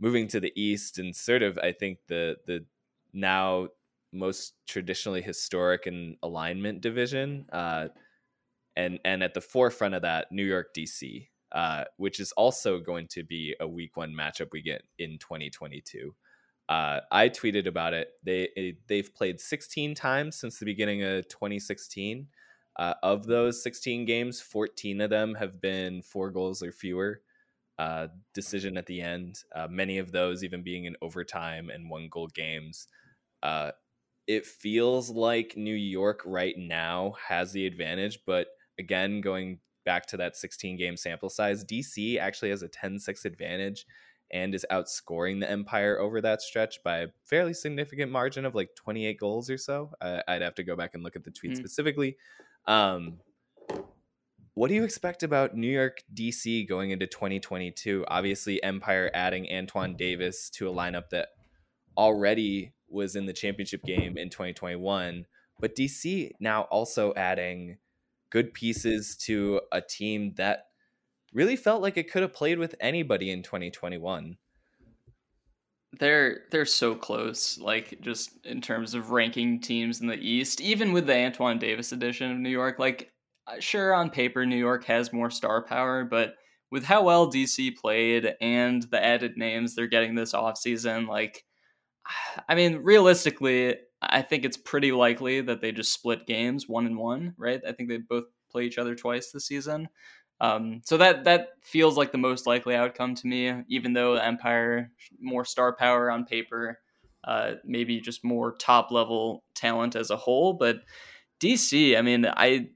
moving 0.00 0.26
to 0.28 0.40
the 0.40 0.52
east 0.56 0.98
and 0.98 1.14
sort 1.14 1.42
of, 1.42 1.58
I 1.58 1.72
think 1.72 1.98
the 2.08 2.36
the 2.46 2.64
now 3.12 3.68
most 4.14 4.54
traditionally 4.68 5.22
historic 5.22 5.86
and 5.86 6.16
alignment 6.22 6.80
division, 6.80 7.46
uh, 7.52 7.88
and 8.76 8.98
and 9.04 9.22
at 9.22 9.34
the 9.34 9.40
forefront 9.40 9.94
of 9.94 10.02
that, 10.02 10.32
New 10.32 10.44
York 10.44 10.74
DC, 10.74 11.28
uh, 11.52 11.84
which 11.96 12.20
is 12.20 12.32
also 12.32 12.78
going 12.80 13.08
to 13.08 13.24
be 13.24 13.54
a 13.60 13.68
week 13.68 13.96
one 13.96 14.12
matchup 14.12 14.48
we 14.52 14.62
get 14.62 14.82
in 14.98 15.18
2022. 15.18 16.14
Uh, 16.68 17.00
I 17.12 17.28
tweeted 17.28 17.66
about 17.66 17.94
it. 17.94 18.08
They 18.24 18.48
eh, 18.56 18.72
they've 18.88 19.12
played 19.14 19.40
16 19.40 19.94
times 19.94 20.36
since 20.36 20.58
the 20.58 20.64
beginning 20.66 21.02
of 21.02 21.28
2016. 21.28 22.28
Uh, 22.76 22.94
of 23.02 23.26
those 23.26 23.62
16 23.62 24.04
games, 24.04 24.40
14 24.40 25.00
of 25.02 25.10
them 25.10 25.34
have 25.34 25.60
been 25.60 26.02
four 26.02 26.30
goals 26.30 26.62
or 26.62 26.72
fewer. 26.72 27.20
Uh, 27.76 28.06
decision 28.34 28.76
at 28.76 28.86
the 28.86 29.00
end. 29.00 29.42
Uh, 29.54 29.66
many 29.68 29.98
of 29.98 30.12
those 30.12 30.44
even 30.44 30.62
being 30.62 30.84
in 30.84 30.96
overtime 31.02 31.70
and 31.70 31.90
one 31.90 32.08
goal 32.08 32.28
games. 32.28 32.86
It 34.26 34.46
feels 34.46 35.10
like 35.10 35.56
New 35.56 35.74
York 35.74 36.22
right 36.24 36.56
now 36.56 37.14
has 37.28 37.52
the 37.52 37.66
advantage, 37.66 38.20
but 38.26 38.48
again, 38.78 39.20
going 39.20 39.58
back 39.84 40.06
to 40.06 40.16
that 40.16 40.36
16 40.36 40.76
game 40.76 40.96
sample 40.96 41.28
size, 41.28 41.64
DC 41.64 42.18
actually 42.18 42.50
has 42.50 42.62
a 42.62 42.68
10 42.68 42.98
6 42.98 43.24
advantage 43.24 43.86
and 44.30 44.54
is 44.54 44.66
outscoring 44.70 45.40
the 45.40 45.50
Empire 45.50 45.98
over 45.98 46.20
that 46.20 46.42
stretch 46.42 46.82
by 46.82 46.98
a 46.98 47.08
fairly 47.24 47.54
significant 47.54 48.10
margin 48.10 48.44
of 48.44 48.54
like 48.54 48.74
28 48.74 49.18
goals 49.20 49.50
or 49.50 49.58
so. 49.58 49.90
I, 50.00 50.22
would 50.28 50.42
have 50.42 50.54
to 50.56 50.64
go 50.64 50.74
back 50.74 50.94
and 50.94 51.02
look 51.02 51.16
at 51.16 51.24
the 51.24 51.30
tweet 51.30 51.52
mm. 51.52 51.56
specifically. 51.56 52.16
Um, 52.66 53.18
what 54.54 54.68
do 54.68 54.74
you 54.74 54.84
expect 54.84 55.22
about 55.22 55.56
New 55.56 55.70
York 55.70 56.02
DC 56.14 56.68
going 56.68 56.90
into 56.90 57.06
2022? 57.06 58.04
Obviously, 58.08 58.62
Empire 58.62 59.10
adding 59.12 59.48
Antoine 59.52 59.96
Davis 59.96 60.48
to 60.50 60.68
a 60.68 60.72
lineup 60.72 61.10
that 61.10 61.28
already 61.96 62.72
was 62.94 63.16
in 63.16 63.26
the 63.26 63.32
championship 63.32 63.82
game 63.82 64.16
in 64.16 64.30
2021, 64.30 65.26
but 65.60 65.76
DC 65.76 66.30
now 66.40 66.62
also 66.62 67.12
adding 67.16 67.78
good 68.30 68.54
pieces 68.54 69.16
to 69.16 69.60
a 69.70 69.80
team 69.80 70.32
that 70.36 70.66
really 71.32 71.56
felt 71.56 71.82
like 71.82 71.96
it 71.96 72.10
could 72.10 72.22
have 72.22 72.32
played 72.32 72.58
with 72.58 72.74
anybody 72.80 73.30
in 73.30 73.42
2021 73.42 74.36
they're 75.98 76.42
they're 76.50 76.64
so 76.64 76.94
close 76.94 77.58
like 77.58 78.00
just 78.00 78.44
in 78.44 78.60
terms 78.60 78.94
of 78.94 79.10
ranking 79.10 79.60
teams 79.60 80.00
in 80.00 80.06
the 80.06 80.18
east 80.18 80.60
even 80.60 80.92
with 80.92 81.06
the 81.06 81.14
antoine 81.14 81.58
davis 81.58 81.92
edition 81.92 82.30
of 82.30 82.38
new 82.38 82.48
york 82.48 82.78
like 82.78 83.12
uh, 83.46 83.60
sure 83.60 83.94
on 83.94 84.10
paper 84.10 84.46
new 84.46 84.56
york 84.56 84.84
has 84.84 85.12
more 85.12 85.30
star 85.30 85.62
power 85.62 86.04
but 86.04 86.34
with 86.70 86.84
how 86.84 87.02
well 87.02 87.30
dc 87.30 87.76
played 87.76 88.34
and 88.40 88.84
the 88.90 89.04
added 89.04 89.36
names 89.36 89.74
they're 89.74 89.86
getting 89.86 90.14
this 90.14 90.32
offseason 90.32 91.06
like 91.06 91.44
i 92.48 92.54
mean 92.54 92.76
realistically 92.78 93.76
i 94.02 94.22
think 94.22 94.44
it's 94.44 94.56
pretty 94.56 94.92
likely 94.92 95.40
that 95.40 95.60
they 95.60 95.72
just 95.72 95.92
split 95.92 96.26
games 96.26 96.68
one 96.68 96.86
and 96.86 96.98
one 96.98 97.34
right 97.36 97.60
i 97.66 97.72
think 97.72 97.88
they 97.88 97.98
both 97.98 98.24
play 98.50 98.64
each 98.64 98.78
other 98.78 98.94
twice 98.94 99.30
this 99.30 99.46
season 99.46 99.88
um, 100.40 100.80
so 100.84 100.96
that 100.98 101.24
that 101.24 101.50
feels 101.62 101.96
like 101.96 102.12
the 102.12 102.18
most 102.18 102.46
likely 102.46 102.74
outcome 102.74 103.14
to 103.14 103.26
me, 103.26 103.62
even 103.68 103.92
though 103.92 104.14
Empire 104.14 104.90
more 105.20 105.44
star 105.44 105.74
power 105.74 106.10
on 106.10 106.24
paper, 106.24 106.80
uh, 107.24 107.52
maybe 107.64 108.00
just 108.00 108.24
more 108.24 108.54
top 108.56 108.90
level 108.90 109.44
talent 109.54 109.96
as 109.96 110.10
a 110.10 110.16
whole. 110.16 110.52
But 110.52 110.80
DC, 111.40 111.96
I 111.96 112.02
mean, 112.02 112.26
I 112.26 112.68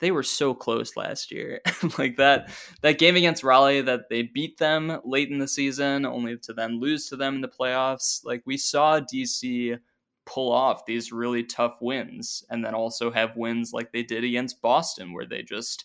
they 0.00 0.10
were 0.10 0.22
so 0.22 0.54
close 0.54 0.96
last 0.96 1.30
year. 1.30 1.60
like 1.98 2.16
that 2.16 2.50
that 2.82 2.98
game 2.98 3.16
against 3.16 3.44
Raleigh 3.44 3.82
that 3.82 4.08
they 4.08 4.22
beat 4.22 4.58
them 4.58 5.00
late 5.04 5.30
in 5.30 5.38
the 5.38 5.48
season, 5.48 6.04
only 6.04 6.36
to 6.38 6.52
then 6.52 6.80
lose 6.80 7.08
to 7.08 7.16
them 7.16 7.36
in 7.36 7.40
the 7.40 7.48
playoffs. 7.48 8.24
Like 8.24 8.42
we 8.46 8.56
saw 8.56 9.00
DC 9.00 9.78
pull 10.26 10.52
off 10.52 10.86
these 10.86 11.12
really 11.12 11.44
tough 11.44 11.76
wins, 11.80 12.44
and 12.50 12.64
then 12.64 12.74
also 12.74 13.10
have 13.10 13.36
wins 13.36 13.72
like 13.72 13.92
they 13.92 14.02
did 14.02 14.24
against 14.24 14.62
Boston, 14.62 15.12
where 15.12 15.26
they 15.26 15.42
just 15.42 15.84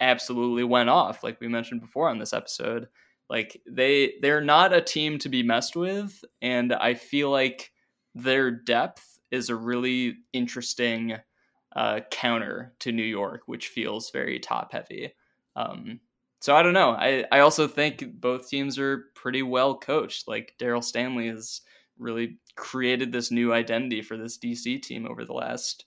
absolutely 0.00 0.64
went 0.64 0.90
off, 0.90 1.22
like 1.22 1.40
we 1.40 1.48
mentioned 1.48 1.80
before 1.80 2.08
on 2.08 2.18
this 2.18 2.32
episode. 2.32 2.88
Like 3.28 3.60
they 3.68 4.14
they're 4.22 4.40
not 4.40 4.72
a 4.72 4.80
team 4.80 5.18
to 5.18 5.28
be 5.28 5.42
messed 5.42 5.74
with, 5.74 6.24
and 6.40 6.72
I 6.72 6.94
feel 6.94 7.30
like 7.30 7.72
their 8.14 8.50
depth 8.50 9.18
is 9.30 9.50
a 9.50 9.56
really 9.56 10.18
interesting 10.32 11.16
uh, 11.76 12.00
counter 12.10 12.72
to 12.80 12.90
New 12.90 13.04
York, 13.04 13.42
which 13.46 13.68
feels 13.68 14.10
very 14.10 14.40
top 14.40 14.72
heavy. 14.72 15.12
Um, 15.54 16.00
so 16.40 16.56
I 16.56 16.62
don't 16.62 16.72
know. 16.72 16.90
I, 16.90 17.24
I 17.30 17.40
also 17.40 17.68
think 17.68 18.04
both 18.18 18.48
teams 18.48 18.78
are 18.78 19.04
pretty 19.14 19.42
well 19.42 19.76
coached. 19.76 20.26
Like 20.26 20.54
Darryl 20.58 20.82
Stanley 20.82 21.28
has 21.28 21.60
really 21.98 22.38
created 22.56 23.12
this 23.12 23.30
new 23.30 23.52
identity 23.52 24.00
for 24.00 24.16
this 24.16 24.38
DC 24.38 24.82
team 24.82 25.06
over 25.06 25.24
the 25.24 25.34
last 25.34 25.84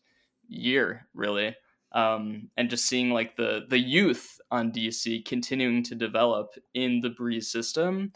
year, 0.47 1.07
really. 1.15 1.55
Um, 1.91 2.49
and 2.55 2.69
just 2.69 2.85
seeing 2.85 3.09
like 3.09 3.35
the 3.35 3.61
the 3.67 3.79
youth 3.79 4.39
on 4.51 4.71
DC 4.71 5.25
continuing 5.25 5.81
to 5.83 5.95
develop 5.95 6.53
in 6.75 6.99
the 7.01 7.09
Breeze 7.09 7.51
system, 7.51 8.13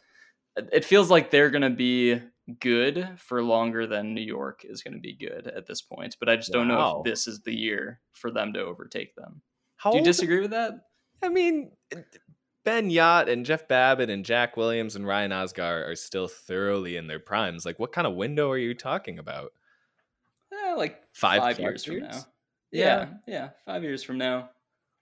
it 0.56 0.86
feels 0.86 1.10
like 1.10 1.32
they're 1.32 1.50
going 1.50 1.64
to 1.64 1.72
be 1.72 2.22
good 2.60 3.10
for 3.18 3.42
longer 3.42 3.88
than 3.88 4.14
New 4.14 4.22
York 4.22 4.66
is 4.66 4.84
going 4.84 4.94
to 4.94 5.00
be 5.00 5.16
good 5.16 5.48
at 5.48 5.66
this 5.66 5.82
point. 5.82 6.18
But 6.20 6.30
I 6.30 6.36
just 6.36 6.52
don't 6.52 6.68
know 6.68 7.02
if 7.06 7.10
this 7.12 7.28
is 7.28 7.42
the 7.42 7.56
year 7.56 8.00
for 8.12 8.32
them 8.32 8.54
to 8.54 8.62
overtake 8.62 9.16
them. 9.16 9.42
How 9.78 9.92
Do 9.92 9.98
you 9.98 10.04
disagree 10.04 10.40
with 10.40 10.52
that? 10.52 10.74
I 11.22 11.30
mean, 11.30 11.72
Ben 12.64 12.90
Jagt 12.90 13.30
and 13.30 13.46
Jeff 13.46 13.68
Babbitt 13.68 14.10
and 14.10 14.26
Jack 14.26 14.58
Williams 14.58 14.96
and 14.96 15.08
Ryan 15.08 15.32
Osgar 15.32 15.88
are 15.88 15.96
still 15.96 16.28
thoroughly 16.28 16.98
in 16.98 17.08
their 17.08 17.20
primes. 17.20 17.66
Like, 17.66 17.80
what 17.80 17.92
kind 17.92 18.08
of 18.08 18.16
window 18.16 18.50
are 18.50 18.58
you 18.58 18.74
talking 18.74 19.20
about? 19.20 19.52
Eh, 20.52 20.74
like 20.76 21.02
five, 21.14 21.42
five 21.42 21.60
years, 21.60 21.86
years, 21.88 22.02
from 22.02 22.10
now. 22.10 22.26
Yeah. 22.72 22.86
yeah, 22.86 23.08
yeah, 23.28 23.50
five 23.66 23.84
years 23.84 24.04
from 24.04 24.18
now. 24.18 24.50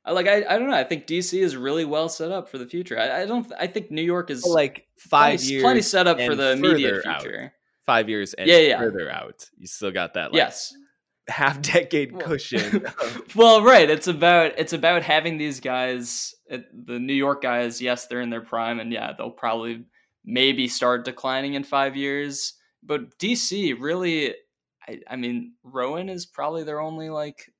I 0.03 0.11
like 0.11 0.27
I, 0.27 0.43
I 0.49 0.57
don't 0.57 0.69
know. 0.69 0.75
I 0.75 0.83
think 0.83 1.05
DC 1.05 1.39
is 1.39 1.55
really 1.55 1.85
well 1.85 2.09
set 2.09 2.31
up 2.31 2.49
for 2.49 2.57
the 2.57 2.65
future. 2.65 2.99
I, 2.99 3.21
I 3.21 3.25
don't. 3.25 3.51
I 3.59 3.67
think 3.67 3.91
New 3.91 4.01
York 4.01 4.31
is 4.31 4.45
like 4.45 4.87
five 4.97 5.39
plenty, 5.39 5.53
years, 5.53 5.63
plenty 5.63 5.81
set 5.81 6.07
up 6.07 6.19
for 6.19 6.35
the 6.35 6.51
immediate 6.51 7.03
future. 7.03 7.43
Out. 7.45 7.51
Five 7.85 8.09
years 8.09 8.33
and 8.33 8.47
yeah, 8.47 8.57
yeah. 8.57 8.79
further 8.79 9.11
out. 9.11 9.47
You 9.57 9.67
still 9.67 9.91
got 9.91 10.13
that. 10.15 10.31
Like, 10.31 10.37
yes, 10.37 10.73
half 11.27 11.61
decade 11.61 12.19
cushion. 12.19 12.85
well, 13.35 13.61
right. 13.61 13.89
It's 13.89 14.07
about 14.07 14.53
it's 14.57 14.73
about 14.73 15.03
having 15.03 15.37
these 15.37 15.59
guys, 15.59 16.33
uh, 16.51 16.59
the 16.85 16.99
New 16.99 17.13
York 17.13 17.41
guys. 17.41 17.81
Yes, 17.81 18.07
they're 18.07 18.21
in 18.21 18.29
their 18.29 18.41
prime, 18.41 18.79
and 18.79 18.91
yeah, 18.91 19.13
they'll 19.15 19.29
probably 19.29 19.85
maybe 20.25 20.67
start 20.67 21.05
declining 21.05 21.53
in 21.53 21.63
five 21.63 21.95
years. 21.95 22.53
But 22.83 23.17
DC 23.19 23.79
really, 23.79 24.33
I, 24.87 24.99
I 25.09 25.15
mean, 25.15 25.53
Rowan 25.63 26.09
is 26.09 26.25
probably 26.25 26.63
their 26.63 26.79
only 26.79 27.09
like 27.09 27.51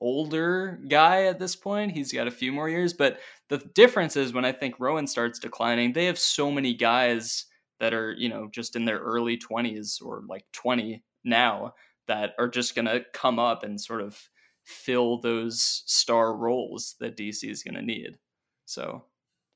older 0.00 0.80
guy 0.88 1.24
at 1.24 1.38
this 1.38 1.56
point. 1.56 1.92
He's 1.92 2.12
got 2.12 2.26
a 2.26 2.32
few 2.32 2.52
more 2.52 2.68
years, 2.68 2.92
but 2.92 3.18
the 3.48 3.58
difference 3.74 4.16
is 4.16 4.32
when 4.32 4.44
I 4.44 4.52
think 4.52 4.76
Rowan 4.78 5.06
starts 5.06 5.38
declining, 5.38 5.92
they 5.92 6.06
have 6.06 6.18
so 6.18 6.50
many 6.50 6.74
guys 6.74 7.46
that 7.80 7.94
are, 7.94 8.12
you 8.12 8.28
know, 8.28 8.48
just 8.52 8.76
in 8.76 8.84
their 8.84 8.98
early 8.98 9.38
20s 9.38 10.02
or 10.02 10.22
like 10.28 10.44
20 10.52 11.02
now 11.24 11.74
that 12.08 12.34
are 12.38 12.48
just 12.48 12.74
going 12.74 12.86
to 12.86 13.04
come 13.12 13.38
up 13.38 13.62
and 13.62 13.80
sort 13.80 14.02
of 14.02 14.18
fill 14.64 15.18
those 15.18 15.82
star 15.86 16.34
roles 16.36 16.96
that 17.00 17.16
DC 17.16 17.48
is 17.48 17.62
going 17.62 17.74
to 17.74 17.82
need. 17.82 18.18
So, 18.66 19.04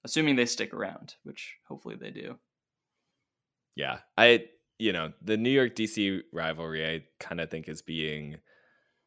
assuming 0.04 0.36
they 0.36 0.46
stick 0.46 0.74
around, 0.74 1.14
which 1.22 1.56
hopefully 1.68 1.96
they 2.00 2.10
do. 2.10 2.36
Yeah. 3.76 3.98
I 4.16 4.44
you 4.78 4.92
know, 4.92 5.12
the 5.22 5.36
New 5.36 5.50
York 5.50 5.74
DC 5.74 6.20
rivalry 6.32 6.86
I 6.86 7.04
kind 7.24 7.40
of 7.40 7.50
think 7.50 7.68
is 7.68 7.82
being 7.82 8.36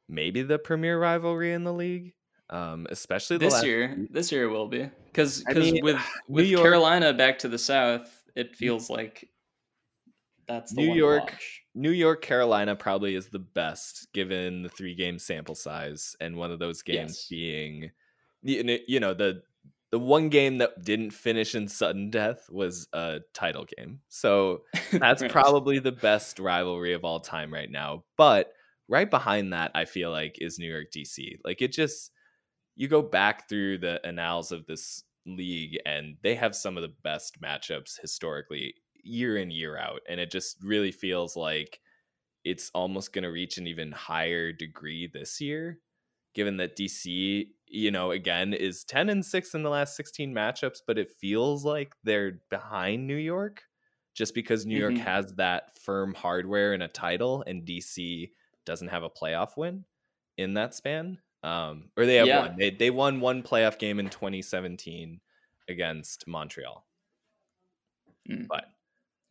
maybe 0.09 0.43
the 0.43 0.59
premier 0.59 0.99
rivalry 0.99 1.53
in 1.53 1.63
the 1.63 1.73
league. 1.73 2.13
Um, 2.49 2.87
especially 2.89 3.37
this 3.37 3.63
year. 3.63 4.07
This 4.09 4.31
year 4.31 4.47
will 4.47 4.67
be 4.67 4.89
because 5.07 5.43
because 5.43 5.67
I 5.67 5.71
mean, 5.71 5.83
with 5.83 5.99
with 6.29 6.45
York, 6.45 6.63
Carolina 6.63 7.13
back 7.13 7.39
to 7.39 7.49
the 7.49 7.57
south, 7.57 8.23
it 8.35 8.55
feels 8.55 8.89
like 8.89 9.29
that's 10.47 10.73
New 10.73 10.93
York. 10.93 11.37
New 11.75 11.91
York, 11.91 12.21
Carolina 12.21 12.75
probably 12.75 13.15
is 13.15 13.27
the 13.27 13.39
best 13.39 14.07
given 14.13 14.63
the 14.63 14.69
three 14.69 14.95
game 14.95 15.19
sample 15.19 15.55
size, 15.55 16.15
and 16.21 16.37
one 16.37 16.51
of 16.51 16.59
those 16.59 16.81
games 16.81 17.27
yes. 17.29 17.29
being, 17.29 17.91
you 18.87 18.99
know, 18.99 19.13
the 19.13 19.43
the 19.91 19.99
one 19.99 20.29
game 20.29 20.57
that 20.57 20.83
didn't 20.83 21.11
finish 21.11 21.55
in 21.55 21.67
sudden 21.67 22.09
death 22.09 22.49
was 22.49 22.87
a 22.93 23.19
title 23.33 23.65
game. 23.77 23.99
So 24.09 24.63
that's 24.91 25.21
right. 25.21 25.31
probably 25.31 25.79
the 25.79 25.91
best 25.91 26.39
rivalry 26.39 26.93
of 26.93 27.03
all 27.03 27.19
time 27.19 27.53
right 27.53 27.69
now. 27.69 28.03
But 28.17 28.51
right 28.87 29.09
behind 29.09 29.53
that, 29.53 29.71
I 29.75 29.85
feel 29.85 30.11
like 30.11 30.37
is 30.39 30.59
New 30.59 30.71
York 30.71 30.87
DC. 30.95 31.37
Like 31.43 31.61
it 31.61 31.71
just 31.71 32.11
you 32.75 32.87
go 32.87 33.01
back 33.01 33.49
through 33.49 33.79
the 33.79 33.99
annals 34.05 34.51
of 34.51 34.65
this 34.67 35.03
league 35.25 35.77
and 35.85 36.15
they 36.23 36.35
have 36.35 36.55
some 36.55 36.77
of 36.77 36.83
the 36.83 36.93
best 37.03 37.41
matchups 37.41 37.99
historically 37.99 38.73
year 39.03 39.37
in 39.37 39.51
year 39.51 39.77
out 39.77 40.01
and 40.07 40.19
it 40.19 40.31
just 40.31 40.57
really 40.63 40.91
feels 40.91 41.35
like 41.35 41.79
it's 42.43 42.71
almost 42.73 43.11
going 43.13 43.23
to 43.23 43.31
reach 43.31 43.57
an 43.57 43.67
even 43.67 43.91
higher 43.91 44.51
degree 44.51 45.09
this 45.13 45.41
year 45.41 45.79
given 46.33 46.57
that 46.57 46.77
DC 46.77 47.47
you 47.67 47.91
know 47.91 48.11
again 48.11 48.53
is 48.53 48.83
10 48.85 49.09
and 49.09 49.25
6 49.25 49.53
in 49.53 49.63
the 49.63 49.69
last 49.69 49.95
16 49.97 50.33
matchups 50.33 50.79
but 50.85 50.97
it 50.97 51.11
feels 51.19 51.65
like 51.65 51.93
they're 52.03 52.39
behind 52.49 53.05
New 53.05 53.15
York 53.15 53.63
just 54.15 54.33
because 54.33 54.65
New 54.65 54.79
mm-hmm. 54.79 54.95
York 54.95 55.05
has 55.05 55.33
that 55.33 55.77
firm 55.81 56.13
hardware 56.13 56.73
and 56.73 56.83
a 56.83 56.87
title 56.87 57.43
and 57.47 57.65
DC 57.65 58.29
doesn't 58.67 58.89
have 58.89 59.01
a 59.01 59.09
playoff 59.09 59.57
win 59.57 59.85
in 60.37 60.53
that 60.53 60.75
span. 60.75 61.17
Um, 61.41 61.89
or 61.97 62.05
they 62.05 62.15
have 62.15 62.27
yeah. 62.27 62.39
one. 62.41 62.55
They 62.57 62.69
they 62.69 62.91
won 62.91 63.19
one 63.19 63.41
playoff 63.41 63.79
game 63.79 63.99
in 63.99 64.09
2017 64.09 65.19
against 65.69 66.27
Montreal. 66.27 66.85
Mm. 68.29 68.47
But 68.47 68.65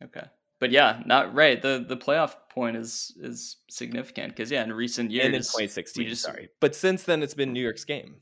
okay. 0.03 0.25
But 0.59 0.71
yeah, 0.71 1.03
not 1.05 1.35
right. 1.35 1.61
The 1.61 1.85
the 1.87 1.97
playoff 1.97 2.35
point 2.49 2.75
is 2.75 3.13
is 3.19 3.57
significant 3.69 4.35
because 4.35 4.49
yeah, 4.49 4.63
in 4.63 4.73
recent 4.73 5.11
years, 5.11 5.25
and 5.25 5.35
in 5.35 5.41
2016, 5.41 6.07
just, 6.07 6.23
sorry, 6.23 6.49
but 6.59 6.75
since 6.75 7.03
then 7.03 7.21
it's 7.21 7.35
been 7.35 7.53
New 7.53 7.61
York's 7.61 7.85
game, 7.85 8.15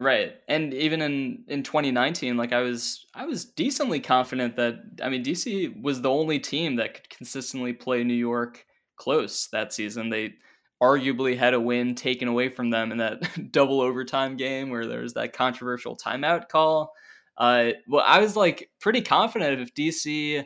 right? 0.00 0.36
And 0.48 0.72
even 0.72 1.02
in 1.02 1.44
in 1.48 1.62
2019, 1.62 2.38
like 2.38 2.54
I 2.54 2.62
was 2.62 3.04
I 3.14 3.26
was 3.26 3.44
decently 3.44 4.00
confident 4.00 4.56
that 4.56 4.76
I 5.02 5.10
mean 5.10 5.22
DC 5.22 5.82
was 5.82 6.00
the 6.00 6.10
only 6.10 6.38
team 6.38 6.76
that 6.76 6.94
could 6.94 7.10
consistently 7.10 7.74
play 7.74 8.04
New 8.04 8.14
York 8.14 8.64
close 8.96 9.48
that 9.48 9.72
season. 9.72 10.08
They 10.08 10.34
arguably 10.82 11.36
had 11.36 11.54
a 11.54 11.60
win 11.60 11.94
taken 11.94 12.28
away 12.28 12.48
from 12.48 12.70
them 12.70 12.92
in 12.92 12.98
that 12.98 13.22
double 13.52 13.80
overtime 13.80 14.36
game 14.36 14.70
where 14.70 14.86
there 14.86 15.00
was 15.00 15.14
that 15.14 15.32
controversial 15.32 15.96
timeout 15.96 16.48
call. 16.48 16.92
Uh, 17.36 17.70
well, 17.88 18.04
I 18.06 18.20
was 18.20 18.36
like 18.36 18.70
pretty 18.80 19.02
confident 19.02 19.60
if 19.60 19.74
DC 19.74 20.44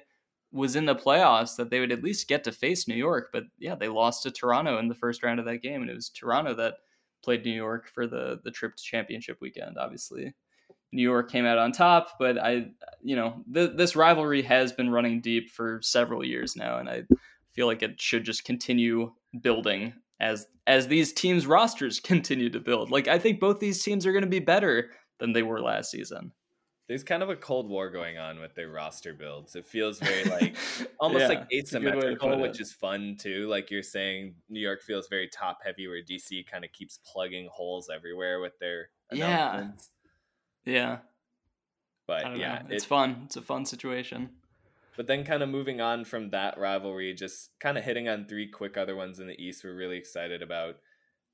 was 0.52 0.76
in 0.76 0.86
the 0.86 0.94
playoffs 0.94 1.56
that 1.56 1.70
they 1.70 1.80
would 1.80 1.92
at 1.92 2.02
least 2.02 2.28
get 2.28 2.44
to 2.44 2.52
face 2.52 2.88
New 2.88 2.94
York. 2.94 3.28
But 3.32 3.44
yeah, 3.58 3.74
they 3.74 3.88
lost 3.88 4.22
to 4.22 4.30
Toronto 4.30 4.78
in 4.78 4.88
the 4.88 4.94
first 4.94 5.22
round 5.22 5.38
of 5.38 5.46
that 5.46 5.62
game, 5.62 5.82
and 5.82 5.90
it 5.90 5.94
was 5.94 6.08
Toronto 6.08 6.54
that 6.54 6.74
played 7.22 7.44
New 7.44 7.52
York 7.52 7.88
for 7.88 8.06
the 8.06 8.40
the 8.44 8.50
trip 8.50 8.76
to 8.76 8.82
championship 8.82 9.38
weekend. 9.40 9.76
Obviously, 9.76 10.34
New 10.92 11.02
York 11.02 11.30
came 11.30 11.44
out 11.44 11.58
on 11.58 11.72
top, 11.72 12.12
but 12.18 12.38
I, 12.38 12.68
you 13.02 13.16
know, 13.16 13.44
th- 13.52 13.76
this 13.76 13.96
rivalry 13.96 14.42
has 14.42 14.72
been 14.72 14.90
running 14.90 15.20
deep 15.20 15.50
for 15.50 15.80
several 15.82 16.24
years 16.24 16.56
now, 16.56 16.78
and 16.78 16.88
I 16.88 17.02
feel 17.58 17.66
like 17.66 17.82
it 17.82 18.00
should 18.00 18.22
just 18.22 18.44
continue 18.44 19.10
building 19.42 19.92
as 20.20 20.46
as 20.68 20.86
these 20.86 21.12
teams 21.12 21.44
rosters 21.44 21.98
continue 22.12 22.48
to 22.48 22.60
build. 22.60 22.92
Like 22.92 23.08
I 23.08 23.18
think 23.18 23.40
both 23.40 23.58
these 23.58 23.82
teams 23.82 24.06
are 24.06 24.12
going 24.12 24.22
to 24.22 24.30
be 24.30 24.38
better 24.38 24.90
than 25.18 25.32
they 25.32 25.42
were 25.42 25.60
last 25.60 25.90
season. 25.90 26.30
There's 26.86 27.02
kind 27.02 27.20
of 27.20 27.30
a 27.30 27.36
cold 27.36 27.68
war 27.68 27.90
going 27.90 28.16
on 28.16 28.38
with 28.38 28.54
their 28.54 28.68
roster 28.68 29.12
builds. 29.12 29.56
It 29.56 29.66
feels 29.66 29.98
very 30.08 30.22
like 30.22 30.56
almost 31.00 31.22
yeah, 31.22 31.28
like 31.28 31.52
asymmetrical, 31.52 32.40
which 32.40 32.60
is 32.60 32.72
fun 32.72 33.16
too. 33.18 33.48
Like 33.48 33.72
you're 33.72 33.82
saying, 33.82 34.36
New 34.48 34.60
York 34.60 34.80
feels 34.82 35.08
very 35.08 35.26
top 35.26 35.58
heavy, 35.64 35.88
where 35.88 36.00
DC 36.00 36.46
kind 36.46 36.64
of 36.64 36.70
keeps 36.70 37.00
plugging 37.12 37.48
holes 37.50 37.90
everywhere 37.92 38.38
with 38.38 38.56
their 38.60 38.90
yeah, 39.10 39.66
yeah. 40.64 40.98
But 42.06 42.38
yeah, 42.38 42.60
know. 42.60 42.66
it's 42.70 42.84
it, 42.84 42.86
fun. 42.86 43.22
It's 43.24 43.36
a 43.36 43.42
fun 43.42 43.64
situation. 43.66 44.30
But 44.98 45.06
then, 45.06 45.24
kind 45.24 45.44
of 45.44 45.48
moving 45.48 45.80
on 45.80 46.04
from 46.04 46.30
that 46.30 46.58
rivalry, 46.58 47.14
just 47.14 47.50
kind 47.60 47.78
of 47.78 47.84
hitting 47.84 48.08
on 48.08 48.26
three 48.26 48.48
quick 48.50 48.76
other 48.76 48.96
ones 48.96 49.20
in 49.20 49.28
the 49.28 49.40
East 49.40 49.62
we're 49.62 49.76
really 49.76 49.96
excited 49.96 50.42
about. 50.42 50.74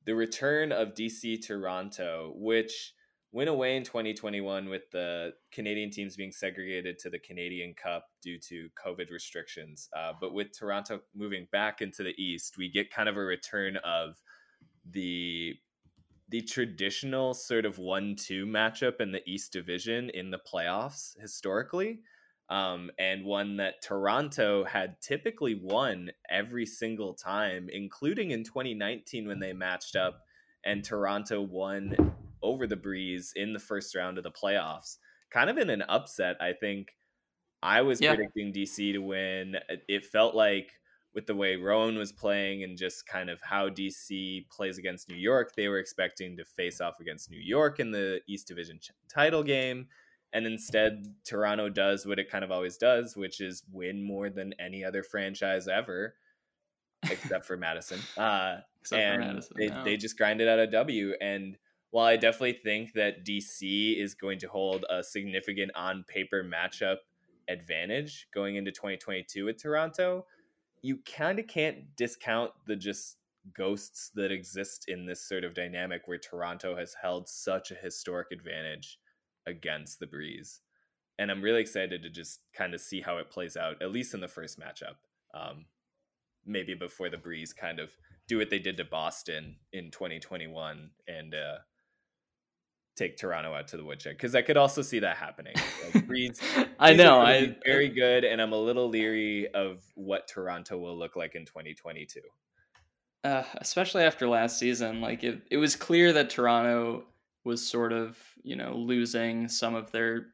The 0.05 0.15
return 0.15 0.71
of 0.71 0.93
DC 0.93 1.47
Toronto, 1.47 2.35
which 2.37 2.93
went 3.33 3.49
away 3.49 3.79
in 3.79 3.83
2021 3.83 4.69
with 4.69 4.83
the 4.93 5.33
Canadian 5.51 5.91
teams 5.91 6.15
being 6.15 6.31
segregated 6.31 6.99
to 6.99 7.09
the 7.09 7.19
Canadian 7.19 7.73
Cup 7.73 8.05
due 8.23 8.39
to 8.51 8.69
COVID 8.87 9.11
restrictions. 9.11 9.89
Uh, 9.97 10.13
but 10.21 10.35
with 10.35 10.49
Toronto 10.53 11.01
moving 11.15 11.47
back 11.51 11.81
into 11.81 12.03
the 12.03 12.13
East, 12.23 12.59
we 12.59 12.71
get 12.71 12.93
kind 12.93 13.09
of 13.09 13.17
a 13.17 13.21
return 13.21 13.79
of 13.79 14.21
the 14.91 15.55
the 16.29 16.43
traditional 16.43 17.33
sort 17.33 17.65
of 17.65 17.79
one-two 17.79 18.45
matchup 18.45 19.01
in 19.01 19.11
the 19.11 19.23
East 19.27 19.55
Division 19.55 20.11
in 20.11 20.31
the 20.31 20.41
playoffs 20.53 21.19
historically 21.19 22.01
um, 22.51 22.91
and 22.99 23.25
one 23.25 23.57
that 23.57 23.83
Toronto 23.83 24.65
had 24.65 25.01
typically 25.01 25.55
won 25.55 26.11
every 26.31 26.67
single 26.67 27.15
time, 27.15 27.69
including 27.73 28.31
in 28.31 28.45
2019 28.45 29.27
when 29.27 29.41
they 29.41 29.53
matched 29.53 29.97
up 29.97 30.21
and 30.65 30.85
Toronto 30.85 31.41
won 31.41 32.15
over 32.43 32.67
the 32.67 32.77
Breeze 32.77 33.33
in 33.35 33.53
the 33.53 33.59
first 33.59 33.95
round 33.95 34.19
of 34.19 34.25
the 34.25 34.31
playoffs. 34.31 34.99
Kind 35.31 35.51
of 35.51 35.59
in 35.59 35.71
an 35.71 35.83
upset, 35.83 36.37
I 36.41 36.53
think. 36.53 36.89
I 37.63 37.81
was 37.81 38.01
yeah. 38.01 38.15
predicting 38.15 38.53
DC 38.53 38.93
to 38.93 38.99
win. 38.99 39.57
It 39.89 40.05
felt 40.05 40.35
like 40.35 40.73
with 41.15 41.27
the 41.27 41.35
way 41.35 41.57
Rowan 41.57 41.97
was 41.97 42.13
playing 42.13 42.63
and 42.63 42.77
just 42.77 43.07
kind 43.07 43.31
of 43.31 43.41
how 43.41 43.69
DC 43.69 44.49
plays 44.51 44.79
against 44.79 45.09
New 45.09 45.17
York, 45.17 45.55
they 45.57 45.69
were 45.69 45.79
expecting 45.79 46.37
to 46.37 46.45
face 46.45 46.81
off 46.81 47.01
against 47.01 47.31
New 47.31 47.41
York 47.41 47.81
in 47.81 47.91
the 47.91 48.21
East 48.29 48.49
Division 48.49 48.81
title 49.09 49.43
game. 49.43 49.87
And 50.35 50.47
instead, 50.47 51.15
Toronto 51.25 51.69
does 51.69 52.05
what 52.05 52.19
it 52.19 52.29
kind 52.29 52.43
of 52.43 52.51
always 52.51 52.77
does, 52.77 53.17
which 53.17 53.41
is 53.41 53.63
win 53.73 54.03
more 54.03 54.29
than 54.29 54.53
any 54.59 54.85
other 54.85 55.05
franchise 55.05 55.69
ever, 55.69 56.17
except 57.09 57.47
for 57.47 57.57
Madison. 57.57 58.01
Uh, 58.19 58.59
except 58.81 59.01
and 59.01 59.21
Madison, 59.21 59.57
they, 59.57 59.69
no. 59.69 59.85
they 59.85 59.97
just 59.97 60.19
grinded 60.19 60.49
out 60.49 60.59
a 60.59 60.67
W. 60.67 61.13
And 61.21 61.57
while 61.91 62.07
I 62.07 62.17
definitely 62.17 62.59
think 62.65 62.95
that 62.95 63.25
DC 63.25 63.97
is 63.97 64.15
going 64.15 64.41
to 64.41 64.49
hold 64.49 64.85
a 64.91 65.05
significant 65.05 65.71
on 65.77 66.05
paper 66.09 66.43
matchup 66.45 66.97
advantage 67.49 68.27
going 68.35 68.57
into 68.57 68.73
2022 68.73 69.45
with 69.45 69.63
Toronto, 69.63 70.27
you 70.83 70.99
kind 71.17 71.39
of 71.39 71.47
can't 71.47 71.95
discount 71.97 72.51
the 72.67 72.75
just 72.75 73.19
ghosts 73.57 74.11
that 74.17 74.33
exist 74.33 74.87
in 74.89 75.07
this 75.07 75.27
sort 75.27 75.45
of 75.45 75.55
dynamic 75.55 76.03
where 76.07 76.19
Toronto 76.19 76.77
has 76.77 76.97
held 77.01 77.29
such 77.29 77.71
a 77.71 77.75
historic 77.75 78.33
advantage 78.33 78.99
against 79.47 80.01
the 80.01 80.07
Breeze. 80.07 80.61
And 81.19 81.31
I'm 81.31 81.43
really 81.43 81.61
excited 81.61 82.03
to 82.03 82.11
just 82.11 82.41
kind 82.57 82.75
of 82.75 82.81
see 82.81 83.01
how 83.01 83.19
it 83.19 83.31
plays 83.31 83.57
out, 83.57 83.81
at 83.83 83.93
least 83.93 84.15
in 84.15 84.21
the 84.21 84.29
first 84.29 84.59
matchup. 84.59 84.97
Um, 85.33 85.67
maybe 86.45 86.75
before 86.75 87.09
the 87.09 87.17
Breeze 87.17 87.53
kind 87.53 87.79
of 87.79 87.91
do 88.29 88.39
what 88.39 88.51
they 88.51 88.59
did 88.59 88.77
to 88.79 88.85
Boston 88.85 89.57
in 89.73 89.91
2021 89.91 90.91
and 91.09 91.35
uh, 91.35 91.59
take 92.97 93.17
Toronto 93.17 93.53
out 93.53 93.69
to 93.69 93.77
the 93.77 93.85
woodshed 93.85 94.17
because 94.17 94.35
I 94.35 94.43
could 94.43 94.57
also 94.57 94.83
see 94.83 95.01
that 95.01 95.17
happening. 95.17 95.55
Like, 95.93 96.07
Breeze, 96.07 96.41
I 96.79 96.95
know, 96.95 97.21
I 97.21 97.57
very 97.65 97.89
good, 97.89 98.25
and 98.25 98.41
I'm 98.41 98.53
a 98.53 98.59
little 98.59 98.89
leery 98.89 99.49
of 99.55 99.83
what 99.95 100.29
Toronto 100.29 100.79
will 100.79 100.97
look 100.97 101.17
like 101.17 101.35
in 101.35 101.45
2022. 101.45 102.21
Uh, 103.25 103.43
especially 103.57 104.05
after 104.05 104.29
last 104.29 104.59
season, 104.59 105.01
like 105.01 105.25
it, 105.25 105.41
it 105.51 105.57
was 105.57 105.77
clear 105.77 106.13
that 106.13 106.31
Toronto 106.31 107.05
was 107.45 107.67
sort 107.67 107.93
of 107.93 108.19
you 108.43 108.57
know 108.57 108.75
losing 108.75 109.49
some 109.49 109.75
of 109.75 109.91
their 109.93 110.27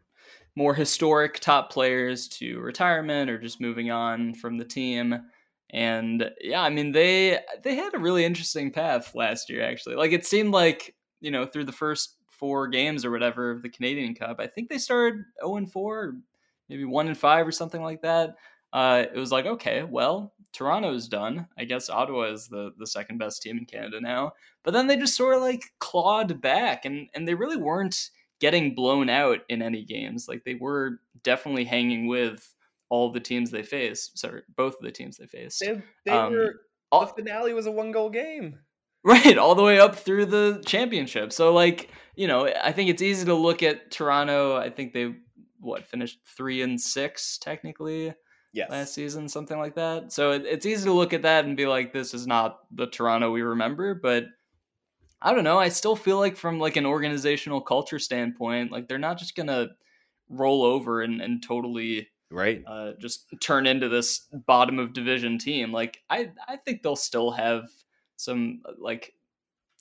more 0.56 0.74
historic 0.74 1.40
top 1.40 1.70
players 1.72 2.28
to 2.28 2.58
retirement 2.60 3.30
or 3.30 3.38
just 3.38 3.60
moving 3.60 3.90
on 3.90 4.34
from 4.34 4.58
the 4.58 4.64
team. 4.64 5.14
And 5.70 6.30
yeah, 6.40 6.62
I 6.62 6.70
mean 6.70 6.92
they 6.92 7.38
they 7.62 7.76
had 7.76 7.94
a 7.94 7.98
really 7.98 8.24
interesting 8.24 8.72
path 8.72 9.14
last 9.14 9.48
year 9.48 9.62
actually. 9.62 9.94
Like 9.96 10.12
it 10.12 10.26
seemed 10.26 10.52
like, 10.52 10.94
you 11.20 11.30
know, 11.30 11.46
through 11.46 11.64
the 11.64 11.72
first 11.72 12.16
four 12.28 12.66
games 12.68 13.04
or 13.04 13.10
whatever 13.10 13.50
of 13.50 13.62
the 13.62 13.68
Canadian 13.68 14.14
Cup. 14.14 14.40
I 14.40 14.46
think 14.46 14.68
they 14.68 14.78
started 14.78 15.20
0 15.40 15.56
and 15.56 15.70
4, 15.70 16.14
maybe 16.68 16.84
1 16.84 17.08
and 17.08 17.18
5 17.18 17.46
or 17.46 17.52
something 17.52 17.82
like 17.82 18.02
that. 18.02 18.30
Uh, 18.72 19.04
it 19.12 19.18
was 19.18 19.32
like, 19.32 19.46
okay, 19.46 19.82
well, 19.82 20.32
Toronto's 20.52 21.08
done. 21.08 21.46
I 21.58 21.64
guess 21.64 21.90
Ottawa 21.90 22.32
is 22.32 22.48
the, 22.48 22.72
the 22.78 22.86
second 22.86 23.18
best 23.18 23.42
team 23.42 23.58
in 23.58 23.64
Canada 23.64 24.00
now. 24.00 24.32
But 24.64 24.72
then 24.72 24.86
they 24.86 24.96
just 24.96 25.16
sort 25.16 25.34
of 25.34 25.42
like 25.42 25.64
clawed 25.78 26.40
back 26.40 26.84
and, 26.84 27.08
and 27.14 27.26
they 27.26 27.34
really 27.34 27.56
weren't 27.56 28.10
getting 28.40 28.74
blown 28.74 29.08
out 29.08 29.40
in 29.48 29.62
any 29.62 29.84
games. 29.84 30.26
Like 30.28 30.44
they 30.44 30.54
were 30.54 31.00
definitely 31.22 31.64
hanging 31.64 32.06
with 32.06 32.54
all 32.88 33.12
the 33.12 33.20
teams 33.20 33.50
they 33.50 33.62
faced. 33.62 34.18
Sorry, 34.18 34.42
both 34.56 34.74
of 34.74 34.82
the 34.82 34.90
teams 34.90 35.16
they 35.16 35.26
faced. 35.26 35.60
They, 35.60 35.82
they 36.04 36.12
um, 36.12 36.32
were, 36.32 36.54
all, 36.90 37.06
the 37.06 37.22
finale 37.22 37.52
was 37.52 37.66
a 37.66 37.72
one 37.72 37.92
goal 37.92 38.10
game. 38.10 38.58
Right, 39.02 39.38
all 39.38 39.54
the 39.54 39.62
way 39.62 39.80
up 39.80 39.96
through 39.96 40.26
the 40.26 40.62
championship. 40.66 41.32
So 41.32 41.54
like, 41.54 41.88
you 42.16 42.26
know, 42.26 42.46
I 42.62 42.70
think 42.70 42.90
it's 42.90 43.00
easy 43.00 43.24
to 43.24 43.34
look 43.34 43.62
at 43.62 43.90
Toronto. 43.90 44.58
I 44.58 44.68
think 44.68 44.92
they 44.92 45.14
what 45.58 45.86
finished 45.86 46.18
three 46.36 46.60
and 46.60 46.78
six 46.78 47.38
technically 47.38 48.12
yes. 48.52 48.70
last 48.70 48.94
season, 48.94 49.28
something 49.28 49.58
like 49.58 49.74
that. 49.74 50.12
So 50.12 50.32
it, 50.32 50.44
it's 50.44 50.66
easy 50.66 50.84
to 50.84 50.92
look 50.92 51.12
at 51.12 51.22
that 51.22 51.44
and 51.44 51.56
be 51.56 51.66
like, 51.66 51.92
this 51.92 52.14
is 52.14 52.26
not 52.26 52.60
the 52.72 52.86
Toronto 52.86 53.30
we 53.30 53.42
remember. 53.42 53.94
But 53.94 54.24
I 55.22 55.32
don't 55.32 55.44
know. 55.44 55.58
I 55.58 55.68
still 55.68 55.96
feel 55.96 56.18
like 56.18 56.36
from 56.36 56.58
like 56.58 56.76
an 56.76 56.86
organizational 56.86 57.60
culture 57.60 57.98
standpoint, 57.98 58.72
like 58.72 58.88
they're 58.88 58.98
not 58.98 59.18
just 59.18 59.36
gonna 59.36 59.68
roll 60.28 60.62
over 60.62 61.02
and, 61.02 61.20
and 61.20 61.42
totally 61.42 62.08
right 62.30 62.62
uh, 62.66 62.92
just 63.00 63.26
turn 63.42 63.66
into 63.66 63.88
this 63.88 64.28
bottom 64.46 64.78
of 64.78 64.92
division 64.92 65.38
team. 65.38 65.72
Like 65.72 66.00
I 66.08 66.30
I 66.48 66.56
think 66.56 66.82
they'll 66.82 66.96
still 66.96 67.30
have 67.32 67.68
some 68.16 68.62
like 68.78 69.12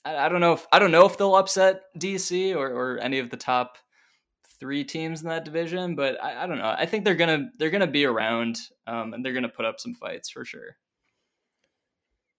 I, 0.04 0.16
I 0.16 0.28
don't 0.28 0.40
know 0.40 0.52
if 0.52 0.66
I 0.72 0.78
don't 0.78 0.90
know 0.90 1.06
if 1.06 1.16
they'll 1.16 1.36
upset 1.36 1.82
DC 1.98 2.54
or, 2.54 2.68
or 2.68 2.98
any 2.98 3.18
of 3.18 3.30
the 3.30 3.36
top 3.36 3.78
three 4.60 4.84
teams 4.84 5.22
in 5.22 5.28
that 5.28 5.44
division, 5.44 5.94
but 5.96 6.22
I, 6.22 6.44
I 6.44 6.46
don't 6.46 6.58
know. 6.58 6.74
I 6.76 6.86
think 6.86 7.04
they're 7.04 7.14
gonna 7.14 7.50
they're 7.58 7.70
gonna 7.70 7.86
be 7.86 8.04
around 8.04 8.58
um, 8.86 9.14
and 9.14 9.24
they're 9.24 9.32
gonna 9.32 9.48
put 9.48 9.64
up 9.64 9.80
some 9.80 9.94
fights 9.94 10.30
for 10.30 10.44
sure. 10.44 10.76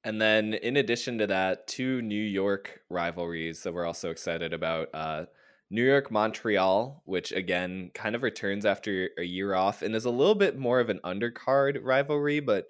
And 0.03 0.19
then, 0.21 0.53
in 0.55 0.77
addition 0.77 1.17
to 1.19 1.27
that, 1.27 1.67
two 1.67 2.01
New 2.01 2.23
York 2.23 2.81
rivalries 2.89 3.63
that 3.63 3.73
we're 3.73 3.85
also 3.85 4.09
excited 4.09 4.53
about. 4.53 4.89
Uh, 4.93 5.25
New 5.69 5.85
York 5.85 6.11
Montreal, 6.11 7.01
which 7.05 7.31
again 7.31 7.91
kind 7.93 8.13
of 8.13 8.23
returns 8.23 8.65
after 8.65 9.09
a 9.17 9.23
year 9.23 9.55
off 9.55 9.81
and 9.81 9.95
is 9.95 10.05
a 10.05 10.11
little 10.11 10.35
bit 10.35 10.59
more 10.59 10.81
of 10.81 10.89
an 10.89 10.99
undercard 11.05 11.79
rivalry, 11.81 12.41
but 12.41 12.65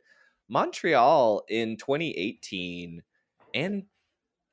Montreal 0.47 1.43
in 1.49 1.77
2018 1.77 3.01
and 3.53 3.83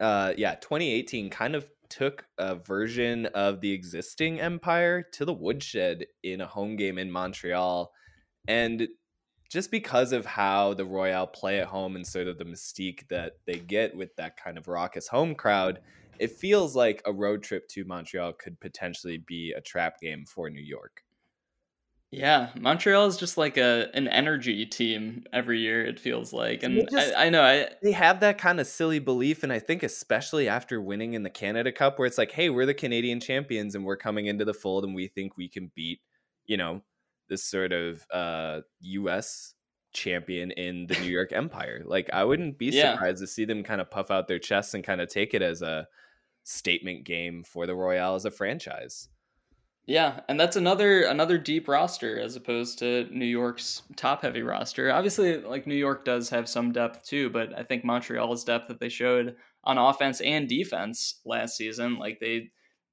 uh 0.01 0.33
yeah 0.37 0.55
2018 0.55 1.29
kind 1.29 1.55
of 1.55 1.69
took 1.89 2.27
a 2.39 2.55
version 2.55 3.27
of 3.27 3.61
the 3.61 3.73
existing 3.73 4.41
empire 4.41 5.03
to 5.13 5.25
the 5.25 5.33
woodshed 5.33 6.07
in 6.23 6.41
a 6.41 6.47
home 6.47 6.77
game 6.77 6.99
in 6.99 7.11
montreal 7.11 7.93
and 8.47 8.89
just 9.51 9.71
because 9.71 10.13
of 10.13 10.27
how 10.27 10.75
the 10.75 10.85
Royal 10.85 11.27
play 11.27 11.59
at 11.61 11.69
home 11.69 11.97
and 11.97 12.07
sort 12.07 12.27
of 12.27 12.37
the 12.37 12.45
mystique 12.45 13.09
that 13.09 13.35
they 13.47 13.57
get 13.59 13.97
with 13.97 14.15
that 14.17 14.37
kind 14.37 14.59
of 14.59 14.69
raucous 14.69 15.09
home 15.09 15.35
crowd 15.35 15.81
it 16.19 16.33
feels 16.33 16.75
like 16.75 17.01
a 17.05 17.13
road 17.13 17.43
trip 17.43 17.69
to 17.69 17.85
montreal 17.85 18.33
could 18.33 18.59
potentially 18.61 19.19
be 19.19 19.53
a 19.57 19.61
trap 19.61 20.01
game 20.01 20.25
for 20.27 20.51
new 20.51 20.63
york 20.63 21.03
yeah, 22.11 22.49
Montreal 22.59 23.07
is 23.07 23.19
just 23.19 23.37
like 23.37 23.59
a 23.59 23.91
an 23.93 24.09
energy 24.09 24.65
team 24.65 25.25
every 25.31 25.61
year. 25.61 25.85
It 25.85 26.01
feels 26.01 26.33
like, 26.33 26.63
and 26.63 26.89
just, 26.91 27.15
I, 27.15 27.27
I, 27.27 27.29
know 27.29 27.43
I, 27.43 27.69
they 27.83 27.93
have 27.93 28.21
that 28.21 28.39
kind 28.39 28.61
of 28.61 28.67
silly 28.67 28.99
belief, 28.99 29.43
and 29.43 29.53
I 29.53 29.59
think 29.59 29.83
especially 29.83 30.49
after 30.49 30.81
winning 30.81 31.13
in 31.13 31.23
the 31.23 31.31
Canada 31.31 31.71
Cup, 31.71 31.99
where 31.99 32.07
it's 32.07 32.17
like, 32.17 32.33
hey, 32.33 32.49
we're 32.49 32.65
the 32.65 32.73
Canadian 32.73 33.21
champions, 33.21 33.75
and 33.75 33.85
we're 33.85 33.99
coming 33.99 34.25
into 34.25 34.47
the 34.47 34.55
fold, 34.55 34.85
and 34.85 34.95
we 34.95 35.09
think 35.09 35.37
we 35.37 35.49
can 35.49 35.71
beat, 35.75 36.01
you 36.47 36.57
know, 36.57 36.81
this 37.29 37.45
sort 37.45 37.73
of 37.73 38.07
uh, 38.11 38.61
U.S. 38.81 39.53
champion 39.93 40.51
in 40.53 40.87
the 40.87 40.99
New 41.01 41.09
York 41.11 41.33
Empire. 41.33 41.83
Like, 41.85 42.09
I 42.11 42.25
wouldn't 42.25 42.57
be 42.57 42.67
yeah. 42.67 42.95
surprised 42.95 43.21
to 43.21 43.27
see 43.27 43.45
them 43.45 43.63
kind 43.63 43.83
of 43.83 43.91
puff 43.91 44.11
out 44.11 44.29
their 44.29 44.39
chests 44.39 44.73
and 44.73 44.83
kind 44.83 45.03
of 45.03 45.11
take 45.11 45.35
it 45.35 45.43
as 45.43 45.61
a 45.61 45.87
statement 46.45 47.05
game 47.05 47.45
for 47.45 47.67
the 47.67 47.75
Royal 47.75 48.15
as 48.15 48.25
a 48.25 48.31
franchise. 48.31 49.11
Yeah, 49.89 50.21
and 50.29 50.39
that's 50.39 50.57
another 50.57 51.05
another 51.05 51.39
deep 51.39 51.67
roster 51.67 52.21
as 52.21 52.37
opposed 52.37 52.79
to 52.81 53.09
New 53.11 53.25
York's 53.25 53.81
top 53.97 54.21
heavy 54.21 54.43
roster. 54.43 54.93
Obviously, 54.93 55.39
like 55.39 55.67
New 55.67 55.77
York 55.77 56.05
does 56.05 56.29
have 56.29 56.47
some 56.47 56.73
depth 56.73 57.07
too, 57.07 57.31
but 57.31 57.59
I 57.59 57.63
think 57.63 57.87
Montreal's 57.87 58.45
depth 58.45 58.69
that 58.69 58.81
they 58.81 58.91
showed 58.91 59.35
on 59.65 59.79
offense 59.79 60.21
and 60.21 60.47
defense 60.47 61.21
last 61.25 61.57
season, 61.57 61.97
like 61.99 62.21
they 62.21 62.51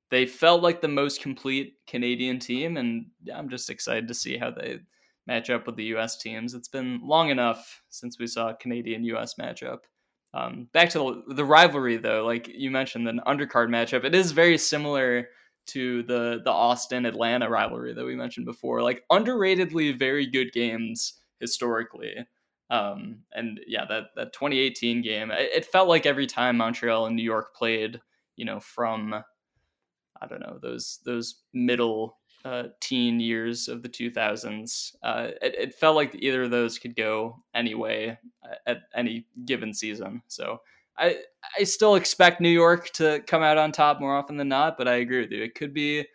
they 0.09 0.25
felt 0.25 0.63
like 0.63 0.79
the 0.79 0.87
most 0.87 1.21
complete 1.21 1.73
Canadian 1.85 2.39
team, 2.39 2.77
and 2.77 3.07
I'm 3.33 3.49
just 3.49 3.69
excited 3.69 4.07
to 4.07 4.13
see 4.13 4.37
how 4.37 4.51
they 4.51 4.79
match 5.27 5.49
up 5.49 5.67
with 5.67 5.75
the 5.75 5.85
U.S. 5.95 6.17
teams. 6.17 6.53
It's 6.53 6.69
been 6.69 7.01
long 7.03 7.29
enough 7.29 7.81
since 7.89 8.19
we 8.19 8.27
saw 8.27 8.51
a 8.51 8.55
Canadian 8.55 9.03
U.S. 9.03 9.33
matchup. 9.37 9.79
Um, 10.33 10.69
back 10.71 10.91
to 10.91 11.23
the, 11.27 11.33
the 11.33 11.45
rivalry, 11.45 11.97
though, 11.97 12.23
like 12.25 12.47
you 12.47 12.71
mentioned, 12.71 13.09
an 13.09 13.19
undercard 13.27 13.67
matchup. 13.67 14.05
It 14.05 14.15
is 14.15 14.31
very 14.31 14.57
similar 14.57 15.27
to 15.67 16.03
the 16.03 16.41
the 16.43 16.51
Austin 16.51 17.05
Atlanta 17.05 17.49
rivalry 17.49 17.93
that 17.93 18.05
we 18.05 18.15
mentioned 18.15 18.45
before. 18.45 18.81
Like 18.81 19.03
underratedly 19.11 19.97
very 19.97 20.25
good 20.25 20.51
games 20.51 21.13
historically. 21.39 22.25
Um, 22.69 23.19
and 23.33 23.59
yeah, 23.67 23.85
that 23.85 24.05
that 24.15 24.33
2018 24.33 25.01
game, 25.01 25.31
it, 25.31 25.51
it, 25.53 25.65
felt 25.65 25.87
like 25.87 26.05
every 26.05 26.25
time 26.25 26.57
Montreal 26.57 27.05
and 27.05 27.15
New 27.15 27.23
York 27.23 27.55
played, 27.55 28.01
you 28.35 28.45
know, 28.45 28.59
from 28.59 29.13
I 29.13 30.27
don't 30.27 30.39
know 30.39 30.57
those 30.61 30.99
those 31.05 31.43
middle 31.53 32.17
uh, 32.43 32.63
teen 32.79 33.19
years 33.19 33.67
of 33.67 33.81
the 33.81 33.89
2000s, 33.89 34.95
uh, 35.03 35.29
it, 35.41 35.55
it 35.55 35.75
felt 35.75 35.95
like 35.95 36.15
either 36.15 36.43
of 36.43 36.51
those 36.51 36.77
could 36.79 36.95
go 36.95 37.43
anyway 37.53 38.17
at 38.67 38.81
any 38.95 39.25
given 39.45 39.73
season. 39.73 40.21
So 40.27 40.59
I 40.97 41.17
I 41.59 41.63
still 41.63 41.95
expect 41.95 42.41
New 42.41 42.49
York 42.49 42.89
to 42.93 43.21
come 43.27 43.43
out 43.43 43.57
on 43.57 43.71
top 43.71 43.99
more 43.99 44.15
often 44.15 44.37
than 44.37 44.47
not, 44.47 44.77
but 44.77 44.87
I 44.87 44.95
agree 44.95 45.21
with 45.21 45.31
you. 45.31 45.43
It 45.43 45.55
could 45.55 45.73
be 45.73 46.05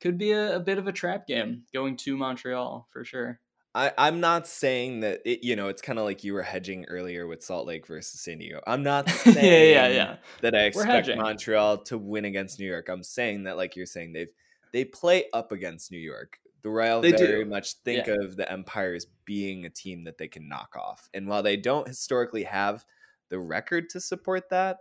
could 0.00 0.18
be 0.18 0.32
a, 0.32 0.56
a 0.56 0.60
bit 0.60 0.78
of 0.78 0.86
a 0.86 0.92
trap 0.92 1.26
game 1.26 1.64
going 1.74 1.96
to 1.98 2.16
Montreal 2.16 2.88
for 2.90 3.04
sure. 3.04 3.40
I, 3.72 3.92
I'm 3.96 4.18
not 4.18 4.48
saying 4.48 5.00
that 5.00 5.20
it, 5.24 5.44
you 5.44 5.54
know 5.54 5.68
it's 5.68 5.82
kind 5.82 5.98
of 5.98 6.04
like 6.04 6.24
you 6.24 6.34
were 6.34 6.42
hedging 6.42 6.86
earlier 6.86 7.26
with 7.26 7.42
Salt 7.42 7.66
Lake 7.66 7.86
versus 7.86 8.20
San 8.20 8.38
Diego. 8.38 8.60
I'm 8.66 8.82
not 8.82 9.08
saying 9.08 9.36
yeah, 9.74 9.86
yeah, 9.86 9.94
yeah. 9.94 10.16
that 10.40 10.56
I 10.56 10.64
expect 10.64 11.08
Montreal 11.16 11.78
to 11.84 11.98
win 11.98 12.24
against 12.24 12.58
New 12.58 12.66
York. 12.66 12.88
I'm 12.88 13.04
saying 13.04 13.44
that 13.44 13.56
like 13.56 13.76
you're 13.76 13.86
saying 13.86 14.12
they've 14.12 14.32
they 14.72 14.84
play 14.84 15.26
up 15.32 15.52
against 15.52 15.92
New 15.92 15.98
York. 15.98 16.38
The 16.62 16.70
Royal 16.70 17.00
they 17.00 17.12
very 17.12 17.44
do. 17.44 17.50
much 17.50 17.74
think 17.84 18.06
yeah. 18.06 18.16
of 18.22 18.36
the 18.36 18.50
Empire 18.50 18.94
as 18.94 19.06
being 19.24 19.64
a 19.64 19.70
team 19.70 20.04
that 20.04 20.18
they 20.18 20.28
can 20.28 20.48
knock 20.48 20.74
off. 20.76 21.08
And 21.14 21.26
while 21.26 21.42
they 21.42 21.56
don't 21.56 21.88
historically 21.88 22.44
have 22.44 22.84
the 23.30 23.38
record 23.38 23.88
to 23.90 24.00
support 24.00 24.50
that, 24.50 24.78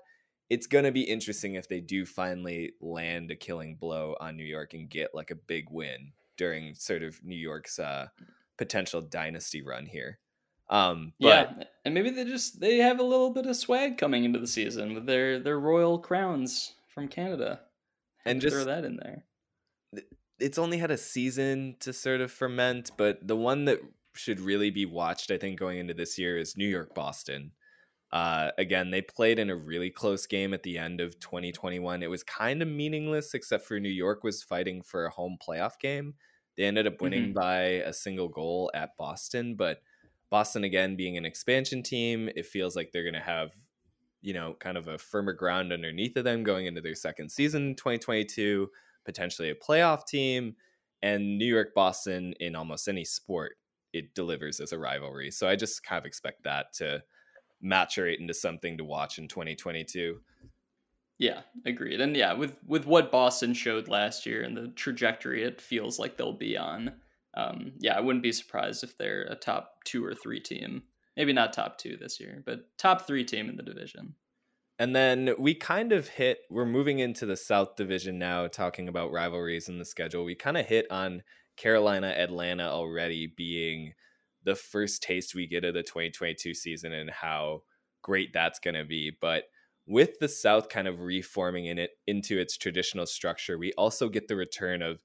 it's 0.49 0.67
going 0.67 0.85
to 0.85 0.91
be 0.91 1.01
interesting 1.01 1.55
if 1.55 1.67
they 1.67 1.79
do 1.79 2.05
finally 2.05 2.73
land 2.81 3.31
a 3.31 3.35
killing 3.35 3.75
blow 3.75 4.15
on 4.19 4.35
New 4.35 4.43
York 4.43 4.73
and 4.73 4.89
get 4.89 5.13
like 5.13 5.31
a 5.31 5.35
big 5.35 5.65
win 5.69 6.11
during 6.37 6.73
sort 6.73 7.03
of 7.03 7.23
New 7.23 7.35
York's 7.35 7.79
uh, 7.79 8.07
potential 8.57 9.01
dynasty 9.01 9.61
run 9.61 9.85
here. 9.85 10.19
Um, 10.69 11.13
but, 11.19 11.27
yeah, 11.27 11.63
and 11.85 11.93
maybe 11.93 12.11
they 12.11 12.25
just 12.25 12.59
they 12.59 12.77
have 12.77 12.99
a 12.99 13.03
little 13.03 13.31
bit 13.31 13.47
of 13.47 13.55
swag 13.55 13.97
coming 13.97 14.23
into 14.23 14.39
the 14.39 14.47
season 14.47 14.93
with 14.93 15.05
their 15.05 15.39
their 15.39 15.59
royal 15.59 15.97
crowns 15.97 16.75
from 16.87 17.07
Canada, 17.07 17.61
and 18.25 18.39
just 18.39 18.55
throw 18.55 18.65
that 18.65 18.85
in 18.85 18.97
there. 18.97 19.25
It's 20.39 20.59
only 20.59 20.77
had 20.77 20.91
a 20.91 20.97
season 20.97 21.75
to 21.81 21.91
sort 21.91 22.21
of 22.21 22.31
ferment, 22.31 22.91
but 22.97 23.27
the 23.27 23.35
one 23.35 23.65
that 23.65 23.79
should 24.13 24.39
really 24.39 24.69
be 24.69 24.85
watched, 24.85 25.31
I 25.31 25.37
think, 25.37 25.59
going 25.59 25.79
into 25.79 25.93
this 25.93 26.17
year 26.17 26.37
is 26.37 26.55
New 26.55 26.67
York 26.67 26.93
Boston. 26.93 27.51
Uh, 28.11 28.49
again, 28.57 28.89
they 28.89 29.01
played 29.01 29.37
in 29.37 29.49
a 29.49 29.55
really 29.55 29.89
close 29.89 30.25
game 30.25 30.53
at 30.53 30.63
the 30.63 30.77
end 30.77 30.99
of 30.99 31.19
2021. 31.19 32.01
It 32.01 32.09
was 32.09 32.23
kind 32.23 32.61
of 32.61 32.67
meaningless, 32.67 33.33
except 33.33 33.65
for 33.65 33.79
New 33.79 33.89
York 33.89 34.23
was 34.23 34.41
fighting 34.41 34.81
for 34.81 35.05
a 35.05 35.11
home 35.11 35.37
playoff 35.45 35.79
game. 35.79 36.15
They 36.57 36.63
ended 36.63 36.87
up 36.87 37.01
winning 37.01 37.25
mm-hmm. 37.25 37.39
by 37.39 37.61
a 37.85 37.93
single 37.93 38.27
goal 38.27 38.71
at 38.73 38.97
Boston, 38.97 39.55
but 39.55 39.81
Boston 40.29 40.63
again 40.63 40.95
being 40.95 41.17
an 41.17 41.25
expansion 41.25 41.83
team, 41.83 42.29
it 42.35 42.45
feels 42.45 42.75
like 42.75 42.91
they're 42.91 43.03
going 43.03 43.13
to 43.13 43.19
have, 43.19 43.51
you 44.21 44.33
know, 44.33 44.55
kind 44.59 44.77
of 44.77 44.87
a 44.87 44.97
firmer 44.97 45.33
ground 45.33 45.71
underneath 45.71 46.17
of 46.17 46.23
them 46.23 46.43
going 46.43 46.65
into 46.65 46.81
their 46.81 46.95
second 46.95 47.31
season 47.31 47.75
2022, 47.75 48.69
potentially 49.05 49.51
a 49.51 49.55
playoff 49.55 50.05
team, 50.05 50.55
and 51.01 51.37
New 51.37 51.45
York 51.45 51.73
Boston 51.73 52.33
in 52.39 52.55
almost 52.55 52.87
any 52.87 53.05
sport 53.05 53.53
it 53.93 54.13
delivers 54.13 54.59
as 54.59 54.71
a 54.71 54.79
rivalry. 54.79 55.31
So 55.31 55.47
I 55.47 55.55
just 55.55 55.83
kind 55.83 55.99
of 55.99 56.05
expect 56.05 56.43
that 56.43 56.73
to 56.73 57.01
maturate 57.63 58.19
into 58.19 58.33
something 58.33 58.77
to 58.77 58.83
watch 58.83 59.17
in 59.17 59.27
2022. 59.27 60.19
Yeah, 61.17 61.41
agreed. 61.65 61.99
And 61.99 62.15
yeah, 62.15 62.33
with 62.33 62.55
with 62.65 62.85
what 62.85 63.11
Boston 63.11 63.53
showed 63.53 63.89
last 63.89 64.25
year 64.25 64.43
and 64.43 64.55
the 64.55 64.69
trajectory 64.69 65.43
it 65.43 65.59
feels 65.59 65.99
like 65.99 66.15
they'll 66.15 66.31
be 66.31 66.57
on, 66.57 66.93
um, 67.35 67.73
yeah, 67.79 67.97
I 67.97 67.99
wouldn't 67.99 68.23
be 68.23 68.31
surprised 68.31 68.83
if 68.83 68.97
they're 68.97 69.23
a 69.23 69.35
top 69.35 69.83
two 69.85 70.03
or 70.03 70.13
three 70.13 70.39
team. 70.39 70.83
Maybe 71.17 71.33
not 71.33 71.51
top 71.51 71.77
two 71.77 71.97
this 71.97 72.19
year, 72.19 72.41
but 72.45 72.65
top 72.77 73.05
three 73.05 73.25
team 73.25 73.49
in 73.49 73.57
the 73.57 73.63
division. 73.63 74.15
And 74.79 74.95
then 74.95 75.31
we 75.37 75.53
kind 75.53 75.91
of 75.91 76.07
hit, 76.07 76.39
we're 76.49 76.65
moving 76.65 76.99
into 76.99 77.25
the 77.25 77.35
South 77.35 77.75
Division 77.75 78.17
now, 78.17 78.47
talking 78.47 78.87
about 78.87 79.11
rivalries 79.11 79.67
in 79.67 79.77
the 79.77 79.83
schedule. 79.83 80.23
We 80.23 80.35
kind 80.35 80.55
of 80.55 80.65
hit 80.65 80.89
on 80.89 81.21
Carolina, 81.57 82.07
Atlanta 82.07 82.69
already 82.69 83.27
being 83.27 83.93
the 84.49 84.55
first 84.55 85.03
taste 85.03 85.35
we 85.35 85.45
get 85.45 85.63
of 85.63 85.75
the 85.75 85.83
2022 85.83 86.55
season 86.55 86.91
and 86.91 87.11
how 87.11 87.61
great 88.01 88.33
that's 88.33 88.57
going 88.57 88.73
to 88.73 88.83
be. 88.83 89.11
But 89.21 89.43
with 89.85 90.17
the 90.17 90.27
South 90.27 90.69
kind 90.69 90.87
of 90.87 91.01
reforming 91.01 91.67
in 91.67 91.77
it 91.77 91.91
into 92.07 92.39
its 92.39 92.57
traditional 92.57 93.05
structure, 93.05 93.59
we 93.59 93.73
also 93.73 94.09
get 94.09 94.27
the 94.27 94.35
return 94.35 94.81
of 94.81 95.03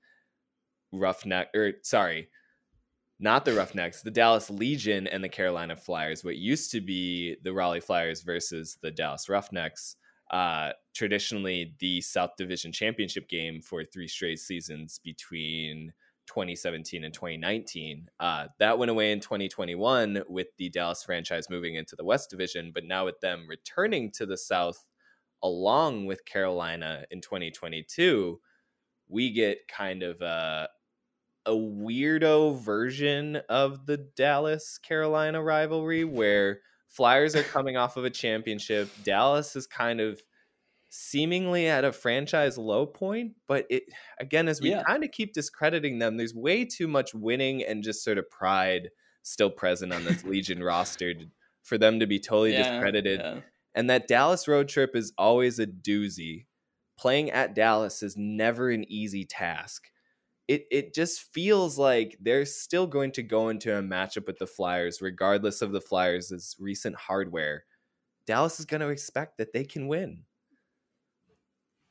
Roughneck, 0.92 1.48
or 1.54 1.72
sorry, 1.82 2.28
not 3.20 3.44
the 3.44 3.52
Roughnecks, 3.52 4.00
the 4.00 4.10
Dallas 4.10 4.48
Legion 4.48 5.06
and 5.06 5.22
the 5.22 5.28
Carolina 5.28 5.76
Flyers. 5.76 6.24
What 6.24 6.36
used 6.36 6.70
to 6.72 6.80
be 6.80 7.36
the 7.42 7.52
Raleigh 7.52 7.80
Flyers 7.80 8.22
versus 8.22 8.78
the 8.80 8.90
Dallas 8.90 9.28
Roughnecks. 9.28 9.96
Uh, 10.30 10.70
traditionally, 10.94 11.74
the 11.80 12.00
South 12.00 12.30
Division 12.38 12.72
Championship 12.72 13.28
game 13.28 13.60
for 13.60 13.84
three 13.84 14.08
straight 14.08 14.38
seasons 14.38 15.00
between 15.04 15.92
2017 16.26 17.04
and 17.04 17.14
2019. 17.14 18.08
Uh, 18.20 18.46
that 18.58 18.78
went 18.78 18.90
away 18.90 19.12
in 19.12 19.20
2021 19.20 20.22
with 20.28 20.48
the 20.58 20.70
Dallas 20.70 21.02
franchise 21.02 21.50
moving 21.50 21.74
into 21.74 21.96
the 21.96 22.04
West 22.04 22.30
Division, 22.30 22.70
but 22.74 22.84
now 22.84 23.04
with 23.04 23.20
them 23.20 23.46
returning 23.48 24.10
to 24.12 24.26
the 24.26 24.36
South 24.36 24.84
along 25.42 26.06
with 26.06 26.24
Carolina 26.24 27.04
in 27.10 27.20
2022, 27.20 28.40
we 29.08 29.30
get 29.30 29.68
kind 29.68 30.02
of 30.02 30.20
a, 30.22 30.68
a 31.46 31.52
weirdo 31.52 32.58
version 32.58 33.36
of 33.48 33.84
the 33.86 33.98
Dallas 33.98 34.78
Carolina 34.78 35.42
rivalry 35.42 36.04
where 36.04 36.60
Flyers 36.88 37.34
are 37.34 37.42
coming 37.42 37.76
off 37.76 37.96
of 37.96 38.04
a 38.04 38.10
championship. 38.10 38.88
Dallas 39.02 39.56
is 39.56 39.66
kind 39.66 40.00
of 40.00 40.22
seemingly 40.96 41.66
at 41.66 41.84
a 41.84 41.92
franchise 41.92 42.56
low 42.56 42.86
point, 42.86 43.32
but 43.48 43.66
it 43.68 43.84
again 44.20 44.48
as 44.48 44.60
we 44.60 44.70
yeah. 44.70 44.82
kind 44.84 45.02
of 45.02 45.10
keep 45.10 45.32
discrediting 45.32 45.98
them, 45.98 46.16
there's 46.16 46.34
way 46.34 46.64
too 46.64 46.86
much 46.86 47.12
winning 47.14 47.64
and 47.64 47.82
just 47.82 48.04
sort 48.04 48.18
of 48.18 48.30
pride 48.30 48.90
still 49.22 49.50
present 49.50 49.92
on 49.92 50.04
this 50.04 50.24
Legion 50.24 50.62
roster 50.62 51.12
for 51.62 51.78
them 51.78 52.00
to 52.00 52.06
be 52.06 52.20
totally 52.20 52.52
yeah, 52.52 52.70
discredited. 52.70 53.20
Yeah. 53.20 53.40
And 53.74 53.90
that 53.90 54.06
Dallas 54.06 54.46
road 54.46 54.68
trip 54.68 54.94
is 54.94 55.12
always 55.18 55.58
a 55.58 55.66
doozy. 55.66 56.46
Playing 56.96 57.32
at 57.32 57.56
Dallas 57.56 58.04
is 58.04 58.16
never 58.16 58.70
an 58.70 58.84
easy 58.88 59.24
task 59.24 59.90
it 60.46 60.66
it 60.70 60.94
just 60.94 61.32
feels 61.32 61.78
like 61.78 62.16
they're 62.20 62.44
still 62.44 62.86
going 62.86 63.12
to 63.12 63.22
go 63.22 63.48
into 63.48 63.76
a 63.76 63.82
matchup 63.82 64.26
with 64.26 64.38
the 64.38 64.46
Flyers, 64.46 65.00
regardless 65.00 65.62
of 65.62 65.72
the 65.72 65.80
Flyers' 65.80 66.54
recent 66.58 66.96
hardware. 66.96 67.64
Dallas 68.26 68.60
is 68.60 68.66
going 68.66 68.80
to 68.80 68.88
expect 68.88 69.38
that 69.38 69.52
they 69.52 69.64
can 69.64 69.88
win. 69.88 70.24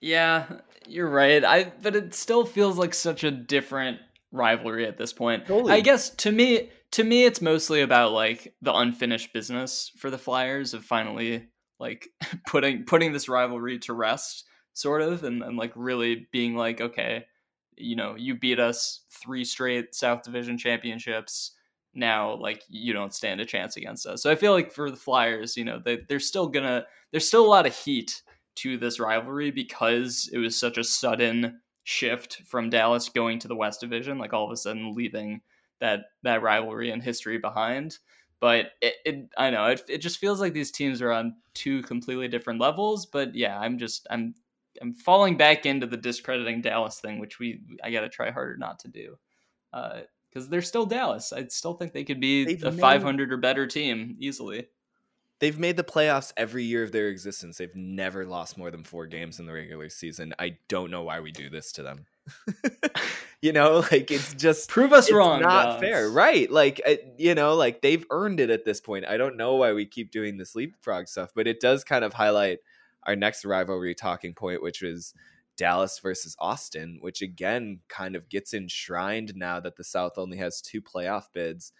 Yeah, 0.03 0.45
you're 0.87 1.09
right. 1.09 1.43
I 1.43 1.71
but 1.81 1.95
it 1.95 2.13
still 2.13 2.45
feels 2.45 2.77
like 2.77 2.93
such 2.93 3.23
a 3.23 3.31
different 3.31 3.99
rivalry 4.31 4.85
at 4.85 4.97
this 4.97 5.13
point. 5.13 5.45
Totally. 5.45 5.71
I 5.71 5.79
guess 5.79 6.09
to 6.11 6.31
me 6.31 6.69
to 6.91 7.03
me 7.03 7.25
it's 7.25 7.41
mostly 7.41 7.81
about 7.81 8.11
like 8.11 8.53
the 8.61 8.73
unfinished 8.73 9.33
business 9.33 9.91
for 9.97 10.09
the 10.09 10.17
Flyers 10.17 10.73
of 10.73 10.83
finally 10.83 11.47
like 11.79 12.09
putting 12.47 12.83
putting 12.83 13.13
this 13.13 13.29
rivalry 13.29 13.79
to 13.79 13.93
rest 13.93 14.45
sort 14.73 15.01
of 15.01 15.23
and, 15.23 15.41
and 15.43 15.57
like 15.57 15.71
really 15.75 16.27
being 16.31 16.55
like 16.55 16.81
okay 16.81 17.25
you 17.77 17.95
know, 17.95 18.15
you 18.17 18.35
beat 18.35 18.59
us 18.59 19.01
three 19.09 19.43
straight 19.43 19.95
South 19.95 20.23
Division 20.23 20.57
championships. 20.57 21.51
Now, 21.95 22.35
like 22.35 22.63
you 22.69 22.93
don't 22.93 23.13
stand 23.13 23.39
a 23.39 23.45
chance 23.45 23.77
against 23.77 24.07
us. 24.07 24.23
So 24.23 24.31
I 24.31 24.35
feel 24.35 24.51
like 24.51 24.71
for 24.71 24.89
the 24.89 24.97
Flyers, 24.97 25.55
you 25.55 25.63
know, 25.63 25.79
they 25.83 25.99
they're 26.09 26.19
still 26.19 26.47
gonna 26.47 26.85
there's 27.11 27.27
still 27.27 27.45
a 27.45 27.47
lot 27.47 27.67
of 27.67 27.75
heat 27.75 28.21
to 28.55 28.77
this 28.77 28.99
rivalry 28.99 29.51
because 29.51 30.29
it 30.31 30.37
was 30.37 30.57
such 30.57 30.77
a 30.77 30.83
sudden 30.83 31.59
shift 31.83 32.41
from 32.45 32.69
Dallas 32.69 33.09
going 33.09 33.39
to 33.39 33.47
the 33.47 33.55
West 33.55 33.81
Division, 33.81 34.17
like 34.17 34.33
all 34.33 34.45
of 34.45 34.51
a 34.51 34.57
sudden 34.57 34.93
leaving 34.93 35.41
that 35.79 36.05
that 36.23 36.41
rivalry 36.41 36.91
and 36.91 37.03
history 37.03 37.37
behind. 37.37 37.97
But 38.39 38.71
it, 38.81 38.95
it 39.05 39.29
I 39.37 39.49
know 39.49 39.67
it, 39.67 39.81
it 39.87 39.97
just 39.99 40.19
feels 40.19 40.41
like 40.41 40.53
these 40.53 40.71
teams 40.71 41.01
are 41.01 41.11
on 41.11 41.35
two 41.53 41.81
completely 41.83 42.27
different 42.27 42.59
levels. 42.59 43.05
But 43.05 43.35
yeah, 43.35 43.59
I'm 43.59 43.77
just 43.77 44.07
I'm 44.09 44.33
I'm 44.81 44.93
falling 44.93 45.37
back 45.37 45.65
into 45.65 45.87
the 45.87 45.97
discrediting 45.97 46.61
Dallas 46.61 46.99
thing, 46.99 47.19
which 47.19 47.39
we 47.39 47.61
I 47.83 47.91
got 47.91 48.01
to 48.01 48.09
try 48.09 48.31
harder 48.31 48.57
not 48.57 48.79
to 48.79 48.87
do, 48.87 49.17
because 49.71 50.47
uh, 50.47 50.49
they're 50.49 50.61
still 50.61 50.85
Dallas. 50.85 51.31
I 51.33 51.45
still 51.47 51.73
think 51.73 51.93
they 51.93 52.03
could 52.03 52.19
be 52.19 52.45
They've 52.45 52.63
a 52.63 52.71
made, 52.71 52.81
500 52.81 53.31
or 53.31 53.37
better 53.37 53.67
team 53.67 54.15
easily. 54.19 54.67
They've 55.39 55.57
made 55.59 55.77
the 55.77 55.83
playoffs 55.83 56.31
every 56.37 56.63
year 56.63 56.83
of 56.83 56.91
their 56.91 57.09
existence. 57.09 57.57
They've 57.57 57.75
never 57.75 58.25
lost 58.25 58.57
more 58.57 58.71
than 58.71 58.83
four 58.83 59.07
games 59.07 59.39
in 59.39 59.45
the 59.45 59.53
regular 59.53 59.89
season. 59.89 60.33
I 60.39 60.57
don't 60.67 60.91
know 60.91 61.03
why 61.03 61.19
we 61.19 61.31
do 61.31 61.49
this 61.49 61.71
to 61.73 61.83
them. 61.83 62.05
you 63.41 63.51
know, 63.51 63.83
like 63.91 64.09
it's 64.09 64.33
just 64.35 64.69
prove 64.69 64.93
us 64.93 65.11
wrong. 65.11 65.41
Not 65.41 65.81
fair, 65.81 66.09
right? 66.09 66.49
Like 66.49 66.81
you 67.17 67.35
know, 67.35 67.55
like 67.55 67.81
they've 67.81 68.05
earned 68.09 68.39
it 68.39 68.49
at 68.49 68.63
this 68.63 68.79
point. 68.79 69.05
I 69.05 69.17
don't 69.17 69.35
know 69.35 69.55
why 69.55 69.73
we 69.73 69.85
keep 69.85 70.11
doing 70.11 70.37
this 70.37 70.55
leapfrog 70.55 71.07
stuff, 71.07 71.31
but 71.35 71.47
it 71.47 71.59
does 71.59 71.83
kind 71.83 72.05
of 72.05 72.13
highlight 72.13 72.59
our 73.05 73.15
next 73.15 73.43
rivalry 73.43 73.95
talking 73.95 74.33
point, 74.33 74.63
which 74.63 74.81
was 74.81 75.13
Dallas 75.57 75.99
versus 75.99 76.35
Austin, 76.39 76.99
which 77.01 77.21
again 77.21 77.79
kind 77.89 78.15
of 78.15 78.29
gets 78.29 78.53
enshrined 78.53 79.35
now 79.35 79.59
that 79.59 79.75
the 79.75 79.83
South 79.83 80.17
only 80.17 80.37
has 80.37 80.61
two 80.61 80.81
playoff 80.81 81.25
bids 81.33 81.73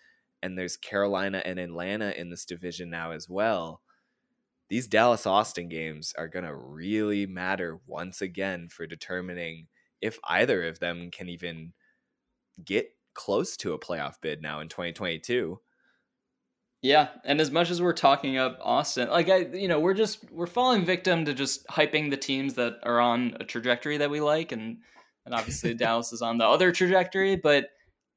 and 0.43 0.57
there's 0.57 0.75
Carolina 0.75 1.41
and 1.43 1.57
Atlanta 1.57 2.11
in 2.19 2.29
this 2.29 2.43
division 2.43 2.89
now 2.89 3.11
as 3.11 3.29
well. 3.29 3.81
These 4.69 4.87
Dallas 4.87 5.25
Austin 5.25 5.69
games 5.69 6.13
are 6.17 6.27
going 6.27 6.45
to 6.45 6.55
really 6.55 7.25
matter 7.25 7.79
once 7.87 8.21
again 8.21 8.67
for 8.69 8.85
determining 8.85 9.67
if 10.01 10.19
either 10.27 10.67
of 10.67 10.79
them 10.79 11.11
can 11.11 11.29
even 11.29 11.71
get 12.63 12.89
close 13.13 13.55
to 13.57 13.73
a 13.73 13.79
playoff 13.79 14.15
bid 14.21 14.41
now 14.41 14.59
in 14.59 14.67
2022. 14.67 15.59
Yeah, 16.81 17.07
and 17.23 17.39
as 17.39 17.49
much 17.49 17.71
as 17.71 17.81
we're 17.81 17.93
talking 17.93 18.37
up 18.37 18.57
Austin, 18.61 19.09
like 19.09 19.29
I, 19.29 19.37
you 19.53 19.69
know, 19.69 19.79
we're 19.79 19.93
just 19.93 20.29
we're 20.29 20.45
falling 20.45 20.83
victim 20.83 21.23
to 21.23 21.33
just 21.33 21.65
hyping 21.67 22.09
the 22.09 22.17
teams 22.17 22.55
that 22.55 22.79
are 22.83 22.99
on 22.99 23.37
a 23.39 23.45
trajectory 23.45 23.97
that 23.97 24.09
we 24.09 24.19
like, 24.19 24.51
and 24.51 24.79
and 25.25 25.33
obviously 25.33 25.73
Dallas 25.75 26.11
is 26.11 26.21
on 26.21 26.37
the 26.37 26.45
other 26.45 26.73
trajectory. 26.73 27.37
But 27.37 27.67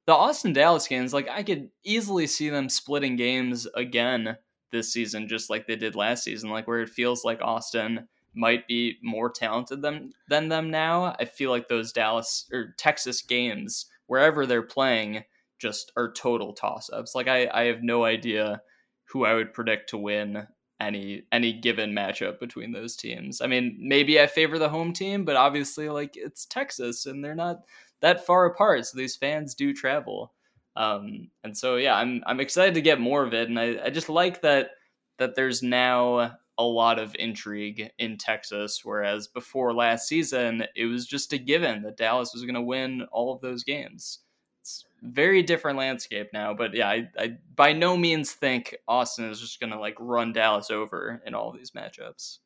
the 0.06 0.14
Austin 0.14 0.52
Dallas 0.52 0.86
games, 0.86 1.12
like 1.12 1.28
I 1.28 1.42
could 1.42 1.70
easily 1.84 2.26
see 2.26 2.48
them 2.48 2.68
splitting 2.68 3.16
games 3.16 3.66
again 3.74 4.36
this 4.72 4.92
season, 4.92 5.28
just 5.28 5.50
like 5.50 5.66
they 5.66 5.76
did 5.76 5.94
last 5.94 6.24
season, 6.24 6.50
like 6.50 6.66
where 6.66 6.80
it 6.80 6.88
feels 6.88 7.24
like 7.24 7.40
Austin 7.42 8.08
might 8.34 8.68
be 8.68 8.96
more 9.02 9.30
talented 9.30 9.82
than 9.82 10.12
than 10.28 10.48
them 10.48 10.70
now. 10.70 11.16
I 11.18 11.24
feel 11.24 11.50
like 11.50 11.68
those 11.68 11.92
Dallas 11.92 12.46
or 12.52 12.74
Texas 12.78 13.22
games 13.22 13.86
wherever 14.06 14.46
they're 14.46 14.62
playing 14.62 15.24
just 15.58 15.90
are 15.96 16.12
total 16.12 16.52
toss 16.52 16.90
ups. 16.90 17.14
Like 17.14 17.28
I, 17.28 17.48
I 17.52 17.64
have 17.64 17.82
no 17.82 18.04
idea 18.04 18.60
who 19.04 19.24
I 19.24 19.34
would 19.34 19.52
predict 19.52 19.90
to 19.90 19.98
win 19.98 20.46
any 20.78 21.22
any 21.32 21.54
given 21.54 21.92
matchup 21.92 22.38
between 22.38 22.72
those 22.72 22.96
teams. 22.96 23.40
I 23.40 23.46
mean, 23.46 23.76
maybe 23.80 24.20
I 24.20 24.26
favor 24.26 24.58
the 24.58 24.68
home 24.68 24.92
team, 24.92 25.24
but 25.24 25.36
obviously 25.36 25.88
like 25.88 26.16
it's 26.16 26.44
Texas 26.46 27.06
and 27.06 27.24
they're 27.24 27.34
not 27.34 27.60
that 28.00 28.26
far 28.26 28.46
apart, 28.46 28.86
so 28.86 28.98
these 28.98 29.16
fans 29.16 29.54
do 29.54 29.72
travel. 29.72 30.32
Um, 30.76 31.30
and 31.42 31.56
so 31.56 31.76
yeah, 31.76 31.96
I'm 31.96 32.22
I'm 32.26 32.40
excited 32.40 32.74
to 32.74 32.82
get 32.82 33.00
more 33.00 33.24
of 33.24 33.34
it, 33.34 33.48
and 33.48 33.58
I, 33.58 33.78
I 33.86 33.90
just 33.90 34.08
like 34.08 34.42
that 34.42 34.70
that 35.18 35.34
there's 35.34 35.62
now 35.62 36.36
a 36.58 36.64
lot 36.64 36.98
of 36.98 37.16
intrigue 37.18 37.90
in 37.98 38.16
Texas, 38.16 38.82
whereas 38.84 39.28
before 39.28 39.74
last 39.74 40.08
season 40.08 40.64
it 40.74 40.86
was 40.86 41.06
just 41.06 41.32
a 41.32 41.38
given 41.38 41.82
that 41.82 41.96
Dallas 41.96 42.32
was 42.32 42.42
going 42.42 42.54
to 42.54 42.62
win 42.62 43.06
all 43.12 43.34
of 43.34 43.40
those 43.40 43.64
games. 43.64 44.20
It's 44.62 44.84
very 45.02 45.42
different 45.42 45.78
landscape 45.78 46.28
now, 46.32 46.54
but 46.54 46.74
yeah, 46.74 46.88
I, 46.88 47.08
I 47.18 47.36
by 47.54 47.72
no 47.72 47.96
means 47.96 48.32
think 48.32 48.76
Austin 48.88 49.30
is 49.30 49.40
just 49.40 49.60
going 49.60 49.72
to 49.72 49.78
like 49.78 49.96
run 49.98 50.32
Dallas 50.32 50.70
over 50.70 51.22
in 51.26 51.34
all 51.34 51.52
these 51.52 51.72
matchups. 51.72 52.38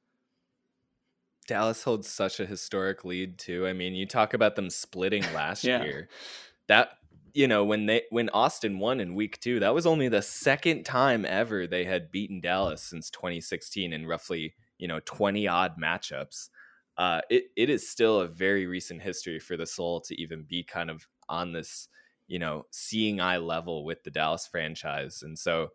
Dallas 1.51 1.83
holds 1.83 2.09
such 2.09 2.39
a 2.39 2.47
historic 2.47 3.05
lead 3.05 3.37
too. 3.37 3.67
I 3.67 3.73
mean, 3.73 3.97
you 3.97 4.07
talk 4.07 4.35
about 4.35 4.55
them 4.55 4.71
splitting 4.71 5.23
last 5.35 5.65
yeah. 5.65 5.83
year. 5.83 6.09
That 6.69 6.91
you 7.35 7.49
know 7.49 7.65
when 7.65 7.87
they 7.87 8.03
when 8.11 8.29
Austin 8.29 8.79
won 8.79 9.01
in 9.01 9.17
week 9.17 9.41
2 9.41 9.61
that 9.61 9.75
was 9.75 9.87
only 9.87 10.09
the 10.09 10.23
second 10.23 10.85
time 10.85 11.25
ever 11.25 11.67
they 11.67 11.85
had 11.85 12.13
beaten 12.13 12.41
Dallas 12.41 12.83
since 12.83 13.11
2016 13.11 13.93
in 13.93 14.07
roughly 14.07 14.55
you 14.79 14.89
know 14.89 15.01
20 15.05 15.47
odd 15.47 15.75
matchups 15.81 16.49
uh 16.99 17.21
it, 17.31 17.45
it 17.57 17.71
is 17.71 17.89
still 17.89 18.21
a 18.21 18.27
very 18.27 18.67
recent 18.67 19.01
history 19.01 19.39
for 19.39 19.57
the 19.57 19.67
Sol 19.67 20.01
to 20.03 20.21
even 20.21 20.45
be 20.49 20.65
kind 20.65 20.91
of 20.91 21.07
on 21.29 21.53
this 21.53 21.89
you 22.27 22.41
know 22.41 22.67
seeing 22.73 23.21
eye 23.21 23.39
level 23.39 23.85
with 23.85 24.03
the 24.03 24.11
Dallas 24.11 24.49
franchise 24.49 25.23
and 25.23 25.39
so 25.39 25.69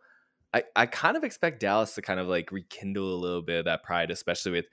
I 0.54 0.64
I 0.76 0.86
kind 0.88 1.16
of 1.16 1.24
expect 1.24 1.62
Dallas 1.62 1.96
to 1.96 2.02
kind 2.02 2.20
of 2.20 2.28
like 2.28 2.52
rekindle 2.52 3.14
a 3.14 3.22
little 3.22 3.42
bit 3.42 3.60
of 3.60 3.66
that 3.66 3.84
pride 3.84 4.12
especially 4.12 4.52
with 4.52 4.66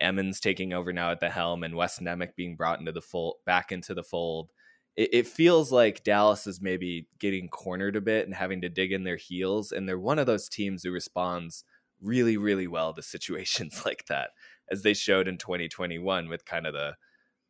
Emmons 0.00 0.40
taking 0.40 0.72
over 0.72 0.92
now 0.92 1.10
at 1.10 1.20
the 1.20 1.30
helm 1.30 1.64
and 1.64 1.74
Wes 1.74 1.98
Nemec 1.98 2.34
being 2.36 2.56
brought 2.56 2.78
into 2.78 2.92
the 2.92 3.02
fold 3.02 3.36
back 3.44 3.72
into 3.72 3.94
the 3.94 4.04
fold 4.04 4.50
it, 4.98 5.14
it 5.14 5.26
feels 5.28 5.70
like 5.70 6.02
Dallas 6.02 6.46
is 6.46 6.60
maybe 6.60 7.06
getting 7.20 7.48
cornered 7.48 7.94
a 7.94 8.00
bit 8.00 8.26
and 8.26 8.34
having 8.34 8.60
to 8.62 8.68
dig 8.68 8.92
in 8.92 9.04
their 9.04 9.16
heels. 9.16 9.70
And 9.70 9.88
they're 9.88 9.98
one 9.98 10.18
of 10.18 10.26
those 10.26 10.48
teams 10.48 10.82
who 10.82 10.90
responds 10.90 11.64
really, 12.02 12.36
really 12.36 12.66
well 12.66 12.92
to 12.92 13.02
situations 13.16 13.86
like 13.86 14.04
that, 14.08 14.30
as 14.70 14.82
they 14.82 14.92
showed 14.92 15.28
in 15.28 15.38
2021 15.38 16.28
with 16.28 16.44
kind 16.44 16.66
of 16.66 16.74
the 16.74 16.96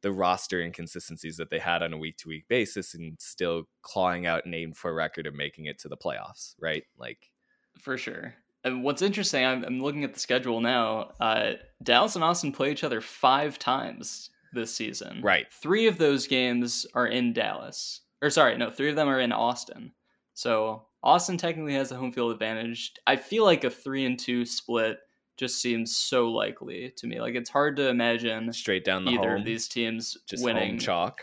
the 0.00 0.12
roster 0.12 0.60
inconsistencies 0.60 1.38
that 1.38 1.50
they 1.50 1.58
had 1.58 1.82
on 1.82 1.92
a 1.92 1.98
week 1.98 2.16
to 2.16 2.28
week 2.28 2.44
basis 2.46 2.94
and 2.94 3.16
still 3.18 3.64
clawing 3.82 4.26
out 4.26 4.46
an 4.46 4.54
aim 4.54 4.72
for 4.72 4.94
record 4.94 5.26
and 5.26 5.36
making 5.36 5.64
it 5.64 5.76
to 5.76 5.88
the 5.88 5.96
playoffs, 5.96 6.54
right? 6.60 6.84
Like 6.96 7.32
for 7.80 7.98
sure. 7.98 8.34
And 8.64 8.82
what's 8.82 9.02
interesting, 9.02 9.44
I'm, 9.44 9.64
I'm 9.64 9.80
looking 9.80 10.04
at 10.04 10.14
the 10.14 10.20
schedule 10.20 10.60
now. 10.60 11.12
Uh, 11.20 11.52
Dallas 11.82 12.16
and 12.16 12.24
Austin 12.24 12.52
play 12.52 12.72
each 12.72 12.84
other 12.84 13.00
five 13.00 13.58
times 13.58 14.30
this 14.52 14.74
season. 14.74 15.20
Right. 15.22 15.46
Three 15.52 15.86
of 15.86 15.98
those 15.98 16.26
games 16.26 16.86
are 16.94 17.06
in 17.06 17.32
Dallas. 17.32 18.00
Or 18.20 18.30
sorry, 18.30 18.56
no, 18.56 18.70
three 18.70 18.90
of 18.90 18.96
them 18.96 19.08
are 19.08 19.20
in 19.20 19.32
Austin. 19.32 19.92
So 20.34 20.86
Austin 21.02 21.36
technically 21.36 21.74
has 21.74 21.90
the 21.90 21.96
home 21.96 22.12
field 22.12 22.32
advantage. 22.32 22.92
I 23.06 23.16
feel 23.16 23.44
like 23.44 23.64
a 23.64 23.70
three 23.70 24.04
and 24.04 24.18
two 24.18 24.44
split 24.44 24.98
just 25.36 25.62
seems 25.62 25.96
so 25.96 26.28
likely 26.30 26.92
to 26.96 27.06
me. 27.06 27.20
Like 27.20 27.36
it's 27.36 27.50
hard 27.50 27.76
to 27.76 27.88
imagine 27.88 28.52
straight 28.52 28.84
down 28.84 29.04
the 29.04 29.12
either 29.12 29.30
home, 29.30 29.40
of 29.40 29.44
these 29.44 29.68
teams 29.68 30.16
just 30.26 30.44
winning 30.44 30.78
chalk. 30.78 31.22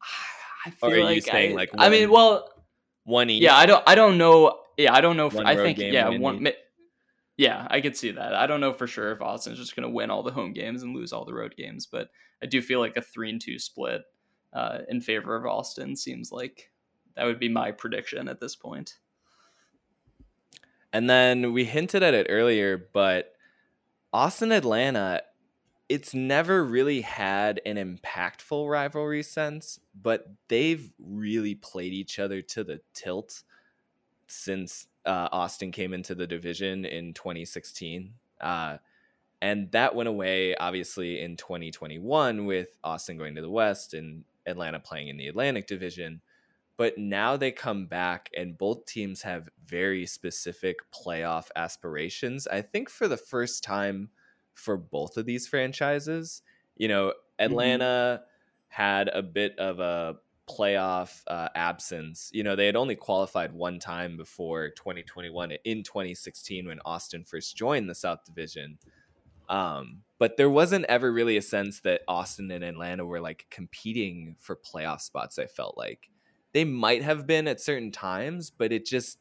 I 0.66 0.70
feel 0.70 1.04
like 1.04 1.28
I, 1.32 1.48
like 1.48 1.72
one, 1.72 1.82
I 1.82 1.88
mean, 1.88 2.10
well, 2.10 2.48
one 3.04 3.30
each. 3.30 3.42
Yeah, 3.42 3.56
I 3.56 3.66
don't. 3.66 3.82
I 3.86 3.94
don't 3.94 4.18
know. 4.18 4.59
Yeah, 4.80 4.94
I 4.94 5.00
don't 5.00 5.16
know. 5.16 5.26
If, 5.26 5.36
I 5.36 5.54
think 5.54 5.78
yeah, 5.78 6.08
one. 6.08 6.48
Yeah, 7.36 7.66
I 7.70 7.80
could 7.80 7.96
see 7.96 8.10
that. 8.12 8.34
I 8.34 8.46
don't 8.46 8.60
know 8.60 8.72
for 8.72 8.86
sure 8.86 9.12
if 9.12 9.20
Austin's 9.20 9.58
just 9.58 9.76
going 9.76 9.88
to 9.88 9.94
win 9.94 10.10
all 10.10 10.22
the 10.22 10.30
home 10.30 10.52
games 10.52 10.82
and 10.82 10.94
lose 10.94 11.12
all 11.12 11.24
the 11.24 11.34
road 11.34 11.54
games, 11.56 11.86
but 11.86 12.08
I 12.42 12.46
do 12.46 12.60
feel 12.60 12.80
like 12.80 12.96
a 12.96 13.02
three 13.02 13.30
and 13.30 13.40
two 13.40 13.58
split 13.58 14.02
uh, 14.52 14.78
in 14.88 15.00
favor 15.00 15.36
of 15.36 15.46
Austin 15.46 15.96
seems 15.96 16.32
like 16.32 16.70
that 17.16 17.24
would 17.24 17.38
be 17.38 17.48
my 17.48 17.72
prediction 17.72 18.28
at 18.28 18.40
this 18.40 18.56
point. 18.56 18.98
And 20.92 21.08
then 21.08 21.52
we 21.52 21.64
hinted 21.64 22.02
at 22.02 22.14
it 22.14 22.26
earlier, 22.30 22.88
but 22.92 23.32
Austin 24.12 24.50
Atlanta, 24.50 25.22
it's 25.88 26.14
never 26.14 26.64
really 26.64 27.02
had 27.02 27.60
an 27.64 27.76
impactful 27.76 28.68
rivalry 28.68 29.22
sense, 29.22 29.78
but 29.94 30.26
they've 30.48 30.90
really 30.98 31.54
played 31.54 31.92
each 31.92 32.18
other 32.18 32.42
to 32.42 32.64
the 32.64 32.80
tilt 32.94 33.42
since 34.30 34.86
uh, 35.04 35.28
Austin 35.32 35.72
came 35.72 35.92
into 35.92 36.14
the 36.14 36.26
division 36.26 36.84
in 36.84 37.12
2016. 37.14 38.14
Uh, 38.40 38.78
and 39.42 39.70
that 39.72 39.94
went 39.94 40.08
away, 40.08 40.54
obviously, 40.54 41.20
in 41.20 41.36
2021 41.36 42.46
with 42.46 42.78
Austin 42.84 43.16
going 43.16 43.34
to 43.34 43.42
the 43.42 43.50
West 43.50 43.94
and 43.94 44.24
Atlanta 44.46 44.80
playing 44.80 45.08
in 45.08 45.16
the 45.16 45.28
Atlantic 45.28 45.66
Division. 45.66 46.20
But 46.76 46.96
now 46.96 47.36
they 47.36 47.52
come 47.52 47.86
back, 47.86 48.30
and 48.36 48.56
both 48.56 48.86
teams 48.86 49.22
have 49.22 49.50
very 49.66 50.06
specific 50.06 50.78
playoff 50.92 51.48
aspirations. 51.54 52.46
I 52.46 52.62
think 52.62 52.88
for 52.88 53.06
the 53.06 53.18
first 53.18 53.62
time 53.62 54.10
for 54.54 54.76
both 54.76 55.16
of 55.16 55.26
these 55.26 55.46
franchises, 55.46 56.42
you 56.76 56.88
know, 56.88 57.08
mm-hmm. 57.08 57.44
Atlanta 57.44 58.22
mm-hmm. 58.22 58.24
had 58.68 59.08
a 59.08 59.22
bit 59.22 59.58
of 59.58 59.78
a 59.78 60.16
playoff 60.56 61.22
uh, 61.26 61.48
absence. 61.54 62.30
You 62.32 62.42
know, 62.42 62.56
they 62.56 62.66
had 62.66 62.76
only 62.76 62.96
qualified 62.96 63.52
one 63.52 63.78
time 63.78 64.16
before 64.16 64.70
2021 64.70 65.52
in 65.64 65.82
2016 65.82 66.66
when 66.66 66.80
Austin 66.84 67.24
first 67.24 67.56
joined 67.56 67.88
the 67.88 67.94
South 67.94 68.24
Division. 68.24 68.78
Um, 69.48 70.02
but 70.18 70.36
there 70.36 70.50
wasn't 70.50 70.86
ever 70.86 71.12
really 71.12 71.36
a 71.36 71.42
sense 71.42 71.80
that 71.80 72.02
Austin 72.06 72.50
and 72.50 72.62
Atlanta 72.64 73.04
were 73.04 73.20
like 73.20 73.46
competing 73.50 74.36
for 74.38 74.56
playoff 74.56 75.00
spots. 75.00 75.38
I 75.38 75.46
felt 75.46 75.76
like 75.76 76.08
they 76.52 76.64
might 76.64 77.02
have 77.02 77.26
been 77.26 77.48
at 77.48 77.60
certain 77.60 77.90
times, 77.90 78.50
but 78.50 78.72
it 78.72 78.84
just 78.84 79.18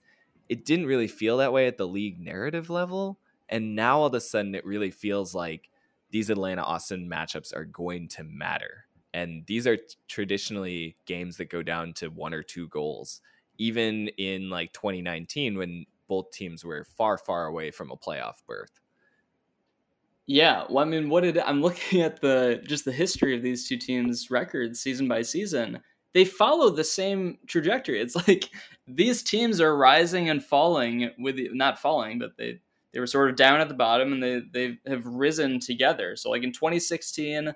it 0.47 0.65
didn't 0.65 0.87
really 0.87 1.07
feel 1.07 1.37
that 1.37 1.53
way 1.53 1.67
at 1.67 1.77
the 1.77 1.87
league 1.87 2.19
narrative 2.19 2.69
level. 2.69 3.19
And 3.47 3.75
now 3.75 3.99
all 3.99 4.07
of 4.07 4.13
a 4.13 4.21
sudden, 4.21 4.55
it 4.55 4.65
really 4.65 4.91
feels 4.91 5.33
like 5.33 5.69
these 6.11 6.29
Atlanta 6.29 6.63
Austin 6.63 7.09
matchups 7.09 7.55
are 7.55 7.65
going 7.65 8.07
to 8.09 8.23
matter 8.23 8.85
and 9.13 9.45
these 9.47 9.65
are 9.65 9.77
traditionally 10.07 10.95
games 11.05 11.37
that 11.37 11.49
go 11.49 11.63
down 11.63 11.93
to 11.93 12.09
one 12.09 12.33
or 12.33 12.43
two 12.43 12.67
goals. 12.67 13.21
Even 13.57 14.07
in 14.17 14.49
like 14.49 14.71
2019 14.73 15.57
when 15.57 15.85
both 16.07 16.31
teams 16.31 16.63
were 16.63 16.83
far 16.83 17.17
far 17.17 17.45
away 17.45 17.71
from 17.71 17.91
a 17.91 17.97
playoff 17.97 18.35
berth. 18.47 18.79
Yeah 20.25 20.63
well 20.69 20.85
i 20.85 20.87
mean 20.87 21.09
what 21.09 21.23
did 21.23 21.37
i'm 21.39 21.61
looking 21.61 22.01
at 22.01 22.21
the 22.21 22.61
just 22.67 22.85
the 22.85 22.91
history 22.91 23.35
of 23.35 23.41
these 23.41 23.67
two 23.67 23.77
teams 23.77 24.29
records 24.31 24.79
season 24.79 25.07
by 25.07 25.21
season. 25.21 25.79
They 26.13 26.25
follow 26.25 26.71
the 26.71 26.83
same 26.83 27.37
trajectory. 27.47 28.01
It's 28.01 28.15
like 28.27 28.49
these 28.87 29.23
teams 29.23 29.59
are 29.59 29.75
rising 29.75 30.29
and 30.29 30.43
falling 30.43 31.11
with 31.19 31.37
not 31.51 31.79
falling 31.79 32.19
but 32.19 32.37
they 32.37 32.59
they 32.93 32.99
were 32.99 33.07
sort 33.07 33.29
of 33.29 33.35
down 33.35 33.59
at 33.59 33.67
the 33.67 33.75
bottom 33.75 34.13
and 34.13 34.23
they 34.23 34.41
they 34.51 34.77
have 34.87 35.05
risen 35.05 35.59
together. 35.59 36.15
So 36.15 36.29
like 36.29 36.43
in 36.43 36.53
2016 36.53 37.53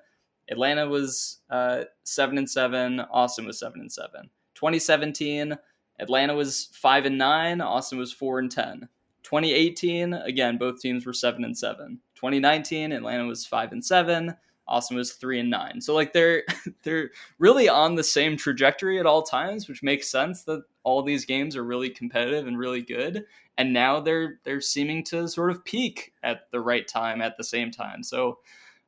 Atlanta 0.50 0.88
was 0.88 1.40
uh, 1.50 1.84
seven 2.04 2.38
and 2.38 2.50
seven. 2.50 3.00
Austin 3.00 3.46
was 3.46 3.60
seven 3.60 3.82
and 3.82 3.92
seven. 3.92 4.30
2017, 4.56 5.58
Atlanta 6.00 6.36
was 6.36 6.70
five 6.74 7.06
and 7.06 7.18
nine. 7.18 7.62
Austin 7.62 7.98
was 7.98 8.12
four 8.12 8.40
and 8.40 8.52
ten. 8.52 8.88
2018, 9.24 10.14
again, 10.14 10.58
both 10.58 10.82
teams 10.82 11.06
were 11.06 11.14
seven 11.14 11.44
and 11.44 11.58
seven. 11.58 12.00
2019, 12.16 12.92
Atlanta 12.92 13.26
was 13.26 13.46
five 13.46 13.72
and 13.72 13.84
seven. 13.84 14.36
Austin 14.68 14.98
was 14.98 15.14
three 15.14 15.40
and 15.40 15.50
nine. 15.50 15.82
So 15.82 15.94
like 15.94 16.14
they're 16.14 16.44
they're 16.84 17.12
really 17.40 17.68
on 17.68 17.96
the 17.96 18.04
same 18.04 18.38
trajectory 18.38 19.00
at 19.00 19.06
all 19.06 19.24
times, 19.24 19.68
which 19.68 19.84
makes 19.84 20.10
sense 20.10 20.44
that 20.44 20.64
all 20.84 21.02
these 21.04 21.26
games 21.26 21.56
are 21.56 21.64
really 21.64 21.90
competitive 21.90 22.48
and 22.48 22.58
really 22.58 22.82
good. 22.82 23.26
And 23.58 23.74
now 23.74 24.00
they're 24.00 24.40
they're 24.44 24.62
seeming 24.62 25.04
to 25.06 25.28
sort 25.28 25.52
of 25.52 25.66
peak 25.66 26.14
at 26.24 26.50
the 26.52 26.60
right 26.60 26.88
time 26.88 27.22
at 27.22 27.38
the 27.38 27.44
same 27.44 27.72
time. 27.72 28.04
So 28.04 28.40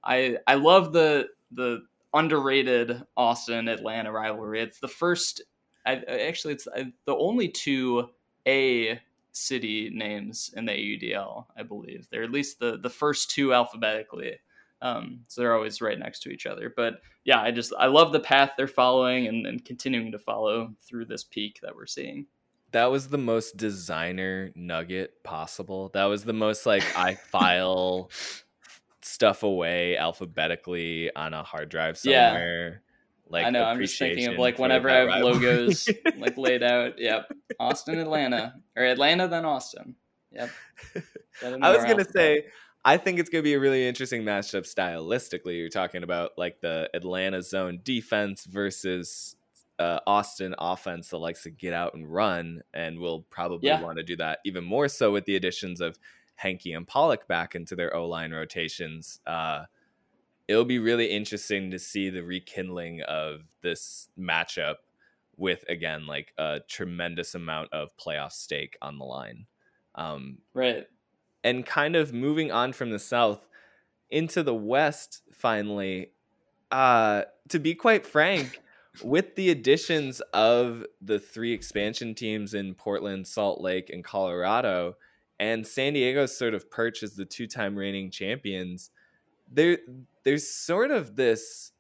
I 0.04 0.38
I 0.48 0.56
love 0.56 0.94
the 0.94 1.28
the 1.52 1.84
underrated 2.14 3.04
Austin 3.18 3.68
Atlanta 3.68 4.12
rivalry. 4.12 4.62
It's 4.62 4.80
the 4.80 4.88
first, 4.88 5.44
I, 5.86 5.96
actually, 5.96 6.54
it's 6.54 6.68
the 7.06 7.16
only 7.16 7.50
two 7.50 8.10
A 8.48 9.00
city 9.36 9.92
names 9.94 10.52
in 10.56 10.66
the 10.66 10.72
AUDL, 10.72 11.46
I 11.58 11.64
believe. 11.64 12.08
They're 12.10 12.24
at 12.24 12.32
least 12.32 12.60
the 12.60 12.78
the 12.78 12.90
first 12.90 13.32
two 13.32 13.54
alphabetically. 13.54 14.40
Um, 14.82 15.22
so 15.28 15.42
they're 15.42 15.56
always 15.56 15.82
right 15.82 15.98
next 15.98 16.20
to 16.22 16.30
each 16.30 16.46
other. 16.46 16.74
But 16.76 17.02
yeah, 17.24 17.42
I 17.42 17.52
just 17.52 17.74
I 17.78 17.88
love 17.88 18.12
the 18.12 18.20
path 18.20 18.54
they're 18.58 18.68
following 18.68 19.28
and, 19.28 19.46
and 19.46 19.64
continuing 19.64 20.12
to 20.12 20.20
follow 20.20 20.74
through 20.82 21.06
this 21.06 21.24
peak 21.24 21.60
that 21.62 21.76
we're 21.76 21.86
seeing. 21.86 22.26
That 22.72 22.92
was 22.92 23.08
the 23.08 23.18
most 23.18 23.58
designer 23.58 24.52
nugget 24.56 25.24
possible. 25.24 25.90
That 25.94 26.06
was 26.06 26.24
the 26.24 26.34
most 26.34 26.66
like 26.66 26.84
I 26.98 27.16
file 27.16 28.10
stuff 29.06 29.44
away 29.44 29.98
alphabetically 29.98 31.14
on 31.16 31.34
a 31.34 31.44
hard 31.44 31.70
drive 31.70 31.98
somewhere. 31.98 32.82
Like 33.28 33.46
I 33.46 33.50
know. 33.50 33.64
I'm 33.64 33.80
just 33.80 33.98
thinking 33.98 34.28
of 34.28 34.38
like 34.38 34.60
whenever 34.60 34.90
I 34.90 34.98
have 34.98 35.24
logos 35.24 35.90
like 36.18 36.38
laid 36.38 36.64
out. 36.64 37.00
Yep, 37.00 37.32
Austin, 37.60 38.00
Atlanta, 38.00 38.56
or 38.76 38.84
Atlanta, 38.84 39.28
then 39.28 39.46
Austin. 39.46 39.96
Yep. 40.32 40.50
I 41.44 41.76
was 41.76 41.86
gonna 41.86 42.06
say. 42.06 42.46
I 42.88 42.98
think 42.98 43.18
it's 43.18 43.32
going 43.32 43.42
to 43.42 43.44
be 43.44 43.56
a 43.56 43.60
really 43.60 43.88
interesting 43.88 44.22
matchup 44.22 44.62
stylistically. 44.62 45.58
You're 45.58 45.70
talking 45.70 46.04
about 46.04 46.34
like 46.38 46.62
the 46.62 46.88
Atlanta 46.94 47.42
zone 47.42 47.80
defense 47.84 48.46
versus 48.46 49.36
uh, 49.80 50.02
Austin 50.06 50.54
offense 50.60 51.10
that 51.10 51.18
likes 51.18 51.42
to 51.44 51.50
get 51.50 51.74
out 51.74 51.96
and 51.96 52.08
run, 52.08 52.62
and 52.76 53.00
will 53.00 53.22
probably 53.32 53.70
yeah. 53.70 53.82
want 53.82 53.98
to 53.98 54.04
do 54.04 54.16
that 54.18 54.38
even 54.46 54.64
more 54.64 54.88
so 54.88 55.12
with 55.12 55.26
the 55.26 55.36
additions 55.36 55.82
of 55.82 55.98
Henke 56.36 56.74
and 56.74 56.88
Pollock 56.88 57.28
back 57.28 57.56
into 57.56 57.76
their 57.76 57.96
O 57.96 58.08
line 58.08 58.34
rotations. 58.34 59.20
Uh, 59.26 59.66
it'll 60.48 60.66
be 60.66 60.80
really 60.80 61.08
interesting 61.08 61.72
to 61.72 61.80
see 61.80 62.10
the 62.10 62.24
rekindling 62.24 63.02
of 63.02 63.42
this 63.62 64.10
matchup 64.20 64.76
with 65.38 65.66
again 65.68 66.08
like 66.08 66.34
a 66.38 66.62
tremendous 66.68 67.36
amount 67.36 67.74
of 67.74 67.96
playoff 67.98 68.32
stake 68.32 68.78
on 68.82 68.98
the 68.98 69.06
line. 69.06 69.46
Um, 69.96 70.40
right. 70.54 70.88
And 71.44 71.66
kind 71.66 71.96
of 71.96 72.14
moving 72.14 72.52
on 72.52 72.74
from 72.74 72.90
the 72.90 73.00
south 73.00 73.48
into 74.10 74.44
the 74.44 74.54
west 74.54 75.22
finally 75.34 76.12
uh 76.72 77.24
to 77.50 77.60
be 77.60 77.74
quite 77.74 78.06
frank 78.06 78.62
with 79.04 79.36
the 79.36 79.50
additions 79.50 80.22
of 80.34 80.86
the 81.02 81.20
three 81.20 81.54
expansion 81.54 82.16
teams 82.16 82.54
in 82.54 82.74
Portland, 82.74 83.28
Salt 83.28 83.62
Lake, 83.62 83.90
and 83.90 84.04
Colorado, 84.04 84.96
and 85.40 85.66
San 85.66 85.94
Diego's 85.94 86.38
sort 86.38 86.54
of 86.54 86.70
perch 86.70 87.04
as 87.04 87.16
the 87.16 87.26
two-time 87.26 87.76
reigning 87.76 88.10
champions, 88.12 88.92
there 89.52 89.80
there's 90.24 90.48
sort 90.48 90.92
of 90.92 91.16
this 91.16 91.72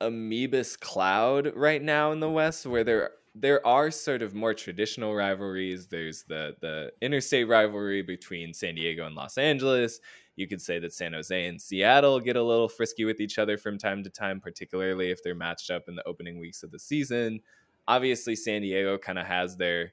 amoebus 0.00 0.78
cloud 0.78 1.52
right 1.54 1.82
now 1.82 2.12
in 2.12 2.20
the 2.20 2.30
West 2.30 2.66
where 2.66 2.84
there 2.84 3.10
there 3.34 3.64
are 3.66 3.90
sort 3.90 4.22
of 4.22 4.34
more 4.34 4.54
traditional 4.54 5.14
rivalries. 5.14 5.86
There's 5.86 6.24
the 6.24 6.56
the 6.60 6.92
interstate 7.00 7.48
rivalry 7.48 8.02
between 8.02 8.54
San 8.54 8.74
Diego 8.74 9.06
and 9.06 9.14
Los 9.14 9.38
Angeles. 9.38 10.00
You 10.36 10.46
could 10.46 10.62
say 10.62 10.78
that 10.78 10.92
San 10.92 11.12
Jose 11.12 11.46
and 11.46 11.60
Seattle 11.60 12.20
get 12.20 12.36
a 12.36 12.42
little 12.42 12.68
frisky 12.68 13.04
with 13.04 13.20
each 13.20 13.38
other 13.38 13.58
from 13.58 13.76
time 13.76 14.02
to 14.04 14.10
time, 14.10 14.40
particularly 14.40 15.10
if 15.10 15.22
they're 15.22 15.34
matched 15.34 15.70
up 15.70 15.88
in 15.88 15.96
the 15.96 16.06
opening 16.06 16.38
weeks 16.38 16.62
of 16.62 16.70
the 16.70 16.78
season. 16.78 17.40
Obviously, 17.86 18.36
San 18.36 18.62
Diego 18.62 18.98
kind 18.98 19.18
of 19.18 19.26
has 19.26 19.56
their 19.56 19.92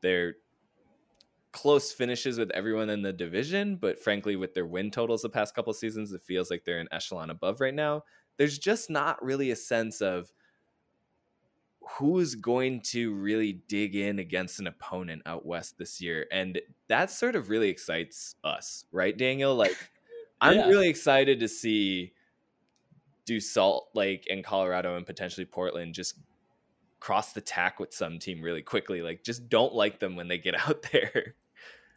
their 0.00 0.36
close 1.54 1.92
finishes 1.92 2.36
with 2.36 2.50
everyone 2.50 2.90
in 2.90 3.00
the 3.00 3.12
division, 3.12 3.76
but 3.76 4.02
frankly, 4.02 4.34
with 4.34 4.52
their 4.54 4.66
win 4.66 4.90
totals 4.90 5.22
the 5.22 5.28
past 5.28 5.54
couple 5.54 5.72
seasons, 5.72 6.12
it 6.12 6.20
feels 6.20 6.50
like 6.50 6.64
they're 6.64 6.80
an 6.80 6.88
echelon 6.90 7.30
above 7.30 7.60
right 7.60 7.72
now. 7.72 8.02
There's 8.36 8.58
just 8.58 8.90
not 8.90 9.24
really 9.24 9.52
a 9.52 9.56
sense 9.56 10.02
of 10.02 10.32
who's 11.80 12.34
going 12.34 12.80
to 12.80 13.14
really 13.14 13.52
dig 13.68 13.94
in 13.94 14.18
against 14.18 14.58
an 14.58 14.66
opponent 14.66 15.22
out 15.26 15.46
west 15.46 15.78
this 15.78 16.00
year. 16.00 16.26
And 16.32 16.60
that 16.88 17.12
sort 17.12 17.36
of 17.36 17.50
really 17.50 17.68
excites 17.68 18.34
us, 18.42 18.84
right, 18.90 19.16
Daniel? 19.16 19.54
Like, 19.54 19.76
I'm 20.40 20.58
yeah. 20.58 20.66
really 20.66 20.88
excited 20.88 21.38
to 21.38 21.48
see 21.48 22.14
do 23.26 23.38
Salt 23.38 23.88
Lake 23.94 24.26
and 24.28 24.44
Colorado 24.44 24.96
and 24.96 25.06
potentially 25.06 25.46
Portland 25.46 25.94
just 25.94 26.18
cross 26.98 27.32
the 27.32 27.40
tack 27.40 27.78
with 27.78 27.94
some 27.94 28.18
team 28.18 28.42
really 28.42 28.60
quickly. 28.60 29.02
Like, 29.02 29.22
just 29.22 29.48
don't 29.48 29.72
like 29.72 30.00
them 30.00 30.16
when 30.16 30.26
they 30.26 30.36
get 30.36 30.54
out 30.68 30.84
there. 30.90 31.36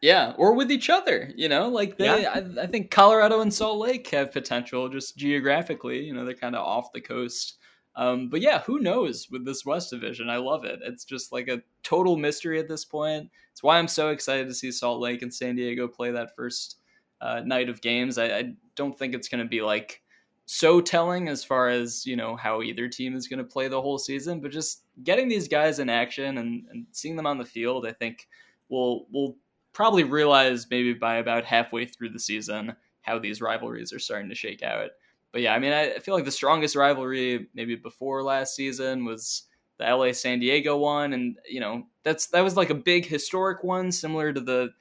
Yeah, 0.01 0.33
or 0.37 0.53
with 0.53 0.71
each 0.71 0.89
other, 0.89 1.31
you 1.35 1.49
know, 1.49 1.69
like 1.69 1.97
they. 1.97 2.21
Yeah. 2.21 2.29
I, 2.35 2.63
I, 2.63 2.67
think 2.67 2.91
Colorado 2.91 3.41
and 3.41 3.51
Salt 3.51 3.79
Lake 3.79 4.07
have 4.09 4.31
potential 4.31 4.89
just 4.89 5.17
geographically. 5.17 6.03
You 6.03 6.13
know, 6.13 6.23
they're 6.23 6.35
kind 6.35 6.55
of 6.55 6.65
off 6.65 6.93
the 6.93 7.01
coast. 7.01 7.57
Um, 7.95 8.29
but 8.29 8.41
yeah, 8.41 8.61
who 8.61 8.79
knows 8.79 9.27
with 9.31 9.43
this 9.43 9.65
West 9.65 9.89
Division? 9.89 10.29
I 10.29 10.37
love 10.37 10.65
it. 10.65 10.79
It's 10.83 11.03
just 11.03 11.31
like 11.31 11.47
a 11.47 11.63
total 11.81 12.15
mystery 12.15 12.59
at 12.59 12.67
this 12.67 12.85
point. 12.85 13.27
It's 13.51 13.63
why 13.63 13.79
I'm 13.79 13.87
so 13.87 14.09
excited 14.09 14.47
to 14.47 14.53
see 14.53 14.71
Salt 14.71 15.01
Lake 15.01 15.23
and 15.23 15.33
San 15.33 15.55
Diego 15.55 15.87
play 15.87 16.11
that 16.11 16.35
first 16.35 16.77
uh, 17.21 17.41
night 17.43 17.69
of 17.69 17.81
games. 17.81 18.19
I, 18.19 18.25
I 18.25 18.53
don't 18.75 18.97
think 18.97 19.15
it's 19.15 19.27
going 19.27 19.43
to 19.43 19.49
be 19.49 19.61
like 19.61 20.03
so 20.45 20.79
telling 20.79 21.27
as 21.27 21.43
far 21.43 21.69
as 21.69 22.05
you 22.05 22.15
know 22.15 22.35
how 22.35 22.61
either 22.61 22.87
team 22.87 23.15
is 23.15 23.27
going 23.27 23.39
to 23.39 23.43
play 23.43 23.67
the 23.67 23.81
whole 23.81 23.97
season, 23.97 24.41
but 24.41 24.51
just 24.51 24.83
getting 25.03 25.27
these 25.27 25.47
guys 25.47 25.79
in 25.79 25.89
action 25.89 26.37
and, 26.37 26.65
and 26.71 26.85
seeing 26.91 27.15
them 27.15 27.25
on 27.25 27.39
the 27.39 27.45
field, 27.45 27.87
I 27.87 27.93
think 27.93 28.27
will 28.69 29.07
will 29.11 29.35
probably 29.77 30.03
realize 30.03 30.65
maybe 30.71 30.91
by 30.91 31.17
about 31.17 31.45
halfway 31.45 31.85
through 31.85 32.09
the 32.09 32.19
season 32.19 32.75
how 33.01 33.19
these 33.19 33.41
rivalries 33.41 33.93
are 33.93 33.99
starting 33.99 34.27
to 34.27 34.33
shake 34.33 34.63
out. 34.63 34.89
But 35.31 35.43
yeah, 35.43 35.53
I 35.53 35.59
mean, 35.59 35.71
I 35.71 35.99
feel 35.99 36.15
like 36.15 36.25
the 36.25 36.31
strongest 36.31 36.75
rivalry 36.75 37.47
maybe 37.53 37.75
before 37.75 38.23
last 38.23 38.55
season 38.55 39.05
was 39.05 39.43
the 39.77 39.85
LA 39.85 40.13
San 40.13 40.39
Diego 40.39 40.77
one, 40.77 41.13
and 41.13 41.37
you 41.47 41.59
know 41.59 41.83
that's 42.01 42.25
that 42.29 42.43
was 42.43 42.57
like 42.57 42.71
a 42.71 42.73
big 42.73 43.05
historic 43.05 43.63
one, 43.63 43.91
similar 43.91 44.33
to 44.33 44.41
the 44.41 44.71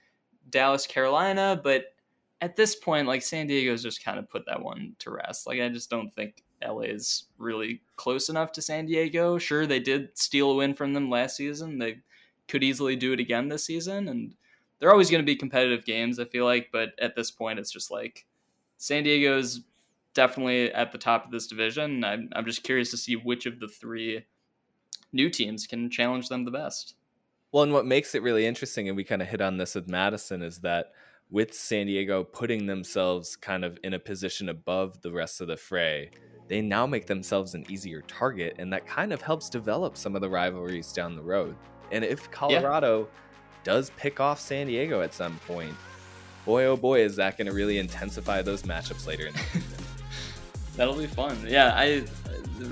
Dallas 0.49 0.87
Carolina. 0.87 1.61
But 1.63 1.95
at 2.41 2.57
this 2.57 2.75
point, 2.75 3.07
like 3.07 3.21
San 3.21 3.47
Diego's 3.47 3.83
just 3.83 4.03
kind 4.03 4.19
of 4.19 4.31
put 4.31 4.47
that 4.47 4.63
one 4.63 4.97
to 5.01 5.11
rest. 5.11 5.47
Like 5.47 5.61
I 5.61 5.69
just 5.69 5.91
don't 5.91 6.11
think 6.15 6.43
LA 6.67 6.85
is 6.85 7.25
really 7.37 7.83
close 7.97 8.31
enough 8.31 8.51
to 8.53 8.63
San 8.63 8.87
Diego. 8.87 9.37
Sure, 9.37 9.67
they 9.67 9.81
did 9.81 10.17
steal 10.17 10.53
a 10.53 10.55
win 10.55 10.73
from 10.73 10.95
them 10.95 11.11
last 11.11 11.37
season. 11.37 11.79
They 11.79 11.99
could 12.49 12.65
easily 12.65 12.97
do 12.97 13.13
it 13.13 13.21
again 13.21 13.51
this 13.51 13.67
season, 13.67 14.09
and 14.09 14.35
they're 14.79 14.93
always 14.93 15.11
going 15.11 15.23
to 15.23 15.27
be 15.27 15.37
competitive 15.37 15.85
games. 15.85 16.19
I 16.19 16.25
feel 16.25 16.45
like, 16.45 16.69
but 16.73 16.91
at 17.01 17.17
this 17.17 17.31
point, 17.31 17.59
it's 17.59 17.71
just 17.71 17.91
like 17.91 18.27
San 18.77 19.05
Diego's 19.05 19.63
definitely 20.15 20.73
at 20.73 20.93
the 20.93 20.99
top 20.99 21.25
of 21.25 21.31
this 21.31 21.47
division. 21.47 22.05
I'm, 22.05 22.31
I'm 22.35 22.45
just 22.45 22.63
curious 22.63 22.91
to 22.91 22.97
see 22.97 23.17
which 23.17 23.47
of 23.47 23.61
the 23.61 23.69
three 23.69 24.25
new 25.13 25.31
teams 25.31 25.67
can 25.67 25.91
challenge 25.91 26.29
them 26.29 26.45
the 26.45 26.51
best. 26.51 26.95
Well, 27.53 27.63
and 27.63 27.73
what 27.73 27.87
makes 27.87 28.15
it 28.15 28.23
really 28.23 28.47
interesting, 28.47 28.89
and 28.89 28.97
we 28.97 29.05
kind 29.05 29.23
of 29.23 29.29
hit 29.29 29.41
on 29.41 29.57
this 29.57 29.75
with 29.75 29.89
Madison, 29.89 30.43
is 30.43 30.59
that 30.61 30.93
with 31.31 31.55
San 31.55 31.87
Diego 31.87 32.23
putting 32.23 32.67
themselves 32.67 33.35
kind 33.37 33.65
of 33.65 33.79
in 33.83 33.95
a 33.95 33.99
position 33.99 34.49
above 34.49 35.01
the 35.03 35.13
rest 35.13 35.41
of 35.41 35.49
the 35.49 35.57
fray, 35.57 36.11
they 36.49 36.61
now 36.61 36.87
make 36.87 37.07
themselves 37.07 37.55
an 37.55 37.65
easier 37.71 38.03
target, 38.03 38.57
and 38.59 38.73
that 38.73 38.87
kind 38.87 39.13
of 39.13 39.23
helps 39.23 39.49
develop 39.49 39.97
some 39.97 40.15
of 40.15 40.21
the 40.21 40.29
rivalries 40.29 40.93
down 40.93 41.17
the 41.17 41.23
road. 41.23 41.57
And 41.93 42.05
if 42.05 42.31
Colorado 42.31 43.01
yeah 43.01 43.21
does 43.67 43.91
pick 43.97 44.21
off 44.21 44.39
San 44.39 44.69
Diego 44.69 45.03
at 45.03 45.13
some 45.13 45.41
point, 45.45 45.75
boy 46.45 46.67
oh 46.67 46.77
boy 46.77 47.01
is 47.01 47.17
that 47.17 47.37
going 47.37 47.49
to 47.49 47.53
really 47.53 47.79
intensify 47.79 48.41
those 48.41 48.63
matchups 48.63 49.09
later 49.09 49.27
in 49.27 49.33
the 49.33 49.41
season. 49.41 49.85
That'll 50.77 50.97
be 50.97 51.09
fun. 51.09 51.37
Yeah, 51.49 51.73
I 51.75 52.05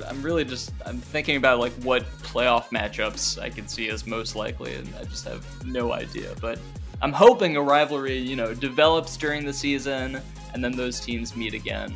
I'm 0.07 0.23
really 0.23 0.45
just 0.45 0.73
I'm 0.87 0.99
thinking 0.99 1.37
about 1.37 1.59
like 1.59 1.73
what 1.83 2.05
playoff 2.23 2.69
matchups 2.69 3.43
I 3.43 3.51
can 3.51 3.67
see 3.67 3.89
as 3.89 4.07
most 4.07 4.37
likely, 4.37 4.75
and 4.75 4.89
I 4.95 5.03
just 5.03 5.27
have 5.27 5.45
no 5.67 5.93
idea. 5.93 6.33
But 6.41 6.61
I'm 7.03 7.13
hoping 7.13 7.57
a 7.57 7.63
rivalry, 7.63 8.17
you 8.17 8.37
know, 8.37 8.55
develops 8.55 9.17
during 9.17 9.45
the 9.45 9.53
season, 9.53 10.21
and 10.53 10.63
then 10.63 10.73
those 10.77 11.01
teams 11.01 11.35
meet 11.35 11.55
again 11.55 11.93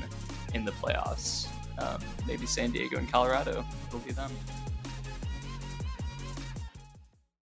in 0.54 0.64
the 0.64 0.72
playoffs. 0.72 1.46
Um, 1.78 2.00
maybe 2.26 2.46
San 2.46 2.72
Diego 2.72 2.96
and 2.98 3.08
Colorado 3.08 3.64
will 3.92 4.00
be 4.00 4.10
them. 4.10 4.32